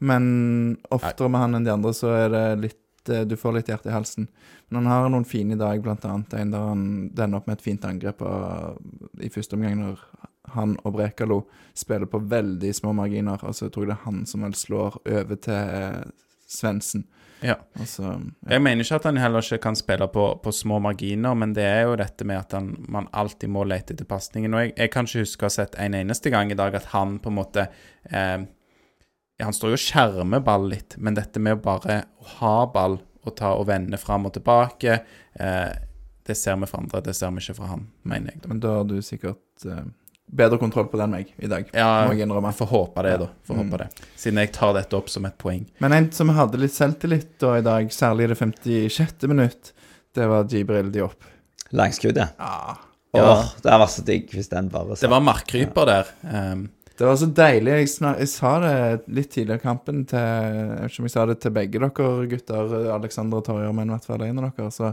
Men 0.00 0.78
oftere 0.92 1.28
med 1.28 1.40
han 1.40 1.54
enn 1.54 1.64
de 1.64 1.72
andre, 1.72 1.90
så 1.96 2.12
er 2.14 2.28
det 2.28 2.60
litt 2.60 3.08
eh, 3.10 3.24
Du 3.24 3.34
får 3.36 3.54
litt 3.54 3.66
hjerte 3.66 3.88
i 3.88 3.92
halsen. 3.92 4.28
Men 4.70 4.86
han 4.86 5.02
har 5.02 5.10
noen 5.10 5.26
fine 5.26 5.56
i 5.56 5.58
dag, 5.58 5.80
blant 5.82 6.04
annet 6.06 6.34
en 6.38 6.52
der 6.54 6.66
han 6.70 6.82
det 7.10 7.24
ender 7.24 7.40
opp 7.40 7.48
med 7.50 7.58
et 7.58 7.64
fint 7.64 7.86
angrep 7.88 8.22
i 9.18 9.30
første 9.34 9.58
omgang, 9.58 9.80
når 9.82 10.04
han 10.54 10.76
og 10.84 10.94
Brekalo 10.94 11.40
spiller 11.76 12.06
på 12.10 12.22
veldig 12.30 12.70
små 12.74 12.92
marginer. 12.96 13.42
Og 13.42 13.56
så 13.56 13.68
tror 13.68 13.86
jeg 13.86 13.92
det 13.92 13.96
er 13.98 14.04
han 14.06 14.20
som 14.30 14.46
vel 14.46 14.54
slår 14.58 15.00
over 15.04 15.40
til 15.42 15.74
eh, 15.80 16.04
Svendsen. 16.50 17.04
Ja. 17.40 17.56
Altså, 17.80 18.02
ja. 18.12 18.52
Jeg 18.52 18.62
mener 18.62 18.84
ikke 18.84 19.00
at 19.00 19.08
han 19.08 19.20
heller 19.20 19.44
ikke 19.44 19.62
kan 19.64 19.78
spille 19.78 20.08
på, 20.12 20.26
på 20.44 20.52
små 20.52 20.78
marginer, 20.82 21.34
men 21.38 21.54
det 21.56 21.64
er 21.64 21.82
jo 21.88 21.98
dette 21.98 22.26
med 22.28 22.42
at 22.42 22.56
han, 22.58 22.72
man 22.88 23.08
alltid 23.16 23.50
må 23.50 23.64
lete 23.64 23.94
etter 23.96 24.08
pasningen. 24.08 24.54
Og 24.54 24.66
jeg, 24.66 24.74
jeg 24.76 24.94
kan 24.94 25.08
ikke 25.08 25.24
huske 25.24 25.46
å 25.46 25.50
ha 25.50 25.56
sett 25.56 25.78
en 25.80 25.98
eneste 25.98 26.32
gang 26.32 26.52
i 26.52 26.58
dag 26.58 26.76
at 26.76 26.90
han 26.94 27.18
på 27.22 27.32
en 27.32 27.38
måte 27.40 27.68
eh, 28.10 28.40
Han 29.40 29.56
står 29.56 29.72
jo 29.72 29.78
og 29.78 29.80
skjermer 29.82 30.42
ball 30.44 30.66
litt, 30.68 30.98
men 30.98 31.16
dette 31.16 31.40
med 31.40 31.58
å 31.58 31.62
bare 31.64 32.02
ha 32.36 32.56
ball 32.70 33.00
og 33.26 33.36
ta 33.36 33.52
og 33.54 33.66
vende 33.68 33.98
fram 34.00 34.26
og 34.26 34.32
tilbake, 34.36 35.00
eh, 35.40 35.70
det 36.26 36.36
ser 36.36 36.56
vi 36.56 36.66
fra 36.70 36.78
andre, 36.80 37.00
det 37.02 37.14
ser 37.16 37.30
vi 37.34 37.42
ikke 37.42 37.56
fra 37.58 37.66
han, 37.72 37.86
mener 38.04 38.32
jeg. 38.32 38.42
da. 38.42 38.48
Men 38.48 38.60
da 38.60 38.74
har 38.78 38.84
du 38.88 38.96
sikkert 39.02 39.66
eh, 39.66 39.82
bedre 40.30 40.58
kontroll 40.58 40.86
på 40.86 40.96
den 41.00 41.08
enn 41.10 41.16
meg 41.18 41.32
i 41.42 41.48
dag. 41.50 41.70
Ja, 41.74 42.06
må 42.06 42.14
jeg 42.14 42.22
innrømme. 42.28 42.52
får 42.54 42.66
håpe 42.70 43.02
det, 43.02 43.16
da. 43.18 43.26
Får 43.48 43.56
Mm. 43.56 43.62
håpe 43.70 43.78
det. 43.78 43.88
Siden 44.16 44.38
jeg 44.38 44.52
tar 44.52 44.72
dette 44.74 44.96
opp 44.96 45.08
som 45.10 45.24
et 45.26 45.36
poeng. 45.38 45.66
Men 45.80 45.92
en 45.92 46.10
som 46.12 46.28
hadde 46.28 46.60
litt 46.60 46.72
selvtillit 46.76 47.38
da 47.42 47.56
i 47.58 47.62
dag, 47.66 47.88
særlig 47.90 48.24
i 48.24 48.26
det 48.34 48.38
56. 48.38 49.26
minutt, 49.28 49.72
det 50.14 50.28
var 50.28 50.44
Jibril 50.44 50.92
Diop. 50.92 51.24
Langskuddet. 51.72 52.30
ja. 52.38 52.76
Ja. 53.12 53.24
Åh, 53.32 53.44
det 53.62 53.66
hadde 53.72 53.80
vært 53.82 53.90
så 53.90 54.02
digg 54.06 54.28
hvis 54.30 54.48
den 54.52 54.68
bare 54.70 54.94
Det 54.94 55.08
var 55.10 55.20
markkryper 55.20 55.84
der. 55.88 56.06
Um, 56.22 56.68
Det 57.00 57.06
var 57.08 57.16
så 57.16 57.30
deilig. 57.32 57.72
Jeg, 57.78 57.88
snak, 57.94 58.18
jeg 58.20 58.28
sa 58.28 58.48
det 58.60 58.72
litt 59.16 59.30
tidligere 59.32 59.62
i 59.62 59.62
kampen 59.62 60.02
til 60.08 60.20
Jeg 60.20 60.66
vet 60.68 60.90
ikke 60.90 61.00
om 61.00 61.06
jeg 61.08 61.12
sa 61.14 61.22
det 61.30 61.36
til 61.40 61.54
begge 61.56 61.80
dere 61.80 62.26
gutter, 62.28 62.74
Alexander 62.92 63.40
og 63.40 63.46
Torjer, 63.46 63.72
men 63.72 63.88
i 63.88 63.94
hvert 63.94 64.08
fall 64.10 64.24
en 64.26 64.42
av 64.42 64.50
dere. 64.50 64.66
Så 64.74 64.90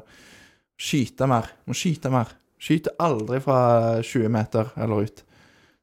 skyte 0.80 1.28
mer. 1.28 1.50
Må 1.68 1.76
skyte 1.76 2.12
mer. 2.14 2.32
Skyte 2.64 2.94
aldri 3.04 3.42
fra 3.44 3.60
20 4.00 4.32
meter 4.32 4.72
eller 4.80 5.04
ut. 5.04 5.20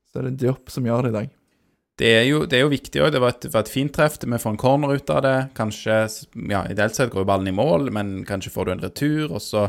Så 0.08 0.22
det 0.22 0.32
er 0.32 0.38
Diop 0.46 0.72
som 0.72 0.88
gjør 0.88 1.04
det 1.04 1.12
i 1.12 1.16
dag. 1.18 1.34
Det 2.00 2.14
er 2.22 2.24
jo, 2.26 2.40
det 2.48 2.56
er 2.56 2.64
jo 2.64 2.72
viktig 2.72 3.04
òg. 3.04 3.12
Det 3.12 3.20
var 3.20 3.36
et, 3.36 3.46
var 3.52 3.66
et 3.66 3.74
fint 3.74 3.92
treff. 3.92 4.16
Vi 4.24 4.40
får 4.40 4.54
en 4.54 4.62
corner 4.64 4.96
ut 4.96 5.12
av 5.12 5.20
det. 5.28 5.36
Kanskje 5.60 5.98
ja, 6.48 6.64
Ideelt 6.72 6.96
sett 6.96 7.12
går 7.12 7.26
jo 7.26 7.28
ballen 7.34 7.52
i 7.52 7.54
mål, 7.54 7.92
men 7.92 8.16
kanskje 8.24 8.54
får 8.56 8.64
du 8.64 8.72
en 8.78 8.82
retur. 8.88 9.26
Og 9.28 9.44
så 9.44 9.68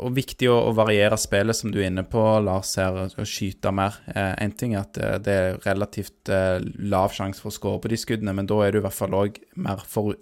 Og 0.00 0.14
viktig 0.16 0.48
å, 0.48 0.56
å 0.70 0.72
variere 0.76 1.18
spillet, 1.20 1.56
som 1.56 1.72
du 1.72 1.80
er 1.80 1.90
inne 1.90 2.06
på, 2.08 2.22
Lars, 2.44 2.72
her, 2.80 2.96
og 3.10 3.28
skyte 3.28 3.72
mer. 3.76 3.98
Eh, 4.08 4.32
en 4.44 4.54
ting 4.56 4.72
er 4.74 4.86
at 4.86 5.00
eh, 5.00 5.18
det 5.20 5.36
er 5.36 5.60
relativt 5.66 6.32
eh, 6.32 6.56
lav 6.80 7.12
sjanse 7.16 7.42
for 7.42 7.52
å 7.52 7.56
skåre 7.58 7.82
på 7.84 7.92
de 7.92 7.98
skuddene, 8.00 8.34
men 8.36 8.48
da 8.48 8.62
er 8.64 8.72
du 8.72 8.80
i 8.80 8.84
hvert 8.86 8.96
fall 8.96 9.16
òg 9.18 9.40
mer 9.60 9.84
for, 9.88 10.16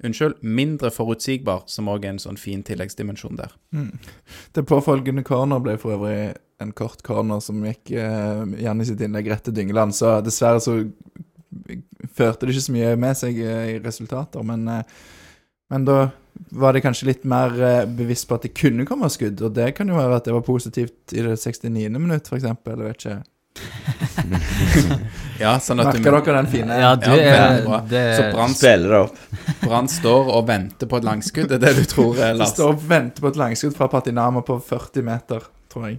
Unnskyld, 0.00 0.38
mindre 0.40 0.88
forutsigbar, 0.88 1.66
som 1.68 1.90
òg 1.92 2.06
er 2.06 2.14
en 2.14 2.22
sånn 2.22 2.38
fin 2.40 2.62
tilleggsdimensjon 2.64 3.36
der. 3.36 3.50
Det 4.56 4.62
påfølgende 4.64 5.26
corner 5.28 5.60
ble 5.60 5.74
for 5.82 5.98
øvrig 5.98 6.30
en 6.60 6.72
kort 6.76 7.02
corner 7.04 7.42
som 7.44 7.60
gikk 7.64 7.92
eh, 7.96 8.42
Janne 8.64 8.86
sitt 8.88 9.00
innlegg 9.04 9.28
rett 9.32 9.44
til 9.44 9.56
Dyngeland, 9.56 9.96
så 9.96 10.18
dessverre 10.24 10.62
så 10.64 10.78
førte 12.16 12.46
det 12.46 12.54
ikke 12.54 12.66
så 12.66 12.74
mye 12.76 12.94
med 13.00 13.18
seg 13.18 13.40
eh, 13.44 13.74
i 13.74 13.78
resultater, 13.84 14.44
men, 14.46 14.66
eh, 14.72 15.00
men 15.70 15.84
da 15.88 15.98
var 16.56 16.72
det 16.72 16.80
kanskje 16.84 17.06
litt 17.10 17.24
mer 17.28 17.54
eh, 17.62 17.82
bevisst 17.86 18.28
på 18.30 18.36
at 18.38 18.46
det 18.46 18.54
kunne 18.56 18.86
komme 18.88 19.08
skudd, 19.12 19.40
og 19.44 19.52
det 19.56 19.72
kan 19.76 19.88
jo 19.90 19.98
være 19.98 20.20
at 20.20 20.28
det 20.28 20.34
var 20.36 20.44
positivt 20.46 21.12
i 21.14 21.22
det 21.26 21.36
69. 21.38 21.90
minutt, 21.98 22.28
for 22.30 22.38
eksempel, 22.40 22.78
jeg 22.80 22.94
vet 22.94 23.04
ikke. 23.04 23.20
Ja, 25.40 25.54
sånn 25.62 25.80
at 25.80 25.94
Merker 25.96 26.18
dere 26.20 26.34
den 26.42 26.48
fine? 26.52 26.76
Ja, 26.82 26.90
du 27.00 27.06
Ja, 27.08 27.16
er 27.56 27.62
bra. 27.64 27.78
det, 27.88 28.02
Så 28.18 28.26
Brann 28.34 28.52
Spiller 28.54 28.92
det 28.92 28.98
opp. 29.06 29.16
Brann 29.62 29.88
står 29.88 30.28
og 30.36 30.46
venter 30.48 30.90
på 30.90 31.00
et 31.00 31.06
langskudd, 31.08 31.48
det 31.48 31.56
er 31.56 31.64
det 31.64 31.72
du 31.80 31.88
tror, 31.88 32.18
eh, 32.20 32.34
Lars? 32.36 32.52
står 32.54 32.74
og 32.74 32.84
venter 32.90 33.24
på 33.24 33.30
et 33.32 33.40
langskudd 33.40 33.74
fra 33.76 33.88
Patinama 33.88 34.42
på 34.46 34.58
40 34.68 35.02
meter, 35.06 35.46
tror 35.72 35.88
jeg. 35.88 35.98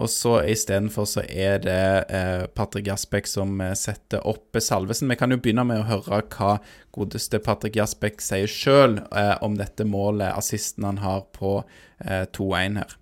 Og 0.00 0.08
så 0.08 0.38
istedenfor 0.48 1.04
så 1.04 1.22
er 1.28 1.58
det 1.60 1.80
eh, 2.08 2.46
Patrick 2.56 2.86
Jasbekk 2.88 3.26
som 3.28 3.60
eh, 3.60 3.74
setter 3.76 4.24
opp 4.26 4.56
Salvesen. 4.56 5.10
Vi 5.12 5.18
kan 5.20 5.32
jo 5.32 5.36
begynne 5.36 5.66
med 5.68 5.82
å 5.82 5.88
høre 5.90 6.22
hva 6.32 6.54
godeste 6.96 7.40
Patrick 7.44 7.76
Jasbekk 7.76 8.24
sier 8.24 8.48
sjøl 8.48 9.02
eh, 9.12 9.34
om 9.44 9.58
dette 9.60 9.84
målet, 9.84 10.32
assisten 10.32 10.88
han 10.88 11.02
har 11.04 11.26
på 11.36 11.58
eh, 12.06 12.24
2-1 12.32 12.80
her. 12.80 12.96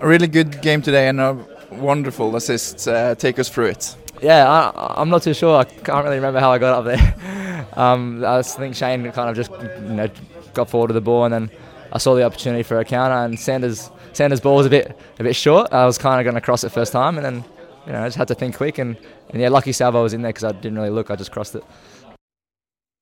A 0.00 0.06
really 0.06 0.28
good 0.28 0.62
game 0.62 0.80
today 0.80 1.08
and 1.08 1.20
a 1.20 1.36
wonderful 1.70 2.34
assist. 2.36 2.88
Uh, 2.88 3.14
take 3.14 3.38
us 3.38 3.48
through 3.48 3.66
it. 3.66 3.96
Yeah, 4.22 4.48
I, 4.48 5.00
I'm 5.00 5.10
not 5.10 5.22
too 5.22 5.34
sure. 5.34 5.56
I 5.56 5.64
can't 5.64 6.04
really 6.04 6.16
remember 6.16 6.40
how 6.40 6.52
I 6.52 6.58
got 6.58 6.78
up 6.78 6.84
there. 6.84 7.14
Um, 7.76 8.24
I 8.24 8.42
think 8.42 8.74
Shane 8.74 9.04
kind 9.12 9.30
of 9.30 9.36
just 9.36 9.52
you 9.52 9.94
know 9.94 10.08
got 10.52 10.68
forward 10.68 10.90
of 10.90 10.94
the 10.94 11.00
ball, 11.00 11.24
and 11.24 11.32
then 11.32 11.50
I 11.92 11.98
saw 11.98 12.14
the 12.14 12.24
opportunity 12.24 12.64
for 12.64 12.80
a 12.80 12.84
counter. 12.84 13.14
And 13.14 13.38
Sanders 13.38 13.90
Sanders' 14.12 14.40
ball 14.40 14.56
was 14.56 14.66
a 14.66 14.70
bit 14.70 14.96
a 15.18 15.22
bit 15.22 15.36
short. 15.36 15.72
I 15.72 15.84
was 15.86 15.98
kind 15.98 16.20
of 16.20 16.24
going 16.24 16.34
to 16.34 16.40
cross 16.40 16.64
it 16.64 16.70
first 16.72 16.92
time, 16.92 17.16
and 17.18 17.24
then 17.24 17.44
you 17.86 17.92
know 17.92 18.02
I 18.02 18.06
just 18.06 18.16
had 18.18 18.28
to 18.28 18.34
think 18.34 18.56
quick. 18.56 18.78
And, 18.78 18.96
and 19.30 19.40
yeah, 19.40 19.48
lucky 19.50 19.72
Salvo 19.72 20.02
was 20.02 20.12
in 20.12 20.22
there 20.22 20.32
because 20.32 20.44
I 20.44 20.52
didn't 20.52 20.76
really 20.78 20.90
look. 20.90 21.10
I 21.10 21.16
just 21.16 21.32
crossed 21.32 21.54
it. 21.54 21.64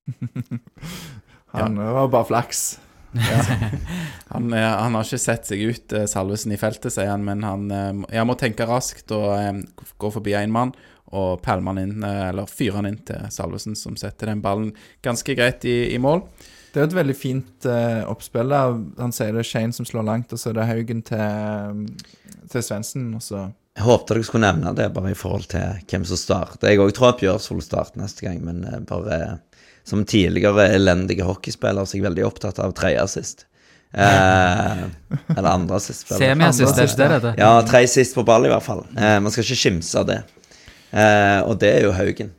Han 1.47 1.77
var 1.77 2.09
bare 2.09 2.25
flaks. 2.25 2.81
Han, 4.29 4.53
eh, 4.53 4.61
han 4.61 4.95
har 4.95 5.05
ikke 5.07 5.19
sett 5.23 5.47
seg 5.49 5.63
ut, 5.63 5.93
eh, 5.97 6.05
Salvesen, 6.11 6.53
i 6.53 6.59
feltet, 6.61 6.93
sier 6.93 7.09
han, 7.09 7.23
men 7.25 7.45
han 7.47 7.63
eh, 7.73 7.93
må- 7.97 8.11
jeg 8.13 8.27
må 8.29 8.35
tenke 8.37 8.67
raskt 8.69 9.13
og 9.17 9.63
gå 10.03 10.11
forbi 10.13 10.35
én 10.37 10.53
mann 10.53 10.75
og 11.17 11.41
pælme 11.41 11.71
han 11.71 11.79
inn, 11.81 12.03
eller 12.05 12.49
fyre 12.51 12.75
han 12.81 12.89
inn 12.91 12.99
til 13.07 13.29
Salvesen, 13.33 13.77
som 13.79 13.95
setter 13.97 14.27
den 14.33 14.43
ballen 14.45 14.73
ganske 15.07 15.37
greit 15.39 15.65
i, 15.65 15.95
i 15.95 15.99
mål. 16.03 16.25
Det 16.77 16.83
er 16.83 16.91
et 16.91 16.95
veldig 16.99 17.14
fint 17.16 17.64
uh, 17.64 18.03
oppspill. 18.12 18.51
der. 18.53 18.74
Han 19.01 19.14
sier 19.16 19.33
det 19.33 19.41
er 19.41 19.49
Shane 19.49 19.72
som 19.72 19.87
slår 19.89 20.05
langt, 20.05 20.35
og 20.37 20.41
så 20.43 20.51
er 20.51 20.59
det 20.59 20.66
Haugen 20.68 21.01
til, 21.09 21.87
til 22.53 22.66
Svendsen, 22.66 23.14
Jeg 23.16 23.85
håpte 23.87 24.12
dere 24.12 24.27
skulle 24.29 24.45
nevne 24.45 24.74
det, 24.77 24.91
bare 24.93 25.14
i 25.14 25.16
forhold 25.16 25.49
til 25.49 25.81
hvem 25.89 26.05
som 26.05 26.20
starter. 26.20 26.68
Jeg 26.68 26.85
òg 26.85 26.93
tror 26.93 27.14
at 27.14 27.24
Bjørsvold 27.24 27.64
starter 27.64 28.03
neste 28.03 28.29
gang, 28.29 28.45
men 28.45 28.61
eh, 28.68 28.85
bare 28.85 29.16
eh, 29.16 29.64
som 29.89 30.05
tidligere 30.05 30.68
elendige 30.77 31.24
hockeyspiller 31.24 31.89
så 31.89 31.97
er 31.97 32.03
jeg 32.03 32.09
veldig 32.11 32.29
opptatt 32.29 32.61
av 32.61 32.77
tredje 32.77 33.09
assist. 33.09 33.47
Eh, 33.97 34.87
eller 35.33 35.49
andre 35.49 35.81
assist. 35.81 36.11
Semiassist, 36.12 36.77
er 36.77 36.91
ikke 36.91 37.01
det 37.01 37.09
det 37.09 37.14
heter? 37.16 37.41
Ja, 37.41 37.53
tre 37.64 37.87
sist 37.89 38.20
på 38.20 38.24
ball 38.29 38.45
i 38.45 38.53
hvert 38.53 38.68
fall. 38.68 38.85
Eh, 38.93 39.16
man 39.24 39.33
skal 39.33 39.49
ikke 39.49 39.62
skimse 39.64 39.97
av 40.03 40.11
det. 40.12 40.22
Eh, 40.93 41.41
og 41.41 41.57
det 41.64 41.79
er 41.79 41.89
jo 41.89 41.97
Haugen. 41.97 42.37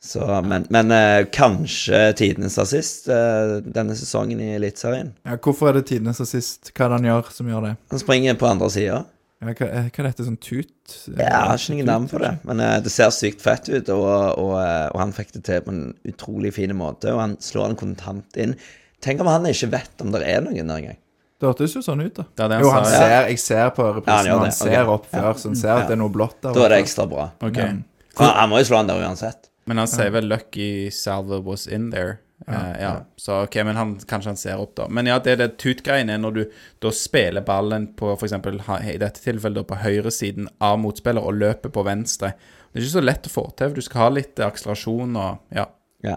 Så, 0.00 0.24
men 0.48 0.64
men 0.72 0.90
eh, 0.96 1.26
kanskje 1.28 1.98
tidenes 2.16 2.56
assist 2.58 3.08
eh, 3.12 3.58
denne 3.60 3.92
sesongen 3.98 4.40
i 4.40 4.54
Eliteserien. 4.56 5.12
ja, 5.28 5.36
Hvorfor 5.36 5.68
er 5.68 5.80
det 5.80 5.90
tidenes 5.90 6.22
assist? 6.24 6.72
Hva 6.72 6.86
er 6.86 6.88
det 6.88 7.00
han 7.00 7.08
gjør 7.10 7.32
som 7.36 7.50
gjør 7.52 7.66
det? 7.68 7.72
Han 7.92 8.00
springer 8.00 8.38
på 8.40 8.48
andre 8.48 8.70
sida. 8.72 9.02
Ja, 9.40 9.48
hva, 9.48 9.68
eh, 9.68 9.90
hva 9.92 10.02
er 10.02 10.08
dette, 10.08 10.24
sånn 10.24 10.40
tut? 10.40 10.96
Jeg 11.08 11.28
har 11.28 11.52
ikke 11.56 11.76
noe 11.76 11.88
navn 11.88 12.08
på 12.08 12.20
det, 12.20 12.32
men 12.48 12.60
eh, 12.64 12.78
det 12.84 12.92
ser 12.92 13.12
sykt 13.12 13.44
fett 13.44 13.68
ut, 13.68 13.92
og, 13.92 14.08
og, 14.40 14.56
eh, 14.60 14.88
og 14.88 14.98
han 15.00 15.12
fikk 15.16 15.36
det 15.36 15.44
til 15.48 15.62
på 15.64 15.72
en 15.72 15.84
utrolig 16.08 16.54
fin 16.56 16.72
måte, 16.76 17.12
og 17.12 17.20
han 17.22 17.36
slår 17.44 17.70
den 17.70 17.78
kontant 17.80 18.40
inn. 18.40 18.56
Tenk 19.04 19.20
om 19.24 19.30
han 19.32 19.48
ikke 19.48 19.70
vet 19.76 20.04
om 20.04 20.12
det 20.16 20.24
er 20.28 20.44
noen 20.44 20.60
der 20.60 20.82
engang. 20.82 20.98
Det 21.40 21.48
hørtes 21.48 21.76
jo 21.76 21.80
sånn 21.84 22.02
ut, 22.04 22.12
da. 22.18 22.26
Det 22.36 22.48
det 22.52 22.58
han 22.58 22.64
jo, 22.66 22.72
han 22.72 22.84
sa, 22.84 22.92
ja. 22.92 23.00
ser, 23.00 23.28
jeg 23.32 23.40
ser 23.40 23.70
på 23.76 23.84
Ja, 23.84 23.92
han 23.92 24.00
reprisen, 24.00 24.32
og 24.32 24.42
det, 24.44 24.48
han 24.48 24.58
ser 24.58 24.74
okay. 24.74 24.92
opp 24.96 25.06
før, 25.12 25.30
så 25.40 25.48
han 25.48 25.60
ser 25.60 25.72
at 25.76 25.86
det 25.88 25.96
er 25.96 26.02
noe 26.02 26.12
blått 26.12 26.36
der. 26.40 26.56
Da 26.56 26.66
er 26.66 26.74
det 26.74 26.82
ekstra 26.84 27.08
bra. 27.08 27.30
Okay. 27.40 27.68
Ja. 27.68 28.10
For 28.12 28.28
han, 28.28 28.36
han 28.42 28.52
må 28.52 28.60
jo 28.60 28.68
slå 28.68 28.82
han 28.82 28.92
der 28.92 29.04
uansett. 29.08 29.49
Men 29.70 29.78
han 29.78 29.88
sier 29.90 30.10
vel 30.10 30.26
'lucky 30.26 30.90
salve 30.90 31.38
was 31.46 31.68
in 31.70 31.92
there'. 31.94 32.18
Eh, 32.48 32.80
ja, 32.80 33.04
Så 33.16 33.42
ok, 33.44 33.54
men 33.64 33.76
han, 33.76 33.98
kanskje 33.98 34.30
han 34.32 34.36
ser 34.36 34.60
opp, 34.60 34.72
da. 34.76 34.88
Men 34.88 35.06
ja, 35.06 35.18
det 35.22 35.34
er 35.34 35.36
det 35.42 35.58
tut-greiene 35.60 36.16
når 36.18 36.38
du 36.38 36.40
da 36.82 36.92
spiller 36.96 37.44
ballen 37.44 37.90
på 37.98 38.14
f.eks. 38.16 38.32
i 38.32 38.96
dette 38.98 39.20
tilfellet 39.20 39.60
da 39.60 39.66
på 39.68 39.78
høyresiden 39.82 40.48
av 40.58 40.78
motspiller 40.80 41.22
og 41.22 41.36
løper 41.36 41.72
på 41.74 41.84
venstre. 41.86 42.32
Det 42.72 42.80
er 42.80 42.86
ikke 42.86 42.96
så 42.96 43.04
lett 43.04 43.28
å 43.28 43.34
få 43.34 43.44
til. 43.52 43.68
for 43.68 43.76
Du 43.76 43.84
skal 43.84 44.02
ha 44.06 44.08
litt 44.16 44.40
akselerasjon 44.46 45.20
og 45.20 45.54
ja. 45.54 45.66
Ja. 46.02 46.16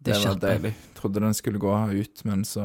Det 0.00 0.14
Det 0.14 0.22
var 0.24 0.38
deilig. 0.46 0.72
Trodde 0.96 1.20
den 1.20 1.34
skulle 1.34 1.58
gå 1.58 1.74
ut, 1.90 2.24
men 2.24 2.44
så 2.44 2.62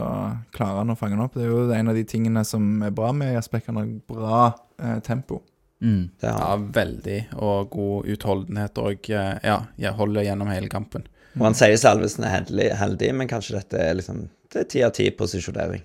klarer 0.56 0.84
han 0.84 0.94
å 0.94 0.96
fange 1.00 1.18
den 1.18 1.26
opp. 1.26 1.34
Det 1.34 1.44
er 1.44 1.52
jo 1.52 1.72
en 1.72 1.92
av 1.92 1.96
de 1.96 2.04
tingene 2.08 2.46
som 2.46 2.84
er 2.84 2.92
bra 2.96 3.12
med 3.12 3.34
Jasper. 3.34 3.64
Han 3.68 3.82
har 3.82 3.92
bra 4.08 4.40
eh, 4.80 5.00
tempo. 5.00 5.42
Mm. 5.84 6.10
Det 6.22 6.30
ja, 6.32 6.56
veldig. 6.76 7.18
Og 7.36 7.70
god 7.74 8.14
utholdenhet 8.16 8.80
og 8.82 9.10
eh, 9.12 9.34
ja, 9.44 9.58
jeg 9.82 9.98
holder 9.98 10.26
gjennom 10.28 10.52
hele 10.54 10.72
kampen. 10.72 11.08
Og 11.36 11.44
han 11.50 11.58
sier 11.58 11.76
Salvesen 11.80 12.24
er 12.24 12.38
heldig, 12.38 12.70
heldig, 12.80 13.12
men 13.20 13.28
kanskje 13.28 13.58
dette 13.58 13.82
er 13.82 13.98
liksom 14.00 14.30
Det 14.54 14.62
er 14.62 14.68
ti 14.72 14.84
av 14.88 14.94
ti 14.96 15.10
posisjonering. 15.12 15.84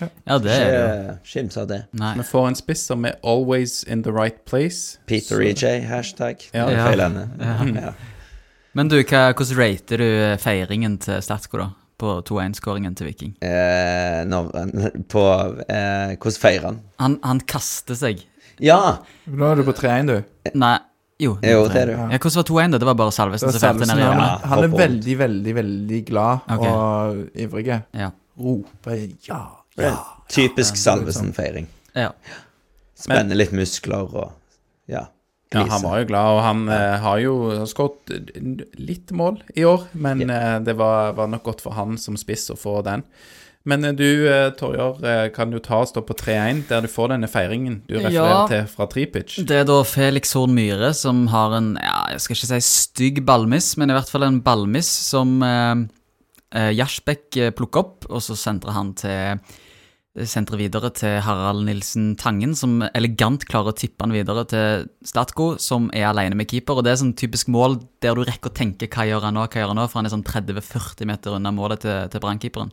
Ja, 0.00 0.38
det 0.42 0.50
er 0.50 0.64
det 0.64 0.80
jo. 0.80 1.12
Skims 1.28 1.56
av 1.60 1.68
det. 1.70 1.78
Nei. 1.96 2.14
Vi 2.18 2.24
får 2.26 2.48
en 2.50 2.56
spiss 2.58 2.82
som 2.90 3.04
er 3.06 3.14
always 3.22 3.82
in 3.84 4.02
the 4.02 4.12
right 4.12 4.40
place. 4.44 4.98
Peter 5.06 5.40
EJ, 5.40 5.84
hashtag. 5.88 6.42
Ja. 6.52 6.66
Det 6.66 6.74
er 6.74 6.78
Ja. 6.80 6.88
Feil 6.90 7.00
ende. 7.06 7.28
Ja. 7.84 7.92
Men 8.74 8.88
du, 8.90 8.96
hva, 9.06 9.28
hvordan 9.38 9.56
rater 9.60 10.00
du 10.02 10.08
feiringen 10.42 10.98
til 10.98 11.20
Statsko, 11.22 11.60
da? 11.62 11.68
På 12.02 12.16
2-1-skåringen 12.26 12.96
til 12.98 13.06
Viking? 13.06 13.36
Eh, 13.46 14.24
no, 14.26 14.48
på 15.14 15.22
eh, 15.70 16.16
Hvordan 16.18 16.40
feirer 16.42 16.66
han? 16.66 16.80
Han, 16.98 17.20
han 17.22 17.40
kaster 17.46 17.94
seg. 17.94 18.24
Ja! 18.62 18.98
Nå 19.26 19.48
er 19.52 19.56
du 19.60 19.64
på 19.66 19.74
3-1, 19.76 20.10
du. 20.10 20.50
Nei, 20.60 20.76
jo. 21.22 21.36
Jo, 21.42 21.64
det 21.70 21.80
er 21.82 21.86
du. 21.90 21.94
Ja, 21.96 22.18
hvordan 22.18 22.38
var 22.40 22.48
2-1? 22.50 22.70
da? 22.74 22.78
Det 22.82 22.88
var 22.90 22.98
bare 23.00 23.14
Salvesen 23.16 23.50
som 23.50 23.60
felte 23.60 23.86
Salvesen, 23.86 23.96
ned 23.96 24.04
i 24.04 24.06
han, 24.06 24.18
hjørnet? 24.20 24.46
Han 24.50 24.58
er 24.58 24.68
rundt. 24.68 24.78
veldig, 24.82 25.16
veldig, 25.24 25.54
veldig 25.60 26.00
glad 26.10 26.54
Ok. 26.56 26.64
og 26.68 27.40
ivrig. 27.46 27.68
Ja. 27.94 28.10
Roper 28.38 28.96
ja, 29.28 29.40
Det 29.76 29.84
er 29.86 29.90
ja. 29.92 29.98
Typisk 30.28 30.76
Salvesen-feiring. 30.80 31.66
ja. 31.94 32.10
Spenner 33.04 33.36
litt 33.36 33.50
muskler 33.52 34.06
og 34.14 34.30
ja. 34.88 35.06
Ja, 35.54 35.64
han 35.70 35.82
var 35.84 36.00
jo 36.00 36.06
glad, 36.08 36.28
og 36.34 36.40
han 36.42 36.60
eh, 36.72 36.94
har 37.02 37.18
jo 37.22 37.34
skåret 37.70 38.10
litt 38.80 39.12
mål 39.14 39.36
i 39.54 39.62
år, 39.68 39.84
men 39.92 40.22
eh, 40.30 40.56
det 40.66 40.74
var, 40.78 41.12
var 41.14 41.28
nok 41.30 41.44
godt 41.46 41.60
for 41.62 41.76
han 41.76 41.98
som 42.00 42.16
spiss 42.18 42.48
å 42.50 42.56
få 42.58 42.80
den. 42.86 43.04
Men 43.66 43.84
eh, 43.84 43.92
du, 43.96 44.06
eh, 44.28 44.50
Torjar, 44.58 44.98
eh, 45.08 45.28
kan 45.32 45.52
jo 45.54 45.58
ta 45.64 45.78
oss 45.84 45.92
da 45.96 46.02
på 46.04 46.12
3-1, 46.20 46.64
der 46.68 46.84
du 46.84 46.88
får 46.92 47.14
denne 47.14 47.28
feiringen 47.32 47.78
du 47.88 47.94
refererer 47.96 48.34
Ja. 48.34 48.46
til 48.50 48.66
fra 48.68 48.86
Tripic. 48.92 49.38
Det 49.48 49.56
er 49.62 49.64
da 49.64 49.78
Felix 49.88 50.34
Horn 50.36 50.52
Myhre 50.56 50.92
som 50.94 51.26
har 51.32 51.56
en 51.56 51.72
ja, 51.80 52.04
jeg 52.12 52.20
skal 52.20 52.36
ikke 52.36 52.50
si 52.52 52.60
stygg 52.68 53.22
ballmiss, 53.24 53.76
men 53.80 53.90
i 53.90 53.96
hvert 53.96 54.10
fall 54.12 54.26
en 54.28 54.42
ballmiss 54.44 54.90
som 55.08 55.38
eh, 55.42 55.84
Jarsbekk 56.76 57.40
plukker 57.56 57.80
opp, 57.80 58.04
og 58.10 58.20
så 58.22 58.36
sentrer 58.38 58.76
han 58.76 58.92
til 58.94 59.40
Sentrer 60.14 60.60
videre 60.60 60.92
til 60.94 61.16
Harald 61.26 61.64
Nilsen 61.66 62.12
Tangen, 62.14 62.52
som 62.54 62.84
elegant 62.94 63.42
klarer 63.50 63.72
å 63.72 63.74
tippe 63.74 64.04
han 64.04 64.12
videre 64.14 64.44
til 64.46 64.84
Statko, 65.02 65.56
som 65.58 65.88
er 65.90 66.04
alene 66.06 66.36
med 66.38 66.46
keeper. 66.52 66.78
Og 66.78 66.84
Det 66.86 66.92
er 66.92 67.00
sånn 67.00 67.16
typisk 67.18 67.48
mål 67.50 67.80
der 67.98 68.14
du 68.14 68.22
rekker 68.22 68.52
å 68.52 68.54
tenke 68.54 68.86
hva 68.86 69.08
gjør 69.08 69.24
han 69.26 69.34
nå, 69.34 69.48
hva 69.48 69.58
gjør 69.58 69.72
han 69.72 69.80
nå, 69.80 69.88
for 69.90 69.98
han 69.98 70.06
er 70.06 70.12
sånn 70.12 70.22
30-40 70.22 71.08
meter 71.10 71.34
unna 71.34 71.50
målet 71.50 71.82
til, 71.82 72.06
til 72.12 72.22
brannkeeperen. 72.22 72.70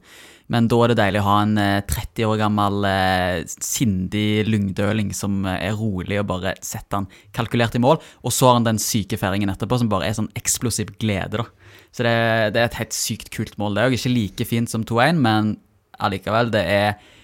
Men 0.54 0.68
da 0.70 0.78
er 0.84 0.92
det 0.92 0.98
deilig 1.00 1.24
å 1.24 1.26
ha 1.32 1.38
en 1.42 1.56
eh, 1.58 1.82
30 1.90 2.28
år 2.30 2.38
gammel 2.44 2.86
eh, 2.86 3.38
sindig 3.50 4.44
lyngdøling 4.46 5.10
som 5.18 5.40
eh, 5.50 5.64
er 5.72 5.80
rolig 5.80 6.20
og 6.22 6.28
bare 6.30 6.54
setter 6.62 7.00
han 7.00 7.08
kalkulert 7.34 7.74
i 7.80 7.82
mål. 7.82 7.98
Og 8.22 8.36
så 8.36 8.52
har 8.52 8.60
han 8.60 8.68
den 8.68 8.82
syke 8.84 9.18
feiringen 9.18 9.50
etterpå 9.50 9.80
som 9.82 9.90
bare 9.90 10.12
er 10.12 10.20
sånn 10.20 10.30
eksplosiv 10.38 10.94
glede, 11.02 11.42
da. 11.42 11.48
Så 11.90 12.06
det, 12.06 12.14
det 12.54 12.62
er 12.62 12.70
et 12.70 12.78
helt 12.84 12.94
sykt 12.94 13.34
kult 13.34 13.58
mål. 13.58 13.74
Det 13.74 13.82
er 13.82 13.90
jo 13.90 13.98
ikke 13.98 14.14
like 14.14 14.48
fint 14.52 14.70
som 14.70 14.86
2-1, 14.86 15.18
men 15.26 15.56
allikevel, 15.98 16.54
det 16.54 16.62
er 16.70 17.18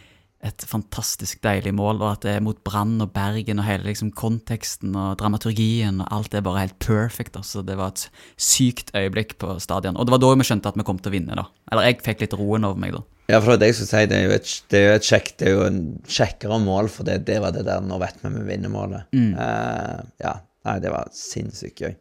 et 0.47 0.65
fantastisk 0.69 1.41
deilig 1.45 1.73
mål, 1.77 2.01
og 2.01 2.09
at 2.11 2.23
det 2.25 2.31
er 2.35 2.43
mot 2.43 2.57
Brann 2.65 2.95
og 3.03 3.11
Bergen 3.15 3.61
og 3.61 3.67
hele 3.67 3.89
liksom 3.89 4.13
konteksten 4.17 4.95
og 4.97 5.17
dramaturgien 5.21 6.01
og 6.03 6.13
alt 6.13 6.37
er 6.37 6.45
bare 6.45 6.65
helt 6.65 6.77
perfect. 6.83 7.37
Altså. 7.39 7.63
Det 7.65 7.77
var 7.79 7.93
et 7.93 8.07
sykt 8.35 8.93
øyeblikk 8.97 9.37
på 9.41 9.57
stadion. 9.63 9.97
Og 9.97 10.07
det 10.07 10.15
var 10.15 10.23
da 10.23 10.33
vi 10.37 10.47
skjønte 10.47 10.73
at 10.73 10.79
vi 10.79 10.87
kom 10.87 11.01
til 11.01 11.11
å 11.11 11.17
vinne, 11.17 11.37
da. 11.37 11.47
Eller 11.71 11.89
jeg 11.89 12.01
fikk 12.05 12.25
litt 12.25 12.37
roen 12.39 12.67
over 12.67 12.79
meg, 12.81 12.95
da. 12.97 13.03
Ja, 13.27 13.41
for 13.43 13.59
det 13.59 13.71
jeg 13.71 13.79
skulle 13.81 13.91
si. 13.91 14.09
Det 14.09 14.17
er 14.17 14.25
jo 14.25 14.35
et, 14.37 14.55
det 14.71 14.79
er 14.79 14.85
jo 14.85 14.95
et, 15.01 15.07
kjekt, 15.11 15.35
det 15.41 15.49
er 15.49 15.55
jo 15.57 15.67
en 15.67 15.81
kjekkere 16.07 16.59
mål, 16.63 16.91
for 16.93 17.07
det, 17.07 17.19
det 17.27 17.41
var 17.43 17.55
det 17.55 17.65
der 17.67 17.83
Nå 17.83 17.99
vet 18.03 18.23
vi 18.23 18.31
vi 18.37 18.45
vinner 18.53 18.71
målet. 18.71 19.09
Eh, 19.13 19.97
ja. 20.23 20.37
Nei, 20.67 20.79
det 20.83 20.91
var 20.91 21.11
sinnssykt 21.15 21.79
gøy. 21.83 21.93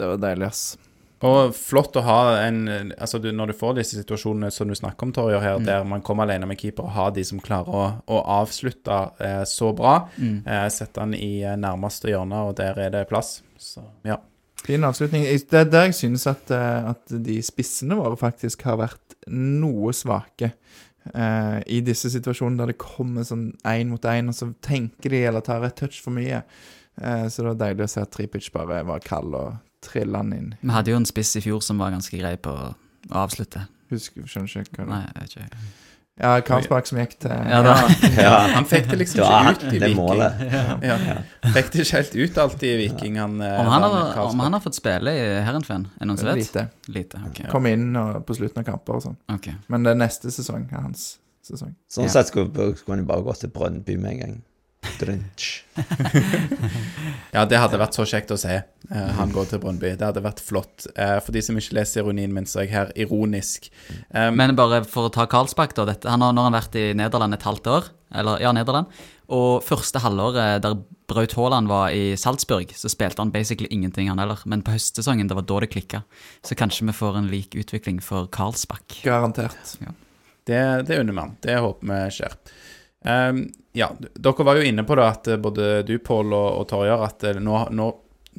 Det 0.00 0.06
var 0.08 0.20
deilig, 0.22 0.48
ass. 0.48 0.62
Og 1.20 1.50
flott 1.52 1.96
å 2.00 2.02
ha 2.06 2.20
en 2.46 2.62
Altså 2.96 3.18
du, 3.20 3.28
Når 3.36 3.50
du 3.50 3.56
får 3.58 3.74
disse 3.76 3.98
situasjonene 3.98 4.48
som 4.54 4.70
du 4.70 4.74
snakker 4.78 5.04
om, 5.04 5.12
Torjer, 5.12 5.42
her, 5.44 5.58
der 5.60 5.84
man 5.84 6.00
kommer 6.06 6.24
alene 6.24 6.46
med 6.48 6.58
keeper, 6.60 6.86
og 6.88 6.94
har 6.96 7.10
de 7.12 7.24
som 7.28 7.42
klarer 7.44 7.68
å, 7.68 7.82
å 8.08 8.22
avslutte 8.40 8.96
eh, 9.20 9.42
så 9.44 9.72
bra, 9.76 9.98
eh, 10.20 10.66
sette 10.72 11.00
han 11.02 11.12
i 11.14 11.42
eh, 11.44 11.58
nærmeste 11.60 12.08
hjørne, 12.08 12.40
og 12.48 12.56
der 12.56 12.78
er 12.80 12.90
det 12.94 13.04
plass. 13.12 13.42
Så 13.60 13.84
ja. 14.08 14.16
Fin 14.64 14.84
avslutning. 14.84 15.24
Det 15.24 15.56
er 15.56 15.68
der 15.72 15.86
jeg 15.88 15.94
synes 16.00 16.26
at, 16.28 16.50
eh, 16.52 16.90
at 16.94 17.12
de 17.28 17.38
spissene 17.44 17.96
våre 18.00 18.16
faktisk 18.20 18.64
har 18.68 18.80
vært 18.80 19.16
noe 19.28 19.92
svake. 19.96 20.52
eh, 21.14 21.60
I 21.66 21.80
disse 21.84 22.10
situasjonene 22.12 22.60
der 22.64 22.72
det 22.74 22.80
kommer 22.80 23.24
sånn 23.24 23.50
én 23.64 23.88
mot 23.92 24.04
én, 24.04 24.28
og 24.28 24.36
så 24.36 24.50
tenker 24.64 25.10
de 25.12 25.24
eller 25.24 25.40
tar 25.44 25.64
et 25.64 25.76
touch 25.76 26.00
for 26.04 26.12
mye. 26.16 26.42
Eh, 27.00 27.26
så 27.28 27.40
det 27.44 27.48
var 27.54 27.60
deilig 27.66 27.84
å 27.86 27.92
se 27.92 28.00
at 28.04 28.12
Tripic 28.12 28.50
bare 28.52 28.82
var 28.88 29.00
kald 29.04 29.34
og 29.36 29.56
trilla 29.84 30.22
han 30.22 30.32
inn. 30.36 30.54
Vi 30.60 30.72
hadde 30.74 30.92
jo 30.94 31.00
en 31.00 31.08
spiss 31.08 31.34
i 31.40 31.44
fjor 31.44 31.62
som 31.64 31.80
var 31.80 31.92
ganske 31.94 32.16
grei 32.20 32.34
på 32.40 32.52
å 32.52 32.72
avslutte. 33.22 33.66
Husker, 33.90 34.26
skjønner 34.28 34.66
ikke 34.66 34.82
hva 34.82 34.86
det 34.86 34.90
Nei, 34.92 35.04
jeg 35.06 35.22
vet 35.22 35.38
ikke. 35.40 35.62
Ja, 36.20 36.34
Karlsbakk 36.44 36.84
som 36.84 36.98
gikk 37.00 37.14
til 37.22 37.32
Ja, 37.32 37.62
da. 37.64 37.74
Ja, 38.20 38.32
Han 38.52 38.66
fikk 38.68 38.90
det 38.90 38.98
liksom 39.00 39.22
ikke 39.24 39.52
ut 39.54 39.62
i 39.64 39.78
det 39.80 39.88
Viking. 39.88 39.96
målet. 39.96 40.42
Ja. 40.84 40.96
Fikk 41.54 41.70
det 41.72 41.86
ikke 41.86 41.96
helt 41.96 42.16
ut 42.18 42.40
alltid 42.44 42.68
i 42.68 42.74
Viking, 42.82 43.16
han 43.22 43.38
eh, 43.40 43.54
Om 43.62 43.70
han, 43.72 43.86
har, 43.86 44.20
om 44.26 44.42
han 44.44 44.52
har 44.58 44.60
fått 44.60 44.76
spille 44.76 45.14
i 45.16 45.22
Herrenfen? 45.46 45.86
Er 45.96 46.04
det 46.04 46.10
noen 46.10 46.20
som 46.20 46.28
vet? 46.28 46.42
Lite. 46.42 46.66
Lite. 46.92 47.22
ok. 47.30 47.40
Kom 47.54 47.70
inn 47.70 47.88
og, 47.96 48.20
på 48.28 48.36
slutten 48.36 48.60
av 48.60 48.68
kamper 48.68 48.98
og 49.00 49.06
sånn. 49.06 49.16
ok. 49.32 49.48
Men 49.72 49.86
det 49.88 49.94
er 49.96 50.02
neste 50.02 50.34
sesong 50.34 50.68
er 50.68 50.84
hans 50.84 51.06
sesong. 51.46 51.72
Sånn 51.88 52.12
sett 52.12 52.28
skulle, 52.28 52.68
skulle 52.76 52.98
han 52.98 53.04
jo 53.06 53.08
bare 53.08 53.24
gått 53.30 53.40
til 53.46 53.54
Brønnby 53.56 53.96
med 53.96 54.12
en 54.12 54.20
gang. 54.26 54.36
Drunch. 55.00 55.64
Ja, 57.30 57.44
det 57.46 57.60
hadde 57.62 57.78
vært 57.78 57.94
så 57.94 58.02
kjekt 58.08 58.32
å 58.34 58.36
se. 58.40 58.56
Uh, 58.90 59.10
han 59.14 59.30
går 59.30 59.52
til 59.52 59.60
Brøndby. 59.62 59.92
Det 59.94 60.02
hadde 60.02 60.22
vært 60.24 60.40
flott. 60.42 60.88
Uh, 60.96 61.20
for 61.22 61.30
de 61.36 61.42
som 61.46 61.54
ikke 61.58 61.76
leser 61.76 62.02
ironien 62.02 62.32
min, 62.34 62.48
så 62.48 62.58
er 62.58 62.66
jeg 62.66 62.72
her 62.74 62.90
ironisk. 62.98 63.68
Um, 64.10 64.34
Men 64.40 64.56
bare 64.58 64.80
for 64.88 65.06
å 65.06 65.12
ta 65.14 65.28
Karlsbakk, 65.30 65.76
da. 65.78 65.86
Dette, 65.92 66.10
han 66.10 66.24
har 66.24 66.34
nå 66.34 66.48
vært 66.50 66.74
i 66.80 66.88
Nederland 66.98 67.36
et 67.36 67.46
halvt 67.46 67.70
år. 67.70 67.90
Eller, 68.18 68.42
ja, 68.42 68.50
Nederland. 68.56 68.90
Og 69.30 69.62
første 69.62 70.02
halvåret 70.02 70.64
der 70.64 70.74
Braut 71.10 71.36
Haaland 71.38 71.70
var 71.70 71.94
i 71.94 72.16
Salzburg, 72.18 72.74
så 72.74 72.90
spilte 72.90 73.22
han 73.22 73.30
basically 73.34 73.70
ingenting, 73.70 74.10
han 74.10 74.18
heller. 74.18 74.42
Men 74.50 74.64
på 74.66 74.74
høstsesongen, 74.74 75.30
det 75.30 75.38
var 75.38 75.46
da 75.46 75.60
det 75.62 75.70
klikka. 75.70 76.02
Så 76.46 76.58
kanskje 76.58 76.88
vi 76.90 76.96
får 76.98 77.20
en 77.20 77.30
lik 77.30 77.54
utvikling 77.58 78.02
for 78.02 78.26
Karlsbakk. 78.34 79.04
Garantert. 79.06 79.78
Det, 80.50 80.60
det 80.90 80.98
unner 80.98 81.14
man. 81.14 81.38
Det 81.46 81.60
håper 81.62 81.86
vi 81.94 82.02
skjer. 82.18 82.34
Ehm, 83.04 83.48
ja, 83.72 83.90
dere 84.14 84.44
var 84.44 84.56
jo 84.56 84.66
inne 84.66 84.84
på 84.84 84.96
det 84.98 85.06
at 85.06 85.28
eh, 85.28 85.40
både 85.40 85.70
du, 85.88 85.96
Pål 86.04 86.34
og, 86.34 86.48
og 86.60 86.66
Torjar, 86.68 87.04
at 87.06 87.24
eh, 87.24 87.40
nå, 87.40 87.62
nå, 87.72 87.86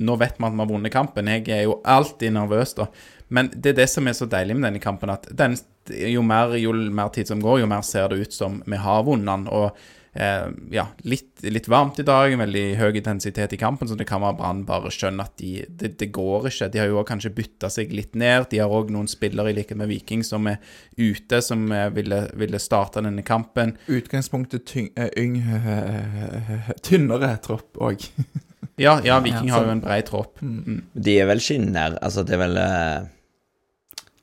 nå 0.02 0.18
vet 0.22 0.38
vi 0.38 0.48
at 0.48 0.54
vi 0.56 0.64
har 0.64 0.70
vunnet 0.70 0.94
kampen. 0.94 1.32
Jeg 1.32 1.48
er 1.50 1.66
jo 1.66 1.80
alltid 1.84 2.36
nervøs, 2.36 2.76
da. 2.78 2.90
Men 3.32 3.50
det 3.56 3.74
er 3.74 3.80
det 3.82 3.88
som 3.88 4.08
er 4.08 4.18
så 4.18 4.28
deilig 4.30 4.58
med 4.58 4.68
denne 4.68 4.84
kampen, 4.84 5.14
at 5.14 5.30
den, 5.38 5.56
jo, 5.90 6.22
mer, 6.26 6.58
jo 6.60 6.76
mer 6.76 7.14
tid 7.16 7.32
som 7.32 7.42
går, 7.44 7.62
jo 7.62 7.72
mer 7.72 7.84
ser 7.88 8.12
det 8.12 8.28
ut 8.28 8.36
som 8.36 8.60
vi 8.68 8.80
har 8.82 9.06
vunnet 9.08 9.32
den. 9.32 9.48
Og 9.48 9.72
eh, 10.14 10.48
ja, 10.74 10.86
litt, 11.08 11.44
litt 11.44 11.68
varmt 11.72 12.00
i 12.02 12.06
dag, 12.08 12.32
en 12.32 12.44
veldig 12.44 12.66
høy 12.80 12.90
intensitet 13.00 13.56
i 13.56 13.60
kampen, 13.62 13.90
så 13.90 13.98
det 14.00 14.08
kan 14.10 14.24
være 14.24 14.38
Brann 14.40 14.64
bare 14.68 14.92
skjønner 14.94 15.30
at 15.30 15.38
de, 15.42 15.54
det, 15.68 15.94
det 16.02 16.12
går 16.16 16.50
ikke. 16.52 16.70
De 16.74 16.82
har 16.82 16.92
jo 16.92 17.06
kanskje 17.08 17.34
bytta 17.38 17.72
seg 17.74 17.94
litt 17.96 18.18
ned. 18.20 18.50
De 18.52 18.62
har 18.62 18.72
òg 18.72 18.92
noen 18.94 19.10
spillere 19.12 19.54
i 19.54 19.58
likhet 19.58 19.80
med 19.80 19.92
Viking 19.92 20.26
som 20.28 20.50
er 20.52 20.60
ute, 20.98 21.42
som 21.46 21.66
eh, 21.76 21.90
ville, 21.96 22.24
ville 22.40 22.62
starte 22.62 23.04
denne 23.04 23.26
kampen. 23.28 23.76
Utgangspunktet 23.92 24.68
tyng, 24.70 24.92
eh, 24.96 25.12
yng, 25.22 25.40
tynnere 26.88 27.36
tropp 27.44 27.82
òg. 27.82 28.08
Ja, 28.82 29.02
ja, 29.04 29.20
Viking 29.20 29.50
har 29.52 29.66
jo 29.66 29.74
en 29.74 29.82
brei 29.84 30.00
tropp. 30.06 30.40
Mm. 30.42 30.80
De 30.94 31.18
er 31.20 31.28
vel 31.30 31.42
skinner, 31.44 31.98
Altså, 32.02 32.24
det 32.26 32.38
er 32.38 32.42
vel 32.42 32.58
eh, 32.58 33.10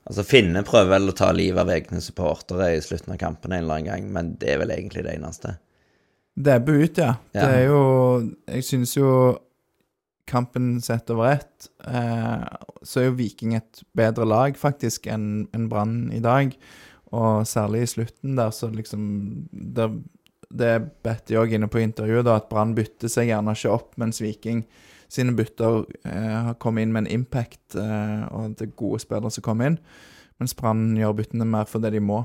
Altså, 0.08 0.24
Finne 0.24 0.64
prøver 0.64 0.94
vel 0.94 1.12
å 1.12 1.16
ta 1.16 1.28
livet 1.36 1.60
av 1.60 1.70
egne 1.72 2.00
supportere 2.00 2.70
i 2.74 2.82
slutten 2.82 3.12
av 3.12 3.20
kampen 3.20 3.52
en 3.52 3.60
eller 3.60 3.76
annen 3.76 3.90
gang, 3.90 4.06
men 4.14 4.30
det 4.40 4.54
er 4.54 4.62
vel 4.62 4.72
egentlig 4.72 5.04
det 5.04 5.18
eneste. 5.18 5.58
Det 6.38 6.54
er 6.54 6.62
ut, 6.62 6.98
ja. 6.98 7.14
Ja. 7.34 7.40
Det 7.40 7.54
er 7.54 7.64
jo 7.66 7.82
Jeg 8.46 8.64
synes 8.64 8.96
jo 8.96 9.08
kampen 10.28 10.76
sett 10.84 11.08
over 11.10 11.32
ett, 11.32 11.68
eh, 11.88 12.44
så 12.82 13.00
er 13.00 13.06
jo 13.08 13.16
Viking 13.16 13.54
et 13.56 13.80
bedre 13.96 14.26
lag, 14.28 14.58
faktisk, 14.60 15.06
enn 15.08 15.48
en 15.56 15.68
Brann 15.72 16.12
i 16.12 16.20
dag. 16.20 16.52
Og 17.16 17.46
særlig 17.48 17.86
i 17.86 17.92
slutten 17.94 18.36
der, 18.36 18.52
så 18.52 18.68
liksom 18.68 19.48
der, 19.52 19.96
Det 20.48 21.02
bedte 21.04 21.34
jeg 21.34 21.40
òg 21.42 21.52
inne 21.52 21.68
på 21.68 21.80
intervjuet, 21.80 22.24
da, 22.24 22.36
at 22.36 22.48
Brann 22.48 22.74
bytter 22.74 23.08
seg 23.08 23.28
gjerne 23.28 23.52
ikke 23.52 23.72
opp, 23.72 23.90
mens 24.00 24.20
Viking 24.20 24.62
sine 25.08 25.34
bytter 25.36 25.84
eh, 26.04 26.36
har 26.46 26.56
kommet 26.60 26.86
inn 26.86 26.92
med 26.92 27.04
en 27.04 27.20
impact, 27.20 27.74
eh, 27.76 28.22
og 28.32 28.54
det 28.56 28.68
er 28.68 28.76
gode 28.76 29.00
spillere 29.00 29.32
som 29.32 29.44
kommer 29.44 29.68
inn. 29.68 29.78
Mens 30.40 30.54
Brann 30.56 30.96
gjør 30.96 31.16
byttene 31.18 31.44
mer 31.48 31.68
fordi 31.68 31.90
de 31.96 32.00
må. 32.00 32.22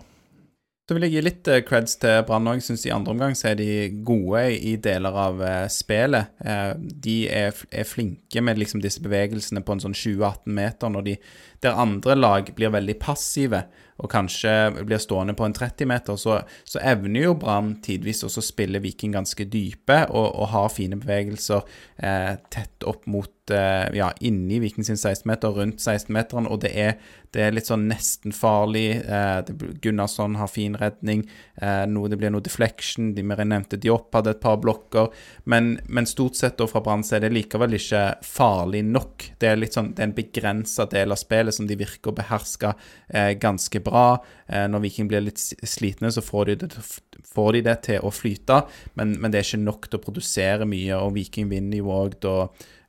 Så 0.83 0.97
vil 0.97 1.05
jeg 1.05 1.13
gi 1.13 1.21
litt 1.23 1.47
eh, 1.47 1.61
creds 1.63 1.95
til 2.01 2.25
Brann 2.27 2.49
òg. 2.51 2.59
Syns 2.59 2.81
i 2.83 2.91
andre 2.91 3.13
omgang 3.13 3.37
så 3.39 3.53
er 3.53 3.55
de 3.55 3.67
gode 4.03 4.41
i 4.51 4.73
deler 4.83 5.15
av 5.15 5.39
eh, 5.39 5.67
spillet. 5.71 6.33
Eh, 6.43 6.73
de 7.05 7.15
er, 7.31 7.55
flinke 7.87 8.43
med 8.43 8.59
liksom 8.59 8.83
disse 8.83 8.99
bevegelsene 9.03 9.63
på 9.63 9.77
en 9.77 9.83
sånn 9.85 9.95
20-18 9.95 10.51
meter, 10.57 10.91
når 10.91 11.05
de, 11.07 11.15
der 11.63 11.79
andre 11.79 12.17
lag 12.19 12.51
blir 12.57 12.75
veldig 12.75 12.97
passive 12.99 13.63
og 14.03 14.09
kanskje 14.11 14.83
blir 14.83 14.99
stående 14.99 15.35
på 15.37 15.45
en 15.47 15.55
30 15.55 15.87
meter, 15.87 16.17
så, 16.19 16.39
så 16.67 16.81
evner 16.83 17.29
jo 17.29 17.37
Brann 17.39 17.75
tidvis 17.85 18.23
også 18.27 18.41
å 18.41 18.47
spille 18.49 18.81
Viking 18.83 19.13
ganske 19.15 19.45
dype 19.47 19.99
og, 20.09 20.27
og 20.33 20.49
har 20.51 20.71
fine 20.73 20.99
bevegelser 20.99 21.63
eh, 22.03 22.33
tett 22.51 22.87
opp 22.89 23.07
mot 23.07 23.31
ja, 23.51 24.11
inni 24.23 24.59
Viking 24.63 24.85
sin 24.87 24.95
16-meter, 24.95 25.51
rundt 25.57 25.81
16-meteren, 25.83 26.47
og 26.47 26.61
det 26.63 26.71
er, 26.79 26.95
det 27.33 27.41
er 27.43 27.55
litt 27.55 27.67
sånn 27.67 27.87
nesten 27.89 28.33
farlig. 28.35 29.01
Eh, 29.01 29.51
Gunnarsson 29.83 30.37
har 30.39 30.51
fin 30.51 30.77
redning, 30.79 31.25
eh, 31.61 31.83
noe, 31.89 32.09
det 32.11 32.19
blir 32.21 32.31
noe 32.33 32.43
deflection. 32.45 33.13
De 33.17 33.25
mer 33.25 33.41
nevnte 33.43 33.79
Diop 33.81 34.13
hadde 34.13 34.35
et 34.35 34.43
par 34.43 34.59
blokker, 34.63 35.09
men, 35.49 35.77
men 35.87 36.07
stort 36.09 36.37
sett 36.39 36.59
da 36.61 36.67
fra 36.69 36.83
Brann 36.85 37.03
er 37.03 37.23
det 37.25 37.33
likevel 37.33 37.75
ikke 37.79 38.03
farlig 38.27 38.83
nok. 38.85 39.27
Det 39.41 39.49
er 39.49 39.59
litt 39.59 39.75
sånn, 39.75 39.93
det 39.95 40.05
er 40.05 40.11
en 40.11 40.17
begrensa 40.17 40.87
del 40.91 41.15
av 41.15 41.19
spillet 41.21 41.57
som 41.57 41.67
de 41.69 41.79
virker 41.79 42.13
å 42.13 42.17
beherske 42.17 42.73
eh, 43.09 43.33
ganske 43.41 43.81
bra. 43.83 44.07
Eh, 44.47 44.67
når 44.69 44.85
Viking 44.85 45.09
blir 45.11 45.25
litt 45.25 45.41
slitne, 45.41 46.11
så 46.13 46.23
får 46.23 46.51
de 46.51 46.59
det, 46.63 46.71
får 47.33 47.51
de 47.57 47.65
det 47.67 47.77
til 47.89 48.05
å 48.05 48.13
flyte, 48.13 48.61
men, 48.99 49.17
men 49.19 49.33
det 49.33 49.41
er 49.41 49.49
ikke 49.49 49.65
nok 49.65 49.89
til 49.89 49.99
å 49.99 50.05
produsere 50.05 50.69
mye, 50.69 51.01
og 51.01 51.15
Viking 51.17 51.49
vinner 51.51 51.81
jo 51.81 51.91
òg 51.93 52.19
da 52.23 52.37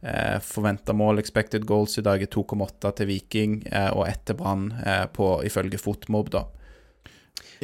eh, 0.04 0.36
Forventa 0.44 0.94
mål, 0.96 1.18
expected 1.22 1.66
goals 1.68 1.98
i 1.98 2.04
dag 2.06 2.22
er 2.22 2.30
2,8 2.30 2.92
til 3.00 3.10
Viking 3.10 3.58
eh, 3.70 3.90
og 3.90 4.06
1 4.06 4.24
til 4.30 4.38
Brann 4.38 4.70
eh, 4.84 5.04
på 5.12 5.36
ifølge 5.48 5.80
Fotmob, 5.80 6.30
da. 6.34 6.46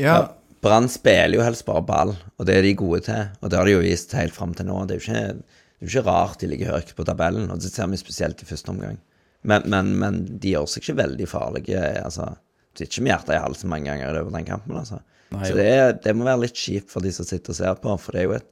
Ja, 0.01 0.19
Brann 0.61 0.91
spiller 0.93 1.39
jo 1.39 1.45
helst 1.45 1.65
bare 1.69 1.85
ball, 1.89 2.13
og 2.37 2.49
det 2.49 2.59
er 2.59 2.67
de 2.67 2.75
gode 2.77 3.01
til. 3.07 3.31
Og 3.41 3.51
det 3.51 3.59
har 3.59 3.69
de 3.69 3.77
jo 3.79 3.85
vist 3.85 4.13
helt 4.17 4.37
fram 4.37 4.53
til 4.57 4.69
nå. 4.69 4.83
Det 4.85 4.97
er 4.97 5.01
jo 5.01 5.07
ikke, 5.07 5.55
det 5.81 5.87
er 5.87 5.93
ikke 5.95 6.09
rart 6.09 6.43
de 6.43 6.51
ligger 6.51 6.75
høyt 6.75 6.93
på 6.97 7.07
tabellen, 7.09 7.49
og 7.49 7.63
det 7.63 7.71
ser 7.73 7.89
vi 7.89 8.01
spesielt 8.01 8.43
i 8.45 8.49
første 8.49 8.73
omgang. 8.73 8.99
Men, 9.41 9.65
men, 9.73 9.95
men 10.03 10.21
de 10.37 10.53
gjør 10.53 10.69
seg 10.69 10.85
ikke 10.85 10.99
veldig 11.01 11.29
farlige. 11.31 11.81
altså, 12.05 12.29
Det 12.75 12.85
er 12.85 12.91
ikke 12.91 13.07
med 13.07 13.15
hjertet 13.15 13.37
i 13.39 13.41
halsen 13.41 13.73
mange 13.73 13.89
ganger 13.89 14.11
i 14.11 14.19
løpet 14.19 14.35
av 14.35 14.37
den 14.37 14.51
kampen. 14.51 14.77
altså. 14.83 15.01
Nei, 15.31 15.45
Så 15.47 15.57
det, 15.57 15.69
er, 15.79 15.93
det 16.05 16.17
må 16.19 16.27
være 16.27 16.45
litt 16.45 16.59
kjipt 16.59 16.93
for 16.93 17.07
de 17.07 17.13
som 17.15 17.29
sitter 17.29 17.55
og 17.55 17.61
ser 17.61 17.81
på, 17.81 17.97
for 18.03 18.17
det 18.17 18.21
er 18.21 18.29
jo 18.29 18.37
et, 18.37 18.49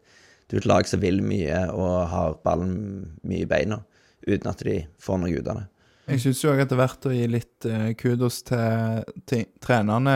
det 0.49 0.57
er 0.57 0.63
et 0.63 0.71
lag 0.71 0.89
som 0.89 1.03
vil 1.03 1.21
mye 1.25 1.65
og 1.75 1.97
har 2.13 2.39
ballen 2.45 2.79
mye 3.29 3.45
i 3.45 3.49
beina, 3.49 3.83
uten 4.27 4.49
at 4.51 4.65
de 4.65 4.81
får 5.03 5.21
noe 5.21 5.35
ut 5.37 5.51
av 5.51 5.61
det. 5.61 5.67
Jeg 6.09 6.23
syns 6.23 6.39
òg 6.49 6.63
at 6.63 6.71
det 6.71 6.77
er 6.79 6.81
verdt 6.81 7.07
å 7.09 7.11
gi 7.13 7.25
litt 7.29 7.67
eh, 7.69 7.91
kudos 8.01 8.39
til, 8.49 9.03
til 9.29 9.43
trenerne, 9.61 10.15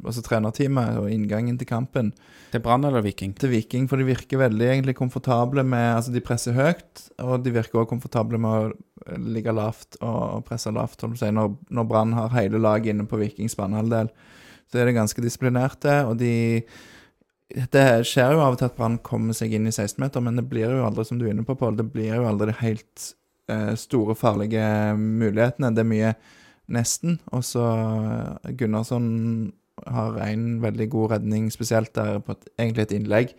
altså 0.00 0.22
trenerteamet, 0.24 0.96
og 1.02 1.10
inngangen 1.12 1.58
til 1.60 1.68
kampen 1.68 2.14
Til 2.54 2.62
Brann 2.64 2.86
eller 2.88 3.04
Viking? 3.04 3.34
til 3.36 3.52
Viking, 3.52 3.90
for 3.90 4.00
de 4.00 4.08
virker 4.08 4.40
veldig 4.40 4.70
egentlig 4.70 4.96
komfortable 4.96 5.66
med 5.68 5.98
Altså, 5.98 6.14
de 6.14 6.24
presser 6.24 6.56
høyt, 6.56 7.04
og 7.20 7.44
de 7.44 7.52
virker 7.52 7.82
også 7.82 7.90
komfortable 7.92 8.40
med 8.40 8.56
å 8.56 9.18
ligge 9.20 9.52
lavt 9.52 10.00
og 10.00 10.46
presse 10.48 10.72
lavt, 10.72 11.04
holdt 11.04 11.20
på 11.20 11.28
å. 11.28 11.36
Når, 11.36 11.52
når 11.76 11.90
Brann 11.92 12.16
har 12.16 12.32
hele 12.38 12.62
laget 12.62 12.94
inne 12.94 13.04
på 13.10 13.20
Vikings 13.20 13.58
banehalvdel, 13.58 14.08
så 14.72 14.80
er 14.80 14.88
det 14.88 14.96
ganske 14.96 15.20
disiplinerte, 15.20 15.98
og 16.08 16.16
de 16.22 16.32
Det 17.52 17.86
skjer 18.08 18.32
jo 18.32 18.40
av 18.40 18.54
og 18.54 18.60
til 18.60 18.70
at 18.70 18.76
Brann 18.78 19.00
kommer 19.04 19.36
seg 19.36 19.52
inn 19.52 19.68
i 19.68 19.72
16-meter, 19.72 20.22
men 20.24 20.38
det 20.38 20.46
blir 20.48 20.72
jo 20.72 20.84
aldri, 20.86 21.04
som 21.04 21.18
du 21.20 21.26
er 21.26 21.34
inne 21.34 21.44
på, 21.44 21.56
Pål, 21.58 21.76
det 21.80 21.90
blir 21.92 22.14
jo 22.14 22.28
aldri 22.28 22.48
de 22.48 22.54
helt 22.62 23.08
eh, 23.52 23.74
store, 23.76 24.16
farlige 24.16 24.64
mulighetene. 24.96 25.72
Det 25.76 25.82
er 25.82 25.90
mye 25.90 26.12
nesten. 26.72 27.18
Og 27.36 27.44
så 27.44 27.66
eh, 27.66 28.54
Gunnarsson 28.56 29.10
har 29.84 30.16
en 30.24 30.46
veldig 30.62 30.88
god 30.92 31.16
redning, 31.16 31.50
spesielt 31.52 31.92
der 31.98 32.22
på 32.24 32.36
et, 32.36 32.48
egentlig 32.56 32.86
et 32.86 32.96
innlegg 32.96 33.34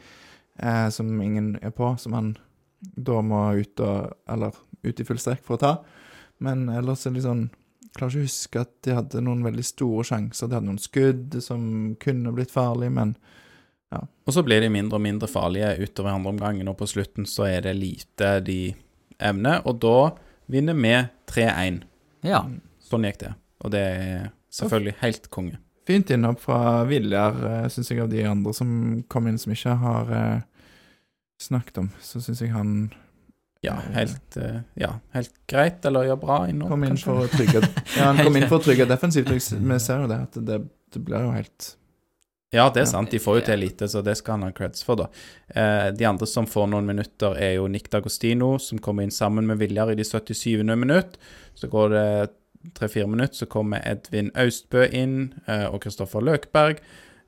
eh, 0.59 0.87
som 0.93 1.09
ingen 1.21 1.55
er 1.61 1.73
på, 1.73 1.95
som 1.97 2.17
han 2.17 2.33
da 2.83 3.21
må 3.23 3.45
ut 3.55 3.79
og 3.79 4.11
Eller 4.27 4.55
ut 4.83 4.99
i 4.99 5.05
full 5.07 5.19
strekk 5.21 5.43
for 5.45 5.55
å 5.55 5.61
ta. 5.61 5.73
Men 6.43 6.67
ellers 6.69 7.05
er 7.05 7.13
det 7.13 7.21
litt 7.21 7.29
sånn 7.29 7.45
Klarer 7.93 8.09
ikke 8.09 8.23
å 8.23 8.25
huske 8.25 8.61
at 8.63 8.71
de 8.87 8.93
hadde 8.97 9.19
noen 9.21 9.43
veldig 9.45 9.63
store 9.67 10.03
sjanser. 10.07 10.49
De 10.49 10.57
hadde 10.57 10.65
noen 10.65 10.81
skudd 10.81 11.35
som 11.45 11.93
kunne 12.01 12.31
blitt 12.33 12.49
farlige, 12.49 12.89
men 12.89 13.11
Og 14.01 14.35
så 14.35 14.43
blir 14.45 14.63
de 14.63 14.69
mindre 14.71 14.99
og 14.99 15.03
mindre 15.03 15.27
farlige 15.27 15.73
utover 15.83 16.13
andre 16.13 16.31
omgangen, 16.33 16.69
og 16.71 16.77
på 16.79 16.87
slutten 16.89 17.27
så 17.29 17.47
er 17.49 17.65
det 17.67 17.75
lite 17.77 18.37
de 18.45 18.59
evner, 19.23 19.61
og 19.67 19.81
da 19.83 19.97
vinner 20.51 20.77
vi 20.77 20.93
3-1. 21.31 21.83
Ja. 22.27 22.43
Sånn 22.83 23.07
gikk 23.07 23.19
det. 23.23 23.33
Og 23.63 23.73
det 23.73 23.83
er 23.83 24.25
selvfølgelig 24.53 24.97
helt 25.03 25.29
konge. 25.33 25.59
fint 25.87 26.09
innhopp 26.15 26.39
fra 26.39 26.83
Viljar, 26.87 27.39
uh, 27.43 27.67
syns 27.67 27.91
jeg, 27.91 27.99
av 27.99 28.11
de 28.11 28.23
andre 28.23 28.53
som 28.55 28.69
kom 29.11 29.27
inn 29.27 29.39
som 29.39 29.51
ikke 29.51 29.73
har 29.81 30.11
eh, 30.15 30.43
snakket 31.43 31.81
om. 31.81 31.89
Så 31.99 32.21
syns 32.23 32.39
jeg 32.41 32.53
han 32.55 32.93
Ja, 33.63 33.77
helt, 33.95 34.37
eh, 34.37 34.61
ja, 34.75 34.93
helt 35.15 35.31
greit, 35.47 35.85
eller 35.87 36.07
gjør 36.07 36.19
bra 36.19 36.37
innom, 36.51 36.69
kom 36.71 36.83
inn 36.83 36.95
kanskje. 36.95 37.05
for 37.07 37.23
å 37.23 37.29
trygge 37.31 37.61
Ja, 37.97 38.09
han 38.09 38.19
kom 38.19 38.35
inn 38.35 38.47
for 38.51 38.59
å 38.59 38.63
trygge 38.63 38.87
defensivt. 38.87 39.31
og 39.31 39.39
Vi 39.39 39.79
ser 39.79 40.03
jo 40.03 40.09
det, 40.11 40.19
at 40.27 40.39
det, 40.49 40.57
det 40.91 41.03
blir 41.03 41.23
jo 41.23 41.31
helt 41.35 41.69
Ja, 42.53 42.67
det 42.69 42.83
er 42.83 42.89
sant. 42.91 43.09
De 43.09 43.19
får 43.21 43.39
jo 43.39 43.45
til 43.47 43.63
lite, 43.63 43.87
så 43.89 44.03
det 44.05 44.13
skal 44.19 44.37
han 44.37 44.45
ha 44.47 44.53
creds 44.53 44.85
for, 44.85 44.99
da. 44.99 45.07
Eh, 45.49 45.87
de 45.97 46.05
andre 46.05 46.27
som 46.29 46.45
får 46.49 46.67
noen 46.69 46.85
minutter, 46.85 47.33
er 47.41 47.55
jo 47.57 47.65
Nick 47.71 47.89
D'Agostino, 47.89 48.55
som 48.61 48.81
kommer 48.83 49.05
inn 49.05 49.13
sammen 49.13 49.49
med 49.49 49.57
Viljar 49.61 49.91
i 49.91 49.97
de 49.97 50.05
77. 50.05 50.61
minutt. 50.77 51.17
Så 51.57 51.69
går 51.71 51.89
det 51.95 52.05
tre-fire 52.77 53.09
minutter, 53.09 53.41
så 53.41 53.49
kommer 53.49 53.81
Edvin 53.89 54.29
Austbø 54.37 54.85
inn, 54.85 55.33
eh, 55.47 55.65
og 55.65 55.81
Kristoffer 55.81 56.21
Løkberg. 56.21 56.83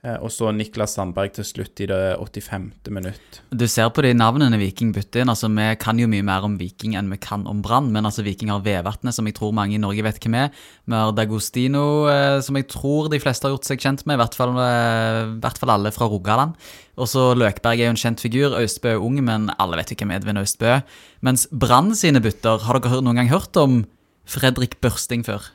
Eh, 0.06 0.18
og 0.22 0.30
så 0.34 0.52
Niklas 0.54 0.94
Sandberg 0.96 1.34
til 1.34 1.48
slutt 1.48 1.82
i 1.82 1.88
det 1.90 2.00
85. 2.22 2.68
minutt. 2.94 3.40
Du 3.50 3.66
ser 3.72 3.90
på 3.90 4.04
de 4.06 4.14
navnene 4.14 4.60
Viking 4.62 4.92
bytter 4.94 5.24
inn. 5.24 5.32
altså 5.34 5.50
Vi 5.50 5.66
kan 5.82 5.98
jo 6.00 6.08
mye 6.12 6.26
mer 6.26 6.46
om 6.46 6.58
Viking 6.60 6.96
enn 6.96 7.10
vi 7.10 7.18
kan 7.18 7.48
om 7.50 7.64
Brann, 7.66 7.92
men 7.92 8.06
altså 8.06 8.24
Viking 8.26 8.52
har 8.54 8.62
Vevatnet, 8.66 9.16
som 9.16 9.26
jeg 9.26 9.36
tror 9.40 9.56
mange 9.56 9.76
i 9.76 9.82
Norge 9.82 10.06
vet 10.06 10.22
hvem 10.22 10.38
er. 10.44 10.52
Vi 10.86 10.94
har 10.94 11.16
Dagostino, 11.18 12.08
eh, 12.12 12.40
som 12.42 12.56
jeg 12.56 12.70
tror 12.70 13.10
de 13.10 13.20
fleste 13.20 13.48
har 13.48 13.56
gjort 13.56 13.66
seg 13.66 13.82
kjent 13.82 14.06
med, 14.06 14.20
i 14.20 14.22
hvert 14.22 14.38
fall, 14.38 14.54
eh, 14.62 15.22
i 15.26 15.40
hvert 15.42 15.58
fall 15.58 15.74
alle 15.74 15.92
fra 15.92 16.10
Rogaland. 16.12 16.54
Og 16.98 17.10
så 17.10 17.34
Løkberg 17.34 17.80
er 17.80 17.90
jo 17.90 17.96
en 17.96 18.04
kjent 18.04 18.22
figur. 18.22 18.56
Austbø 18.56 18.94
er 18.94 19.02
ung, 19.02 19.18
men 19.24 19.50
alle 19.58 19.78
vet 19.78 19.90
jo 19.90 19.98
hvem 20.00 20.14
Edvin 20.16 20.38
Austbø. 20.38 20.82
Mens 21.22 21.48
Brann 21.52 21.96
sine 21.96 22.22
bytter, 22.22 22.62
har 22.62 22.80
dere 22.80 23.02
noen 23.02 23.16
gang 23.16 23.34
hørt 23.34 23.58
om 23.58 23.86
Fredrik 24.26 24.80
Børsting 24.82 25.26
før? 25.26 25.50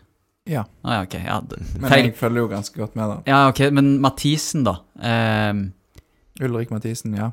Ja. 0.48 0.64
Ah, 0.82 0.94
ja, 0.94 1.02
okay, 1.04 1.20
Ja, 1.26 1.40
Men 1.80 1.92
jeg 1.92 2.14
følger 2.16 2.40
jo 2.46 2.48
ganske 2.48 2.78
godt 2.80 2.96
med, 2.96 3.04
da. 3.10 3.16
Ja, 3.26 3.48
ok, 3.48 3.60
men 3.72 3.98
Mathisen, 4.00 4.64
da. 4.64 4.78
Um... 4.96 5.72
Ulrik 6.40 6.70
Mathisen, 6.72 7.14
ja. 7.14 7.30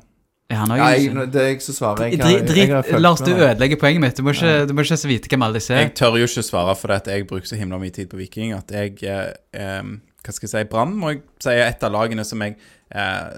Han 0.50 0.70
Ja, 0.76 0.86
jeg, 0.96 1.12
det 1.32 1.40
er 1.42 1.46
jeg 1.50 1.62
som 1.62 1.74
svarer. 1.76 2.06
Jeg, 2.08 2.20
har- 2.22 2.40
Drit, 2.46 2.56
jeg 2.56 2.70
har 2.72 2.82
drit, 2.82 3.00
Lars, 3.00 3.20
du 3.20 3.30
ødelegger 3.34 3.76
poenget 3.80 4.00
mitt. 4.00 4.16
Du 4.16 4.22
må 4.24 4.32
ikke, 4.32 4.66
du 4.68 4.72
må 4.74 4.80
ikke 4.84 4.96
så 4.96 5.08
vite 5.10 5.28
hvem 5.28 5.42
alle 5.44 5.60
disse 5.60 5.74
er. 5.74 5.82
Jeg 5.84 5.94
tør 6.00 6.16
jo 6.16 6.28
ikke 6.28 6.44
svare 6.46 6.76
for 6.76 6.88
det 6.88 6.96
at 7.02 7.10
jeg 7.12 7.26
bruker 7.28 7.46
så 7.50 7.56
himla 7.60 7.78
mye 7.80 7.92
tid 7.92 8.08
på 8.08 8.16
Viking 8.16 8.54
at 8.56 8.72
jeg 8.72 8.96
eh, 9.04 9.82
Hva 10.24 10.32
skal 10.32 10.48
jeg 10.48 10.52
si 10.54 10.70
Brann 10.70 10.94
må 10.96 11.12
jeg 11.12 11.20
si 11.44 11.52
er 11.52 11.66
et 11.68 11.84
av 11.84 11.92
lagene 11.92 12.24
som 12.24 12.40
jeg 12.44 12.56
eh, 12.56 13.36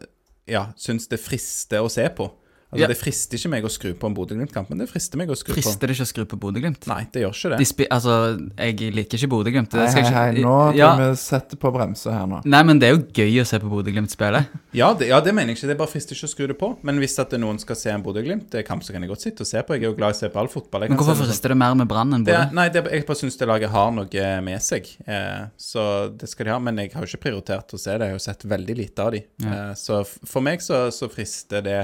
ja, 0.55 0.65
syns 0.79 1.09
det 1.11 1.19
frister 1.23 1.83
å 1.83 1.91
se 1.91 2.07
på. 2.15 2.29
Altså 2.71 2.85
Ja. 2.85 2.87
Det 2.87 2.99
frister 3.01 3.35
ikke 3.35 3.51
meg 3.51 3.65
å 3.67 3.71
skru 3.73 3.89
på 3.99 4.07
en 4.07 4.15
Bodø-Glimt-kamp, 4.15 4.69
men 4.71 4.79
det 4.79 4.87
frister 4.87 5.19
meg 5.19 5.29
å 5.29 5.35
skru 5.35 5.57
Frister 5.57 5.89
det 5.91 5.97
ikke 5.97 6.05
å 6.07 6.11
skru 6.13 6.25
på 6.31 6.37
Bodø-Glimt? 6.39 6.87
Nei, 6.87 7.01
det 7.11 7.25
gjør 7.25 7.33
ikke 7.35 7.51
De 7.51 7.57
det. 7.59 7.67
spi 7.67 7.87
altså, 7.91 8.15
jeg 8.61 8.93
liker 8.95 9.19
ikke 9.19 9.29
Bodø-Glimt. 9.33 9.75
Hei, 9.75 9.89
hei, 9.97 10.13
hei, 10.15 10.45
nå 10.45 10.53
ja, 10.79 10.93
vi 11.01 11.09
sette 11.19 11.59
på 11.59 11.73
bremse 11.75 12.15
her 12.15 12.29
nå. 12.31 12.39
Nei, 12.47 12.61
men 12.69 12.79
det 12.79 12.87
er 12.87 12.95
jo 12.95 13.03
gøy 13.11 13.41
å 13.43 13.47
se 13.51 13.59
på 13.59 13.73
Bodø-Glimt 13.73 14.15
spille. 14.15 14.45
Ja 14.77 14.93
det, 14.95 15.09
ja, 15.11 15.19
det 15.21 15.35
mener 15.35 15.51
jeg 15.51 15.59
ikke. 15.59 15.71
Det 15.73 15.77
bare 15.81 15.91
frister 15.91 16.15
ikke 16.15 16.29
å 16.29 16.35
skru 16.37 16.47
det 16.53 16.59
på. 16.61 16.69
Men 16.87 17.01
hvis 17.03 17.19
at 17.19 17.35
noen 17.43 17.59
skal 17.59 17.75
se 17.81 17.91
en 17.91 18.05
Bodø-Glimt-kamp, 18.07 18.85
så 18.87 18.95
kan 18.95 19.03
jeg 19.03 19.11
godt 19.11 19.25
sitte 19.27 19.43
og 19.43 19.51
se 19.51 19.65
på. 19.67 19.75
Jeg 19.75 19.89
er 19.89 19.91
jo 19.91 19.97
glad 19.99 20.15
i 20.15 20.19
å 20.19 20.21
se 20.21 20.31
på 20.31 20.39
all 20.39 20.51
fotball. 20.53 20.87
Jeg 20.87 20.95
Men 20.95 21.01
hvorfor 21.03 21.19
frister 21.25 21.51
det 21.51 21.59
mer 21.59 21.75
med 21.75 21.91
Brann 21.91 22.15
enn 22.15 22.23
Det, 22.29 22.37
Bodø? 22.39 22.55
nei, 22.55 22.69
det, 22.71 22.85
jeg 22.87 23.07
bare 23.09 23.19
syns 23.25 23.41
det 23.41 23.49
laget 23.51 23.75
har 23.75 23.91
noe 23.99 24.29
med 24.47 24.63
seg. 24.63 24.87
Eh, 25.11 25.43
så 25.59 25.89
det 26.15 26.31
skal 26.31 26.47
de 26.47 26.55
ha. 26.55 26.61
Men 26.63 26.79
jeg 26.85 26.95
har 26.95 27.03
jo 27.03 27.11
ikke 27.17 27.25
prioritert 27.27 27.75
å 27.75 27.83
se 27.83 27.99
det. 27.99 28.07
Jeg 28.07 28.15
har 28.15 28.21
jo 28.21 28.25
sett 28.31 28.47
veldig 28.47 28.79
lite 28.79 29.03
av 29.03 29.11
de. 29.19 29.25
Eh, 29.43 29.75
så 29.75 30.05
for 30.07 30.47
meg 30.47 30.63
så, 30.63 30.87
så 30.95 31.11
frister 31.11 31.67
det 31.67 31.81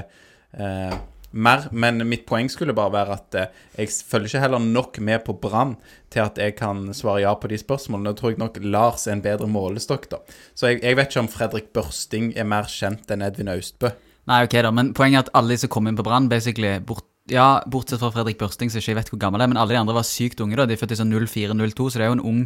eh, 0.59 0.97
mer. 1.31 1.67
Men 1.71 2.01
mitt 2.09 2.25
poeng 2.29 2.49
skulle 2.51 2.75
bare 2.77 2.93
være 2.93 3.17
at 3.17 3.37
eh, 3.39 3.61
jeg 3.77 3.93
følger 4.09 4.31
ikke 4.31 4.43
heller 4.45 4.63
nok 4.63 4.99
med 4.99 5.23
på 5.27 5.37
Brann 5.41 5.75
til 6.13 6.23
at 6.23 6.39
jeg 6.41 6.57
kan 6.59 6.85
svare 6.97 7.23
ja 7.25 7.33
på 7.37 7.51
de 7.51 7.59
spørsmålene. 7.61 8.13
Da 8.13 8.19
tror 8.19 8.33
jeg 8.33 8.41
nok 8.41 8.59
Lars 8.63 9.07
er 9.07 9.17
en 9.17 9.25
bedre 9.25 9.49
målestokk, 9.51 10.09
da. 10.13 10.21
Så 10.57 10.73
jeg, 10.73 10.83
jeg 10.83 10.99
vet 10.99 11.11
ikke 11.11 11.25
om 11.25 11.31
Fredrik 11.31 11.69
Børsting 11.75 12.31
er 12.37 12.47
mer 12.47 12.69
kjent 12.71 13.11
enn 13.13 13.25
Edvin 13.25 13.51
Austbø. 13.53 13.93
Nei, 14.27 14.41
ok 14.43 14.57
da, 14.65 14.73
men 14.75 14.91
poenget 14.95 15.21
er 15.21 15.29
at 15.29 15.37
alle 15.39 15.55
de 15.55 15.61
som 15.61 15.71
kom 15.71 15.87
inn 15.87 15.99
på 15.99 16.03
Brann, 16.03 16.31
basically 16.31 16.77
bort, 16.83 17.05
Ja, 17.27 17.59
bortsett 17.67 17.99
fra 17.99 18.07
Fredrik 18.15 18.37
Børsting, 18.39 18.69
som 18.71 18.79
ikke 18.79 18.93
jeg 18.93 18.97
vet 19.01 19.09
hvor 19.11 19.19
gammel 19.19 19.41
er, 19.43 19.49
men 19.51 19.57
alle 19.59 19.75
de 19.75 19.79
andre 19.81 19.95
var 19.97 20.05
sykt 20.07 20.39
unge, 20.39 20.55
da. 20.55 20.63
De 20.63 20.77
er 20.77 20.79
født 20.79 20.93
i 20.95 20.99
sånn 20.99 21.11
04-02, 21.11 21.89
så 21.91 21.99
det 21.99 22.05
er 22.05 22.11
jo 22.13 22.15
en 22.15 22.27
ung 22.29 22.45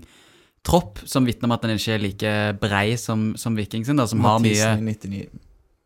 tropp 0.66 1.02
som 1.10 1.26
vitner 1.26 1.50
om 1.50 1.54
at 1.54 1.66
den 1.66 1.78
ikke 1.78 1.94
er 1.94 2.02
like 2.02 2.32
brei 2.62 2.88
som, 2.98 3.32
som 3.38 3.58
Viking 3.58 3.86
sin, 3.86 4.02
da, 4.02 4.08
som 4.10 4.22
har 4.26 4.42
mye 4.42 4.72
99. 4.82 5.28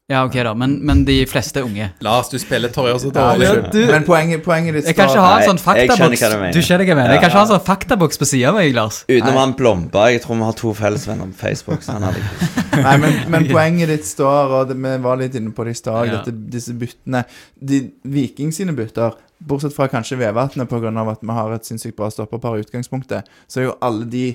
Ja, 0.07 0.19
ok, 0.27 0.35
da, 0.45 0.51
men, 0.53 0.75
men 0.85 0.99
de 1.05 1.15
fleste 1.25 1.63
er 1.63 1.65
unge. 1.65 1.87
Lars, 2.05 2.27
du 2.29 2.35
spiller 2.37 2.69
Torje 2.69 2.93
så 3.01 3.09
Ja, 3.09 3.23
dårlig. 3.33 3.47
unnskyld. 3.49 3.87
Men 3.89 4.03
poenget, 4.05 4.43
poenget 4.45 4.75
ditt 4.77 4.85
Jeg 4.91 4.95
kan 4.99 5.09
ikke 5.09 5.23
ha 5.23 5.31
en 5.31 5.39
Nei, 5.41 5.47
sånn 5.47 5.57
jeg 5.57 5.89
skjønner 5.89 5.95
faktaboks 5.97 6.21
hva 6.21 6.29
du 6.29 6.35
mener. 6.43 6.53
Du 6.53 6.61
skjønner 6.61 6.85
hva 6.85 6.91
jeg 6.91 6.97
mener? 6.99 7.13
Jeg 7.15 7.21
kan 7.23 7.31
ikke 7.31 7.39
ha 7.39 7.45
en 7.47 7.49
sånn 7.51 7.63
faktaboks 7.65 8.21
på 8.21 8.27
sida 8.29 8.51
av 8.51 8.59
meg, 8.59 8.69
Lars. 8.77 8.99
Utenom 9.09 9.39
han 9.41 9.55
Blomberg. 9.57 10.13
Jeg 10.13 10.21
tror 10.27 10.37
vi 10.37 10.45
har 10.45 10.57
to 10.61 10.73
fellesvenner 10.77 11.31
på 11.33 11.39
Facebook. 11.41 11.81
Så 11.81 11.95
han 11.97 12.05
hadde 12.05 12.21
ikke 12.21 12.83
Nei, 12.85 12.93
men, 13.01 13.17
men 13.33 13.49
poenget 13.49 13.89
ditt 13.95 14.05
står, 14.05 14.53
og 14.59 14.69
det, 14.69 14.77
vi 14.85 14.93
var 15.07 15.17
litt 15.23 15.39
inne 15.41 15.53
på 15.57 15.65
det 15.65 15.73
i 15.73 15.81
stad, 15.81 16.13
Ja. 16.13 16.21
disse 16.53 16.77
byttene 16.77 17.25
de, 17.57 17.81
Viking 18.05 18.53
sine 18.53 18.77
bytter, 18.77 19.17
bortsett 19.41 19.73
fra 19.73 19.87
kanskje 19.89 20.19
Vevatnet 20.21 20.69
pga. 20.69 20.93
at 21.09 21.21
vi 21.25 21.33
har 21.41 21.53
et 21.57 21.65
sinnssykt 21.65 21.95
bra 21.97 22.11
stopperpar 22.13 22.59
i 22.59 22.61
utgangspunktet, 22.67 23.25
så 23.49 23.57
er 23.63 23.71
jo 23.71 23.77
alle 23.81 24.05
de 24.05 24.27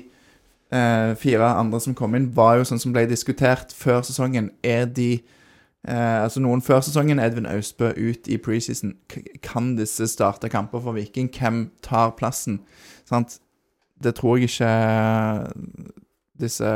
eh, 0.72 1.14
fire 1.14 1.46
andre 1.54 1.78
som 1.80 1.94
kom 1.94 2.14
inn, 2.16 2.32
var 2.34 2.56
jo 2.58 2.64
sånn 2.66 2.80
som 2.80 2.92
ble 2.92 3.06
diskutert 3.06 3.70
før 3.76 4.02
sesongen. 4.02 4.50
Er 4.64 4.86
de 4.86 5.20
eh, 5.88 6.22
Altså 6.22 6.40
Noen 6.40 6.62
før 6.62 6.80
sesongen, 6.80 7.18
Edvin 7.18 7.46
Austbø 7.46 7.92
ut 7.96 8.28
i 8.28 8.36
preseason. 8.38 8.94
Kan 9.42 9.76
disse 9.76 10.08
starte 10.08 10.48
kamper 10.48 10.80
for 10.80 10.92
Viking? 10.96 11.30
Hvem 11.32 11.70
tar 11.82 12.10
plassen? 12.18 12.60
Sant? 13.08 13.38
Det 14.00 14.14
tror 14.16 14.38
jeg 14.38 14.48
ikke 14.48 14.70
disse 16.40 16.68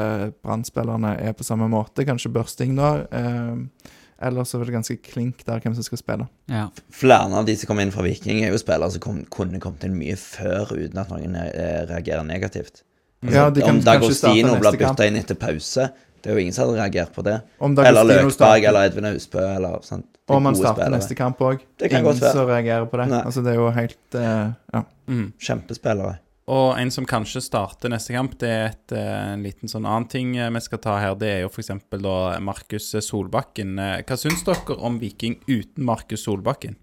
brannspillerne 0.44 1.14
er 1.24 1.32
på 1.32 1.44
samme 1.46 1.68
måte. 1.72 2.04
Kanskje 2.04 2.32
Børsting, 2.32 2.74
da. 2.76 3.06
Eh, 3.10 3.90
Eller 4.24 4.44
så 4.46 4.60
er 4.60 4.64
det 4.68 4.72
ganske 4.76 4.96
klink 5.02 5.42
der 5.44 5.58
hvem 5.60 5.74
som 5.74 5.82
skal 5.82 5.98
spille. 5.98 6.26
Ja. 6.48 6.68
Flere 6.94 7.26
av 7.34 7.44
de 7.48 7.56
som 7.58 7.66
kom 7.68 7.80
inn 7.82 7.90
fra 7.92 8.04
Viking, 8.06 8.44
er 8.44 8.52
jo 8.54 8.60
spillere 8.60 8.92
som 8.94 9.02
kom, 9.02 9.18
kunne 9.32 9.58
kommet 9.60 9.82
inn 9.84 9.96
mye 9.98 10.14
før 10.16 10.70
uten 10.76 11.00
at 11.02 11.10
noen 11.10 11.34
eh, 11.40 11.82
reagerer 11.90 12.22
negativt. 12.24 12.84
Altså, 13.24 13.34
Ja, 13.34 13.50
de 13.50 13.60
kan 13.64 13.76
om 13.78 13.82
Dagostino 13.84 14.54
blir 14.60 14.78
bytta 14.78 15.08
inn 15.08 15.16
etter 15.18 15.34
pause, 15.40 15.88
det 16.24 16.30
er 16.32 16.38
jo 16.38 16.40
ingen 16.40 16.54
som 16.56 16.64
hadde 16.64 16.80
reagert 16.80 17.12
på 17.12 17.22
det. 17.26 17.34
Om 17.60 17.74
Eller 17.84 18.06
Løkberg 18.08 18.64
eller 18.64 18.88
Edvin 18.88 19.04
Austbø 19.10 19.42
eller 19.44 19.82
sånt. 19.84 20.06
Det 20.24 20.32
er 20.32 20.38
Om 20.38 20.46
han 20.48 20.56
starter 20.56 20.80
spillere. 20.80 20.96
neste 20.96 21.16
kamp 21.18 21.42
òg. 21.44 21.58
Det 21.76 21.90
kan 21.92 22.00
Ingen 22.00 22.16
som 22.16 22.46
reagerer 22.48 22.86
på 22.88 22.96
det. 22.96 23.08
Nei. 23.10 23.18
Altså, 23.28 23.42
det 23.44 23.52
er 23.52 23.58
jo 23.60 23.66
helt 23.76 24.16
uh, 24.16 24.54
Ja. 24.72 24.80
Mm. 25.04 25.26
Kjempespillere. 25.36 26.14
Og 26.48 26.78
en 26.80 26.90
som 26.92 27.04
kanskje 27.08 27.42
starter 27.44 27.92
neste 27.92 28.16
kamp, 28.16 28.38
det 28.40 28.48
er 28.48 28.64
et, 28.70 28.92
eh, 28.92 29.32
en 29.32 29.44
liten 29.44 29.68
sånn 29.68 29.86
annen 29.88 30.08
ting 30.12 30.34
eh, 30.36 30.50
vi 30.52 30.60
skal 30.60 30.80
ta 30.84 30.98
her. 31.00 31.14
Det 31.16 31.28
er 31.28 31.38
jo 31.40 31.48
f.eks. 31.48 31.70
da 31.92 32.16
Markus 32.44 32.90
Solbakken. 33.04 33.76
Hva 34.04 34.18
syns 34.20 34.44
dere 34.44 34.76
om 34.76 34.98
Viking 35.00 35.38
uten 35.48 35.84
Markus 35.84 36.24
Solbakken? 36.24 36.76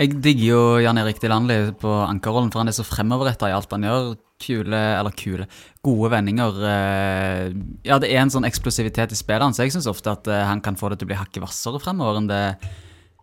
Jeg 0.00 0.14
digger 0.24 0.46
jo 0.46 0.60
Jan 0.80 0.96
Erik 1.02 1.18
Delanli 1.20 1.56
på 1.76 1.90
ankerrollen, 2.06 2.48
for 2.52 2.62
han 2.62 2.70
er 2.70 2.76
så 2.76 2.84
fremoverretta 2.86 3.50
i 3.50 3.56
alt 3.56 3.74
han 3.74 3.84
gjør. 3.84 4.14
Kule, 4.42 4.78
eller 4.98 5.12
kule, 5.14 5.44
gode 5.84 6.08
vendinger. 6.10 6.56
eh, 6.66 7.52
Ja, 7.86 7.98
det 8.02 8.08
er 8.10 8.22
en 8.22 8.32
sånn 8.32 8.48
eksplosivitet 8.48 9.12
i 9.12 9.18
spillet 9.18 9.44
hans. 9.44 9.60
Jeg 9.60 9.70
syns 9.70 9.86
ofte 9.86 10.10
at 10.10 10.26
eh, 10.26 10.46
han 10.48 10.60
kan 10.64 10.74
få 10.80 10.88
det 10.90 10.98
til 10.98 11.06
å 11.06 11.12
bli 11.12 11.20
hakket 11.20 11.44
hvassere 11.44 11.78
fremover 11.82 12.18
enn 12.18 12.30
det 12.30 12.40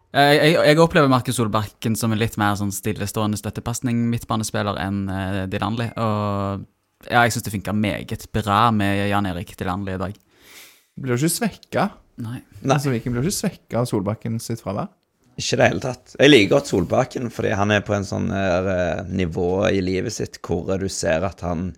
jeg, 0.09 0.37
jeg, 0.39 0.53
jeg 0.71 0.79
opplever 0.81 1.09
Markus 1.11 1.37
Solbakken 1.37 1.95
som 1.99 2.13
en 2.13 2.17
litt 2.17 2.37
mer 2.41 2.55
sånn 2.57 2.71
stillestående 2.73 3.37
støttepasning 3.37 3.99
midtbanespiller 4.09 4.79
enn 4.81 5.03
uh, 5.05 5.43
Delanli. 5.45 5.85
Og 6.01 6.63
ja, 7.05 7.25
jeg 7.27 7.35
syns 7.35 7.45
det 7.45 7.53
funka 7.53 7.75
meget 7.77 8.25
bra 8.33 8.71
med 8.73 9.03
Jan 9.11 9.27
Erik 9.29 9.53
Delanli 9.59 9.93
i 9.93 10.01
dag. 10.01 10.15
Blir 10.97 11.13
du 11.13 11.19
ikke 11.21 11.35
svekka. 11.35 11.89
Nei. 12.17 12.39
Nei. 12.63 12.73
Altså, 12.73 12.89
Viking 12.89 13.13
blir 13.13 13.21
ikke 13.27 13.37
svekka 13.37 13.83
av 13.83 13.85
Solbakken 13.91 14.41
sitt 14.41 14.63
fravær. 14.65 14.89
Ikke 15.39 15.55
i 15.55 15.59
det 15.61 15.67
hele 15.69 15.83
tatt. 15.83 16.15
Jeg 16.19 16.31
liker 16.33 16.55
godt 16.57 16.69
Solbakken, 16.71 17.29
fordi 17.31 17.53
han 17.55 17.71
er 17.71 17.83
på 17.87 17.95
en 17.95 18.07
sånn 18.07 18.27
eh, 18.35 19.05
nivå 19.07 19.51
i 19.71 19.79
livet 19.85 20.11
sitt 20.15 20.41
hvor 20.43 20.67
du 20.81 20.89
ser 20.91 21.23
at 21.27 21.45
han 21.45 21.69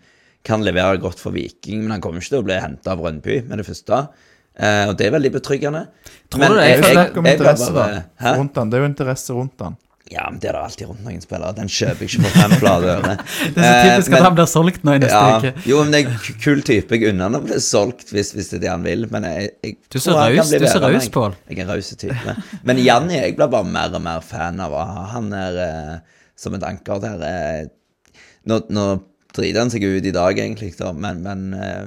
kan 0.47 0.63
levere 0.65 0.97
godt 1.01 1.21
for 1.21 1.35
Viking, 1.35 1.83
men 1.83 1.93
han 1.93 2.01
kommer 2.01 2.23
ikke 2.23 2.33
til 2.33 2.41
å 2.41 2.47
bli 2.47 2.57
henta 2.57 2.95
av 2.95 3.03
Rønnby 3.05 3.43
med 3.45 3.61
det 3.61 3.67
første. 3.67 4.07
Uh, 4.51 4.89
og 4.89 4.97
det 4.99 5.05
er 5.07 5.13
veldig 5.13 5.29
betryggende. 5.37 5.85
Tror 6.33 6.51
du 6.51 6.57
det? 6.57 6.65
Jeg- 6.67 6.81
snakk 6.91 7.17
om 7.17 7.27
jeg 7.29 7.37
interesse, 7.37 7.69
bare-. 7.71 8.01
Rundt 8.39 8.57
han. 8.59 8.69
Det 8.69 8.77
er 8.77 8.81
jo 8.83 8.89
interesse 8.89 9.37
rundt 9.37 9.63
han. 9.63 9.77
Ja, 10.11 10.25
men 10.29 10.39
det 10.43 10.49
er 10.51 10.57
det 10.57 10.61
alltid 10.65 10.89
rundt 10.89 11.03
noen 11.05 11.21
spillere. 11.23 11.53
Den 11.55 11.69
kjøper 11.71 12.03
jeg 12.03 12.09
ikke 12.11 12.23
for 12.25 12.33
fem 12.41 12.53
flate 12.59 12.87
øre. 12.91 13.13
Det 13.55 13.61
er 13.63 13.63
så 13.63 13.69
Eh, 13.71 13.85
typisk 13.95 14.09
men- 14.11 14.17
at 14.19 14.25
han 14.27 14.35
blir 14.35 14.49
solgt 14.51 14.83
nå 14.87 14.95
i 14.97 14.99
neste 14.99 15.21
Ja, 15.21 15.37
uke. 15.39 15.51
jo, 15.71 15.77
men 15.85 15.91
det 15.95 16.01
er 16.01 16.33
kul 16.43 16.61
type. 16.67 16.97
Jeg 16.99 17.13
unner 17.13 17.29
han 17.29 17.37
å 17.39 17.41
bli 17.45 17.59
solgt 17.63 18.11
hvis, 18.11 18.33
hvis 18.35 18.49
det 18.51 18.57
er 18.59 18.63
det 18.65 18.71
han 18.73 18.83
vil, 18.83 19.05
men 19.13 19.27
jeg, 19.29 19.49
jeg 19.63 19.77
Du 19.87 19.97
er 20.01 20.03
så 20.03 20.15
raus, 20.17 20.51
du 20.51 20.57
er 20.67 20.83
raus. 20.83 21.07
Pål. 21.15 21.37
Jeg 21.47 21.57
er 21.59 21.63
en 21.63 21.71
raus 21.71 21.93
type. 22.03 22.35
Men 22.67 22.83
Janni, 22.83 23.15
jeg 23.21 23.37
blir 23.39 23.51
bare 23.55 23.71
mer 23.71 23.95
og 23.95 24.03
mer 24.09 24.21
fan 24.25 24.59
av 24.67 24.75
han. 24.75 25.07
Han 25.15 25.31
er 25.39 25.61
eh, 25.67 25.97
som 26.35 26.53
et 26.59 26.63
anker 26.67 26.99
der. 27.07 27.23
Eh, 27.31 28.13
nå, 28.51 28.61
nå 28.73 28.85
driter 29.31 29.63
han 29.63 29.71
seg 29.71 29.83
ut 29.87 30.05
i 30.05 30.11
dag, 30.11 30.35
egentlig, 30.43 30.73
da, 30.75 30.91
men, 30.91 31.23
men 31.23 31.53
eh, 31.55 31.85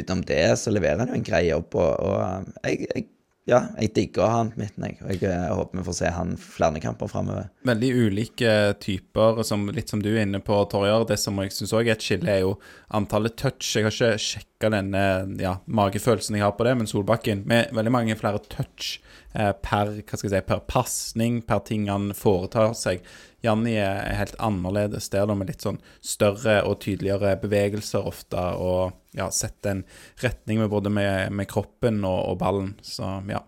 utenom 0.00 0.24
det 0.26 0.42
så 0.58 0.72
leverer 0.74 1.04
han 1.04 1.12
jo 1.14 1.20
en 1.20 1.26
grei 1.30 1.44
jobb, 1.52 1.76
og, 1.78 1.92
og 2.02 2.16
eh, 2.64 2.72
jeg, 2.72 2.88
jeg, 2.90 3.06
ja, 3.46 3.60
jeg 3.78 3.92
digger 3.94 4.26
han 4.26 4.48
midten, 4.58 4.82
jeg. 4.88 4.96
Og 5.04 5.10
jeg, 5.12 5.20
eh, 5.30 5.52
håper 5.54 5.78
vi 5.78 5.84
får 5.86 5.96
se 6.00 6.10
han 6.10 6.32
flere 6.42 6.80
kamper 6.82 7.10
framover. 7.10 7.46
Veldig 7.68 7.90
ulike 7.94 8.54
typer, 8.82 9.42
som, 9.46 9.68
litt 9.70 9.92
som 9.92 10.02
du 10.02 10.08
er 10.10 10.24
inne 10.24 10.40
på, 10.42 10.58
Torjar. 10.72 11.06
Det 11.06 11.18
som 11.22 11.38
jeg 11.38 11.54
syns 11.54 11.74
òg 11.76 11.86
er 11.86 11.94
et 11.94 12.02
skille, 12.02 12.26
er 12.26 12.42
jo 12.42 12.56
antallet 12.98 13.36
touch. 13.38 13.68
Jeg 13.76 13.86
har 13.86 13.94
ikke 13.94 14.24
sjekka 14.24 14.72
denne 14.74 15.04
ja, 15.38 15.60
magefølelsen 15.70 16.40
jeg 16.40 16.46
har 16.46 16.56
på 16.58 16.66
det, 16.66 16.74
men 16.80 16.90
Solbakken 16.90 17.46
med 17.46 17.70
veldig 17.76 17.94
mange 17.94 18.18
flere 18.18 18.42
touch 18.50 18.96
per 19.32 19.90
hva 19.98 20.18
skal 20.18 20.28
jeg 20.28 20.34
si, 20.34 20.42
per 20.48 20.62
pasning, 20.68 21.40
per 21.46 21.62
ting 21.66 21.88
han 21.90 22.12
foretar 22.16 22.74
seg. 22.78 23.02
Janni 23.44 23.76
er 23.78 24.14
helt 24.18 24.36
annerledes 24.42 25.10
der, 25.12 25.30
med 25.34 25.50
litt 25.50 25.64
sånn 25.64 25.80
større 26.04 26.60
og 26.66 26.80
tydeligere 26.84 27.36
bevegelser 27.42 28.06
ofte, 28.08 28.40
og 28.58 28.96
ja, 29.16 29.28
setter 29.32 29.76
en 29.76 29.84
retning 30.22 30.62
med 30.62 30.72
både 30.72 30.92
med, 30.92 31.32
med 31.36 31.50
kroppen 31.50 32.02
og, 32.04 32.22
og 32.32 32.40
ballen. 32.42 32.74
Så 32.84 33.18
ja. 33.30 33.42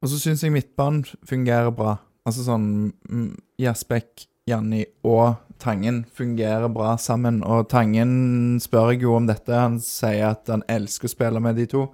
Og 0.00 0.12
så 0.12 0.20
syns 0.20 0.44
jeg 0.44 0.54
midtbanen 0.54 1.04
fungerer 1.28 1.72
bra. 1.76 1.98
Altså 2.28 2.44
sånn 2.46 2.66
mm, 3.08 3.30
Jasbekk, 3.60 4.26
Janni 4.48 4.84
og 5.06 5.38
Tangen 5.60 6.06
fungerer 6.16 6.70
bra 6.72 6.94
sammen. 6.96 7.42
Og 7.44 7.68
Tangen 7.68 8.56
spør 8.62 8.94
jeg 8.94 9.04
jo 9.04 9.12
om 9.18 9.28
dette. 9.28 9.52
Han 9.52 9.76
sier 9.84 10.32
at 10.32 10.48
han 10.48 10.64
elsker 10.72 11.10
å 11.10 11.12
spille 11.12 11.42
med 11.44 11.60
de 11.60 11.66
to. 11.68 11.84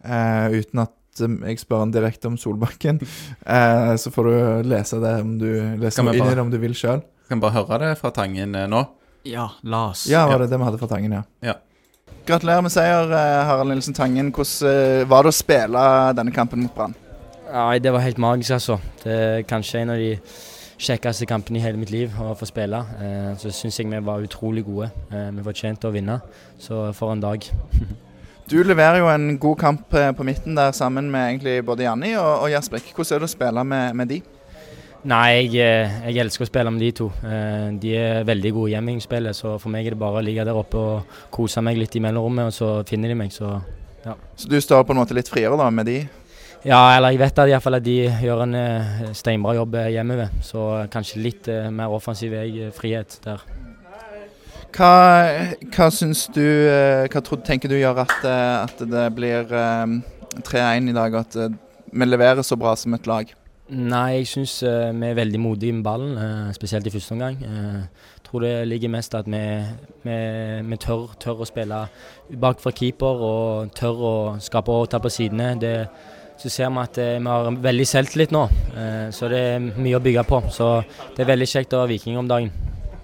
Eh, 0.00 0.56
uten 0.56 0.84
at 0.86 0.94
jeg 1.18 1.60
spør 1.60 1.84
han 1.84 1.94
direkte 1.94 2.30
om 2.30 2.38
Solbakken. 2.40 3.00
Eh, 3.42 3.92
så 3.98 4.10
får 4.14 4.28
du 4.28 4.68
lese 4.70 5.00
det 5.02 5.16
om 5.20 5.34
du 5.40 5.48
lese 5.82 6.00
inn 6.00 6.14
i 6.14 6.34
det 6.34 6.40
om 6.40 6.50
du 6.52 6.58
vil 6.62 6.76
sjøl. 6.78 7.02
Kan 7.28 7.40
vi 7.40 7.44
bare 7.44 7.56
høre 7.58 7.78
det 7.82 7.96
fra 7.98 8.12
Tangen 8.14 8.54
eh, 8.54 8.68
nå? 8.70 8.84
Ja, 9.26 9.48
la 9.62 9.88
oss. 9.90 10.06
Ja, 10.10 10.26
var 10.30 10.42
det 10.42 10.50
det 10.50 10.58
vi 10.58 10.66
hadde 10.66 10.78
fra 10.80 10.88
Tangen, 10.90 11.12
ja. 11.18 11.22
Ja. 11.42 11.56
Gratulerer 12.26 12.62
med 12.62 12.70
seier, 12.74 13.10
eh, 13.10 13.42
Harald 13.48 13.72
Nilsen 13.72 13.94
Tangen. 13.94 14.30
Hvordan 14.34 14.70
eh, 14.70 15.08
var 15.10 15.26
det 15.26 15.32
å 15.32 15.36
spille 15.36 15.84
denne 16.18 16.34
kampen 16.34 16.62
mot 16.62 16.74
Brann? 16.74 16.94
Nei, 17.52 17.78
det 17.82 17.92
var 17.92 18.04
helt 18.06 18.20
magisk, 18.22 18.54
altså. 18.56 18.78
Det 19.02 19.12
er 19.12 19.46
kanskje 19.48 19.82
en 19.82 19.92
av 19.92 20.00
de 20.00 20.14
kjekkeste 20.82 21.26
kampene 21.30 21.60
i 21.60 21.62
hele 21.62 21.78
mitt 21.78 21.92
liv 21.92 22.14
å 22.22 22.32
få 22.38 22.46
spille. 22.48 22.78
Eh, 23.02 23.32
så 23.42 23.52
syns 23.54 23.78
jeg 23.78 23.90
vi 23.90 24.00
var 24.06 24.24
utrolig 24.24 24.64
gode. 24.66 24.90
Eh, 25.10 25.28
vi 25.36 25.44
fortjente 25.46 25.90
å 25.90 25.94
vinne, 25.94 26.20
så 26.62 26.88
for 26.96 27.14
en 27.14 27.22
dag. 27.22 27.46
Du 28.52 28.58
leverer 28.60 28.98
jo 29.00 29.06
en 29.08 29.38
god 29.40 29.56
kamp 29.56 29.94
eh, 29.96 30.10
på 30.12 30.24
midten 30.28 30.56
der 30.58 30.74
sammen 30.76 31.06
med 31.10 31.22
egentlig 31.30 31.54
både 31.64 31.86
Janni 31.86 32.10
og, 32.20 32.42
og 32.44 32.50
Jasper. 32.52 32.82
Hvordan 32.92 33.16
er 33.16 33.22
det 33.22 33.28
å 33.30 33.32
spille 33.32 33.62
med, 33.64 33.94
med 33.96 34.10
de? 34.12 34.18
Nei, 35.08 35.22
jeg, 35.38 35.54
eh, 35.64 35.94
jeg 36.10 36.20
elsker 36.20 36.44
å 36.44 36.48
spille 36.50 36.72
med 36.74 36.84
de 36.84 36.90
to. 37.00 37.06
Eh, 37.24 37.70
De 37.80 37.94
er 37.96 38.26
veldig 38.28 38.52
gode 38.52 38.68
i 38.68 38.74
hjemmespillet, 38.74 39.38
så 39.38 39.54
for 39.62 39.72
meg 39.72 39.88
er 39.88 39.96
det 39.96 40.00
bare 40.02 40.20
å 40.20 40.24
ligge 40.26 40.44
der 40.44 40.58
oppe 40.60 40.82
og 40.82 41.16
kose 41.32 41.64
meg 41.64 41.80
litt 41.80 41.96
i 41.96 42.04
mellomrommet, 42.04 42.50
og 42.50 42.58
så 42.58 42.68
finner 42.92 43.14
de 43.14 43.16
meg, 43.22 43.32
så 43.32 43.62
Så 44.36 44.50
du 44.50 44.60
står 44.60 44.84
på 44.84 44.92
en 44.92 45.00
måte 45.00 45.16
litt 45.16 45.32
friere 45.32 45.56
da 45.56 45.70
med 45.70 45.86
de? 45.88 45.98
Ja, 46.66 46.82
eller 46.98 47.14
jeg 47.14 47.22
vet 47.24 47.38
at, 47.38 47.48
i 47.48 47.56
hvert 47.56 47.64
fall 47.64 47.80
at 47.80 47.84
de 47.88 47.96
gjør 48.04 48.44
en 48.44 48.56
steinbra 49.16 49.56
jobb 49.56 49.80
hjemme 49.96 50.20
ved, 50.20 50.42
så 50.44 50.86
kanskje 50.92 51.24
litt 51.24 51.48
mer 51.72 51.88
offensiv 51.88 52.36
eh, 52.36 52.68
frihet 52.76 53.16
der. 53.24 53.40
Hva, 54.72 54.92
hva 55.74 55.86
syns 55.92 56.24
du 56.32 56.40
eh, 56.42 57.04
Hva 57.12 57.20
tenker 57.44 57.68
du 57.68 57.76
gjør 57.76 58.02
at, 58.06 58.14
eh, 58.24 58.56
at 58.64 58.80
det 58.88 59.04
blir 59.16 59.52
eh, 59.52 59.94
3-1 60.40 60.88
i 60.88 60.96
dag, 60.96 61.12
og 61.12 61.20
at 61.26 61.36
eh, 61.44 61.54
vi 61.92 62.08
leverer 62.08 62.40
så 62.46 62.56
bra 62.56 62.72
som 62.78 62.94
et 62.96 63.08
lag? 63.10 63.28
Nei, 63.72 64.18
jeg 64.18 64.28
syns 64.30 64.54
eh, 64.68 64.88
vi 64.96 65.10
er 65.10 65.18
veldig 65.18 65.40
modige 65.40 65.76
med 65.76 65.84
ballen, 65.86 66.16
eh, 66.20 66.48
spesielt 66.56 66.88
i 66.88 66.92
første 66.94 67.14
omgang. 67.16 67.36
Eh, 67.44 68.08
Jeg 68.22 68.24
tror 68.26 68.46
det 68.46 68.52
ligger 68.68 68.88
mest 68.94 69.14
at 69.14 69.26
vi, 69.28 69.42
vi, 70.06 70.16
vi 70.70 70.76
tør, 70.80 71.10
tør 71.20 71.42
å 71.44 71.48
spille 71.48 71.82
bak 72.40 72.60
fra 72.64 72.72
keeper 72.72 73.24
og 73.28 73.74
tør 73.76 74.00
å 74.08 74.14
skape 74.40 74.72
og 74.72 74.88
ta 74.88 75.00
på 75.04 75.12
sidene. 75.12 75.50
Det, 75.60 75.74
så 76.40 76.48
ser 76.48 76.72
vi 76.72 76.80
at 76.80 77.00
eh, 77.02 77.18
vi 77.20 77.28
har 77.28 77.50
veldig 77.68 77.86
selvtillit 77.92 78.32
nå, 78.32 78.46
eh, 78.72 79.10
så 79.12 79.28
det 79.28 79.42
er 79.50 79.68
mye 79.76 80.00
å 80.00 80.04
bygge 80.04 80.24
på. 80.32 80.40
Så 80.52 80.70
det 81.12 81.26
er 81.26 81.30
veldig 81.34 81.50
kjekt 81.52 81.76
å 81.76 81.84
ha 81.84 81.90
Viking 81.92 82.16
om 82.20 82.32
dagen. 82.32 82.48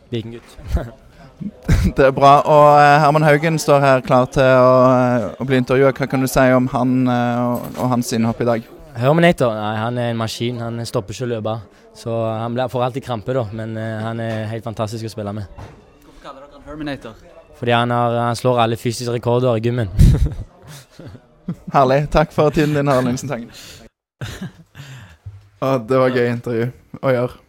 Vikinggutt. 0.09 0.57
Det 1.97 2.05
er 2.05 2.15
bra. 2.15 2.33
Og 2.43 2.67
eh, 2.81 2.97
Herman 3.03 3.27
Haugen 3.27 3.59
står 3.63 3.83
her 3.83 4.03
klar 4.07 4.27
til 4.35 4.43
å, 4.43 4.75
eh, 4.91 5.27
å 5.39 5.47
bli 5.47 5.61
intervjua. 5.61 5.93
Hva 5.95 6.09
kan 6.11 6.25
du 6.25 6.29
si 6.31 6.47
om 6.55 6.69
han 6.73 6.99
eh, 7.13 7.41
og, 7.45 7.69
og 7.79 7.95
hans 7.95 8.13
innhopp 8.17 8.43
i 8.43 8.49
dag? 8.49 8.69
Herminator, 8.99 9.55
nei, 9.55 9.75
han 9.79 9.99
er 10.03 10.13
en 10.13 10.19
maskin. 10.19 10.59
Han 10.63 10.83
stopper 10.89 11.15
ikke 11.15 11.29
å 11.29 11.33
løpe. 11.37 11.57
Så 11.99 12.15
han 12.15 12.59
får 12.71 12.85
alltid 12.89 13.07
krampe, 13.07 13.35
da, 13.35 13.43
men 13.59 13.75
han 13.79 14.21
er 14.23 14.45
helt 14.53 14.67
fantastisk 14.67 15.09
å 15.09 15.11
spille 15.11 15.33
med. 15.35 15.49
Hvorfor 16.05 16.21
kaller 16.23 16.45
dere 16.45 16.61
han 16.61 16.69
Herminator? 16.69 17.17
Fordi 17.59 17.75
han, 17.75 17.91
har, 17.91 18.15
han 18.23 18.39
slår 18.39 18.61
alle 18.63 18.79
fysiske 18.79 19.17
rekorder 19.17 19.59
i 19.59 19.65
gymmen. 19.65 19.91
Herlig. 21.75 22.05
Takk 22.15 22.31
for 22.35 22.55
tiden 22.55 22.77
din, 22.79 22.91
Harald 22.91 23.11
Nilsen 23.11 23.33
Tangen. 23.33 23.51
Det 25.91 25.99
var 25.99 26.15
gøy 26.15 26.29
intervju 26.31 26.71
å 27.03 27.15
gjøre. 27.17 27.48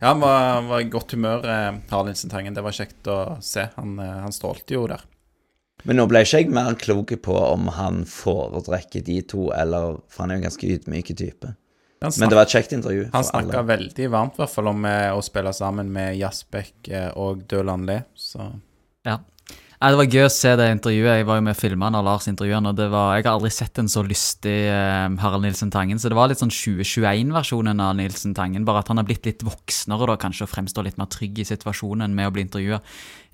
Ja, 0.00 0.12
han 0.12 0.22
var, 0.22 0.62
var 0.68 0.84
i 0.84 0.90
godt 0.92 1.16
humør, 1.16 1.44
eh, 1.48 1.80
Harlinsen 1.90 2.32
Tangen. 2.32 2.56
Det 2.56 2.64
var 2.64 2.76
kjekt 2.76 3.10
å 3.10 3.18
se. 3.44 3.68
Han, 3.76 3.98
eh, 4.02 4.14
han 4.24 4.34
strålte 4.34 4.76
jo 4.76 4.86
der. 4.90 5.04
Men 5.84 5.98
nå 6.00 6.06
ble 6.08 6.22
ikke 6.24 6.40
jeg 6.40 6.52
mer 6.54 6.76
klok 6.80 7.12
på 7.24 7.34
om 7.36 7.68
han 7.76 8.04
foretrekker 8.08 9.04
de 9.04 9.18
to, 9.28 9.50
eller 9.52 9.98
For 10.08 10.24
han 10.24 10.32
er 10.32 10.38
jo 10.38 10.44
en 10.44 10.48
ganske 10.48 10.70
ydmyk 10.76 11.12
type. 11.18 11.50
Han 12.04 12.12
Men 12.20 12.32
det 12.32 12.36
var 12.38 12.48
et 12.48 12.54
kjekt 12.56 12.72
intervju. 12.76 13.08
Han 13.12 13.24
snakka 13.24 13.62
veldig 13.68 14.08
varmt 14.12 14.36
i 14.36 14.42
hvert 14.42 14.52
fall 14.52 14.70
om 14.72 14.84
eh, 14.88 15.10
å 15.12 15.22
spille 15.24 15.52
sammen 15.56 15.92
med 15.92 16.18
Jasbekk 16.20 16.90
eh, 16.92 17.10
og 17.20 17.44
Døland 17.48 17.88
Le, 17.88 18.02
så 18.16 18.50
Nei, 19.84 19.90
Det 19.92 19.98
var 20.00 20.14
gøy 20.16 20.22
å 20.24 20.32
se 20.32 20.50
det 20.56 20.66
intervjuet. 20.72 21.18
Jeg 21.18 21.24
var 21.28 21.36
jo 21.36 21.42
med 21.44 21.52
og 21.52 21.58
filma 21.60 21.90
når 21.92 22.04
Lars-intervjuene, 22.06 22.56
han, 22.56 22.68
og 22.70 22.76
det 22.78 22.86
var, 22.88 23.18
Jeg 23.18 23.26
har 23.26 23.34
aldri 23.34 23.50
sett 23.52 23.78
en 23.82 23.90
så 23.92 24.00
lystig 24.00 24.54
eh, 24.72 25.16
Harald 25.20 25.44
Nilsen 25.44 25.68
Tangen. 25.68 25.98
Så 26.00 26.08
det 26.08 26.16
var 26.16 26.30
litt 26.30 26.40
sånn 26.40 26.48
2021-versjonen 26.48 27.82
av 27.84 27.92
Nilsen 27.98 28.32
Tangen. 28.32 28.64
Bare 28.64 28.80
at 28.80 28.88
han 28.88 28.96
har 28.96 29.04
blitt 29.04 29.28
litt 29.28 29.44
voksnere 29.44 30.08
da, 30.08 30.16
kanskje, 30.16 30.46
og 30.46 30.52
fremstår 30.54 30.88
litt 30.88 30.96
mer 30.96 31.10
trygg 31.12 31.36
i 31.36 31.44
situasjonen 31.44 32.16
med 32.16 32.30
å 32.30 32.32
bli 32.32 32.46
intervjua. 32.46 32.80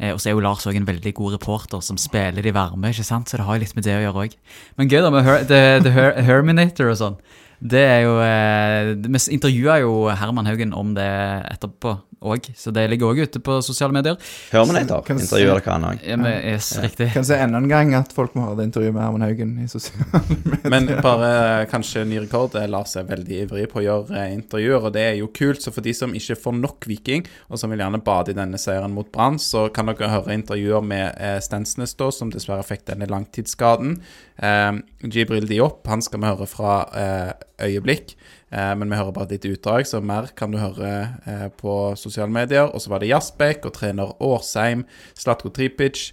Eh, 0.00 0.10
og 0.10 0.18
så 0.18 0.32
er 0.32 0.34
jo 0.34 0.42
Lars 0.42 0.66
òg 0.66 0.80
en 0.80 0.90
veldig 0.90 1.14
god 1.20 1.38
reporter 1.38 1.86
som 1.86 2.00
spiller 2.02 2.42
de 2.42 2.56
varme, 2.58 2.90
ikke 2.90 3.06
sant? 3.06 3.30
så 3.30 3.38
det 3.38 3.46
har 3.46 3.54
jo 3.54 3.62
litt 3.68 3.78
med 3.78 3.86
det 3.86 3.94
å 4.00 4.02
gjøre 4.08 4.26
òg. 4.26 4.36
Men 4.74 4.90
gøy 4.90 5.06
da 5.06 5.14
med 5.14 5.30
Her 5.30 5.46
The, 5.46 5.62
the 5.86 5.94
Her 5.94 6.18
Herminator 6.18 6.90
og 6.90 6.98
sånn. 6.98 7.20
Det 7.60 7.82
er 7.84 8.06
jo 8.08 8.18
eh, 8.24 8.94
Vi 9.06 9.20
intervjua 9.36 9.82
jo 9.84 9.94
Herman 10.18 10.50
Haugen 10.50 10.74
om 10.74 10.96
det 10.98 11.12
etterpå 11.52 12.00
òg, 12.20 12.50
så 12.56 12.72
det 12.76 12.82
ligger 12.92 13.10
òg 13.14 13.22
ute 13.24 13.40
på 13.40 13.54
sosiale 13.64 13.94
medier. 13.96 14.16
Kan- 14.50 15.16
intervjuer 15.24 15.60
dere 15.60 15.72
han 15.72 15.84
òg. 15.88 16.02
Ja, 16.04 16.16
men, 16.20 16.34
yes, 16.52 16.72
riktig. 16.82 17.06
Kan 17.14 17.24
se 17.24 17.38
enda 17.40 17.56
en 17.62 17.68
gang 17.70 17.94
at 17.96 18.12
folk 18.12 18.34
må 18.36 18.44
høre 18.48 18.58
det 18.60 18.66
intervjuet 18.70 18.92
med 18.94 19.02
Herman 19.06 19.24
Haugen 19.24 19.54
i 19.64 19.68
sosiale 19.72 20.04
medier. 20.20 20.70
Men 20.74 20.86
bare 21.02 21.30
kanskje 21.70 22.04
ny 22.06 22.18
rekord. 22.26 22.54
eh, 22.60 22.66
Lars 22.68 22.96
er 23.00 23.04
veldig 23.08 23.38
ivrig 23.46 23.68
på 23.72 23.80
å 23.80 23.84
gjøre 23.86 24.18
eh, 24.20 24.34
intervjuer, 24.36 24.84
og 24.88 24.92
det 24.96 25.06
er 25.08 25.16
jo 25.22 25.30
kult. 25.32 25.62
Så 25.64 25.72
for 25.72 25.80
de 25.86 25.94
som 25.96 26.12
ikke 26.16 26.36
får 26.36 26.58
nok 26.60 26.88
Viking, 26.90 27.24
og 27.48 27.58
som 27.58 27.70
vil 27.72 27.80
gjerne 27.80 28.02
bade 28.04 28.34
i 28.34 28.36
denne 28.36 28.60
seieren 28.60 28.92
mot 28.92 29.08
Brann, 29.12 29.38
så 29.40 29.68
kan 29.72 29.88
dere 29.88 30.10
høre 30.12 30.36
intervjuer 30.36 30.84
med 30.84 31.14
eh, 31.16 31.38
Stensnes, 31.40 31.96
da, 31.96 32.10
som 32.12 32.30
dessverre 32.32 32.64
fikk 32.68 32.84
denne 32.92 33.08
langtidsskaden. 33.10 33.96
Eh, 34.40 34.72
Jibril 35.08 35.48
Diop, 35.48 35.86
han 35.88 36.02
skal 36.04 36.20
vi 36.20 36.30
høre 36.34 36.46
fra 36.50 36.74
eh, 36.92 37.32
øyeblikk. 37.70 38.14
Eh, 38.50 38.74
men 38.76 38.90
vi 38.90 38.98
hører 38.98 39.14
bare 39.14 39.30
lite 39.30 39.52
utdrag, 39.54 39.86
så 39.86 40.00
mer 40.02 40.30
kan 40.36 40.50
du 40.50 40.58
høre 40.58 40.92
eh, 41.24 41.48
på 41.54 41.94
sosiale 41.96 42.32
medier. 42.34 42.70
Og 42.70 42.82
så 42.82 42.92
var 42.92 43.02
det 43.02 43.10
Jasbekk 43.12 43.68
og 43.68 43.76
trener 43.78 44.14
Årsheim, 44.22 44.84
Slatko 45.18 45.52
Tripic. 45.54 46.10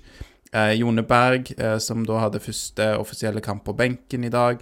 Eh, 0.53 0.77
Jone 0.79 1.03
Berg, 1.03 1.51
som 1.83 2.05
da 2.07 2.21
hadde 2.23 2.39
første 2.41 2.93
offisielle 2.97 3.43
kamp 3.43 3.65
på 3.67 3.75
benken 3.77 4.23
i 4.23 4.33
dag. 4.33 4.61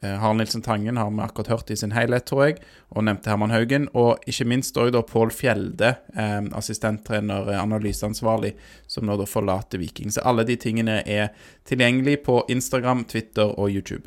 Harald 0.00 0.38
Nilsen 0.38 0.62
Tangen 0.62 0.96
har 0.96 1.10
vi 1.10 1.20
akkurat 1.20 1.48
hørt 1.50 1.70
i 1.70 1.76
sin 1.76 1.90
helhet, 1.90 2.24
tror 2.30 2.44
jeg, 2.44 2.60
og 2.94 3.02
nevnte 3.04 3.32
Herman 3.32 3.50
Haugen. 3.50 3.88
Og 3.98 4.22
ikke 4.30 4.46
minst 4.46 4.78
òg 4.78 4.92
da 4.94 5.02
Pål 5.02 5.32
Fjelde, 5.34 5.96
eh, 6.14 6.38
assistenttrener, 6.54 7.50
analyseansvarlig, 7.58 8.54
som 8.86 9.08
nå 9.10 9.18
da 9.18 9.26
forlater 9.26 9.82
Viking. 9.82 10.14
Så 10.14 10.22
alle 10.24 10.46
de 10.46 10.56
tingene 10.56 11.02
er 11.02 11.34
tilgjengelig 11.66 12.22
på 12.30 12.44
Instagram, 12.48 13.04
Twitter 13.10 13.50
og 13.58 13.74
YouTube. 13.74 14.06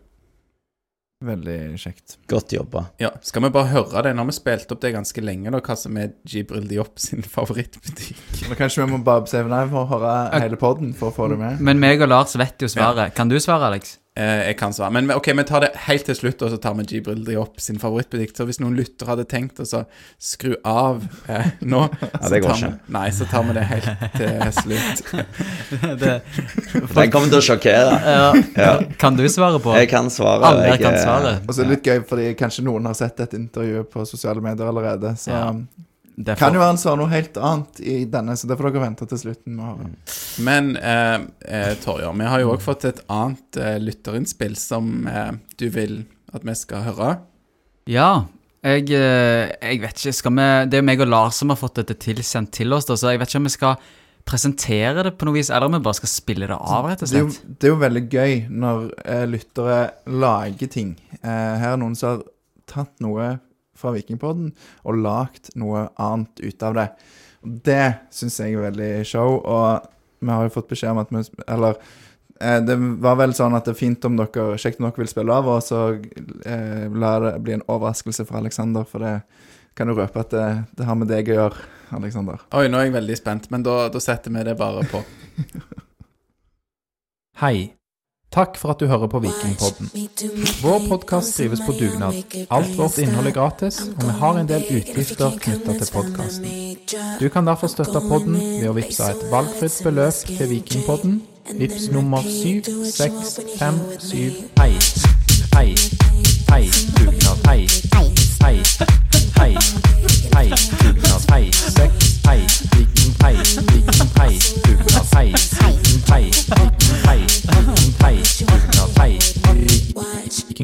Veldig 1.21 1.55
kjekt. 1.77 2.15
Godt 2.31 2.53
jobba. 2.55 2.87
Ja, 3.01 3.11
Skal 3.21 3.43
vi 3.45 3.51
bare 3.53 3.69
høre 3.69 4.01
det? 4.07 4.15
Nå 4.17 4.23
har 4.23 4.29
vi 4.31 4.33
spilt 4.35 4.71
opp 4.73 4.81
det 4.81 4.93
ganske 4.95 5.21
lenge, 5.21 5.51
da, 5.53 5.59
hva 5.61 5.75
som 5.77 5.97
er 6.01 6.15
Jibril 6.27 6.65
Diop 6.69 6.97
sin 7.01 7.21
favorittbutikk. 7.35 8.17
Men 8.49 8.57
kanskje 8.57 8.85
vi 8.87 8.91
må 8.95 9.03
bare 9.05 9.29
se 9.29 9.43
live 9.45 9.69
for 9.69 9.85
å 9.85 9.89
høre 9.93 10.13
hele 10.41 10.57
podden 10.61 10.95
for 10.97 11.11
å 11.13 11.15
få 11.15 11.29
det 11.33 11.37
med? 11.43 11.61
Men 11.61 11.81
meg 11.83 12.01
og 12.01 12.09
Lars 12.09 12.33
vet 12.41 12.65
jo 12.65 12.71
svaret. 12.71 13.13
Kan 13.17 13.29
du 13.29 13.37
svare, 13.39 13.69
Alex? 13.69 13.99
Eh, 14.19 14.41
jeg 14.49 14.57
kan 14.59 14.73
svare. 14.75 14.91
Men 14.91 15.07
ok, 15.15 15.29
vi 15.37 15.43
tar 15.47 15.63
det 15.63 15.69
helt 15.85 16.03
til 16.03 16.15
slutt, 16.17 16.41
og 16.43 16.49
så 16.51 16.57
tar 16.59 16.73
vi 16.75 16.83
Jibril 16.83 17.21
Diop 17.23 17.61
sin 17.63 17.77
favorittbutikk. 17.79 18.33
Så 18.35 18.43
hvis 18.49 18.59
noen 18.59 18.73
lyttere 18.75 19.07
hadde 19.07 19.23
tenkt 19.31 19.61
å 19.63 19.67
så 19.67 19.85
skru 20.19 20.57
av 20.67 21.05
eh, 21.31 21.53
nå, 21.63 21.85
så 22.19 22.31
det 22.33 22.41
går 22.43 22.51
tar 22.51 22.57
ikke. 22.57 22.71
Vi, 22.73 22.95
nei, 22.97 23.05
så 23.15 23.27
tar 23.31 23.45
vi 23.47 23.55
det 23.55 23.63
helt 23.69 23.87
til 24.17 24.51
slutt. 24.57 25.13
Den 26.97 27.13
kommer 27.13 27.31
til 27.31 27.39
å 27.39 27.45
sjokkere. 27.53 28.01
Ja. 28.59 28.73
Kan 28.99 29.15
du 29.15 29.23
svare 29.31 29.63
på? 29.63 29.77
Jeg 29.79 29.87
kan 29.93 30.11
svare. 30.11 30.43
Alle 30.43 30.67
jeg, 30.73 30.81
kan 30.83 30.97
eh, 30.97 31.05
svare. 31.05 31.37
Og 31.45 31.55
så 31.55 31.63
er 31.63 31.69
det 31.71 31.77
litt 31.77 31.87
gøy, 31.87 32.03
fordi 32.11 32.27
kanskje 32.43 32.67
noen 32.67 32.91
har 32.91 32.99
sett 32.99 33.23
et 33.23 33.39
intervju 33.39 33.85
på 33.95 34.03
sosiale 34.09 34.43
medier 34.43 34.67
allerede. 34.67 35.15
Så 35.21 35.31
Ja. 35.31 35.53
Derfor- 36.25 36.39
kan 36.45 36.53
jo 36.53 36.59
være 36.61 36.71
han 36.73 36.77
sa 36.81 36.95
noe 36.99 37.09
helt 37.11 37.37
annet 37.37 37.79
i 37.81 37.95
denne, 38.05 38.35
så 38.37 38.47
det 38.49 38.57
får 38.59 38.71
dere 38.73 38.83
vente 38.85 39.07
til 39.09 39.17
slutten 39.21 39.55
med 39.55 39.65
å 39.65 39.77
høre. 39.77 39.91
Men 40.47 40.71
eh, 40.77 41.19
eh, 41.47 41.73
Torjer, 41.83 42.13
vi 42.19 42.29
har 42.33 42.43
jo 42.43 42.51
òg 42.55 42.61
fått 42.61 42.85
et 42.89 42.99
annet 43.09 43.57
eh, 43.57 43.77
lytterinnspill 43.81 44.55
som 44.59 45.07
eh, 45.07 45.31
du 45.57 45.69
vil 45.73 46.03
at 46.33 46.43
vi 46.47 46.55
skal 46.55 46.85
høre. 46.91 47.15
Ja. 47.91 48.25
Jeg, 48.61 48.91
eh, 48.93 49.49
jeg 49.57 49.79
vet 49.81 49.97
ikke 49.97 50.13
skal 50.13 50.35
vi, 50.37 50.43
Det 50.69 50.77
er 50.77 50.83
jo 50.83 50.85
meg 50.85 51.01
og 51.01 51.09
Lars 51.09 51.39
som 51.41 51.49
har 51.49 51.57
fått 51.57 51.79
dette 51.81 51.95
tilsendt 51.97 52.51
til 52.53 52.71
oss, 52.77 52.85
da, 52.85 52.93
så 52.99 53.09
jeg 53.15 53.19
vet 53.23 53.31
ikke 53.33 53.41
om 53.41 53.49
vi 53.49 53.55
skal 53.55 53.75
presentere 54.23 55.01
det 55.07 55.15
på 55.17 55.25
noe 55.25 55.33
vis, 55.39 55.49
eller 55.49 55.65
om 55.65 55.73
vi 55.79 55.79
bare 55.81 55.97
skal 55.97 56.11
spille 56.11 56.45
det 56.45 56.57
av, 56.57 56.85
rett 56.85 57.01
og 57.01 57.09
Det 57.09 57.17
er, 57.17 57.23
jo, 57.25 57.31
slett. 57.33 57.55
det 57.57 57.67
er 57.67 57.71
jo 57.73 57.79
veldig 57.81 58.03
gøy 58.13 58.35
når 58.53 58.83
eh, 59.01 59.23
lyttere 59.31 59.79
lager 60.13 60.69
ting. 60.71 60.91
Eh, 61.23 61.55
her 61.57 61.73
er 61.73 61.81
noen 61.81 61.97
som 61.97 62.11
har 62.13 62.21
tatt 62.69 63.01
noe 63.01 63.31
fra 63.81 63.93
Vikingpodden 63.95 64.51
og 64.85 65.01
lagd 65.01 65.51
noe 65.59 65.87
annet 66.01 66.43
ut 66.43 66.67
av 66.67 66.77
det. 66.77 66.87
Det 67.41 67.87
syns 68.13 68.39
jeg 68.39 68.55
er 68.55 68.69
veldig 68.69 68.91
show, 69.07 69.39
og 69.41 69.89
vi 70.21 70.29
har 70.29 70.45
jo 70.45 70.53
fått 70.53 70.69
beskjed 70.69 70.93
om 70.93 71.01
at 71.01 71.09
vi 71.09 71.23
Eller 71.49 71.79
eh, 72.39 72.59
det 72.61 72.77
var 73.01 73.17
vel 73.17 73.33
sånn 73.33 73.57
at 73.57 73.65
det 73.65 73.73
er 73.73 73.81
fint 73.81 74.05
om 74.05 74.19
dere 74.19 74.59
kjekt 74.61 74.79
om 74.79 74.87
dere 74.87 75.01
vil 75.01 75.09
spille 75.09 75.33
av, 75.33 75.49
og 75.49 75.63
så 75.65 75.81
eh, 76.45 76.85
la 76.93 77.15
det 77.25 77.33
bli 77.41 77.57
en 77.57 77.65
overraskelse 77.67 78.27
for 78.29 78.41
Aleksander, 78.41 78.85
for 78.85 79.01
det 79.01 79.17
kan 79.77 79.89
jo 79.89 79.97
røpe 79.97 80.21
at 80.21 80.33
det, 80.35 80.47
det 80.77 80.85
har 80.85 80.97
med 80.99 81.09
deg 81.09 81.31
å 81.31 81.37
gjøre, 81.39 81.67
Aleksander. 81.97 82.45
Oi, 82.55 82.67
nå 82.71 82.79
er 82.79 82.89
jeg 82.89 82.97
veldig 82.99 83.19
spent, 83.19 83.51
men 83.51 83.65
da, 83.65 83.85
da 83.91 83.99
setter 84.03 84.31
vi 84.31 84.45
det 84.47 84.55
bare 84.59 84.85
på. 84.91 85.03
Hei. 87.41 87.80
Takk 88.31 88.57
for 88.57 88.71
at 88.71 88.79
du 88.79 88.87
hører 88.87 89.07
på 89.11 89.19
Vikingpodden. 89.19 89.89
Vår 90.61 90.79
podkast 90.89 91.37
drives 91.37 91.59
på 91.65 91.71
dugnad. 91.71 92.13
Alt 92.49 92.77
vårt 92.77 92.97
innhold 92.97 93.27
er 93.27 93.31
gratis, 93.31 93.81
og 93.97 94.03
vi 94.05 94.09
har 94.19 94.37
en 94.39 94.47
del 94.47 94.63
utgifter 94.71 95.31
knytta 95.41 95.73
til 95.73 95.87
podkasten. 95.91 96.45
Du 97.19 97.29
kan 97.29 97.47
derfor 97.47 97.67
støtte 97.67 98.01
podden 98.07 98.33
ved 98.39 98.69
å 98.71 98.73
vippse 98.77 99.03
et 99.11 99.31
valgfritt 99.33 99.83
beløp 99.83 100.13
til 100.29 100.49
Vikingpodden. 100.53 101.21
Vips 101.59 101.91
nummer 101.91 102.21
76571. 102.23 104.51
Hei. 104.61 104.79
Hei. 106.51 106.65
Dugnad. 106.95 107.37
Hei. 107.47 107.61
Hei. 107.91 108.07
Hei. 109.41 109.53
Hei. 110.37 110.47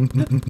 Viking. 0.01 0.41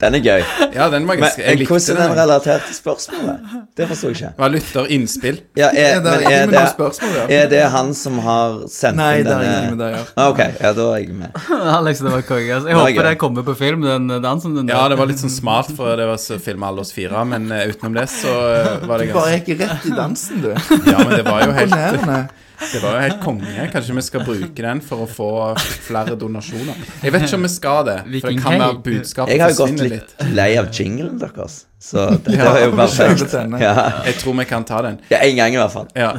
Den 0.00 0.14
er 0.16 0.22
gøy. 0.24 0.42
Ja, 0.72 0.86
den 0.88 1.04
var 1.04 1.18
Men 1.20 1.28
Jeg 1.36 1.58
likte 1.60 1.74
hvordan 1.74 1.98
er 2.00 2.06
den 2.08 2.16
relatert 2.16 2.62
til 2.64 2.72
spørsmålet? 2.78 3.50
Det 3.76 3.84
forstår 3.90 4.08
jeg 4.08 4.16
ikke. 4.16 4.30
Var 4.38 4.48
lytterinnspill. 4.54 5.40
Ja, 5.60 5.66
er, 5.66 5.74
Ja, 5.76 5.98
det 6.00 6.04
men 6.22 6.32
er 6.32 6.46
det, 6.54 6.62
spørsmål, 6.72 7.10
ja. 7.18 7.26
er 7.42 7.50
det 7.52 7.60
han 7.74 7.90
som 7.94 8.16
har 8.24 8.54
sendt 8.72 8.96
Nei, 8.96 9.10
inn 9.20 9.26
det 9.28 9.34
har 9.34 9.42
denne 9.44 9.58
ingenting 9.58 9.76
med 9.76 9.82
det 9.84 9.90
å 9.90 9.92
gjøre. 9.98 10.08
Ah, 10.16 10.30
Ok, 10.32 10.40
ja, 10.64 10.72
da 10.78 10.86
er 10.94 11.02
jeg 11.02 11.18
med. 11.20 11.36
Alex, 11.76 12.00
det 12.00 12.14
var 12.14 12.24
konge. 12.30 12.48
Altså. 12.54 12.68
Jeg 12.72 12.78
Det 12.80 12.80
håper 12.86 13.08
det 13.10 13.14
kommer 13.26 13.44
på 13.50 13.56
film, 13.60 13.84
den 13.90 14.08
dansen 14.24 14.56
Den 14.56 14.72
Ja, 14.72 14.88
det 14.88 14.96
var 15.02 15.12
litt 15.12 15.20
sånn 15.20 15.36
smart, 15.36 15.68
for 15.76 15.92
det 16.00 16.08
var 16.14 16.16
så 16.24 16.40
filma 16.40 16.72
alle 16.72 16.80
oss 16.80 16.96
fire, 16.96 17.24
men 17.36 17.52
eh, 17.52 17.68
utenom 17.68 18.00
det 18.00 18.08
så 18.08 18.32
eh, 18.56 18.88
var 18.88 19.04
det 19.04 19.10
ganske 19.12 19.12
Du 19.12 19.20
bare 19.20 19.36
ganske 19.36 19.52
gikk 19.52 19.60
rett 19.66 19.84
i 19.84 19.96
dansen, 20.00 20.40
du. 20.40 20.54
Ja, 20.88 20.96
men 21.04 21.12
det 21.18 21.26
var 21.28 21.44
jo 21.44 21.52
helt. 21.60 22.32
Det 22.60 22.82
var 22.82 22.96
jo 22.98 23.00
helt 23.06 23.20
konge. 23.24 23.64
Kanskje 23.72 23.94
vi 23.96 24.02
skal 24.04 24.24
bruke 24.26 24.62
den 24.66 24.80
for 24.84 25.06
å 25.06 25.08
få 25.08 25.30
flere 25.86 26.14
donasjoner. 26.20 26.76
Jeg 27.02 27.14
vet 27.14 27.24
ikke 27.26 27.38
om 27.40 27.46
vi 27.48 27.52
skal 27.54 27.82
det, 27.88 27.98
for 28.20 28.28
det 28.30 28.42
kan 28.44 28.60
være 28.60 28.78
budskapet 28.84 29.32
Jeg 29.34 29.42
har 29.46 29.56
gått 29.56 29.80
litt 29.80 29.94
litt. 29.96 30.14
lei 30.36 30.50
av 30.60 30.68
jinglen 30.76 31.16
deres, 31.22 31.64
så 31.80 32.04
det, 32.12 32.18
det 32.28 32.36
Ja, 32.36 32.50
var 32.52 32.60
jo 32.66 32.74
perfekt. 32.76 33.34
Ja. 33.64 33.72
Jeg 34.04 34.18
tror 34.20 34.36
vi 34.42 34.44
kan 34.50 34.66
ta 34.68 34.82
den. 34.84 34.98
ja, 35.10 35.22
en 35.24 35.36
gang 35.40 35.56
i 35.56 35.60
hvert 35.62 35.72
fall. 35.72 35.88
Ja. 35.96 36.10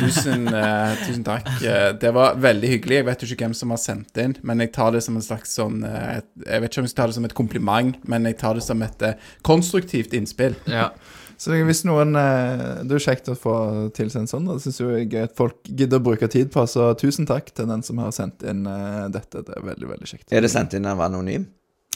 Tusen, 0.00 0.48
uh, 0.50 0.96
tusen 1.06 1.22
takk. 1.26 1.46
Eh, 1.62 1.92
det 2.02 2.10
var 2.16 2.34
veldig 2.42 2.72
hyggelig. 2.74 2.98
Jeg 3.00 3.06
vet 3.12 3.22
jo 3.22 3.30
ikke 3.30 3.46
hvem 3.46 3.54
som 3.62 3.70
har 3.76 3.80
sendt 3.82 4.18
inn, 4.22 4.34
men 4.42 4.64
jeg 4.64 4.72
tar 4.74 4.90
det 4.96 5.04
som 5.06 5.16
en 5.16 5.22
slags 5.24 5.54
sånn 5.56 5.84
uh, 5.86 6.18
Jeg 6.44 6.64
vet 6.66 6.72
ikke 6.72 6.82
om 6.82 6.88
jeg 6.90 6.94
skal 6.96 7.02
ta 7.04 7.10
det 7.12 7.18
som 7.20 7.30
et 7.30 7.36
kompliment, 7.38 7.96
men 8.10 8.26
jeg 8.26 8.40
tar 8.42 8.58
det 8.58 8.66
som 8.66 8.82
et 8.82 9.06
uh, 9.06 9.14
konstruktivt 9.46 10.12
innspill. 10.18 10.58
Ja. 10.66 10.90
Så 11.38 11.52
hvis 11.68 11.82
noen 11.84 12.14
eh, 12.16 12.82
Det 12.82 12.94
er 12.94 12.96
jo 12.96 13.04
kjekt 13.04 13.28
å 13.28 13.34
få 13.36 13.54
tilsendt 13.96 14.30
sånn. 14.32 14.46
Det 14.48 14.62
syns 14.64 14.78
jeg 14.80 15.10
er 15.12 15.26
at 15.28 15.34
folk 15.36 15.58
gidder 15.68 16.00
å 16.00 16.04
bruke 16.06 16.28
tid 16.32 16.48
på. 16.54 16.64
Så 16.70 16.86
tusen 17.00 17.26
takk 17.28 17.50
til 17.56 17.68
den 17.68 17.82
som 17.86 17.98
har 18.00 18.14
sendt 18.16 18.42
inn 18.48 18.64
eh, 18.66 19.04
dette. 19.12 19.42
Det 19.44 19.54
er 19.58 19.66
veldig, 19.68 19.90
veldig 19.92 20.08
kjekt. 20.08 20.26
Er 20.32 20.40
det 20.46 20.50
sendt 20.54 20.74
inn 20.78 20.88
av 20.88 21.02
anonym? 21.04 21.44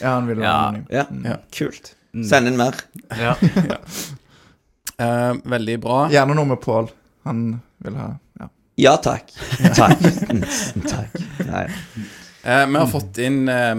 Ja, 0.01 0.15
han 0.19 0.29
ville 0.29 0.41
være 0.41 0.51
Ja. 0.51 0.67
anonym. 0.67 0.85
Ja, 0.93 1.05
Ja. 1.31 1.37
kult. 1.57 1.93
Send 2.27 2.47
inn 2.51 2.57
mer. 2.59 2.75
Ja. 3.17 3.35
Eh, 5.01 5.33
veldig 5.43 5.79
bra. 5.81 6.03
Gjerne 6.13 6.35
noe 6.37 6.45
med 6.53 6.61
Pål. 6.61 6.89
Han 7.25 7.45
vil 7.81 7.95
ha 7.97 8.11
ja. 8.39 8.47
Ja 8.81 8.95
takk. 9.01 9.31
Takk. 9.77 10.01
Mm, 10.29 10.41
takk. 10.93 11.15
Nei. 11.47 11.63
Eh, 12.43 12.65
vi 12.69 12.77
har 12.77 12.87
fått 12.89 13.17
inn 13.21 13.43
eh, 13.49 13.73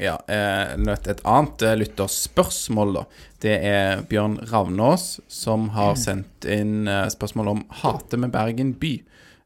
ja, 0.00 0.16
eh, 0.32 0.74
et 0.92 1.08
et 1.12 1.20
annet 1.28 1.62
eh, 1.68 1.76
lytterspørsmål, 1.82 2.94
da. 2.96 3.02
Det 3.40 3.56
er 3.68 4.02
Bjørn 4.08 4.38
Ravnås 4.50 5.20
som 5.28 5.68
har 5.76 5.94
sendt 6.00 6.46
inn 6.48 6.88
eh, 6.88 7.06
spørsmål 7.12 7.52
om 7.54 7.62
hate 7.82 8.18
med 8.20 8.32
Bergen 8.34 8.74
by. 8.80 8.94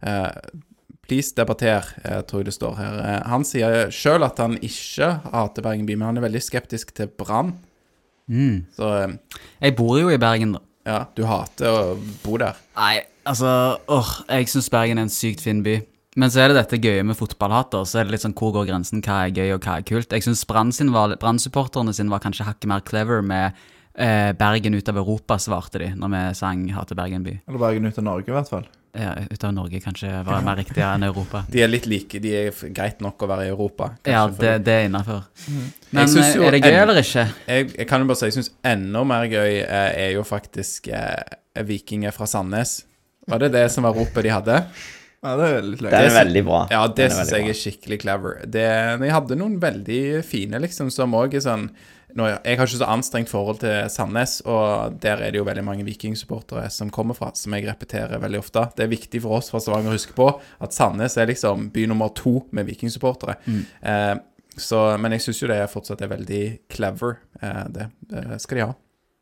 Eh, 0.07 0.31
please 1.05 1.35
debatter, 1.37 1.85
eh, 2.05 2.21
tror 2.27 2.43
jeg 2.43 2.51
det 2.51 2.57
står 2.57 2.77
her. 2.81 3.01
Han 3.29 3.45
sier 3.47 3.91
sjøl 3.95 4.25
at 4.27 4.39
han 4.43 4.57
ikke 4.63 5.11
hater 5.33 5.67
Bergen 5.67 5.87
by, 5.89 5.97
men 5.99 6.09
han 6.13 6.21
er 6.23 6.27
veldig 6.29 6.43
skeptisk 6.43 6.95
til 6.97 7.11
Brann. 7.13 7.55
Mm. 8.31 8.65
Så 8.77 8.93
eh, 9.03 9.41
Jeg 9.67 9.77
bor 9.77 9.99
jo 10.01 10.09
i 10.13 10.21
Bergen, 10.21 10.57
da. 10.57 10.63
ja, 10.87 11.01
du 11.17 11.25
hater 11.29 11.71
å 11.71 11.97
bo 12.25 12.39
der. 12.41 12.57
Nei, 12.79 13.03
altså 13.29 13.51
åh, 13.89 14.15
Jeg 14.31 14.49
syns 14.53 14.71
Bergen 14.73 14.99
er 15.03 15.09
en 15.09 15.13
sykt 15.13 15.45
fin 15.45 15.63
by. 15.67 15.81
Men 16.17 16.31
så 16.31 16.45
er 16.45 16.53
det 16.53 16.61
dette 16.61 16.79
gøye 16.79 17.03
med 17.07 17.17
fotballhatter. 17.19 17.83
Så 17.91 17.99
er 17.99 18.05
det 18.07 18.15
litt 18.15 18.23
sånn 18.23 18.37
hvor 18.39 18.53
går 18.55 18.69
grensen? 18.69 19.01
Hva 19.03 19.25
er 19.27 19.33
gøy, 19.35 19.49
og 19.57 19.65
hva 19.67 19.81
er 19.81 19.87
kult? 19.89 20.13
Jeg 20.15 20.23
syns 20.23 20.45
Brann-supporterne 20.47 21.95
sin 21.97 22.11
var 22.13 22.23
kanskje 22.23 22.47
hakket 22.47 22.71
mer 22.71 22.85
clever 22.87 23.23
med 23.27 23.53
eh, 23.99 24.31
Bergen 24.39 24.75
ut 24.79 24.89
av 24.93 25.01
Europa, 25.03 25.39
svarte 25.43 25.83
de 25.83 25.91
når 25.99 26.13
vi 26.15 26.23
sang 26.39 26.65
Hater 26.77 26.95
Bergen 26.99 27.27
by. 27.27 27.35
Eller 27.49 27.59
Bergen 27.67 27.87
ut 27.91 27.99
av 27.99 28.07
Norge, 28.07 28.31
i 28.31 28.37
hvert 28.37 28.53
fall. 28.53 28.67
Ja, 28.95 29.11
ut 29.27 29.43
av 29.43 29.51
Norge 29.57 29.81
kanskje 29.83 30.07
var 30.23 30.45
mer 30.47 30.55
riktig 30.63 30.79
enn 30.87 31.03
Europa. 31.11 31.41
De 31.51 31.65
er 31.65 31.71
litt 31.73 31.89
like. 31.91 32.21
De 32.23 32.31
er 32.45 32.55
greit 32.77 33.01
nok 33.03 33.25
å 33.27 33.27
være 33.33 33.49
i 33.49 33.51
Europa. 33.51 33.89
kanskje, 33.97 34.13
Ja, 34.15 34.27
det, 34.31 34.53
det 34.69 34.77
er 34.79 34.87
innafor. 34.87 35.25
Jeg 35.51 35.73
Men 35.99 36.15
eh, 36.23 36.31
jo 36.37 36.45
er 36.47 36.55
det 36.55 36.61
gøy 36.63 36.71
en- 36.77 36.83
eller 36.85 37.01
ikke? 37.03 37.25
Jeg, 37.51 37.73
jeg 37.75 37.89
kan 37.91 38.05
jo 38.05 38.07
bare 38.13 38.21
si 38.23 38.29
jeg 38.31 38.37
syns 38.39 38.53
enda 38.71 39.03
mer 39.11 39.27
gøy 39.33 39.57
eh, 39.65 39.89
er 40.07 40.13
jo 40.15 40.23
faktisk 40.31 40.93
eh, 40.95 41.41
Vikinger 41.67 42.15
fra 42.15 42.31
Sandnes. 42.31 42.85
Var 43.27 43.43
det 43.43 43.51
det 43.59 43.65
som 43.75 43.83
var 43.89 43.99
ropet 43.99 44.23
de 44.29 44.31
hadde? 44.31 44.61
Ja, 45.25 45.35
det 45.41 45.47
er 45.49 45.63
litt 45.65 45.81
Den 45.81 45.89
løye. 45.91 46.05
er 46.05 46.15
veldig 46.19 46.45
bra. 46.45 46.61
Ja, 46.71 46.85
det 46.87 46.97
Den 47.09 47.15
syns 47.17 47.31
jeg 47.33 47.49
er 47.49 47.57
skikkelig 47.57 48.01
clever. 48.03 48.39
Det, 48.45 48.65
jeg 49.01 49.15
hadde 49.15 49.39
noen 49.41 49.59
veldig 49.63 50.01
fine, 50.29 50.61
liksom, 50.61 50.91
som 50.93 51.17
òg 51.17 51.35
er 51.39 51.45
sånn 51.45 51.71
nå, 52.15 52.29
Jeg 52.45 52.59
har 52.61 52.69
ikke 52.69 52.79
så 52.79 52.87
anstrengt 52.93 53.31
forhold 53.33 53.59
til 53.65 53.89
Sandnes, 53.91 54.37
og 54.47 55.01
der 55.03 55.19
er 55.25 55.33
det 55.35 55.41
jo 55.41 55.47
veldig 55.49 55.65
mange 55.67 55.87
vikingsupportere 55.89 56.69
som 56.71 56.93
kommer 56.95 57.17
fra, 57.19 57.33
som 57.35 57.57
jeg 57.57 57.67
repeterer 57.67 58.21
veldig 58.23 58.39
ofte. 58.39 58.69
Det 58.77 58.85
er 58.85 58.93
viktig 58.93 59.23
for 59.25 59.41
oss 59.41 59.51
fra 59.51 59.59
Stavanger 59.59 59.91
å 59.91 59.97
huske 59.97 60.15
på 60.15 60.29
at 60.63 60.77
Sandnes 60.77 61.17
er 61.19 61.27
liksom 61.33 61.73
by 61.75 61.89
nummer 61.91 62.13
to 62.15 62.37
med 62.55 62.69
vikingsupportere. 62.71 63.35
Eh, 63.83 64.15
så, 64.55 64.85
men 65.03 65.17
jeg 65.17 65.25
syns 65.25 65.43
jo 65.43 65.51
det 65.51 65.59
fortsatt 65.73 66.05
er 66.07 66.13
veldig 66.15 66.45
clever. 66.71 67.17
Eh, 67.43 67.65
det, 67.75 67.89
det 68.13 68.39
skal 68.45 68.61
de 68.61 68.67
ha. 68.69 68.75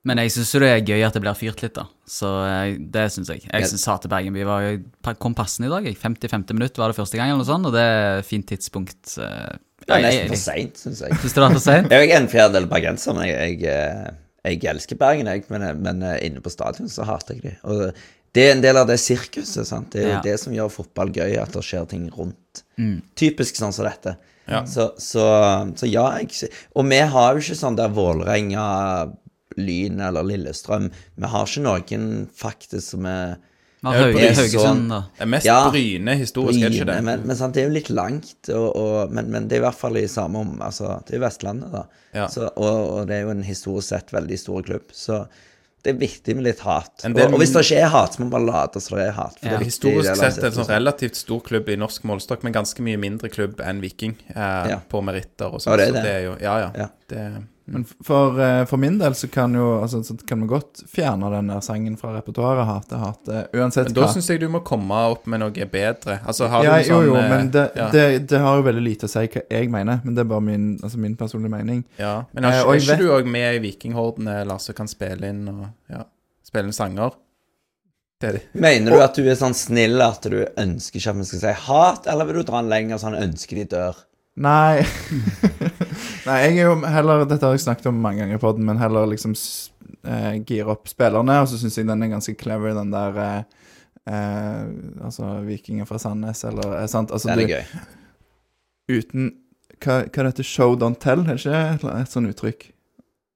Men 0.05 0.19
jeg 0.19 0.33
syns 0.35 0.51
det 0.59 0.69
er 0.69 0.81
gøy 0.83 1.05
at 1.07 1.15
det 1.15 1.21
blir 1.23 1.37
fyrt 1.39 1.61
litt, 1.63 1.75
da. 1.79 1.85
Så 2.11 2.27
eh, 2.43 2.73
det 2.91 3.05
syns 3.15 3.29
jeg. 3.31 3.45
Jeg 3.45 3.53
Jeg 3.63 3.69
syns 3.71 3.85
til 4.03 4.11
Bergen 4.11 4.35
by 4.35 4.43
var 4.49 4.65
jo 4.67 5.13
kom 5.23 5.35
passende 5.39 5.69
i 5.69 5.71
dag. 5.71 5.85
50-50 5.95 6.57
minutt 6.59 6.81
var 6.81 6.91
det 6.91 6.97
første 6.99 7.17
gang, 7.21 7.31
eller 7.31 7.45
noe 7.45 7.47
sånt, 7.47 7.69
og 7.71 7.73
det 7.77 7.85
er 7.87 8.23
fint 8.27 8.47
tidspunkt. 8.51 9.19
eh, 9.23 9.53
Det 9.87 9.95
er 9.95 10.03
nesten 10.03 10.27
for 10.33 10.35
jeg- 10.35 10.43
seint, 10.43 10.75
syns 10.83 11.01
jeg. 11.07 11.13
Syns 11.23 11.33
du 11.37 11.39
det 11.41 11.45
var 11.47 11.53
for 11.55 11.63
seint? 11.69 11.91
Jeg 11.95 12.11
er 12.11 12.17
en 12.19 12.29
fjerdedel 12.29 12.67
bergenser, 12.71 13.15
men 13.15 13.29
jeg, 13.31 13.61
jeg, 13.63 13.71
eh, 13.71 14.11
jeg 14.51 14.65
elsker 14.75 14.99
Bergen, 14.99 15.27
jeg. 15.31 15.45
Men, 15.55 15.69
men 15.83 16.03
inne 16.19 16.43
på 16.43 16.51
stadion 16.51 16.89
så 16.91 17.07
hater 17.07 17.39
jeg 17.39 17.43
de. 17.43 17.55
Og 17.63 17.95
det 18.35 18.49
er 18.49 18.53
en 18.57 18.63
del 18.65 18.77
av 18.83 18.87
det 18.91 18.99
sirkuset. 18.99 19.67
sant? 19.69 19.91
Det 19.95 20.03
er 20.03 20.09
Ja. 20.17 20.21
det 20.25 20.39
som 20.41 20.53
gjør 20.53 20.71
fotball 20.83 21.13
gøy, 21.15 21.37
at 21.39 21.53
det 21.55 21.63
skjer 21.63 21.87
ting 21.87 22.11
rundt. 22.11 22.65
Mm. 22.77 23.03
Typisk 23.15 23.55
sånn 23.55 23.73
som 23.73 23.87
dette. 23.87 24.17
Ja. 24.49 24.65
Så, 24.67 24.89
så, 24.99 25.23
så 25.79 25.87
ja, 25.87 26.09
jeg 26.19 26.49
Og 26.75 26.89
vi 26.91 26.99
har 26.99 27.35
jo 27.35 27.39
ikke 27.39 27.55
sånn 27.61 27.77
der 27.79 27.93
Vålerenga, 27.95 29.13
Lyn 29.57 30.01
eller 30.01 30.23
Lillestrøm. 30.25 30.91
Vi 31.17 31.27
har 31.33 31.47
ikke 31.47 31.63
noen 31.65 32.29
faktisk 32.37 32.95
som 32.97 33.07
er 33.07 33.37
Vi 33.83 33.91
har 33.91 34.09
er 34.09 34.13
Haugesund, 34.15 34.63
sånn- 34.63 34.89
da. 34.89 35.01
Det 35.19 35.23
er 35.25 35.27
mest 35.27 35.45
Ja. 35.47 35.71
Bryne 35.71 36.15
historisk, 36.17 36.61
er 36.63 36.69
det 36.71 36.77
ikke 36.81 36.87
det? 36.93 37.03
Men, 37.05 37.27
men 37.27 37.37
sant, 37.37 37.55
det 37.55 37.65
er 37.65 37.69
jo 37.69 37.75
litt 37.75 37.91
langt, 37.91 38.49
og, 38.55 38.77
og, 38.77 39.11
men, 39.13 39.31
men 39.31 39.49
det 39.49 39.57
er 39.59 39.63
i 39.65 39.67
hvert 39.67 39.75
fall 39.81 39.97
i 39.99 40.07
samme 40.07 40.39
om 40.39 40.61
Altså, 40.63 41.01
det 41.09 41.17
er 41.17 41.25
Vestlandet, 41.25 41.73
da. 41.73 41.87
Ja. 42.15 42.29
Så, 42.29 42.47
og, 42.57 42.79
og 43.01 43.07
det 43.09 43.17
er 43.17 43.23
jo 43.27 43.31
en 43.35 43.43
historisk 43.43 43.89
sett 43.89 44.13
veldig 44.15 44.39
stor 44.39 44.63
klubb. 44.63 44.93
Så 44.95 45.25
det 45.83 45.97
er 45.97 45.99
viktig 45.99 46.37
med 46.39 46.45
litt 46.47 46.61
hat. 46.63 46.93
Del- 47.03 47.27
og, 47.27 47.33
og 47.35 47.41
hvis 47.43 47.51
det 47.57 47.65
ikke 47.67 47.81
er 47.83 47.89
hat, 47.91 48.15
så 48.15 48.21
må 48.23 48.29
man 48.29 48.35
bare 48.37 48.47
late 48.53 48.81
som 48.81 48.99
det 49.01 49.09
er 49.09 49.17
hat. 49.19 49.35
For 49.41 49.49
Ja. 49.49 49.51
det 49.51 49.57
er 49.59 49.65
viktig 49.65 49.91
Historisk 49.97 50.21
sett 50.23 50.45
en 50.47 50.53
sånn 50.61 50.69
relativt 50.71 51.17
stor 51.19 51.41
klubb 51.43 51.69
i 51.69 51.75
norsk 51.75 52.05
målestokk, 52.07 52.45
men 52.47 52.53
ganske 52.55 52.79
mye 52.87 53.01
mindre 53.03 53.29
klubb 53.35 53.59
enn 53.67 53.81
Viking 53.83 54.15
eh, 54.31 54.69
Ja. 54.77 54.79
på 54.89 55.03
meritter 55.03 55.51
og 55.51 55.59
sånn. 55.59 55.73
Ja, 55.75 55.77
det 55.83 55.89
er 55.89 55.91
så 55.91 55.95
det. 55.99 56.03
det 56.07 56.13
er 56.15 56.23
jo 56.29 56.37
Ja, 56.39 56.55
ja. 56.61 56.71
Ja. 56.85 56.89
Det, 57.11 57.25
Men 57.65 57.85
for, 58.05 58.41
eh, 58.43 58.65
for 58.67 58.77
min 58.83 58.97
del 58.99 59.15
så 59.15 59.29
kan 59.31 59.53
jo 59.55 59.81
altså, 59.83 60.01
så 60.05 60.17
kan 60.27 60.41
vi 60.43 60.49
godt 60.51 60.81
fjerne 60.91 61.29
den 61.31 61.47
der 61.53 61.61
sangen 61.63 61.95
fra 61.97 62.11
repertoaret. 62.17 62.67
Hate, 62.67 62.99
hate. 62.99 63.43
Uansett 63.55 63.87
men 63.87 63.95
da 63.95 64.03
hva. 64.07 64.13
syns 64.13 64.29
jeg 64.33 64.41
du 64.43 64.49
må 64.51 64.61
komme 64.67 64.99
opp 65.13 65.27
med 65.31 65.41
noe 65.45 65.67
bedre. 65.71 66.19
Altså, 66.27 66.49
har 66.51 66.65
Ja, 66.67 66.79
du 66.79 66.89
jo, 66.89 66.97
sånn 66.99 67.07
jo, 67.07 67.15
eh, 67.21 67.29
men 67.31 67.51
det, 67.55 67.65
ja, 67.79 67.89
det, 67.95 68.07
det 68.33 68.41
har 68.43 68.57
jo 68.59 68.67
veldig 68.67 68.83
lite 68.83 69.07
å 69.07 69.13
si 69.15 69.23
hva 69.27 69.45
jeg 69.49 69.71
mener. 69.71 70.01
Men 70.05 70.15
det 70.19 70.25
er 70.25 70.31
bare 70.35 70.43
min, 70.49 70.67
altså 70.83 70.99
min 70.99 71.15
personlige 71.17 71.55
mening. 71.55 71.85
ja. 72.03 72.25
Men 72.35 72.45
er 72.45 72.49
Eh, 72.51 72.59
ikke, 72.59 72.67
og 72.67 72.75
er 72.75 72.81
ikke 72.81 72.91
vet- 72.97 72.99
du 72.99 73.11
òg 73.21 73.27
med 73.39 73.55
i 73.55 73.63
Vikinghordene, 73.69 74.45
Lars, 74.47 74.63
som 74.69 74.75
kan 74.75 74.89
spille 74.91 75.29
inn 75.31 75.47
og 75.49 75.69
ja, 75.89 76.03
spille 76.45 76.67
inn 76.67 76.73
sanger? 76.77 77.15
Det 78.21 78.29
er 78.29 78.33
det. 78.39 78.43
Mener 78.55 78.91
du 78.93 79.01
at 79.03 79.15
du 79.19 79.23
er 79.27 79.35
sånn 79.35 79.55
snill 79.55 80.01
at 80.03 80.23
du 80.31 80.45
ønsker 80.57 80.99
ikke 81.01 81.11
at 81.11 81.17
vi 81.17 81.25
skal 81.25 81.41
si 81.41 81.55
hat, 81.67 82.07
eller 82.07 82.25
vil 82.29 82.43
du 82.43 82.43
dra 82.51 82.61
den 82.61 82.71
lenger 82.71 82.99
sånn 83.03 83.17
ønsker 83.19 83.57
de 83.63 83.65
dør? 83.77 83.97
Nei 84.37 84.81
Nei, 86.27 86.37
jeg 86.47 86.59
er 86.59 86.69
jo 86.71 86.75
heller 86.87 87.25
Dette 87.27 87.47
har 87.49 87.57
jeg 87.57 87.65
snakket 87.65 87.87
om 87.91 87.99
mange 88.03 88.23
ganger 88.23 88.39
på 88.43 88.53
den, 88.57 88.65
men 88.69 88.79
heller 88.79 89.07
liksom 89.11 89.35
eh, 90.05 90.39
gire 90.47 90.71
opp 90.77 90.87
spillerne. 90.91 91.41
Og 91.43 91.49
så 91.51 91.59
syns 91.59 91.79
jeg 91.81 91.89
den 91.89 92.03
er 92.07 92.13
ganske 92.15 92.35
clever, 92.39 92.75
den 92.79 92.93
der 92.95 93.19
eh, 93.23 93.43
eh, 94.07 94.67
Altså 95.05 95.41
Vikinger 95.47 95.89
fra 95.89 95.99
Sandnes, 96.03 96.45
eller 96.49 96.77
eh, 96.81 96.87
sant? 96.91 97.11
Altså, 97.11 97.33
Den 97.33 97.41
er 97.41 97.47
du, 97.47 97.55
gøy. 97.57 99.01
uten 99.01 99.33
hva, 99.83 100.03
hva 100.07 100.23
er 100.23 100.29
dette 100.31 100.45
show 100.47 100.77
don't 100.79 101.01
tell, 101.03 101.25
er 101.27 101.35
det 101.35 101.43
ikke 101.43 101.97
et 101.99 102.13
sånt 102.13 102.31
uttrykk? 102.31 102.69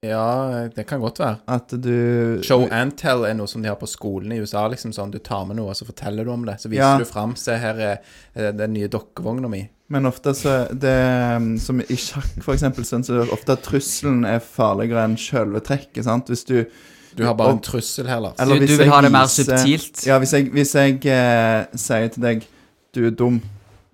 Ja, 0.06 0.68
det 0.76 0.84
kan 0.86 1.00
godt 1.02 1.18
være. 1.18 1.40
At 1.50 1.72
du 1.82 2.38
Show 2.46 2.68
and 2.70 2.92
tell 3.00 3.24
er 3.26 3.34
noe 3.34 3.48
som 3.50 3.64
de 3.64 3.70
har 3.72 3.78
på 3.80 3.88
skolen 3.90 4.30
i 4.36 4.38
USA. 4.38 4.66
liksom 4.70 4.92
sånn, 4.94 5.10
Du 5.10 5.18
tar 5.18 5.46
med 5.48 5.56
noe, 5.58 5.72
og 5.72 5.78
så 5.78 5.86
forteller 5.88 6.22
du 6.28 6.30
om 6.30 6.44
det. 6.46 6.60
Så 6.62 6.68
viser 6.70 6.82
Ja. 6.92 6.98
du 7.00 7.04
fram. 7.08 7.34
Se, 7.34 7.56
her 7.58 7.74
er 7.80 7.96
eh, 8.36 8.52
den 8.54 8.74
nye 8.76 8.86
dokkevogna 8.92 9.48
mi. 9.50 9.64
Men 9.88 10.06
ofte 10.06 10.32
så 10.34 10.66
det 10.74 10.94
um, 11.36 11.58
Som 11.62 11.80
i 11.80 11.94
sjakk, 11.96 12.42
for 12.42 12.54
eksempel, 12.56 12.82
sånn, 12.84 13.04
så 13.06 13.14
er 13.14 13.24
det 13.24 13.32
ofte 13.36 13.52
at 13.54 13.62
trusselen 13.62 14.24
er 14.26 14.40
farligere 14.42 15.04
enn 15.06 15.14
sjølve 15.16 15.60
trekket. 15.62 16.04
sant? 16.04 16.26
Hvis 16.32 16.44
du 16.48 16.64
Du 17.16 17.24
har 17.24 17.34
bare 17.34 17.48
Og- 17.48 17.54
en 17.56 17.60
trussel 17.64 18.06
her, 18.10 18.18
Lars. 18.20 18.34
Eller 18.38 18.58
Du, 18.58 18.66
hvis 18.66 18.70
du 18.76 18.82
vil 18.82 18.90
ha 18.92 19.00
det 19.00 19.12
mer 19.12 19.24
viser- 19.24 19.44
subtilt? 19.56 20.02
Ja, 20.06 20.18
hvis 20.18 20.32
jeg, 20.32 20.50
hvis 20.52 20.74
jeg 20.74 21.06
eh, 21.06 21.66
sier 21.74 22.08
til 22.08 22.22
deg 22.22 22.46
'du 22.92 23.06
er 23.06 23.10
dum', 23.10 23.40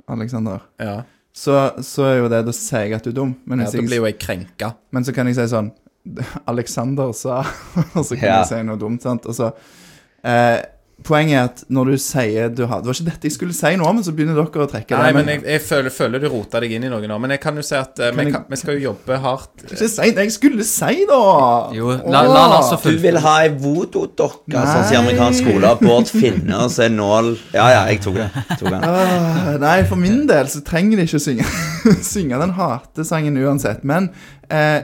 Alexander, 0.08 0.58
Ja, 0.80 1.02
så, 1.34 1.72
så 1.80 2.02
er 2.04 2.16
jo 2.18 2.28
det 2.28 2.44
Da 2.46 2.52
sier 2.52 2.80
jeg 2.88 2.92
at 2.94 3.04
du 3.04 3.10
er 3.10 3.14
dum. 3.14 3.36
Men, 3.46 3.60
ja 3.60 3.66
Da 3.66 3.78
blir 3.78 3.96
jo 4.00 4.04
jeg 4.06 4.18
krenka. 4.18 4.74
men 4.90 5.04
så 5.04 5.12
kan 5.14 5.26
jeg 5.26 5.36
si 5.36 5.42
sånn 5.54 5.70
'Alexander 6.48 7.12
sa' 7.12 7.44
Og 7.96 8.04
så 8.04 8.16
kan 8.18 8.28
Ja. 8.28 8.38
jeg 8.42 8.46
si 8.48 8.62
noe 8.62 8.76
dumt, 8.78 9.02
sant? 9.02 9.26
Og 9.26 9.34
så 9.34 9.52
eh, 10.24 10.62
poenget 11.04 11.36
er 11.38 11.44
at 11.50 11.62
når 11.72 11.90
du 11.92 11.96
sier 12.02 12.48
du 12.52 12.64
har 12.70 12.80
Det 12.82 12.88
var 12.90 12.96
ikke 12.98 13.06
dette 13.10 13.28
jeg 13.28 13.34
skulle 13.36 13.54
si 13.56 13.72
nå, 13.80 13.88
men 13.96 14.04
så 14.06 14.12
begynner 14.16 14.36
dere 14.38 14.66
å 14.66 14.68
trekke 14.70 14.96
Nei, 14.98 15.08
det. 15.10 15.14
men 15.18 15.30
jeg, 15.32 15.42
jeg 15.46 15.62
føler, 15.66 15.90
føler 15.94 16.22
du 16.22 16.28
rota 16.32 16.60
deg 16.62 16.72
inn 16.76 16.86
i 16.86 16.90
noe 16.92 17.06
nå. 17.10 17.18
Men 17.22 17.34
jeg 17.36 17.40
kan 17.42 17.56
jo 17.58 17.64
si 17.66 17.74
at 17.78 17.98
eh, 18.02 18.12
vi, 18.16 18.24
jeg- 18.28 18.34
kan, 18.36 18.44
vi 18.50 18.58
skal 18.60 18.76
jo 18.78 18.84
jobbe 18.90 19.18
hardt. 19.24 19.64
Ikke 19.68 19.88
si 19.90 20.10
det 20.16 20.26
jeg 20.26 20.34
skulle 20.36 20.66
si, 20.68 21.04
da! 21.10 21.20
Jo, 21.76 21.90
la, 22.06 22.22
la 22.28 22.46
la, 22.52 22.60
la 22.62 22.78
Du 22.84 22.98
vil 23.02 23.18
ha 23.24 23.34
ei 23.46 23.50
voodoo-dokke, 23.62 24.54
sånn 24.56 24.86
som 24.86 24.94
i 24.94 25.00
amerikansk 25.02 25.44
skole. 25.46 25.74
Bård 25.82 26.10
Finne, 26.12 26.56
og 26.64 26.70
så 26.74 26.86
er 26.86 26.94
nål 26.94 27.32
Ja, 27.54 27.66
ja, 27.74 27.82
jeg 27.90 28.02
tok 28.04 28.18
det. 28.20 28.28
Tok 28.58 28.68
den. 28.70 28.82
Ah, 28.86 29.52
nei, 29.62 29.76
for 29.88 30.00
min 30.00 30.24
del 30.30 30.48
så 30.52 30.62
trenger 30.66 31.00
de 31.00 31.06
ikke 31.08 31.20
synge, 31.22 31.46
synge 32.14 32.38
den 32.42 32.54
hatesangen 32.58 33.38
uansett. 33.42 33.82
Men 33.88 34.10
eh, 34.50 34.82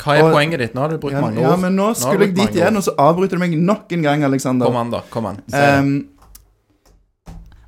Hva 0.00 0.16
er 0.16 0.24
Og- 0.24 0.32
poenget 0.32 0.62
ditt? 0.62 0.74
Nå 0.74 0.80
har 0.80 0.88
du 0.94 0.98
brukt 0.98 1.12
ja, 1.12 1.20
mange 1.20 1.42
ja, 1.42 1.56
men 1.60 1.76
nå 1.76 1.90
skulle 1.98 2.26
jeg 2.28 2.34
dit 2.38 2.56
igjen, 2.56 2.76
og 2.76 2.86
så 2.86 2.94
avbryter 2.96 3.36
du 3.36 3.42
meg 3.42 3.56
nok 3.58 3.92
en 3.92 4.02
gang, 4.06 4.24
Alexander. 4.24 4.66
Kom 4.66 4.76
an, 4.80 4.90
da. 4.94 5.02
Kom 5.12 5.26
an. 5.26 5.42
Um, 5.52 6.08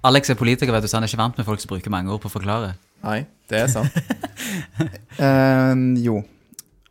Alex 0.04 0.32
er 0.32 0.38
politiker, 0.40 0.72
vet 0.72 0.82
du, 0.82 0.88
så 0.88 0.98
han 0.98 1.04
er 1.04 1.12
ikke 1.12 1.20
vant 1.20 1.36
med 1.38 1.46
folk 1.46 1.60
som 1.62 1.70
bruker 1.70 1.92
mange 1.92 2.10
ord 2.10 2.22
på 2.22 2.30
å 2.30 2.34
forklare. 2.34 2.72
Nei, 3.04 3.26
det 3.50 3.60
er 3.60 3.70
sant. 3.70 4.00
um, 5.18 5.84
jo. 6.08 6.22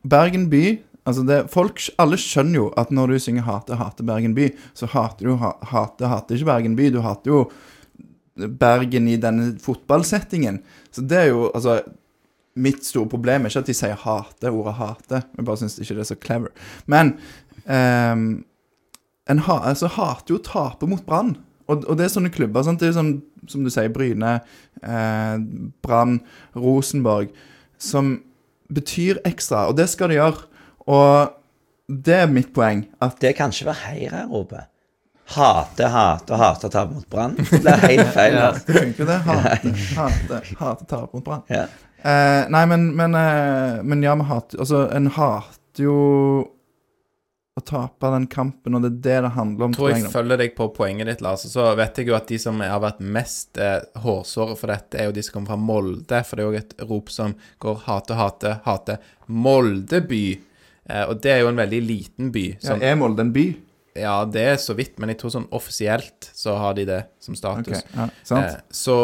Bergen 0.08 0.48
by 0.50 0.80
Altså 1.02 1.24
det, 1.26 1.38
folk, 1.50 1.82
Alle 2.02 2.18
skjønner 2.22 2.60
jo 2.60 2.68
at 2.78 2.92
når 2.94 3.16
du 3.16 3.20
synger 3.20 3.42
'Hate, 3.48 3.76
hate 3.76 4.04
Bergen 4.06 4.36
by', 4.38 4.52
så 4.78 4.86
hater 4.86 5.26
du 5.26 5.36
ha, 5.42 5.56
hate, 5.72 6.08
hate 6.08 6.36
ikke 6.36 6.46
Bergen 6.46 6.76
by. 6.78 6.90
Du 6.94 7.02
hater 7.02 7.32
jo 7.32 7.40
Bergen 8.38 9.08
i 9.10 9.18
denne 9.18 9.58
fotballsettingen. 9.60 10.62
Så 10.94 11.02
det 11.02 11.18
er 11.18 11.28
jo 11.32 11.50
altså 11.56 11.82
Mitt 12.56 12.86
store 12.86 13.08
problem 13.08 13.46
er 13.46 13.52
ikke 13.52 13.64
at 13.64 13.70
de 13.70 13.74
sier 13.74 13.96
'hate', 13.96 14.52
ordet 14.52 14.74
'hate'. 14.76 15.22
Jeg 15.38 15.46
bare 15.46 15.58
syns 15.58 15.80
ikke 15.80 15.96
det 15.96 16.04
er 16.04 16.10
så 16.12 16.16
clever. 16.20 16.48
Men 16.86 17.14
um, 17.66 18.44
en 19.30 19.40
ha, 19.40 19.60
altså, 19.70 19.88
hater 19.88 20.34
jo 20.36 20.40
å 20.40 20.44
tape 20.46 20.90
mot 20.90 21.06
Brann. 21.06 21.36
Og, 21.70 21.86
og 21.88 21.98
det 21.98 22.08
er 22.08 22.14
sånne 22.16 22.34
klubber. 22.34 22.66
Sant? 22.66 22.82
Det 22.82 22.90
er 22.90 22.98
sånn, 22.98 23.14
som 23.48 23.64
du 23.64 23.72
sier, 23.72 23.92
Bryne, 23.94 24.40
eh, 24.84 25.36
Brann, 25.86 26.18
Rosenborg, 26.58 27.32
som 27.80 28.18
betyr 28.74 29.22
ekstra. 29.28 29.68
Og 29.70 29.78
det 29.80 29.88
skal 29.92 30.12
de 30.12 30.20
gjøre. 30.20 30.50
Og 30.92 31.38
det 31.88 32.18
er 32.24 32.34
mitt 32.34 32.52
poeng. 32.56 32.86
At 33.02 33.22
Det 33.22 33.36
kan 33.38 33.54
ikke 33.54 33.72
være 33.72 33.86
heireropet. 33.88 34.68
Hate, 35.32 35.88
hate 35.88 36.34
og 36.34 36.42
hate 36.42 36.68
å 36.68 36.72
tape 36.74 36.92
mot 36.98 37.08
Brann. 37.08 37.38
Det 37.38 37.62
er 37.72 37.86
helt 37.86 38.10
feil. 38.12 38.36
ja, 38.36 38.50
det 38.52 38.76
funker, 38.82 39.08
det. 39.08 39.20
Hate, 39.30 39.72
hate, 39.96 40.42
hate 40.60 40.88
tape 40.90 41.16
mot 41.16 41.24
Brann. 41.24 41.46
Ja. 41.48 41.70
Eh, 42.02 42.50
nei, 42.50 42.64
men, 42.66 42.88
men, 42.98 43.16
eh, 43.16 43.82
men 43.86 44.02
ja, 44.02 44.16
vi 44.18 44.26
hater 44.26 44.62
Altså, 44.64 44.88
en 44.96 45.12
hater 45.14 45.86
jo 45.86 45.98
å 47.52 47.62
tape 47.68 48.10
den 48.14 48.26
kampen, 48.32 48.78
og 48.78 48.84
det 48.86 48.90
er 48.90 49.00
det 49.06 49.18
det 49.26 49.32
handler 49.36 49.68
om. 49.68 49.74
tror 49.76 49.92
jeg 49.92 50.12
følger 50.14 50.40
deg 50.40 50.54
på 50.56 50.70
poenget 50.74 51.10
ditt, 51.12 51.24
Lars. 51.24 51.44
Så 51.52 51.66
vet 51.76 52.00
jeg 52.00 52.08
jo 52.08 52.16
at 52.16 52.30
de 52.32 52.40
som 52.40 52.62
har 52.64 52.80
vært 52.82 53.02
mest 53.04 53.60
eh, 53.60 53.82
hårsåre 54.02 54.56
for 54.60 54.72
dette, 54.72 54.98
er 54.98 55.10
jo 55.10 55.16
de 55.18 55.24
som 55.28 55.36
kommer 55.36 55.54
fra 55.54 55.60
Molde. 55.60 56.22
For 56.28 56.40
det 56.40 56.46
er 56.46 56.48
jo 56.48 56.62
et 56.62 56.78
rop 56.88 57.12
som 57.12 57.36
går 57.62 57.84
hate, 57.90 58.16
hate, 58.18 58.54
hate. 58.66 58.98
Molde 59.28 60.00
by. 60.08 60.24
Eh, 60.88 61.04
og 61.10 61.20
det 61.24 61.36
er 61.36 61.44
jo 61.44 61.52
en 61.52 61.60
veldig 61.60 61.82
liten 61.90 62.32
by. 62.34 62.46
Ja, 62.56 62.72
Sånn, 62.72 62.88
er 62.88 62.98
Molde 63.00 63.28
en 63.28 63.36
by? 63.36 63.46
ja, 64.00 64.24
det 64.24 64.44
er 64.54 64.60
så 64.62 64.72
vidt, 64.78 64.96
men 65.04 65.12
jeg 65.12 65.20
tror 65.20 65.34
sånn 65.34 65.50
offisielt 65.52 66.30
så 66.32 66.56
har 66.56 66.78
de 66.78 66.86
det 66.88 67.02
som 67.20 67.36
Ok, 67.36 67.66
Okay, 67.68 67.82
ja, 67.96 68.06
sant? 68.24 68.46
Eh, 68.46 68.62
så 68.72 68.96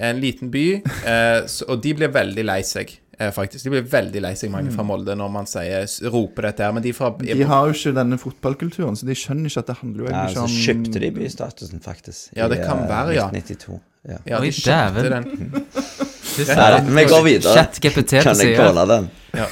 en 0.00 0.20
liten 0.22 0.50
by, 0.52 0.66
eh, 0.80 1.38
så, 1.50 1.68
og 1.68 1.82
de 1.84 1.94
blir 1.98 2.12
veldig 2.14 2.44
lei 2.48 2.60
seg, 2.64 2.92
eh, 3.18 3.30
faktisk. 3.36 3.66
De 3.66 3.72
blir 3.74 3.84
veldig 3.92 4.22
lei 4.24 4.32
seg, 4.38 4.52
mange 4.52 4.72
fra 4.72 4.84
Molde, 4.86 5.16
når 5.18 5.32
man 5.34 5.48
sier, 5.50 5.84
roper 6.10 6.48
dette 6.48 6.64
her. 6.64 6.72
Men 6.76 6.86
de 6.86 6.94
fra 6.96 7.10
Mm. 7.10 7.26
De 7.36 7.48
har 7.50 7.66
jo 7.68 7.76
ikke 7.76 7.94
denne 7.94 8.18
fotballkulturen, 8.18 8.96
så 8.96 9.06
de 9.06 9.14
skjønner 9.18 9.50
ikke 9.50 9.64
at 9.64 9.66
det 9.66 9.76
handler 9.82 10.04
jo 10.04 10.06
Ja, 10.08 10.12
egentlig 10.12 10.36
så 10.36 10.44
ikke 10.44 10.48
om 10.48 10.60
kjøpte 10.66 11.00
de 11.00 11.10
bystatusen, 11.18 11.82
faktisk. 11.84 12.30
Ja, 12.36 12.48
det 12.48 12.60
i, 12.60 12.64
kan 12.64 12.84
eh, 12.84 12.88
være, 12.88 13.14
ja. 13.14 13.28
1992. 13.28 13.80
Ja. 14.08 14.16
Ja, 14.26 14.40
de 14.40 14.50
kjøpte 14.56 15.10
den. 15.12 15.66
Vi 16.46 17.04
går 17.10 17.22
videre. 17.24 17.54
ChatGPT 17.54 18.16
på 18.18 18.22
Kan 18.24 18.40
jeg 18.40 18.56
kåle 18.56 18.72
calle 18.74 18.86
den? 18.94 19.08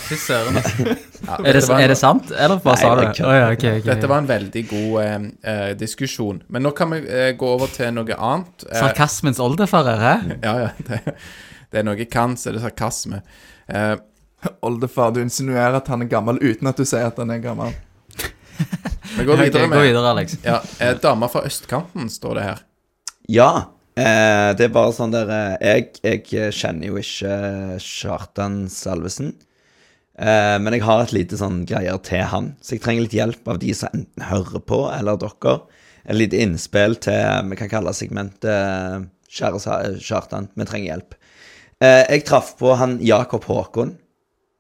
Fy 0.09 0.17
søren. 0.19 0.57
Er 0.59 1.53
det, 1.55 1.63
er 1.71 1.89
det 1.93 1.97
sant, 1.99 2.31
eller 2.35 2.59
bare 2.63 2.77
sa 2.81 2.91
du 2.95 3.03
det 3.05 3.23
Å 3.27 3.33
ja, 3.37 3.47
ok, 3.55 3.65
ok. 3.79 3.85
Dette 3.87 4.11
var 4.11 4.23
en 4.23 4.29
veldig 4.31 4.63
god 4.71 4.97
eh, 5.03 5.17
eh, 5.53 5.71
diskusjon. 5.79 6.41
Men 6.49 6.65
nå 6.67 6.73
kan 6.79 6.91
vi 6.95 7.01
eh, 7.07 7.31
gå 7.39 7.51
over 7.55 7.71
til 7.75 7.93
noe 7.95 8.17
annet. 8.19 8.67
Eh, 8.71 8.79
Sarkasmens 8.83 9.41
oldefarer, 9.43 10.03
hæ? 10.03 10.15
ja, 10.43 10.55
ja. 10.67 10.71
Det, 10.89 11.01
det 11.75 11.83
er 11.83 11.85
noe 11.87 11.99
jeg 12.01 12.09
kan, 12.11 12.37
så 12.41 12.49
er 12.51 12.57
det 12.59 12.63
sarkasme. 12.65 13.23
Eh, 13.69 13.97
Oldefar. 14.65 15.11
Du 15.15 15.21
insinuerer 15.21 15.77
at 15.81 15.89
han 15.91 16.03
er 16.05 16.09
gammel 16.11 16.39
uten 16.41 16.71
at 16.71 16.79
du 16.79 16.85
sier 16.87 17.09
at 17.11 17.19
han 17.21 17.31
er 17.35 17.43
gammel. 17.43 17.75
vi 19.19 19.25
går 19.27 19.35
Ok, 19.35 19.43
videre 19.45 19.67
Gå 19.67 19.73
med 19.75 19.83
videre, 19.85 20.11
Alex. 20.15 20.39
ja, 20.47 20.61
eh, 20.81 20.95
Dama 21.03 21.29
fra 21.31 21.43
østkanten, 21.47 22.09
står 22.11 22.39
det 22.41 22.47
her. 22.47 22.63
Ja. 23.29 23.51
Eh, 23.99 24.51
det 24.55 24.69
er 24.69 24.75
bare 24.75 24.95
sånn 24.95 25.11
der 25.11 25.31
eh, 25.33 25.55
Jeg, 25.65 25.87
jeg 26.05 26.53
kjenner 26.55 26.93
jo 26.93 27.01
ikke 27.01 27.79
Kjartan 27.83 28.61
Salvesen. 28.71 29.33
Eh, 30.19 30.57
men 30.63 30.77
jeg 30.77 30.85
har 30.87 31.03
et 31.03 31.15
lite 31.17 31.39
sånn 31.41 31.65
greier 31.67 31.99
til 32.07 32.23
han, 32.31 32.53
så 32.63 32.77
jeg 32.77 32.85
trenger 32.85 33.07
litt 33.07 33.17
hjelp 33.17 33.51
av 33.51 33.61
de 33.63 33.75
som 33.75 33.91
enten 33.95 34.27
hører 34.29 34.63
på, 34.67 34.81
eller 34.95 35.19
dere. 35.23 35.57
Et 36.09 36.17
lite 36.17 36.41
innspill 36.43 36.97
til 37.05 37.51
Vi 37.51 37.59
kan 37.59 37.71
kalle 37.71 37.93
segmentet 37.97 39.09
Kjære 39.29 39.99
Kjartan, 40.01 40.49
vi 40.57 40.67
trenger 40.69 40.93
hjelp. 40.93 41.19
Eh, 41.79 42.05
jeg 42.15 42.27
traff 42.27 42.55
på 42.59 42.75
han 42.79 42.99
Jakob 43.05 43.47
Håkon, 43.47 43.93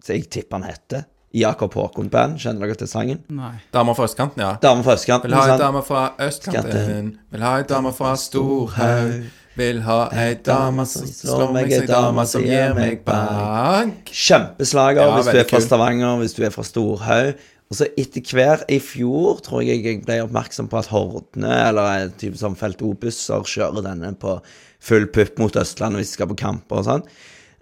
som 0.04 0.14
jeg 0.14 0.28
tipper 0.30 0.60
han 0.60 0.68
heter. 0.70 1.06
Jakob 1.40 1.74
Håkon 1.78 2.10
Band, 2.12 2.38
kjenner 2.42 2.66
dere 2.66 2.78
til 2.80 2.90
sangen? 2.90 3.20
Nei. 3.32 3.54
Dama 3.74 3.94
fra 3.96 4.06
østkanten, 4.08 4.42
ja. 4.44 4.54
Damer 4.62 4.86
fra 4.86 4.94
østkanten. 4.98 5.30
Vil 5.30 5.36
ha 5.38 5.44
ei 5.48 5.58
dame 5.60 5.82
fra 5.86 6.04
østkanten. 6.28 7.12
Vil 7.32 7.44
ha 7.46 7.52
ei 7.58 7.66
dame 7.68 7.92
fra 7.96 8.14
Storhaug. 8.18 9.28
Vil 9.58 9.80
ha 9.82 10.00
ei 10.14 10.34
dame 10.46 10.84
som 10.86 11.06
slår 11.10 11.52
meg, 11.56 11.72
ei 11.74 11.86
dame 11.88 12.24
som 12.30 12.44
gir 12.46 12.74
meg 12.78 13.00
bank. 13.06 14.10
Kjempeslager 14.14 15.02
Ja, 15.02 15.14
hvis 15.16 15.32
du 15.32 15.38
er 15.40 15.48
fra. 15.50 15.62
Stavanger, 15.64 16.18
hvis 16.20 16.36
du 16.36 16.44
er 16.46 16.54
fra 16.54 16.62
Storhaug. 16.66 17.32
Og 17.68 17.76
så 17.76 17.88
etter 18.00 18.22
hver 18.32 18.62
i 18.72 18.78
fjor 18.80 19.42
tror 19.44 19.60
jeg 19.60 19.82
jeg 19.84 19.98
ble 20.06 20.22
oppmerksom 20.24 20.70
på 20.72 20.78
at 20.78 20.88
Hordene, 20.88 21.50
eller 21.66 22.06
en 22.06 22.14
type 22.16 22.38
sånn 22.40 22.56
Felt 22.56 22.80
O-busser, 22.86 23.44
kjører 23.44 23.84
denne 23.84 24.14
på 24.16 24.38
full 24.80 25.04
pupp 25.12 25.42
mot 25.42 25.58
Østlandet 25.58 26.00
hvis 26.00 26.14
de 26.14 26.20
skal 26.20 26.30
på 26.30 26.38
kamper 26.38 26.80
og 26.80 26.86
sånn. 26.86 27.04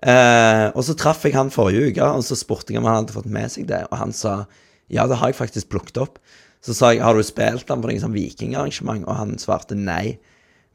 Eh, 0.06 0.66
og 0.70 0.84
så 0.86 0.94
traff 0.98 1.24
jeg 1.26 1.34
han 1.34 1.50
forrige 1.50 1.90
uke, 1.90 2.10
og 2.18 2.22
så 2.26 2.38
spurte 2.38 2.72
jeg 2.74 2.78
om 2.78 2.86
han 2.86 3.00
hadde 3.00 3.16
fått 3.16 3.30
med 3.32 3.50
seg 3.50 3.66
det, 3.70 3.82
og 3.90 3.98
han 3.98 4.14
sa 4.14 4.44
ja, 4.92 5.08
det 5.10 5.18
har 5.18 5.32
jeg 5.32 5.40
faktisk 5.40 5.70
plukket 5.72 5.98
opp. 5.98 6.20
Så 6.62 6.74
sa 6.76 6.92
jeg 6.94 7.02
har 7.02 7.16
du 7.16 7.24
spilt 7.26 7.68
han 7.70 7.82
på 7.82 7.90
noe 7.90 8.02
sånn 8.02 8.14
vikingarrangement, 8.14 9.06
og 9.06 9.18
han 9.18 9.34
svarte 9.42 9.78
nei, 9.78 10.16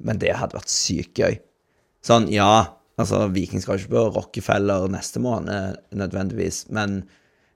men 0.03 0.19
det 0.19 0.33
hadde 0.35 0.57
vært 0.57 0.71
sykt 0.71 1.21
gøy. 1.21 1.39
Sånn, 2.03 2.27
ja, 2.33 2.73
altså 2.99 3.25
Viking 3.31 3.63
skal 3.63 3.79
ikke 3.79 3.93
på 3.93 4.05
Rockefeller 4.17 4.87
neste 4.91 5.21
måned 5.23 5.79
nødvendigvis, 5.95 6.65
men 6.73 7.01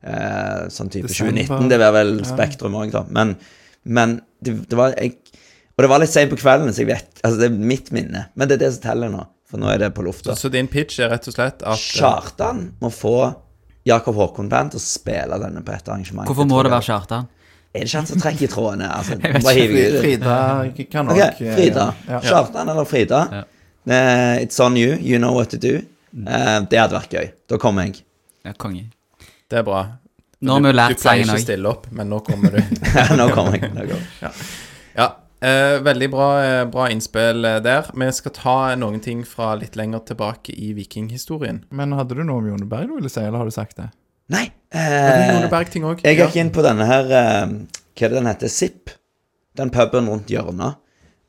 eh, 0.05 0.67
sånn 0.71 0.91
type 0.93 1.09
Desember. 1.09 1.41
2019, 1.43 1.71
det 1.73 1.79
var 1.81 1.95
vel 1.97 2.19
Spektrum 2.27 2.77
òg, 2.79 2.93
da. 2.93 3.03
Men, 3.15 3.35
men 3.83 4.19
det, 4.45 4.57
det 4.69 4.79
var 4.79 4.95
jeg, 4.95 5.17
Og 5.75 5.83
det 5.83 5.91
var 5.91 6.03
litt 6.03 6.13
seint 6.13 6.31
på 6.31 6.39
kvelden, 6.39 6.71
så 6.71 6.85
jeg 6.85 6.93
vet 6.93 7.23
Altså, 7.23 7.39
det 7.41 7.49
er 7.49 7.71
mitt 7.73 7.91
minne, 7.95 8.27
men 8.35 8.47
det 8.47 8.59
er 8.59 8.67
det 8.67 8.75
som 8.77 8.85
teller 8.85 9.11
nå, 9.11 9.25
for 9.55 9.63
nå 9.63 9.71
er 9.71 9.81
det 9.85 9.91
på 9.95 10.03
lufta. 10.05 10.35
så 10.35 10.51
din 10.51 10.67
pitch 10.71 10.99
er 10.99 11.09
rett 11.15 11.25
og 11.31 11.35
slett 11.35 11.63
at 11.63 11.71
eh, 11.73 11.87
Kjartan 11.95 12.67
må 12.83 12.91
få 12.93 13.15
Jakob 13.87 14.17
Håkon 14.19 14.49
Band 14.51 14.73
til 14.73 14.81
å 14.81 14.83
spille 14.83 15.39
denne 15.41 15.63
på 15.65 15.73
et 15.75 15.89
arrangement. 15.89 16.27
Hvorfor 16.27 16.47
må 16.49 16.61
det 16.65 16.73
være 16.73 16.87
Kjartan? 16.89 17.27
Er 17.75 17.83
det 17.83 17.89
ikke 17.89 17.99
han 17.99 18.07
som 18.07 18.21
trekker 18.23 18.47
i 18.47 18.49
trådene? 18.51 18.87
Altså, 18.91 19.17
bare 19.45 19.55
hiver 19.57 19.97
ut. 19.97 19.99
Frida 20.05 20.37
kan 20.91 21.11
òg 21.11 21.19
nok 21.19 21.43
eh, 21.43 21.57
Frida. 21.57 21.89
Ja. 22.07 22.21
Kjartan 22.23 22.71
eller 22.73 22.87
Frida. 22.89 23.25
Ja. 23.31 23.43
Uh, 23.85 24.41
it's 24.41 24.57
on 24.63 24.77
you. 24.79 24.95
You 24.97 25.19
know 25.21 25.35
what 25.35 25.51
to 25.53 25.59
do. 25.61 25.75
Uh, 26.15 26.63
det 26.71 26.79
hadde 26.79 26.95
vært 26.95 27.13
gøy. 27.13 27.27
Da 27.51 27.59
kommer 27.61 27.85
jeg. 27.85 28.01
Ja, 28.47 28.55
konge. 28.57 28.87
Det 29.51 29.59
er 29.61 29.67
bra. 29.67 29.83
Nå 30.45 30.55
har 30.55 30.63
vi 30.63 30.71
jo 30.71 30.75
Du 30.75 31.01
pleier 31.01 31.25
ikke 31.25 31.37
å 31.37 31.43
stille 31.43 31.69
opp, 31.69 31.85
men 31.95 32.09
nå 32.11 32.21
kommer 32.25 32.55
du. 32.55 32.79
Nå 33.19 33.27
kommer 33.35 33.59
jeg. 33.59 33.69
Nå 33.75 33.85
kommer. 33.91 34.07
Ja, 34.23 34.31
eh, 35.45 35.75
veldig 35.85 36.09
bra, 36.13 36.29
eh, 36.43 36.63
bra 36.71 36.87
innspill 36.91 37.45
eh, 37.45 37.59
der. 37.63 37.91
Vi 37.93 38.07
skal 38.17 38.33
ta 38.35 38.55
noen 38.79 39.01
ting 39.03 39.23
fra 39.27 39.53
litt 39.59 39.77
lenger 39.79 40.03
tilbake 40.09 40.55
i 40.55 40.73
vikinghistorien. 40.77 41.63
Men 41.75 41.95
hadde 41.97 42.17
du 42.17 42.23
noe 42.25 42.41
om 42.41 42.49
Jone 42.51 42.67
Berg 42.69 42.91
du 42.91 42.97
ville 42.97 43.11
si, 43.11 43.21
eller 43.23 43.43
har 43.43 43.49
du 43.49 43.55
sagt 43.55 43.77
det? 43.81 43.89
Nei. 44.33 44.47
Eh, 44.73 45.27
Jone 45.35 45.51
Berg-ting 45.51 45.85
òg? 45.87 46.01
jeg 46.05 46.17
gikk 46.19 46.39
inn 46.41 46.53
på 46.53 46.63
denne 46.65 46.87
her 46.89 47.11
eh, 47.13 47.43
Hva 47.95 48.07
er 48.07 48.11
det 48.11 48.17
den 48.17 48.31
heter? 48.31 48.51
Zipp. 48.51 48.95
Den 49.55 49.71
puben 49.71 50.09
rundt 50.11 50.31
hjørnet. 50.33 50.81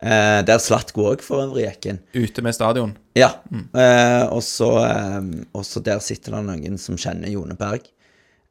Eh, 0.03 0.41
der 0.45 0.59
Slatko 0.61 1.07
òg 1.13 1.23
for 1.25 1.45
øvrig 1.47 1.67
gikk 1.71 1.91
inn. 1.93 2.01
Ute 2.17 2.45
med 2.45 2.57
stadion. 2.57 2.97
Ja. 3.17 3.31
Eh, 3.53 4.25
og 4.29 4.43
så 4.45 4.71
eh, 4.85 5.21
og 5.57 5.65
så 5.65 5.81
der 5.85 6.03
sitter 6.05 6.37
det 6.37 6.43
noen 6.49 6.81
som 6.81 6.99
kjenner 7.01 7.33
Jone 7.33 7.57
Berg. 7.59 7.87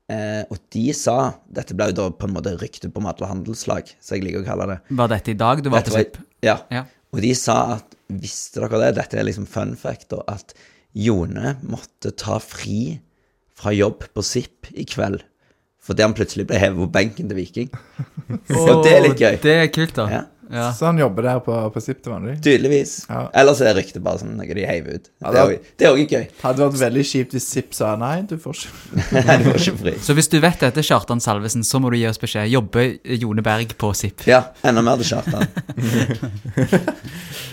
Eh, 0.06 0.44
og 0.54 0.60
de 0.70 0.84
sa 0.94 1.34
Dette 1.50 1.74
ble 1.74 1.88
jo 1.90 1.96
da 1.98 2.04
på 2.14 2.28
en 2.28 2.36
måte 2.36 2.52
rykte 2.62 2.92
på 2.94 3.02
mat- 3.02 3.24
og 3.26 3.32
handelslag, 3.32 3.90
så 3.98 4.18
jeg 4.18 4.26
liker 4.28 4.44
å 4.44 4.48
kalle 4.48 4.68
det. 4.76 4.80
Var 5.02 5.10
dette 5.16 5.34
i 5.34 5.38
dag 5.40 5.64
du 5.66 5.72
var 5.74 5.86
på 5.88 5.96
Zipp? 5.96 6.20
Ja. 6.46 6.60
Ja. 6.70 6.84
Og 7.16 7.24
de 7.26 7.34
sa 7.38 7.60
at 7.80 7.92
Visste 8.06 8.62
dere 8.62 8.78
det? 8.84 8.92
Dette 9.00 9.18
er 9.18 9.26
liksom 9.26 9.48
fun 9.50 9.72
fact, 9.74 10.12
da. 10.12 10.20
At 10.30 10.54
Jone 10.94 11.56
måtte 11.66 12.12
ta 12.14 12.38
fri 12.38 13.00
fra 13.58 13.72
jobb 13.74 14.04
på 14.14 14.22
SIP 14.22 14.70
i 14.78 14.86
kveld. 14.86 15.24
Fordi 15.82 16.06
han 16.06 16.14
plutselig 16.18 16.46
ble 16.50 16.60
hevet 16.62 16.78
på 16.84 16.88
benken 16.94 17.32
til 17.32 17.40
Viking. 17.40 17.72
Og 18.62 18.84
det 18.86 18.94
er 18.94 19.04
litt 19.08 19.22
gøy. 19.22 19.40
Det 19.42 19.56
er 19.64 19.72
kult, 19.74 19.96
da. 19.98 20.06
Ja. 20.12 20.22
Ja. 20.52 20.74
Så 20.74 20.86
han 20.86 20.98
jobber 21.00 21.24
der 21.26 21.40
på, 21.46 21.56
på 21.74 21.82
SIP 21.82 22.02
til 22.06 22.12
vanlig. 22.14 22.36
Tydeligvis. 22.46 22.92
Ja. 23.10 23.22
Ellers 23.42 23.62
er 23.66 23.74
ryktet 23.78 24.04
bare 24.06 24.22
sånn 24.22 24.36
noe 24.38 24.58
de 24.58 24.66
heiver 24.68 24.92
ut. 25.00 25.06
Ja, 25.24 25.28
Det 25.34 25.40
er 25.42 25.46
det 25.80 25.88
er 25.88 25.92
òg 25.96 26.02
gøy. 26.16 26.26
Hadde 26.44 26.60
vært 26.68 26.80
veldig 26.84 27.06
kjipt 27.12 27.32
hvis 27.38 27.48
SIP 27.56 27.70
sa 27.78 27.88
nei, 28.00 28.16
du 28.30 28.36
får 28.42 28.54
ikke 28.62 28.72
Nei, 29.30 29.36
du 29.42 29.46
får 29.50 29.60
ikke 29.62 29.78
fri. 29.82 29.94
Så 30.06 30.12
hvis 30.18 30.30
du 30.32 30.38
vet 30.44 30.60
dette, 30.62 30.82
Kjartan 30.86 31.22
Salvesen, 31.24 31.64
så 31.66 31.76
må 31.82 31.88
du 31.94 31.98
gi 32.00 32.08
oss 32.10 32.22
beskjed. 32.22 32.46
Jobber 32.54 32.86
Jone 33.18 33.44
Berg 33.46 33.70
på 33.82 33.88
SIP? 33.98 34.18
Ja, 34.30 34.42
enda 34.66 34.82
mer 34.86 34.96
til 35.02 35.10
Kjartan. 35.14 35.44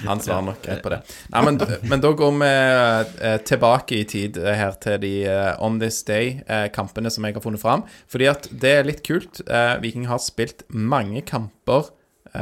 Han 0.06 0.20
svarer 0.20 0.42
nok 0.42 0.62
greit 0.64 0.82
på 0.82 0.90
det. 0.92 1.00
Nei, 1.32 1.42
men, 1.46 1.58
men 1.88 2.02
da 2.02 2.10
går 2.18 2.34
vi 2.40 2.48
eh, 2.50 3.38
tilbake 3.46 4.00
i 4.00 4.04
tid 4.08 4.38
eh, 4.40 4.54
her 4.58 4.74
til 4.82 4.98
de 5.02 5.12
eh, 5.30 5.62
On 5.62 5.78
This 5.82 6.02
Day-kampene 6.08 7.12
som 7.12 7.26
jeg 7.26 7.36
har 7.38 7.44
funnet 7.44 7.62
fram. 7.62 7.84
Fordi 8.10 8.28
at 8.30 8.48
det 8.50 8.74
er 8.80 8.88
litt 8.88 9.02
kult. 9.06 9.42
Viking 9.82 10.08
har 10.10 10.20
spilt 10.22 10.64
mange 10.68 11.22
kamper 11.26 11.90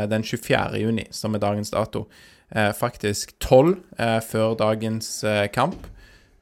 den 0.06 0.22
24. 0.22 0.78
juni, 0.80 1.06
som 1.10 1.34
er 1.34 1.42
dagens 1.42 1.70
dato. 1.70 2.06
Eh, 2.50 2.72
faktisk 2.74 3.36
tolv 3.40 3.76
eh, 3.98 4.20
før 4.20 4.56
dagens 4.58 5.22
eh, 5.24 5.46
kamp. 5.54 5.86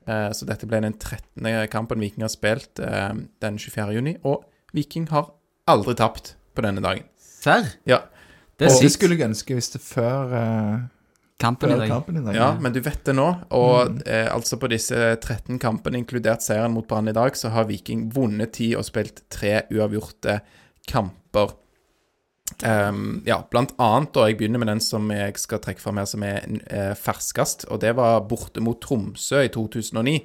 Eh, 0.09 0.30
så 0.32 0.46
dette 0.49 0.66
ble 0.66 0.80
den 0.80 0.94
13. 0.96 1.68
kampen 1.68 2.01
Viking 2.01 2.24
har 2.24 2.32
spilt 2.32 2.80
eh, 2.80 3.11
den 3.44 3.59
24. 3.59 3.92
juni. 3.96 4.16
Og 4.24 4.44
Viking 4.72 5.09
har 5.11 5.30
aldri 5.68 5.94
tapt 6.01 6.34
på 6.57 6.64
denne 6.64 6.80
dagen. 6.84 7.05
Serr? 7.20 7.66
Ja, 7.86 8.03
Det 8.59 8.66
er 8.66 8.72
Og 8.74 8.80
det 8.82 8.90
skulle 8.90 9.14
jeg 9.18 9.28
ønske 9.28 9.55
hvis 9.55 9.68
det 9.76 9.80
før, 9.84 10.32
eh, 10.34 10.78
Kampen 11.38 11.70
i 11.70 11.76
dag. 11.78 11.88
kampen 11.92 12.16
i 12.18 12.24
dag. 12.24 12.34
Ja, 12.34 12.46
men 12.59 12.72
du 12.74 12.80
vet 12.82 13.05
det 13.07 13.14
nå. 13.14 13.28
Og 13.55 14.01
eh, 14.09 14.26
altså 14.34 14.57
på 14.59 14.66
disse 14.72 14.96
13 15.22 15.61
kampene, 15.62 16.01
inkludert 16.01 16.42
seieren 16.42 16.72
mot 16.74 16.88
Brann 16.88 17.07
i 17.07 17.14
dag, 17.14 17.36
så 17.38 17.53
har 17.55 17.68
Viking 17.68 18.09
vunnet 18.11 18.57
10 18.57 18.72
og 18.80 18.82
spilt 18.88 19.22
tre 19.30 19.61
uavgjorte 19.70 20.40
kamper. 20.90 21.53
Ehm, 22.66 23.22
ja, 23.26 23.38
blant 23.50 23.74
annet, 23.78 24.16
og 24.18 24.28
jeg 24.28 24.38
begynner 24.40 24.62
med 24.62 24.72
den 24.72 24.82
som 24.82 25.11
jeg 25.14 25.38
skal 25.38 25.61
trekke 25.62 25.82
fram 25.82 26.00
her, 26.00 26.09
som 26.11 26.24
er 26.26 26.42
uh, 26.72 26.94
ferskest, 26.98 27.68
og 27.70 27.82
det 27.84 27.94
var 27.98 28.24
borte 28.30 28.62
mot 28.64 28.80
Tromsø 28.82 29.44
i 29.46 29.52
2009. 29.54 30.16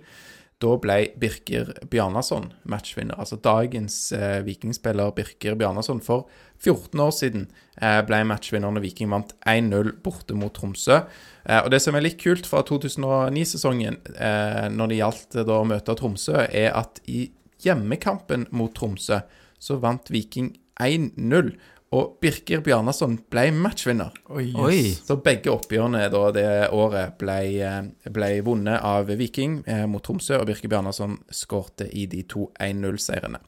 Da 0.63 0.77
ble 0.79 0.97
Birker 1.19 1.73
Bjarnason 1.91 2.47
matchvinner. 2.69 3.17
Altså 3.19 3.35
dagens 3.41 3.97
eh, 4.15 4.39
vikingspiller 4.45 5.11
Birker 5.15 5.57
Bjarnason 5.59 5.99
for 6.03 6.29
14 6.63 7.01
år 7.03 7.11
siden 7.15 7.45
eh, 7.81 7.99
ble 8.07 8.21
matchvinner 8.29 8.71
når 8.71 8.85
Viking 8.85 9.11
vant 9.11 9.33
1-0 9.49 9.91
borte 10.05 10.37
mot 10.39 10.53
Tromsø. 10.55 11.01
Eh, 11.43 11.59
og 11.59 11.67
det 11.73 11.81
som 11.83 11.97
er 11.97 12.05
litt 12.05 12.19
kult 12.21 12.47
fra 12.47 12.63
2009-sesongen, 12.69 13.99
eh, 14.15 14.65
når 14.71 14.93
det 14.93 15.01
gjaldt 15.01 15.39
eh, 15.39 15.47
da 15.49 15.59
å 15.59 15.67
møte 15.67 15.97
Tromsø, 15.99 16.45
er 16.47 16.71
at 16.79 17.03
i 17.11 17.25
hjemmekampen 17.65 18.47
mot 18.55 18.71
Tromsø 18.77 19.19
så 19.63 19.79
vant 19.83 20.11
Viking 20.13 20.53
1-0. 20.79 21.53
Og 21.93 22.17
Birker 22.23 22.63
Bjarnason 22.65 23.19
ble 23.29 23.45
matchvinner. 23.53 24.15
Oi. 24.33 24.95
Så 24.97 25.19
begge 25.21 25.51
oppgjørene 25.53 26.07
da 26.09 26.23
det 26.33 26.47
året 26.73 27.19
ble, 27.21 27.37
eh, 27.61 28.09
ble 28.09 28.29
vunnet 28.45 28.81
av 28.81 29.11
Viking 29.19 29.59
eh, 29.69 29.85
mot 29.89 30.03
Tromsø, 30.03 30.39
og 30.39 30.47
Birker 30.49 30.71
Bjarnason 30.71 31.19
skårte 31.29 31.89
i 31.93 32.07
de 32.09 32.23
to 32.29 32.47
1-0-seirene. 32.57 33.43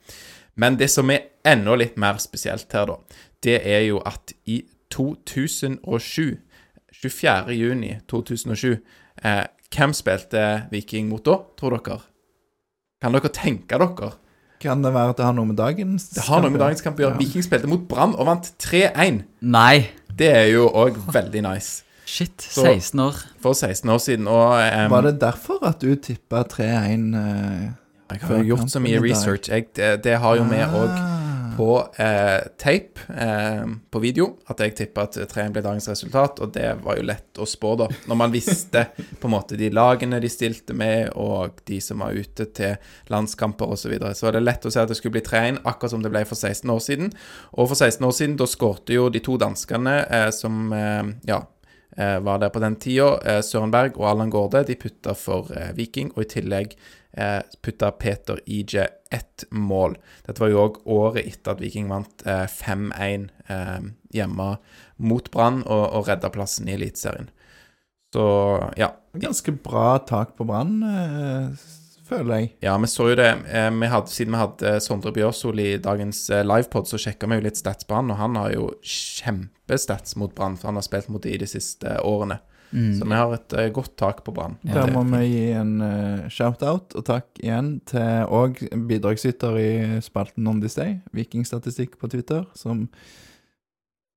Men 0.62 0.78
det 0.80 0.88
som 0.92 1.10
er 1.10 1.32
enda 1.44 1.74
litt 1.76 1.98
mer 2.00 2.20
spesielt 2.22 2.72
her, 2.72 2.86
da, 2.88 3.20
det 3.44 3.58
er 3.66 3.82
jo 3.88 3.98
at 4.06 4.32
i 4.46 4.62
2007, 4.94 6.38
24. 6.96 7.56
juni 7.58 7.96
2007, 8.08 8.78
eh, 9.24 9.42
hvem 9.74 9.92
spilte 9.96 10.44
Viking 10.70 11.10
mot 11.10 11.24
da, 11.26 11.40
tror 11.58 11.76
dere? 11.80 11.98
Kan 13.02 13.12
dere 13.12 13.32
tenke 13.34 13.76
dere? 13.82 14.14
Kan 14.62 14.82
det 14.84 14.92
være 14.94 15.12
at 15.12 15.18
det 15.20 15.24
har 15.26 15.34
noe 15.36 15.46
med 15.50 15.56
dagens 15.58 16.08
Det 16.16 16.22
har 16.28 16.40
noe 16.44 16.50
med 16.54 16.60
dagens 16.62 16.80
kamp 16.84 16.98
å 17.00 17.04
gjøre. 17.06 17.16
Ja. 17.16 17.20
Viking 17.20 17.44
spilte 17.44 17.68
mot 17.70 17.82
Brann 17.90 18.14
og 18.16 18.26
vant 18.28 18.52
3-1. 18.62 19.22
Nei. 19.42 19.88
Det 20.16 20.30
er 20.32 20.46
jo 20.54 20.68
òg 20.72 20.96
veldig 21.12 21.42
nice. 21.44 21.82
Shit. 22.06 22.40
16 22.40 23.00
år. 23.02 23.18
For 23.42 23.52
16 23.58 23.90
år 23.90 23.98
siden. 23.98 24.28
Og 24.30 24.54
um, 24.56 24.90
Var 24.94 25.08
det 25.08 25.16
derfor 25.20 25.60
at 25.66 25.80
du 25.82 25.92
tippa 25.98 26.44
3-1? 26.48 27.10
Uh, 27.12 27.66
Jeg 28.14 28.20
har 28.22 28.44
gjort 28.46 28.70
så 28.70 28.80
mye 28.80 29.00
research. 29.02 29.50
Jeg, 29.50 29.66
det, 29.76 30.04
det 30.06 30.16
har 30.22 30.36
jo 30.38 30.44
vi 30.48 30.62
òg 30.62 30.88
Ah. 30.96 31.15
På 31.56 31.70
eh, 32.02 32.48
tape, 32.60 33.06
eh, 33.16 33.64
på 33.90 34.02
video, 34.02 34.28
at 34.50 34.60
jeg 34.60 34.74
tippa 34.76 35.06
at 35.06 35.18
3-1 35.18 35.54
ble 35.54 35.62
dagens 35.64 35.88
resultat. 35.90 36.40
Og 36.44 36.52
det 36.54 36.68
var 36.84 36.98
jo 36.98 37.06
lett 37.08 37.40
å 37.40 37.48
spå, 37.48 37.74
da. 37.80 37.88
Når 38.10 38.20
man 38.20 38.34
visste 38.34 38.86
på 39.20 39.28
en 39.28 39.34
måte 39.34 39.58
de 39.58 39.70
lagene 39.74 40.20
de 40.22 40.30
stilte 40.32 40.76
med, 40.76 41.10
og 41.16 41.62
de 41.68 41.80
som 41.84 42.04
var 42.04 42.16
ute 42.16 42.48
til 42.56 42.76
landskamper 43.12 43.72
osv. 43.72 43.86
Så, 43.86 43.92
videre. 43.92 44.14
så 44.18 44.26
var 44.26 44.34
det 44.34 44.40
lett 44.42 44.64
å 44.66 44.70
se 44.74 44.82
at 44.82 44.90
det 44.90 44.96
skulle 44.98 45.14
bli 45.14 45.22
3-1, 45.22 45.60
akkurat 45.62 45.92
som 45.92 46.02
det 46.02 46.10
ble 46.10 46.24
for 46.26 46.34
16 46.34 46.72
år 46.74 46.80
siden. 46.82 47.12
Og 47.54 47.68
for 47.70 47.78
16 47.78 48.02
år 48.02 48.16
siden, 48.16 48.38
da 48.40 48.48
skårte 48.50 48.96
jo 48.96 49.04
de 49.14 49.22
to 49.22 49.36
danskene 49.38 50.00
eh, 50.10 50.30
som 50.34 50.72
eh, 50.74 51.12
ja, 51.30 51.44
var 51.96 52.38
der 52.42 52.52
på 52.52 52.60
den 52.60 52.76
tida, 52.76 53.16
eh, 53.24 53.40
Søren 53.44 53.72
Berg 53.72 53.96
og 53.96 54.10
Allan 54.10 54.30
Gårde, 54.30 54.64
de 54.68 54.76
putta 54.76 55.14
for 55.16 55.48
eh, 55.56 55.72
Viking, 55.76 56.12
og 56.16 56.26
i 56.26 56.30
tillegg 56.36 56.76
eh, 57.16 57.40
putta 57.64 57.90
Peter 57.90 58.40
Ije 58.46 58.88
ett 59.10 59.44
mål. 59.50 59.96
Dette 60.26 60.42
var 60.42 60.52
jo 60.52 60.64
òg 60.66 60.80
året 60.92 61.24
etter 61.24 61.54
at 61.54 61.62
Viking 61.62 61.88
vant 61.92 62.26
eh, 62.26 62.44
5-1 62.50 63.30
eh, 63.48 63.88
hjemme 64.16 64.50
mot 64.96 65.30
Brann 65.32 65.62
og, 65.64 65.84
og 65.96 66.10
redda 66.10 66.30
plassen 66.34 66.68
i 66.68 66.76
Eliteserien. 66.76 67.30
Så 68.14 68.26
ja. 68.78 68.92
Ganske 69.16 69.52
bra 69.64 69.96
tak 70.04 70.34
på 70.36 70.44
Brann, 70.44 70.82
eh, 70.84 71.66
føler 72.06 72.40
jeg. 72.40 72.50
Ja, 72.64 72.76
vi 72.82 72.90
så 72.90 73.10
jo 73.10 73.18
det. 73.18 73.30
Eh, 73.50 73.70
vi 73.76 73.92
hadde, 73.92 74.12
siden 74.12 74.36
vi 74.36 74.42
hadde 74.42 74.74
Sondre 74.84 75.12
Bjørsol 75.16 75.62
i 75.62 75.70
dagens 75.82 76.24
eh, 76.30 76.44
livepod, 76.46 76.88
så 76.90 77.00
sjekka 77.00 77.28
vi 77.30 77.40
jo 77.40 77.46
litt 77.48 77.60
stats 77.60 77.86
på 77.88 77.98
han, 77.98 78.12
og 78.14 78.20
han 78.20 78.38
har 78.40 78.52
jo 78.54 78.68
kjempestats 78.82 80.16
mot 80.20 80.34
Brann, 80.36 80.58
for 80.60 80.70
han 80.70 80.80
har 80.80 80.86
spilt 80.86 81.10
mot 81.12 81.22
de 81.24 81.36
de 81.42 81.48
siste 81.50 81.98
årene. 82.06 82.40
Så 82.70 83.06
vi 83.06 83.14
har 83.14 83.32
et 83.32 83.54
eh, 83.56 83.68
godt 83.72 83.94
tak 83.96 84.24
på 84.26 84.32
Brann. 84.34 84.56
Ja, 84.66 84.82
Der 84.82 84.90
må 84.92 85.04
vi 85.08 85.22
gi 85.30 85.44
en 85.56 85.76
uh, 85.80 86.26
shout-out 86.32 86.96
og 86.98 87.04
takk 87.06 87.38
igjen 87.40 87.76
til 87.88 88.26
òg 88.26 88.58
bidragsyter 88.90 89.56
i 89.60 89.70
spalten 90.04 90.48
On 90.50 90.60
This 90.60 90.76
Day, 90.76 90.98
Vikingstatistikk 91.16 91.96
på 92.00 92.10
Twitter, 92.12 92.44
som 92.58 92.88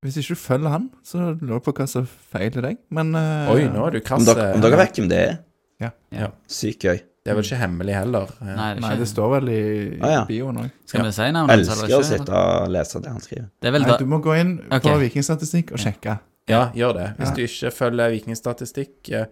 Hvis 0.02 0.16
ikke 0.16 0.34
du 0.34 0.40
følger 0.40 0.72
han, 0.72 0.90
så 1.04 1.34
lurer 1.36 1.58
jeg 1.58 1.64
på 1.68 1.76
hva 1.76 1.86
som 1.88 2.08
feiler 2.08 2.70
deg, 2.70 2.82
men 2.90 3.14
uh, 3.14 3.52
Oi, 3.54 3.68
nå 3.70 3.86
er 3.86 3.96
du 3.96 4.00
Om 4.00 4.26
dere, 4.28 4.50
om 4.56 4.64
dere 4.64 4.80
vet 4.80 4.98
hvem 4.98 5.08
det 5.12 5.22
er? 5.28 5.38
Ja. 5.80 5.94
Ja. 6.12 6.32
Sykt 6.50 6.84
gøy. 6.84 6.98
Det 7.20 7.30
er 7.32 7.36
vel 7.36 7.44
ikke 7.44 7.58
hemmelig 7.60 7.94
heller. 7.98 8.30
Ja. 8.40 8.54
Nei, 8.56 8.68
det 8.74 8.80
Nei, 8.86 8.90
det 8.96 9.06
står 9.10 9.30
vel 9.34 9.48
i 9.52 9.60
Ah, 10.00 10.10
ja. 10.14 10.20
bioen 10.24 10.56
òg. 10.62 10.70
Skal 10.88 11.04
vi 11.04 11.10
si 11.12 11.26
navnet 11.36 11.52
hans, 11.52 11.68
Elsker 11.76 11.98
å 11.98 12.02
sitte 12.08 12.32
og 12.32 12.70
lese 12.72 13.00
det 13.04 13.10
han 13.12 13.20
skriver. 13.20 13.48
Det 13.60 13.68
er 13.68 13.74
vel 13.76 13.84
Nei, 13.84 13.96
du 14.00 14.06
må 14.08 14.20
gå 14.24 14.36
inn 14.40 14.54
på 14.70 14.76
okay. 14.78 14.96
Vikingstatistikk 15.04 15.74
og 15.76 15.82
sjekke. 15.84 16.18
Ja, 16.48 16.70
gjør 16.74 16.94
det. 16.96 17.08
Hvis 17.18 17.28
Ja. 17.28 17.34
du 17.36 17.42
ikke 17.44 17.70
følger 17.76 18.10
vikingstatistikk 18.16 19.10
eh, 19.12 19.26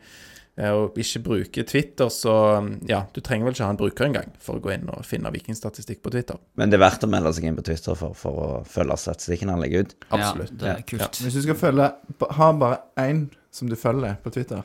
eh, 0.59 0.71
og 0.71 0.95
ikke 1.01 1.23
bruker 1.25 1.65
Twitter, 1.65 2.13
så 2.13 2.61
mm, 2.61 2.69
ja, 2.93 3.01
du 3.15 3.21
trenger 3.25 3.49
vel 3.49 3.55
ikke 3.57 3.65
ha 3.65 3.71
en 3.73 3.81
bruker 3.81 4.05
engang 4.11 4.31
for 4.39 4.61
å 4.61 4.63
gå 4.69 4.75
inn 4.77 4.89
og 4.93 5.03
finne 5.09 5.33
vikingstatistikk 5.33 6.03
på 6.05 6.13
Twitter. 6.13 6.37
Men 6.61 6.69
det 6.71 6.77
er 6.79 6.85
verdt 6.85 7.09
å 7.09 7.11
melde 7.11 7.33
seg 7.33 7.49
inn 7.49 7.57
på 7.57 7.65
Twitter 7.67 7.97
for, 7.99 8.13
for 8.15 8.45
å 8.45 8.49
følge 8.69 9.01
statistikken 9.01 9.49
han 9.49 9.65
legger 9.65 9.89
ut. 9.89 9.97
Absolutt. 10.13 10.53
Ja, 10.61 10.61
det 10.61 10.75
er 10.77 10.83
kult. 10.93 11.23
Hvis 11.25 11.41
du 11.41 11.43
skal 11.43 11.57
følge 11.57 11.93
Ha 12.37 12.53
bare 12.53 12.83
én 13.01 13.31
som 13.51 13.67
du 13.73 13.77
følger 13.81 14.21
på 14.23 14.31
Twitter, 14.37 14.63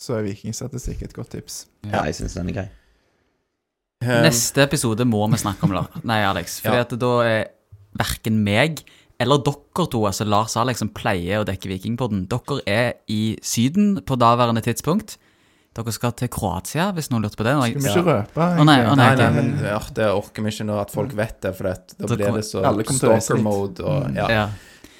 så 0.00 0.16
er 0.16 0.24
Vikingstatistikk 0.24 1.02
et 1.04 1.16
godt 1.16 1.34
tips. 1.36 1.66
Ja, 1.84 2.04
jeg 2.08 2.16
syns 2.16 2.38
den 2.38 2.48
er 2.52 2.56
grei. 2.56 2.68
Um, 4.00 4.22
Neste 4.24 4.62
episode 4.64 5.04
må 5.04 5.26
vi 5.28 5.40
snakke 5.42 5.66
om, 5.68 5.74
Lar- 5.76 5.98
nei, 6.08 6.22
Alex. 6.24 6.60
Fordi 6.64 6.80
Ja. 6.80 7.00
da 7.04 7.12
er 7.26 7.42
verken 8.00 8.38
meg 8.46 8.80
eller 9.20 9.42
dere 9.44 9.84
to, 9.92 10.06
altså 10.08 10.24
Lars 10.24 10.54
og 10.56 10.62
Alex, 10.62 10.80
som 10.80 10.88
pleier 10.96 11.42
å 11.42 11.44
dekke 11.44 11.68
Vikingpodden, 11.68 12.22
dere 12.30 12.62
er 12.64 12.94
i 13.12 13.36
Syden 13.44 13.98
på 14.08 14.16
daværende 14.16 14.62
tidspunkt. 14.64 15.18
Dere 15.76 15.92
skal 15.92 16.14
til 16.16 16.30
Kroatia, 16.32 16.88
hvis 16.96 17.10
noen 17.12 17.22
lurte 17.26 17.36
på 17.36 17.44
det. 17.44 17.52
Skal 17.60 17.82
vi 17.84 17.90
ikke 17.92 18.06
røpe? 18.08 18.40
Å, 18.40 18.64
nei, 18.64 18.78
å, 18.88 18.96
Nei, 18.96 19.10
nei, 19.12 19.18
nei, 19.20 19.28
men 19.36 19.50
ja, 19.68 19.76
det 20.00 20.08
orker 20.08 20.42
vi 20.42 20.54
ikke 20.54 20.66
når 20.66 20.80
at 20.86 20.94
folk 20.96 21.12
vet 21.20 21.36
det, 21.44 21.52
for 21.58 21.68
det, 21.68 21.76
da 22.00 22.08
blir 22.16 22.40
det 22.40 22.46
så 22.48 22.64
alle 22.64 22.86
kommer 22.88 23.04
til 23.04 23.10
å 23.10 23.12
reise 23.12 23.28
stalker 23.28 23.38
litt. 23.38 23.84
mode 23.84 24.16
ja. 24.16 24.30
ja. 24.32 24.46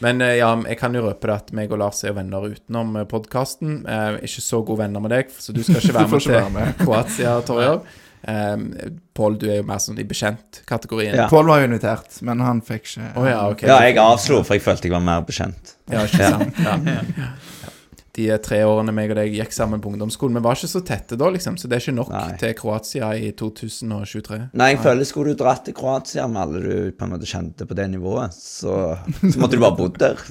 Men 0.04 0.20
eh, 0.24 0.36
ja, 0.40 0.50
jeg 0.68 0.78
kan 0.80 0.96
jo 0.96 1.04
røpe 1.06 1.28
det 1.28 1.36
at 1.36 1.50
meg 1.56 1.72
og 1.72 1.82
Lars 1.82 2.02
er 2.04 2.12
jo 2.12 2.18
venner 2.20 2.46
utenom 2.52 2.96
podkasten. 3.10 3.82
Eh, 3.84 4.20
ikke 4.28 4.44
så 4.44 4.62
gode 4.64 4.84
venner 4.84 5.04
med 5.04 5.14
deg, 5.14 5.34
så 5.36 5.54
du 5.56 5.62
skal 5.64 5.80
ikke 5.82 5.96
være 5.98 6.08
med 6.08 6.16
være 6.28 6.44
til 6.44 6.54
med. 6.56 6.78
Kroatia, 6.80 7.34
Torjer. 7.48 7.82
Um, 8.20 8.66
Pål, 9.16 9.38
du 9.40 9.46
er 9.48 9.62
jo 9.62 9.64
mer 9.68 9.78
sånn 9.80 10.00
i 10.00 10.04
bekjent-kategorien. 10.04 11.16
Ja. 11.16 11.28
Pål 11.32 11.48
var 11.48 11.62
jo 11.62 11.70
invitert, 11.70 12.18
men 12.26 12.42
han 12.44 12.60
fikk 12.64 12.84
ikke 12.84 13.06
oh, 13.16 13.24
ja, 13.28 13.38
okay. 13.48 13.70
Ja, 13.70 13.78
jeg 13.88 13.96
avslo, 14.00 14.42
for 14.44 14.58
jeg 14.58 14.64
følte 14.64 14.90
jeg 14.90 14.96
var 14.96 15.06
mer 15.06 15.24
bekjent. 15.24 15.74
Ja, 15.88 16.04
ikke 16.04 16.28
sant. 16.36 16.60
Ja. 16.60 17.32
De 18.16 18.26
tre 18.42 18.58
årene 18.66 18.90
meg 18.94 19.12
og 19.12 19.18
deg 19.20 19.34
gikk 19.36 19.52
sammen 19.54 19.78
på 19.82 19.92
ungdomsskolen. 19.92 20.34
Vi 20.40 20.42
var 20.42 20.58
ikke 20.58 20.70
så 20.72 20.80
tette 20.86 21.14
da, 21.20 21.28
liksom, 21.30 21.54
så 21.60 21.68
det 21.70 21.76
er 21.76 21.84
ikke 21.84 21.94
nok 21.94 22.08
Nei. 22.10 22.36
til 22.40 22.54
Kroatia 22.58 23.10
i 23.14 23.28
2023. 23.38 24.38
Nei, 24.58 24.68
jeg 24.72 24.80
føler 24.82 25.06
skulle 25.06 25.34
du 25.34 25.38
dratt 25.44 25.62
til 25.68 25.76
Kroatia 25.78 26.26
med 26.30 26.40
alle 26.42 26.62
du 26.64 26.90
på 26.98 27.06
en 27.06 27.12
måte 27.14 27.28
kjente 27.30 27.68
på 27.70 27.76
det 27.78 27.86
nivået, 27.92 28.34
så, 28.34 28.74
så 29.20 29.34
måtte 29.38 29.54
du 29.58 29.62
bare 29.62 29.78
bodd 29.78 30.00
der. 30.02 30.18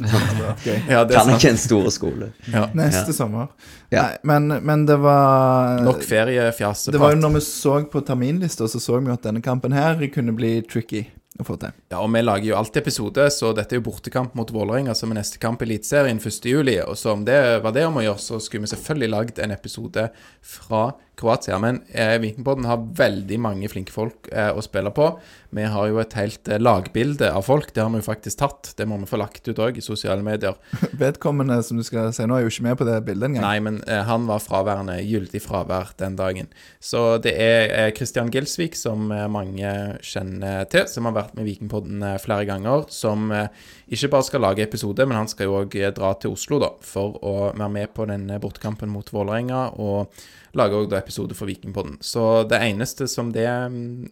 Ja, 0.89 1.06
det 1.07 1.15
er 1.15 1.22
Kan 1.22 1.30
sant. 1.31 1.38
ikke 1.39 1.53
en 1.53 1.61
stor 1.61 1.88
skole. 1.93 2.31
Ja. 2.51 2.65
Neste 2.76 3.15
sommer. 3.15 3.47
Ja. 3.93 4.03
Nei, 4.10 4.18
men, 4.27 4.49
men 4.65 4.84
det 4.89 4.99
var 5.01 5.80
Nok 5.85 6.03
feriefjas. 6.06 6.89
Det 6.91 6.99
var 7.01 7.15
jo 7.15 7.22
når 7.22 7.38
vi 7.38 7.43
så 7.47 7.77
på 7.91 8.03
terminlista, 8.06 8.68
så 8.68 8.81
så 8.84 8.99
vi 8.99 9.14
at 9.14 9.23
denne 9.23 9.41
kampen 9.45 9.72
her 9.77 10.01
kunne 10.14 10.35
bli 10.35 10.60
tricky. 10.68 11.06
Å 11.40 11.45
få 11.48 11.56
til. 11.60 11.76
Ja, 11.91 12.02
og 12.03 12.11
vi 12.14 12.22
lager 12.24 12.49
jo 12.49 12.57
alltid 12.60 12.82
episode, 12.82 13.26
så 13.32 13.52
dette 13.56 13.76
er 13.76 13.80
jo 13.80 13.88
bortekamp 13.88 14.36
mot 14.38 14.52
Vålerenga 14.53 14.95
som 14.98 15.11
er 15.14 15.22
neste 15.22 15.40
kamp 15.41 15.64
i 15.64 15.70
Eliteserien 15.70 16.20
1.7. 16.20 16.60
Og 16.86 16.95
så 16.99 17.14
om 17.16 17.24
det 17.28 17.40
var 17.64 17.76
det 17.76 17.86
om 17.88 17.99
å 17.99 18.06
gjøre, 18.06 18.24
så 18.24 18.41
skulle 18.44 18.68
vi 18.68 18.74
selvfølgelig 18.74 19.14
lagd 19.16 19.40
en 19.44 19.56
episode 19.56 20.10
fra 20.56 20.84
Kroatia. 21.20 21.60
Men 21.62 21.82
eh, 21.91 22.16
Vikingpodden 22.24 22.68
har 22.70 22.86
veldig 23.00 23.40
mange 23.44 23.70
flinke 23.72 23.94
folk 23.94 24.30
eh, 24.32 24.52
å 24.54 24.64
spille 24.64 24.91
på. 24.96 25.12
Vi 25.56 25.66
har 25.66 25.88
jo 25.90 25.98
et 26.02 26.14
helt 26.18 26.48
eh, 26.48 26.62
lagbilde 26.62 27.32
av 27.34 27.46
folk. 27.48 27.72
Det 27.74 27.82
har 27.84 27.91
vi 27.94 28.02
jo 28.02 28.06
faktisk 28.06 28.41
tatt. 28.41 28.72
Det 28.78 28.86
må 28.90 29.00
vi 29.02 29.10
få 29.10 29.20
lagt 29.22 29.48
ut 29.50 29.62
òg 29.62 29.80
i 29.80 29.84
sosiale 29.86 30.24
medier. 30.26 30.58
Vedkommende 31.02 31.60
som 31.66 31.80
du 31.80 31.86
skal 31.88 32.12
si 32.16 32.28
nå, 32.28 32.38
er 32.38 32.46
jo 32.46 32.54
ikke 32.54 32.68
med 32.70 32.80
på 32.80 32.88
det 32.88 33.00
bildet 33.08 33.32
engang. 33.32 33.46
Nei, 33.46 33.58
men 33.66 33.82
eh, 33.88 34.04
han 34.08 34.28
var 34.30 34.44
fraværende, 34.44 35.00
gyldig 35.04 35.41
fravær 35.44 35.94
den 36.00 36.18
dagen. 36.20 36.52
Så 36.84 37.18
det 37.24 37.36
er 37.41 37.74
eh, 37.74 37.91
Christian 37.98 38.32
Gilsvik, 38.34 38.78
som 38.80 39.10
eh, 39.16 39.26
mange 39.32 39.74
kjenner 40.06 40.70
til, 40.72 40.88
som 40.91 41.10
har 41.10 41.18
vært 41.18 41.36
med 41.38 41.50
Vikingpodden 41.50 42.06
eh, 42.14 42.20
flere 42.22 42.48
ganger, 42.50 42.86
som 42.94 43.30
eh, 43.36 43.50
ikke 43.90 44.12
bare 44.14 44.28
skal 44.30 44.46
lage 44.46 44.66
episode, 44.66 45.06
men 45.10 45.18
han 45.18 45.32
skal 45.32 45.50
jo 45.50 45.58
òg 45.64 45.80
dra 45.98 46.14
til 46.22 46.36
Oslo 46.36 46.62
da, 46.62 46.74
for 46.86 47.18
å 47.26 47.36
være 47.50 47.72
med 47.74 47.96
på 47.98 48.06
den 48.10 48.30
eh, 48.30 48.41
bortekampen 48.41 48.91
mot 48.94 49.10
Vålerenga, 49.14 49.70
og 49.82 50.14
lage 50.58 50.78
òg 50.78 50.94
episode 50.98 51.36
for 51.38 51.50
Vikingpodden. 51.50 51.98
Så 52.02 52.44
det 52.50 52.62
eneste 52.66 53.08
som 53.12 53.32
det 53.36 53.48
mm, 53.48 54.10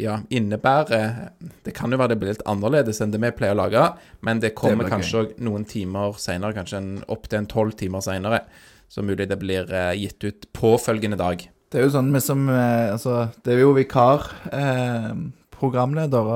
ja, 0.00 0.20
innebærer 0.30 1.30
Det 1.64 1.74
kan 1.76 1.92
jo 1.92 1.98
være 2.00 2.14
det 2.14 2.20
blir 2.20 2.34
litt 2.34 2.46
annerledes 2.48 3.00
enn 3.02 3.14
det 3.14 3.20
vi 3.22 3.32
pleier 3.36 3.56
å 3.56 3.60
lage, 3.62 3.86
men 4.26 4.42
det 4.42 4.54
kommer 4.58 4.86
det 4.86 4.94
kanskje 4.94 5.22
òg 5.22 5.32
noen 5.42 5.66
timer 5.68 6.18
seinere, 6.20 6.56
kanskje 6.56 6.80
en, 6.80 6.92
opptil 7.10 7.42
en 7.42 7.50
tolv 7.50 7.76
timer 7.80 8.04
seinere. 8.04 8.44
Så 8.90 9.04
mulig 9.06 9.28
det 9.30 9.38
blir 9.38 9.70
eh, 9.70 9.94
gitt 9.98 10.24
ut 10.26 10.48
påfølgende 10.56 11.18
dag. 11.20 11.42
Det 11.70 11.78
er 11.78 11.86
jo 11.86 11.94
sånn 11.94 12.10
vi 12.10 12.22
som 12.24 12.48
eh, 12.50 12.90
Altså, 12.90 13.28
det 13.44 13.54
er 13.54 13.62
jo 13.62 13.74
vikar 13.76 14.26
eh, 14.50 15.12
programleder 15.54 16.30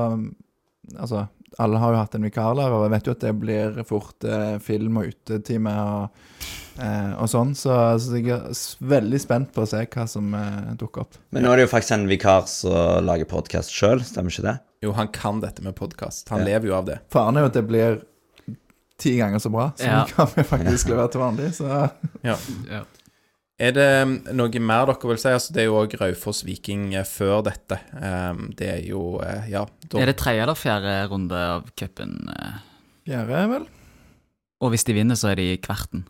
Altså, 1.00 1.24
alle 1.58 1.80
har 1.80 1.94
jo 1.94 2.02
hatt 2.02 2.14
en 2.18 2.26
vikarlærer, 2.26 2.74
og 2.74 2.84
jeg 2.84 2.92
vet 2.92 3.08
jo 3.08 3.14
at 3.14 3.24
det 3.24 3.32
blir 3.40 3.80
fort 3.88 4.26
eh, 4.28 4.56
film 4.62 5.00
og 5.00 5.10
utetime 5.10 5.72
og, 5.80 6.20
eh, 6.78 7.12
og 7.20 7.28
sånn, 7.30 7.52
så, 7.58 7.74
så 8.00 8.16
jeg 8.18 8.30
er 8.34 8.46
veldig 8.94 9.20
spent 9.22 9.52
på 9.54 9.62
å 9.64 9.68
se 9.68 9.82
hva 9.86 10.06
som 10.10 10.32
eh, 10.34 10.72
dukker 10.80 11.04
opp. 11.06 11.18
Men 11.34 11.44
nå 11.46 11.52
er 11.52 11.56
det 11.62 11.66
jo 11.68 11.72
faktisk 11.74 11.96
en 11.98 12.08
vikar 12.10 12.48
som 12.50 13.04
lager 13.06 13.28
podkast 13.30 13.70
sjøl, 13.74 14.02
stemmer 14.06 14.30
ikke 14.34 14.46
det? 14.48 14.56
Jo, 14.84 14.92
han 14.98 15.08
kan 15.14 15.38
dette 15.40 15.62
med 15.64 15.74
podkast. 15.78 16.28
Han 16.34 16.42
Ja. 16.44 16.50
lever 16.54 16.68
jo 16.68 16.74
av 16.76 16.84
det. 16.90 16.98
Faren 17.12 17.36
er 17.38 17.46
jo 17.46 17.52
at 17.52 17.56
det 17.56 17.66
blir 17.68 18.02
ti 19.00 19.16
ganger 19.18 19.40
så 19.42 19.50
bra 19.50 19.72
som 19.76 19.86
Ja. 19.88 20.04
kan 20.10 20.28
vi 20.34 20.42
faktisk 20.46 20.88
levere 20.92 21.10
til 21.10 21.20
vanlig, 21.24 21.52
så 21.56 21.90
Ja. 22.22 22.36
Ja. 22.70 22.84
Er 23.56 23.70
det 23.70 23.86
mm, 24.06 24.14
noe 24.34 24.58
mer 24.58 24.86
dere 24.90 25.08
vil 25.08 25.16
si? 25.22 25.28
Altså, 25.30 25.52
det 25.54 25.62
er 25.62 25.68
jo 25.68 25.76
òg 25.78 25.92
Raufoss 26.00 26.40
Viking 26.44 26.88
eh, 26.98 27.04
før 27.06 27.44
dette. 27.46 27.78
Um, 27.94 28.48
det 28.58 28.66
er 28.68 28.80
jo 28.88 29.20
eh, 29.22 29.46
Ja. 29.52 29.64
Da, 29.88 30.00
Er 30.02 30.06
det 30.10 30.16
tredje 30.18 30.42
eller 30.42 30.58
fjerde 30.58 30.94
runde 31.08 31.32
av 31.38 31.68
cupen? 31.78 32.16
eh? 32.34 32.56
Fjerde, 33.06 33.44
vel? 33.52 33.68
Og 34.60 34.70
hvis 34.74 34.84
de 34.88 34.96
vinner, 34.96 35.14
så 35.14 35.30
er 35.30 35.36
de 35.38 35.46
i 35.52 35.56
kvarten. 35.62 36.02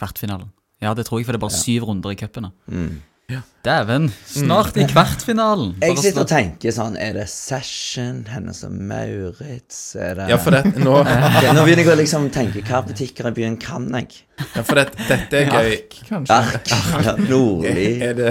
Kvartfinalen. 0.00 0.50
Ja, 0.82 0.92
det 0.94 1.06
tror 1.08 1.20
jeg, 1.20 1.26
for 1.26 1.32
det 1.32 1.40
er 1.40 1.46
bare 1.46 1.56
Ja. 1.56 1.62
syv 1.64 1.84
runder 1.88 2.10
i 2.12 2.16
cupen. 2.20 2.50
Mm. 2.68 2.96
Ja. 3.28 3.40
Dæven, 3.64 4.04
snart 4.24 4.76
i 4.78 4.84
kvartfinalen! 4.86 5.72
Jeg 5.82 5.96
sitter 5.98 6.20
og 6.22 6.28
tenker 6.30 6.70
sånn 6.70 6.94
Er 6.96 7.16
det 7.16 7.24
Session? 7.26 8.20
Hennes 8.30 8.60
og 8.62 8.70
Maurits? 8.70 9.96
Er 9.98 10.14
det 10.14 10.28
ja, 10.30 10.36
for 10.38 10.54
det, 10.54 10.76
nå, 10.78 10.92
Nå 11.56 11.64
begynner 11.66 11.82
jeg 11.82 11.90
å 11.90 11.96
liksom 11.98 12.28
tenke 12.30 12.62
hva 12.68 12.84
butikker 12.86 13.26
i 13.26 13.32
byen 13.34 13.56
kan 13.58 13.88
jeg? 13.98 14.20
ja, 14.54 14.62
for 14.62 14.78
det, 14.78 14.84
dette 15.08 15.40
er 15.40 15.50
gøy. 15.50 15.72
Ark, 15.72 15.96
Kanskje. 16.06 16.36
Ark, 16.36 16.70
ja, 17.08 17.16
Nordli 17.26 17.88
Er 18.06 18.14
det 18.20 18.30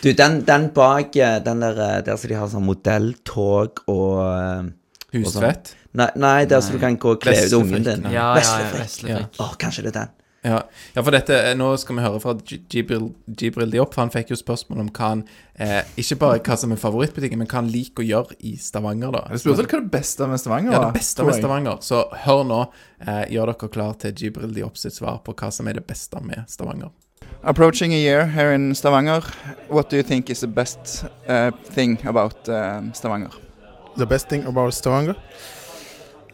Du, 0.00 0.08
den, 0.16 0.40
den 0.48 0.70
bak 0.72 1.20
eh, 1.20 1.36
Den 1.44 1.60
der 1.60 1.82
eh, 1.90 2.00
Der 2.06 2.16
som 2.16 2.32
de 2.32 2.38
har 2.40 2.48
sånn 2.54 2.64
modelltog 2.64 3.82
og 3.92 4.22
eh, 4.24 4.70
Hustvedt? 5.18 5.74
Nei, 6.00 6.08
nei 6.16 6.46
der 6.48 6.64
som 6.64 6.78
du 6.78 6.80
kan 6.80 6.96
gå 6.96 7.12
og 7.12 7.20
kle 7.20 7.34
ut 7.34 7.52
ungen 7.60 7.84
din. 7.84 8.04
Ja, 8.08 8.10
ja, 8.14 8.24
ja, 8.30 8.34
Veslefrikk. 8.38 8.84
Veslefrikk. 8.86 9.38
Å, 9.42 9.48
kanskje 9.58 9.82
det 9.84 9.90
er 9.90 9.96
den. 9.98 10.12
Ja. 10.42 10.62
ja, 10.94 11.02
for 11.02 11.12
dette 11.12 11.36
eh, 11.36 11.54
Nå 11.58 11.66
skal 11.76 11.98
vi 11.98 12.04
høre 12.04 12.20
fra 12.22 12.32
Jibril, 12.48 13.10
Jibril 13.28 13.72
Diop, 13.74 13.92
for 13.92 14.06
han 14.06 14.12
fikk 14.14 14.32
jo 14.32 14.38
spørsmål 14.40 14.86
om 14.86 14.88
hva 14.96 15.10
han 15.10 15.24
eh, 15.60 15.82
Ikke 16.00 16.16
bare 16.22 16.40
hva 16.46 16.56
som 16.56 16.72
er 16.72 16.80
favorittbutikken, 16.80 17.42
men 17.42 17.50
hva 17.50 17.60
han 17.60 17.68
liker 17.72 18.04
å 18.04 18.08
gjøre 18.08 18.38
i 18.48 18.54
Stavanger, 18.60 19.12
da. 19.18 19.26
Jeg 19.34 19.42
spurte 19.44 19.66
vel 19.66 19.68
hva 19.68 19.82
det 19.82 19.92
beste 19.98 20.30
med 20.30 20.40
Stavanger 20.40 20.76
Ja, 20.76 20.80
det 20.86 20.96
beste 20.96 21.26
med. 21.28 21.36
Stavanger. 21.42 21.84
Så 21.84 22.00
hør 22.24 22.42
nå. 22.48 22.62
Eh, 23.04 23.22
gjør 23.36 23.52
dere 23.52 23.70
klar 23.76 24.00
til 24.00 24.16
Jibril 24.16 24.56
Diop 24.56 24.80
sitt 24.80 24.96
svar 24.96 25.20
på 25.26 25.36
hva 25.36 25.52
som 25.52 25.68
er 25.68 25.76
det 25.76 25.84
beste 25.88 26.24
med 26.24 26.48
Stavanger. 26.48 26.94
Approaching 27.44 27.92
a 27.92 28.00
year 28.00 28.26
here 28.32 28.54
in 28.54 28.74
Stavanger, 28.74 29.24
what 29.68 29.90
do 29.90 29.96
you 29.96 30.02
think 30.02 30.30
is 30.30 30.40
the 30.40 30.48
best 30.48 31.04
uh, 31.28 31.50
thing 31.72 31.98
about 32.08 32.48
uh, 32.48 32.80
Stavanger? 32.96 33.36
the 33.96 34.06
best 34.06 34.28
thing 34.28 34.44
about 34.46 34.74
Stavanger 34.74 35.16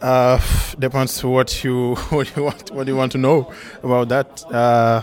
uh, 0.00 0.40
depends 0.78 1.22
what 1.24 1.64
you 1.64 1.94
what 2.10 2.34
you 2.36 2.42
want 2.44 2.70
what 2.70 2.86
you 2.86 2.96
want 2.96 3.12
to 3.12 3.18
know 3.18 3.52
about 3.82 4.08
that. 4.08 4.44
Uh, 4.52 5.02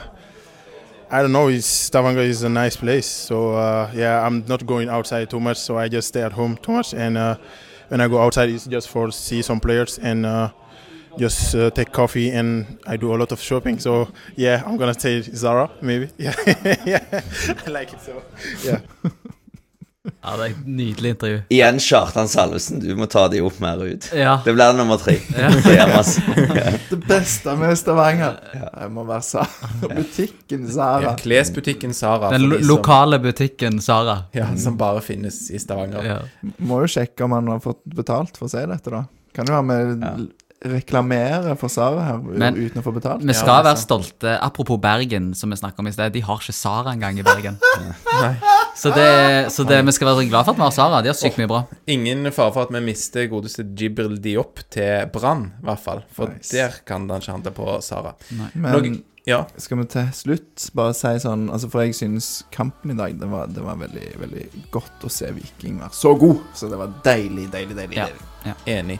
I 1.10 1.22
don't 1.22 1.32
know. 1.32 1.48
It's, 1.48 1.68
Stavanger 1.68 2.22
is 2.22 2.42
a 2.44 2.50
nice 2.50 2.76
place, 2.76 3.06
so 3.06 3.54
uh, 3.54 3.92
yeah, 3.94 4.26
I'm 4.26 4.46
not 4.48 4.66
going 4.66 4.90
outside 4.90 5.30
too 5.30 5.40
much. 5.40 5.58
So 5.58 5.78
I 5.78 5.88
just 5.88 6.08
stay 6.08 6.22
at 6.22 6.32
home 6.32 6.58
too 6.58 6.72
much, 6.72 6.94
and 6.94 7.18
uh, 7.18 7.38
when 7.90 8.02
I 8.02 8.08
go 8.08 8.20
outside, 8.20 8.50
it's 8.50 8.66
just 8.66 8.90
for 8.90 9.12
see 9.12 9.42
some 9.44 9.60
players 9.60 10.00
and 10.00 10.26
uh, 10.26 10.50
just 11.18 11.54
uh, 11.54 11.70
take 11.70 11.92
coffee. 11.92 12.32
And 12.32 12.80
I 12.88 12.98
do 12.98 13.14
a 13.14 13.18
lot 13.18 13.32
of 13.32 13.40
shopping. 13.40 13.78
So 13.80 14.08
yeah, 14.36 14.64
I'm 14.66 14.78
gonna 14.78 15.00
say 15.00 15.22
Zara 15.22 15.70
maybe. 15.82 16.10
Yeah, 16.18 16.34
yeah, 16.86 17.22
I 17.66 17.70
like 17.70 17.94
it. 17.94 18.02
So 18.02 18.24
yeah. 18.64 18.80
Ja, 20.04 20.34
det 20.36 20.44
er 20.44 20.50
et 20.52 20.64
nydelig 20.68 21.12
intervju. 21.14 21.36
Igjen 21.56 21.78
Kjartan 21.80 22.28
Salvesen, 22.28 22.82
du 22.84 22.90
må 23.00 23.06
ta 23.08 23.22
de 23.32 23.40
opp 23.40 23.62
mer 23.64 23.80
ut. 23.88 24.10
Ja. 24.12 24.34
Det 24.44 24.52
blir 24.52 24.74
nummer 24.76 25.00
tre. 25.00 25.16
Ja. 25.32 25.48
Det 26.90 26.98
beste 27.08 27.54
med 27.56 27.78
Stavanger 27.80 28.36
Det 28.52 28.90
må 28.92 29.06
være 29.08 29.24
Sara. 29.24 29.70
butikken 29.88 30.68
Sara. 30.68 31.02
Ja, 31.06 31.14
klesbutikken 31.22 31.96
Sara. 31.96 32.34
Den 32.36 32.50
lo 32.52 32.60
lokale 32.68 33.22
butikken 33.24 33.80
Sara. 33.82 34.18
Ja, 34.36 34.50
som 34.60 34.76
bare 34.78 35.00
finnes 35.02 35.40
i 35.52 35.60
Stavanger. 35.64 36.04
Ja. 36.04 36.20
Må 36.60 36.84
jo 36.84 36.92
sjekke 36.98 37.24
om 37.24 37.38
han 37.40 37.48
har 37.56 37.64
fått 37.64 37.80
betalt 37.96 38.36
for 38.36 38.52
å 38.52 38.52
si 38.52 38.66
dette, 38.68 38.92
da. 38.92 39.06
Kan 39.34 39.48
jo 39.48 39.56
være 39.56 39.70
med 39.72 40.04
Ja. 40.04 40.16
Reklamere 40.66 41.56
for 41.60 41.68
Sara 41.70 42.02
her 42.08 42.18
Men- 42.24 42.56
uten 42.58 42.82
å 42.82 42.84
få 42.86 42.94
betalt. 42.96 43.24
Vi 43.24 43.34
skal 43.36 43.60
ja, 43.60 43.64
være 43.68 43.82
stolte. 43.82 44.38
Apropos 44.42 44.80
Bergen, 44.82 45.34
som 45.36 45.50
vi 45.50 45.58
snakker 45.60 45.80
om 45.84 45.88
i 45.88 45.92
sted. 45.96 46.14
De 46.14 46.22
har 46.22 46.40
ikke 46.40 46.54
Sara 46.56 46.94
engang 46.96 47.20
i 47.20 47.24
Bergen. 47.24 47.58
Så, 48.76 48.90
det, 48.90 49.52
så 49.54 49.64
det, 49.70 49.84
vi 49.86 49.92
skal 49.94 50.08
være 50.10 50.24
glad 50.32 50.48
for 50.48 50.56
at 50.56 50.58
vi 50.58 50.64
har 50.66 50.72
Sara. 50.74 51.02
De 51.06 51.12
har 51.12 51.18
sykt 51.18 51.38
mye 51.38 51.48
bra. 51.52 51.60
Ingen 51.94 52.26
fare 52.34 52.50
for 52.56 52.66
at 52.66 52.72
vi 52.74 52.80
mister 52.82 53.28
godeste 53.30 53.62
Jibril 53.78 54.16
Diop 54.24 54.64
til 54.74 55.06
Brann, 55.14 55.52
i 55.62 55.68
hvert 55.68 55.84
fall. 55.84 56.02
For 56.12 56.32
Nice. 56.34 56.50
der 56.56 56.80
kan 56.88 57.06
han 57.10 57.22
ikke 57.22 57.36
handle 57.36 57.54
på 57.54 57.68
Sara. 57.86 58.16
Men 58.56 58.74
Noe- 58.74 59.04
Ja. 59.26 59.46
skal 59.62 59.78
vi 59.78 59.86
til 59.86 60.10
slutt 60.12 60.66
bare 60.76 60.92
si 60.94 61.08
sånn 61.24 61.46
altså 61.50 61.70
For 61.72 61.86
jeg 61.86 61.94
synes 61.96 62.44
kampen 62.52 62.92
i 62.92 62.98
dag 62.98 63.14
Det 63.18 63.30
var, 63.32 63.48
det 63.48 63.64
var 63.64 63.78
veldig 63.80 64.20
veldig 64.20 64.48
godt 64.74 65.06
å 65.08 65.10
se 65.10 65.30
Viking 65.32 65.78
være 65.80 65.94
så 65.96 66.12
god. 66.20 66.42
Så 66.54 66.68
det 66.70 66.78
var 66.82 66.92
deilig, 67.06 67.46
deilig, 67.54 67.76
deilig. 67.78 67.96
Ja. 68.02 68.08
deilig. 68.10 68.58
Enig. 68.68 69.00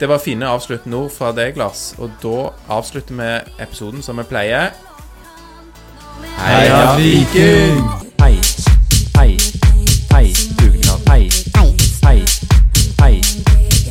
Det 0.00 0.08
var 0.08 0.18
fine 0.18 0.48
avsluttende 0.48 0.96
ord 0.96 1.10
fra 1.10 1.32
deg, 1.32 1.56
Lars. 1.56 1.94
Og 1.98 2.10
da 2.22 2.48
avslutter 2.72 3.14
vi 3.14 3.62
episoden 3.62 4.02
som 4.02 4.16
vi 4.16 4.22
pleier. 4.22 4.70
Heia 6.40 6.96
Viking! 6.96 7.84
Hei, 8.22 8.38
hei, 9.18 9.36
hei, 10.14 10.32
dugnad. 10.56 11.04
Hei, 11.10 11.28
hei, 12.06 12.24
hei, 13.02 13.20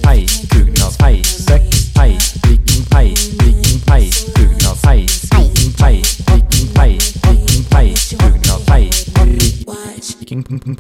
hei, 0.08 0.26
dugnad. 0.50 0.98
Hei, 1.04 1.22
søkk. 1.24 1.78
Hei, 2.00 2.18
viking. 2.42 2.86
Hei, 2.96 3.14
viking. 3.44 3.82
Hei, 3.92 4.10
dugnad. 4.34 4.78
Hei, 4.88 5.06
viking. 5.30 5.74
Hei, 5.78 6.02
viking. 6.26 6.70
Hei, 6.80 6.98
viking. 7.24 7.66
Hei, 7.76 7.94
dugnad. 8.18 8.62
Hei, 8.70 8.90
viking. 10.20 10.80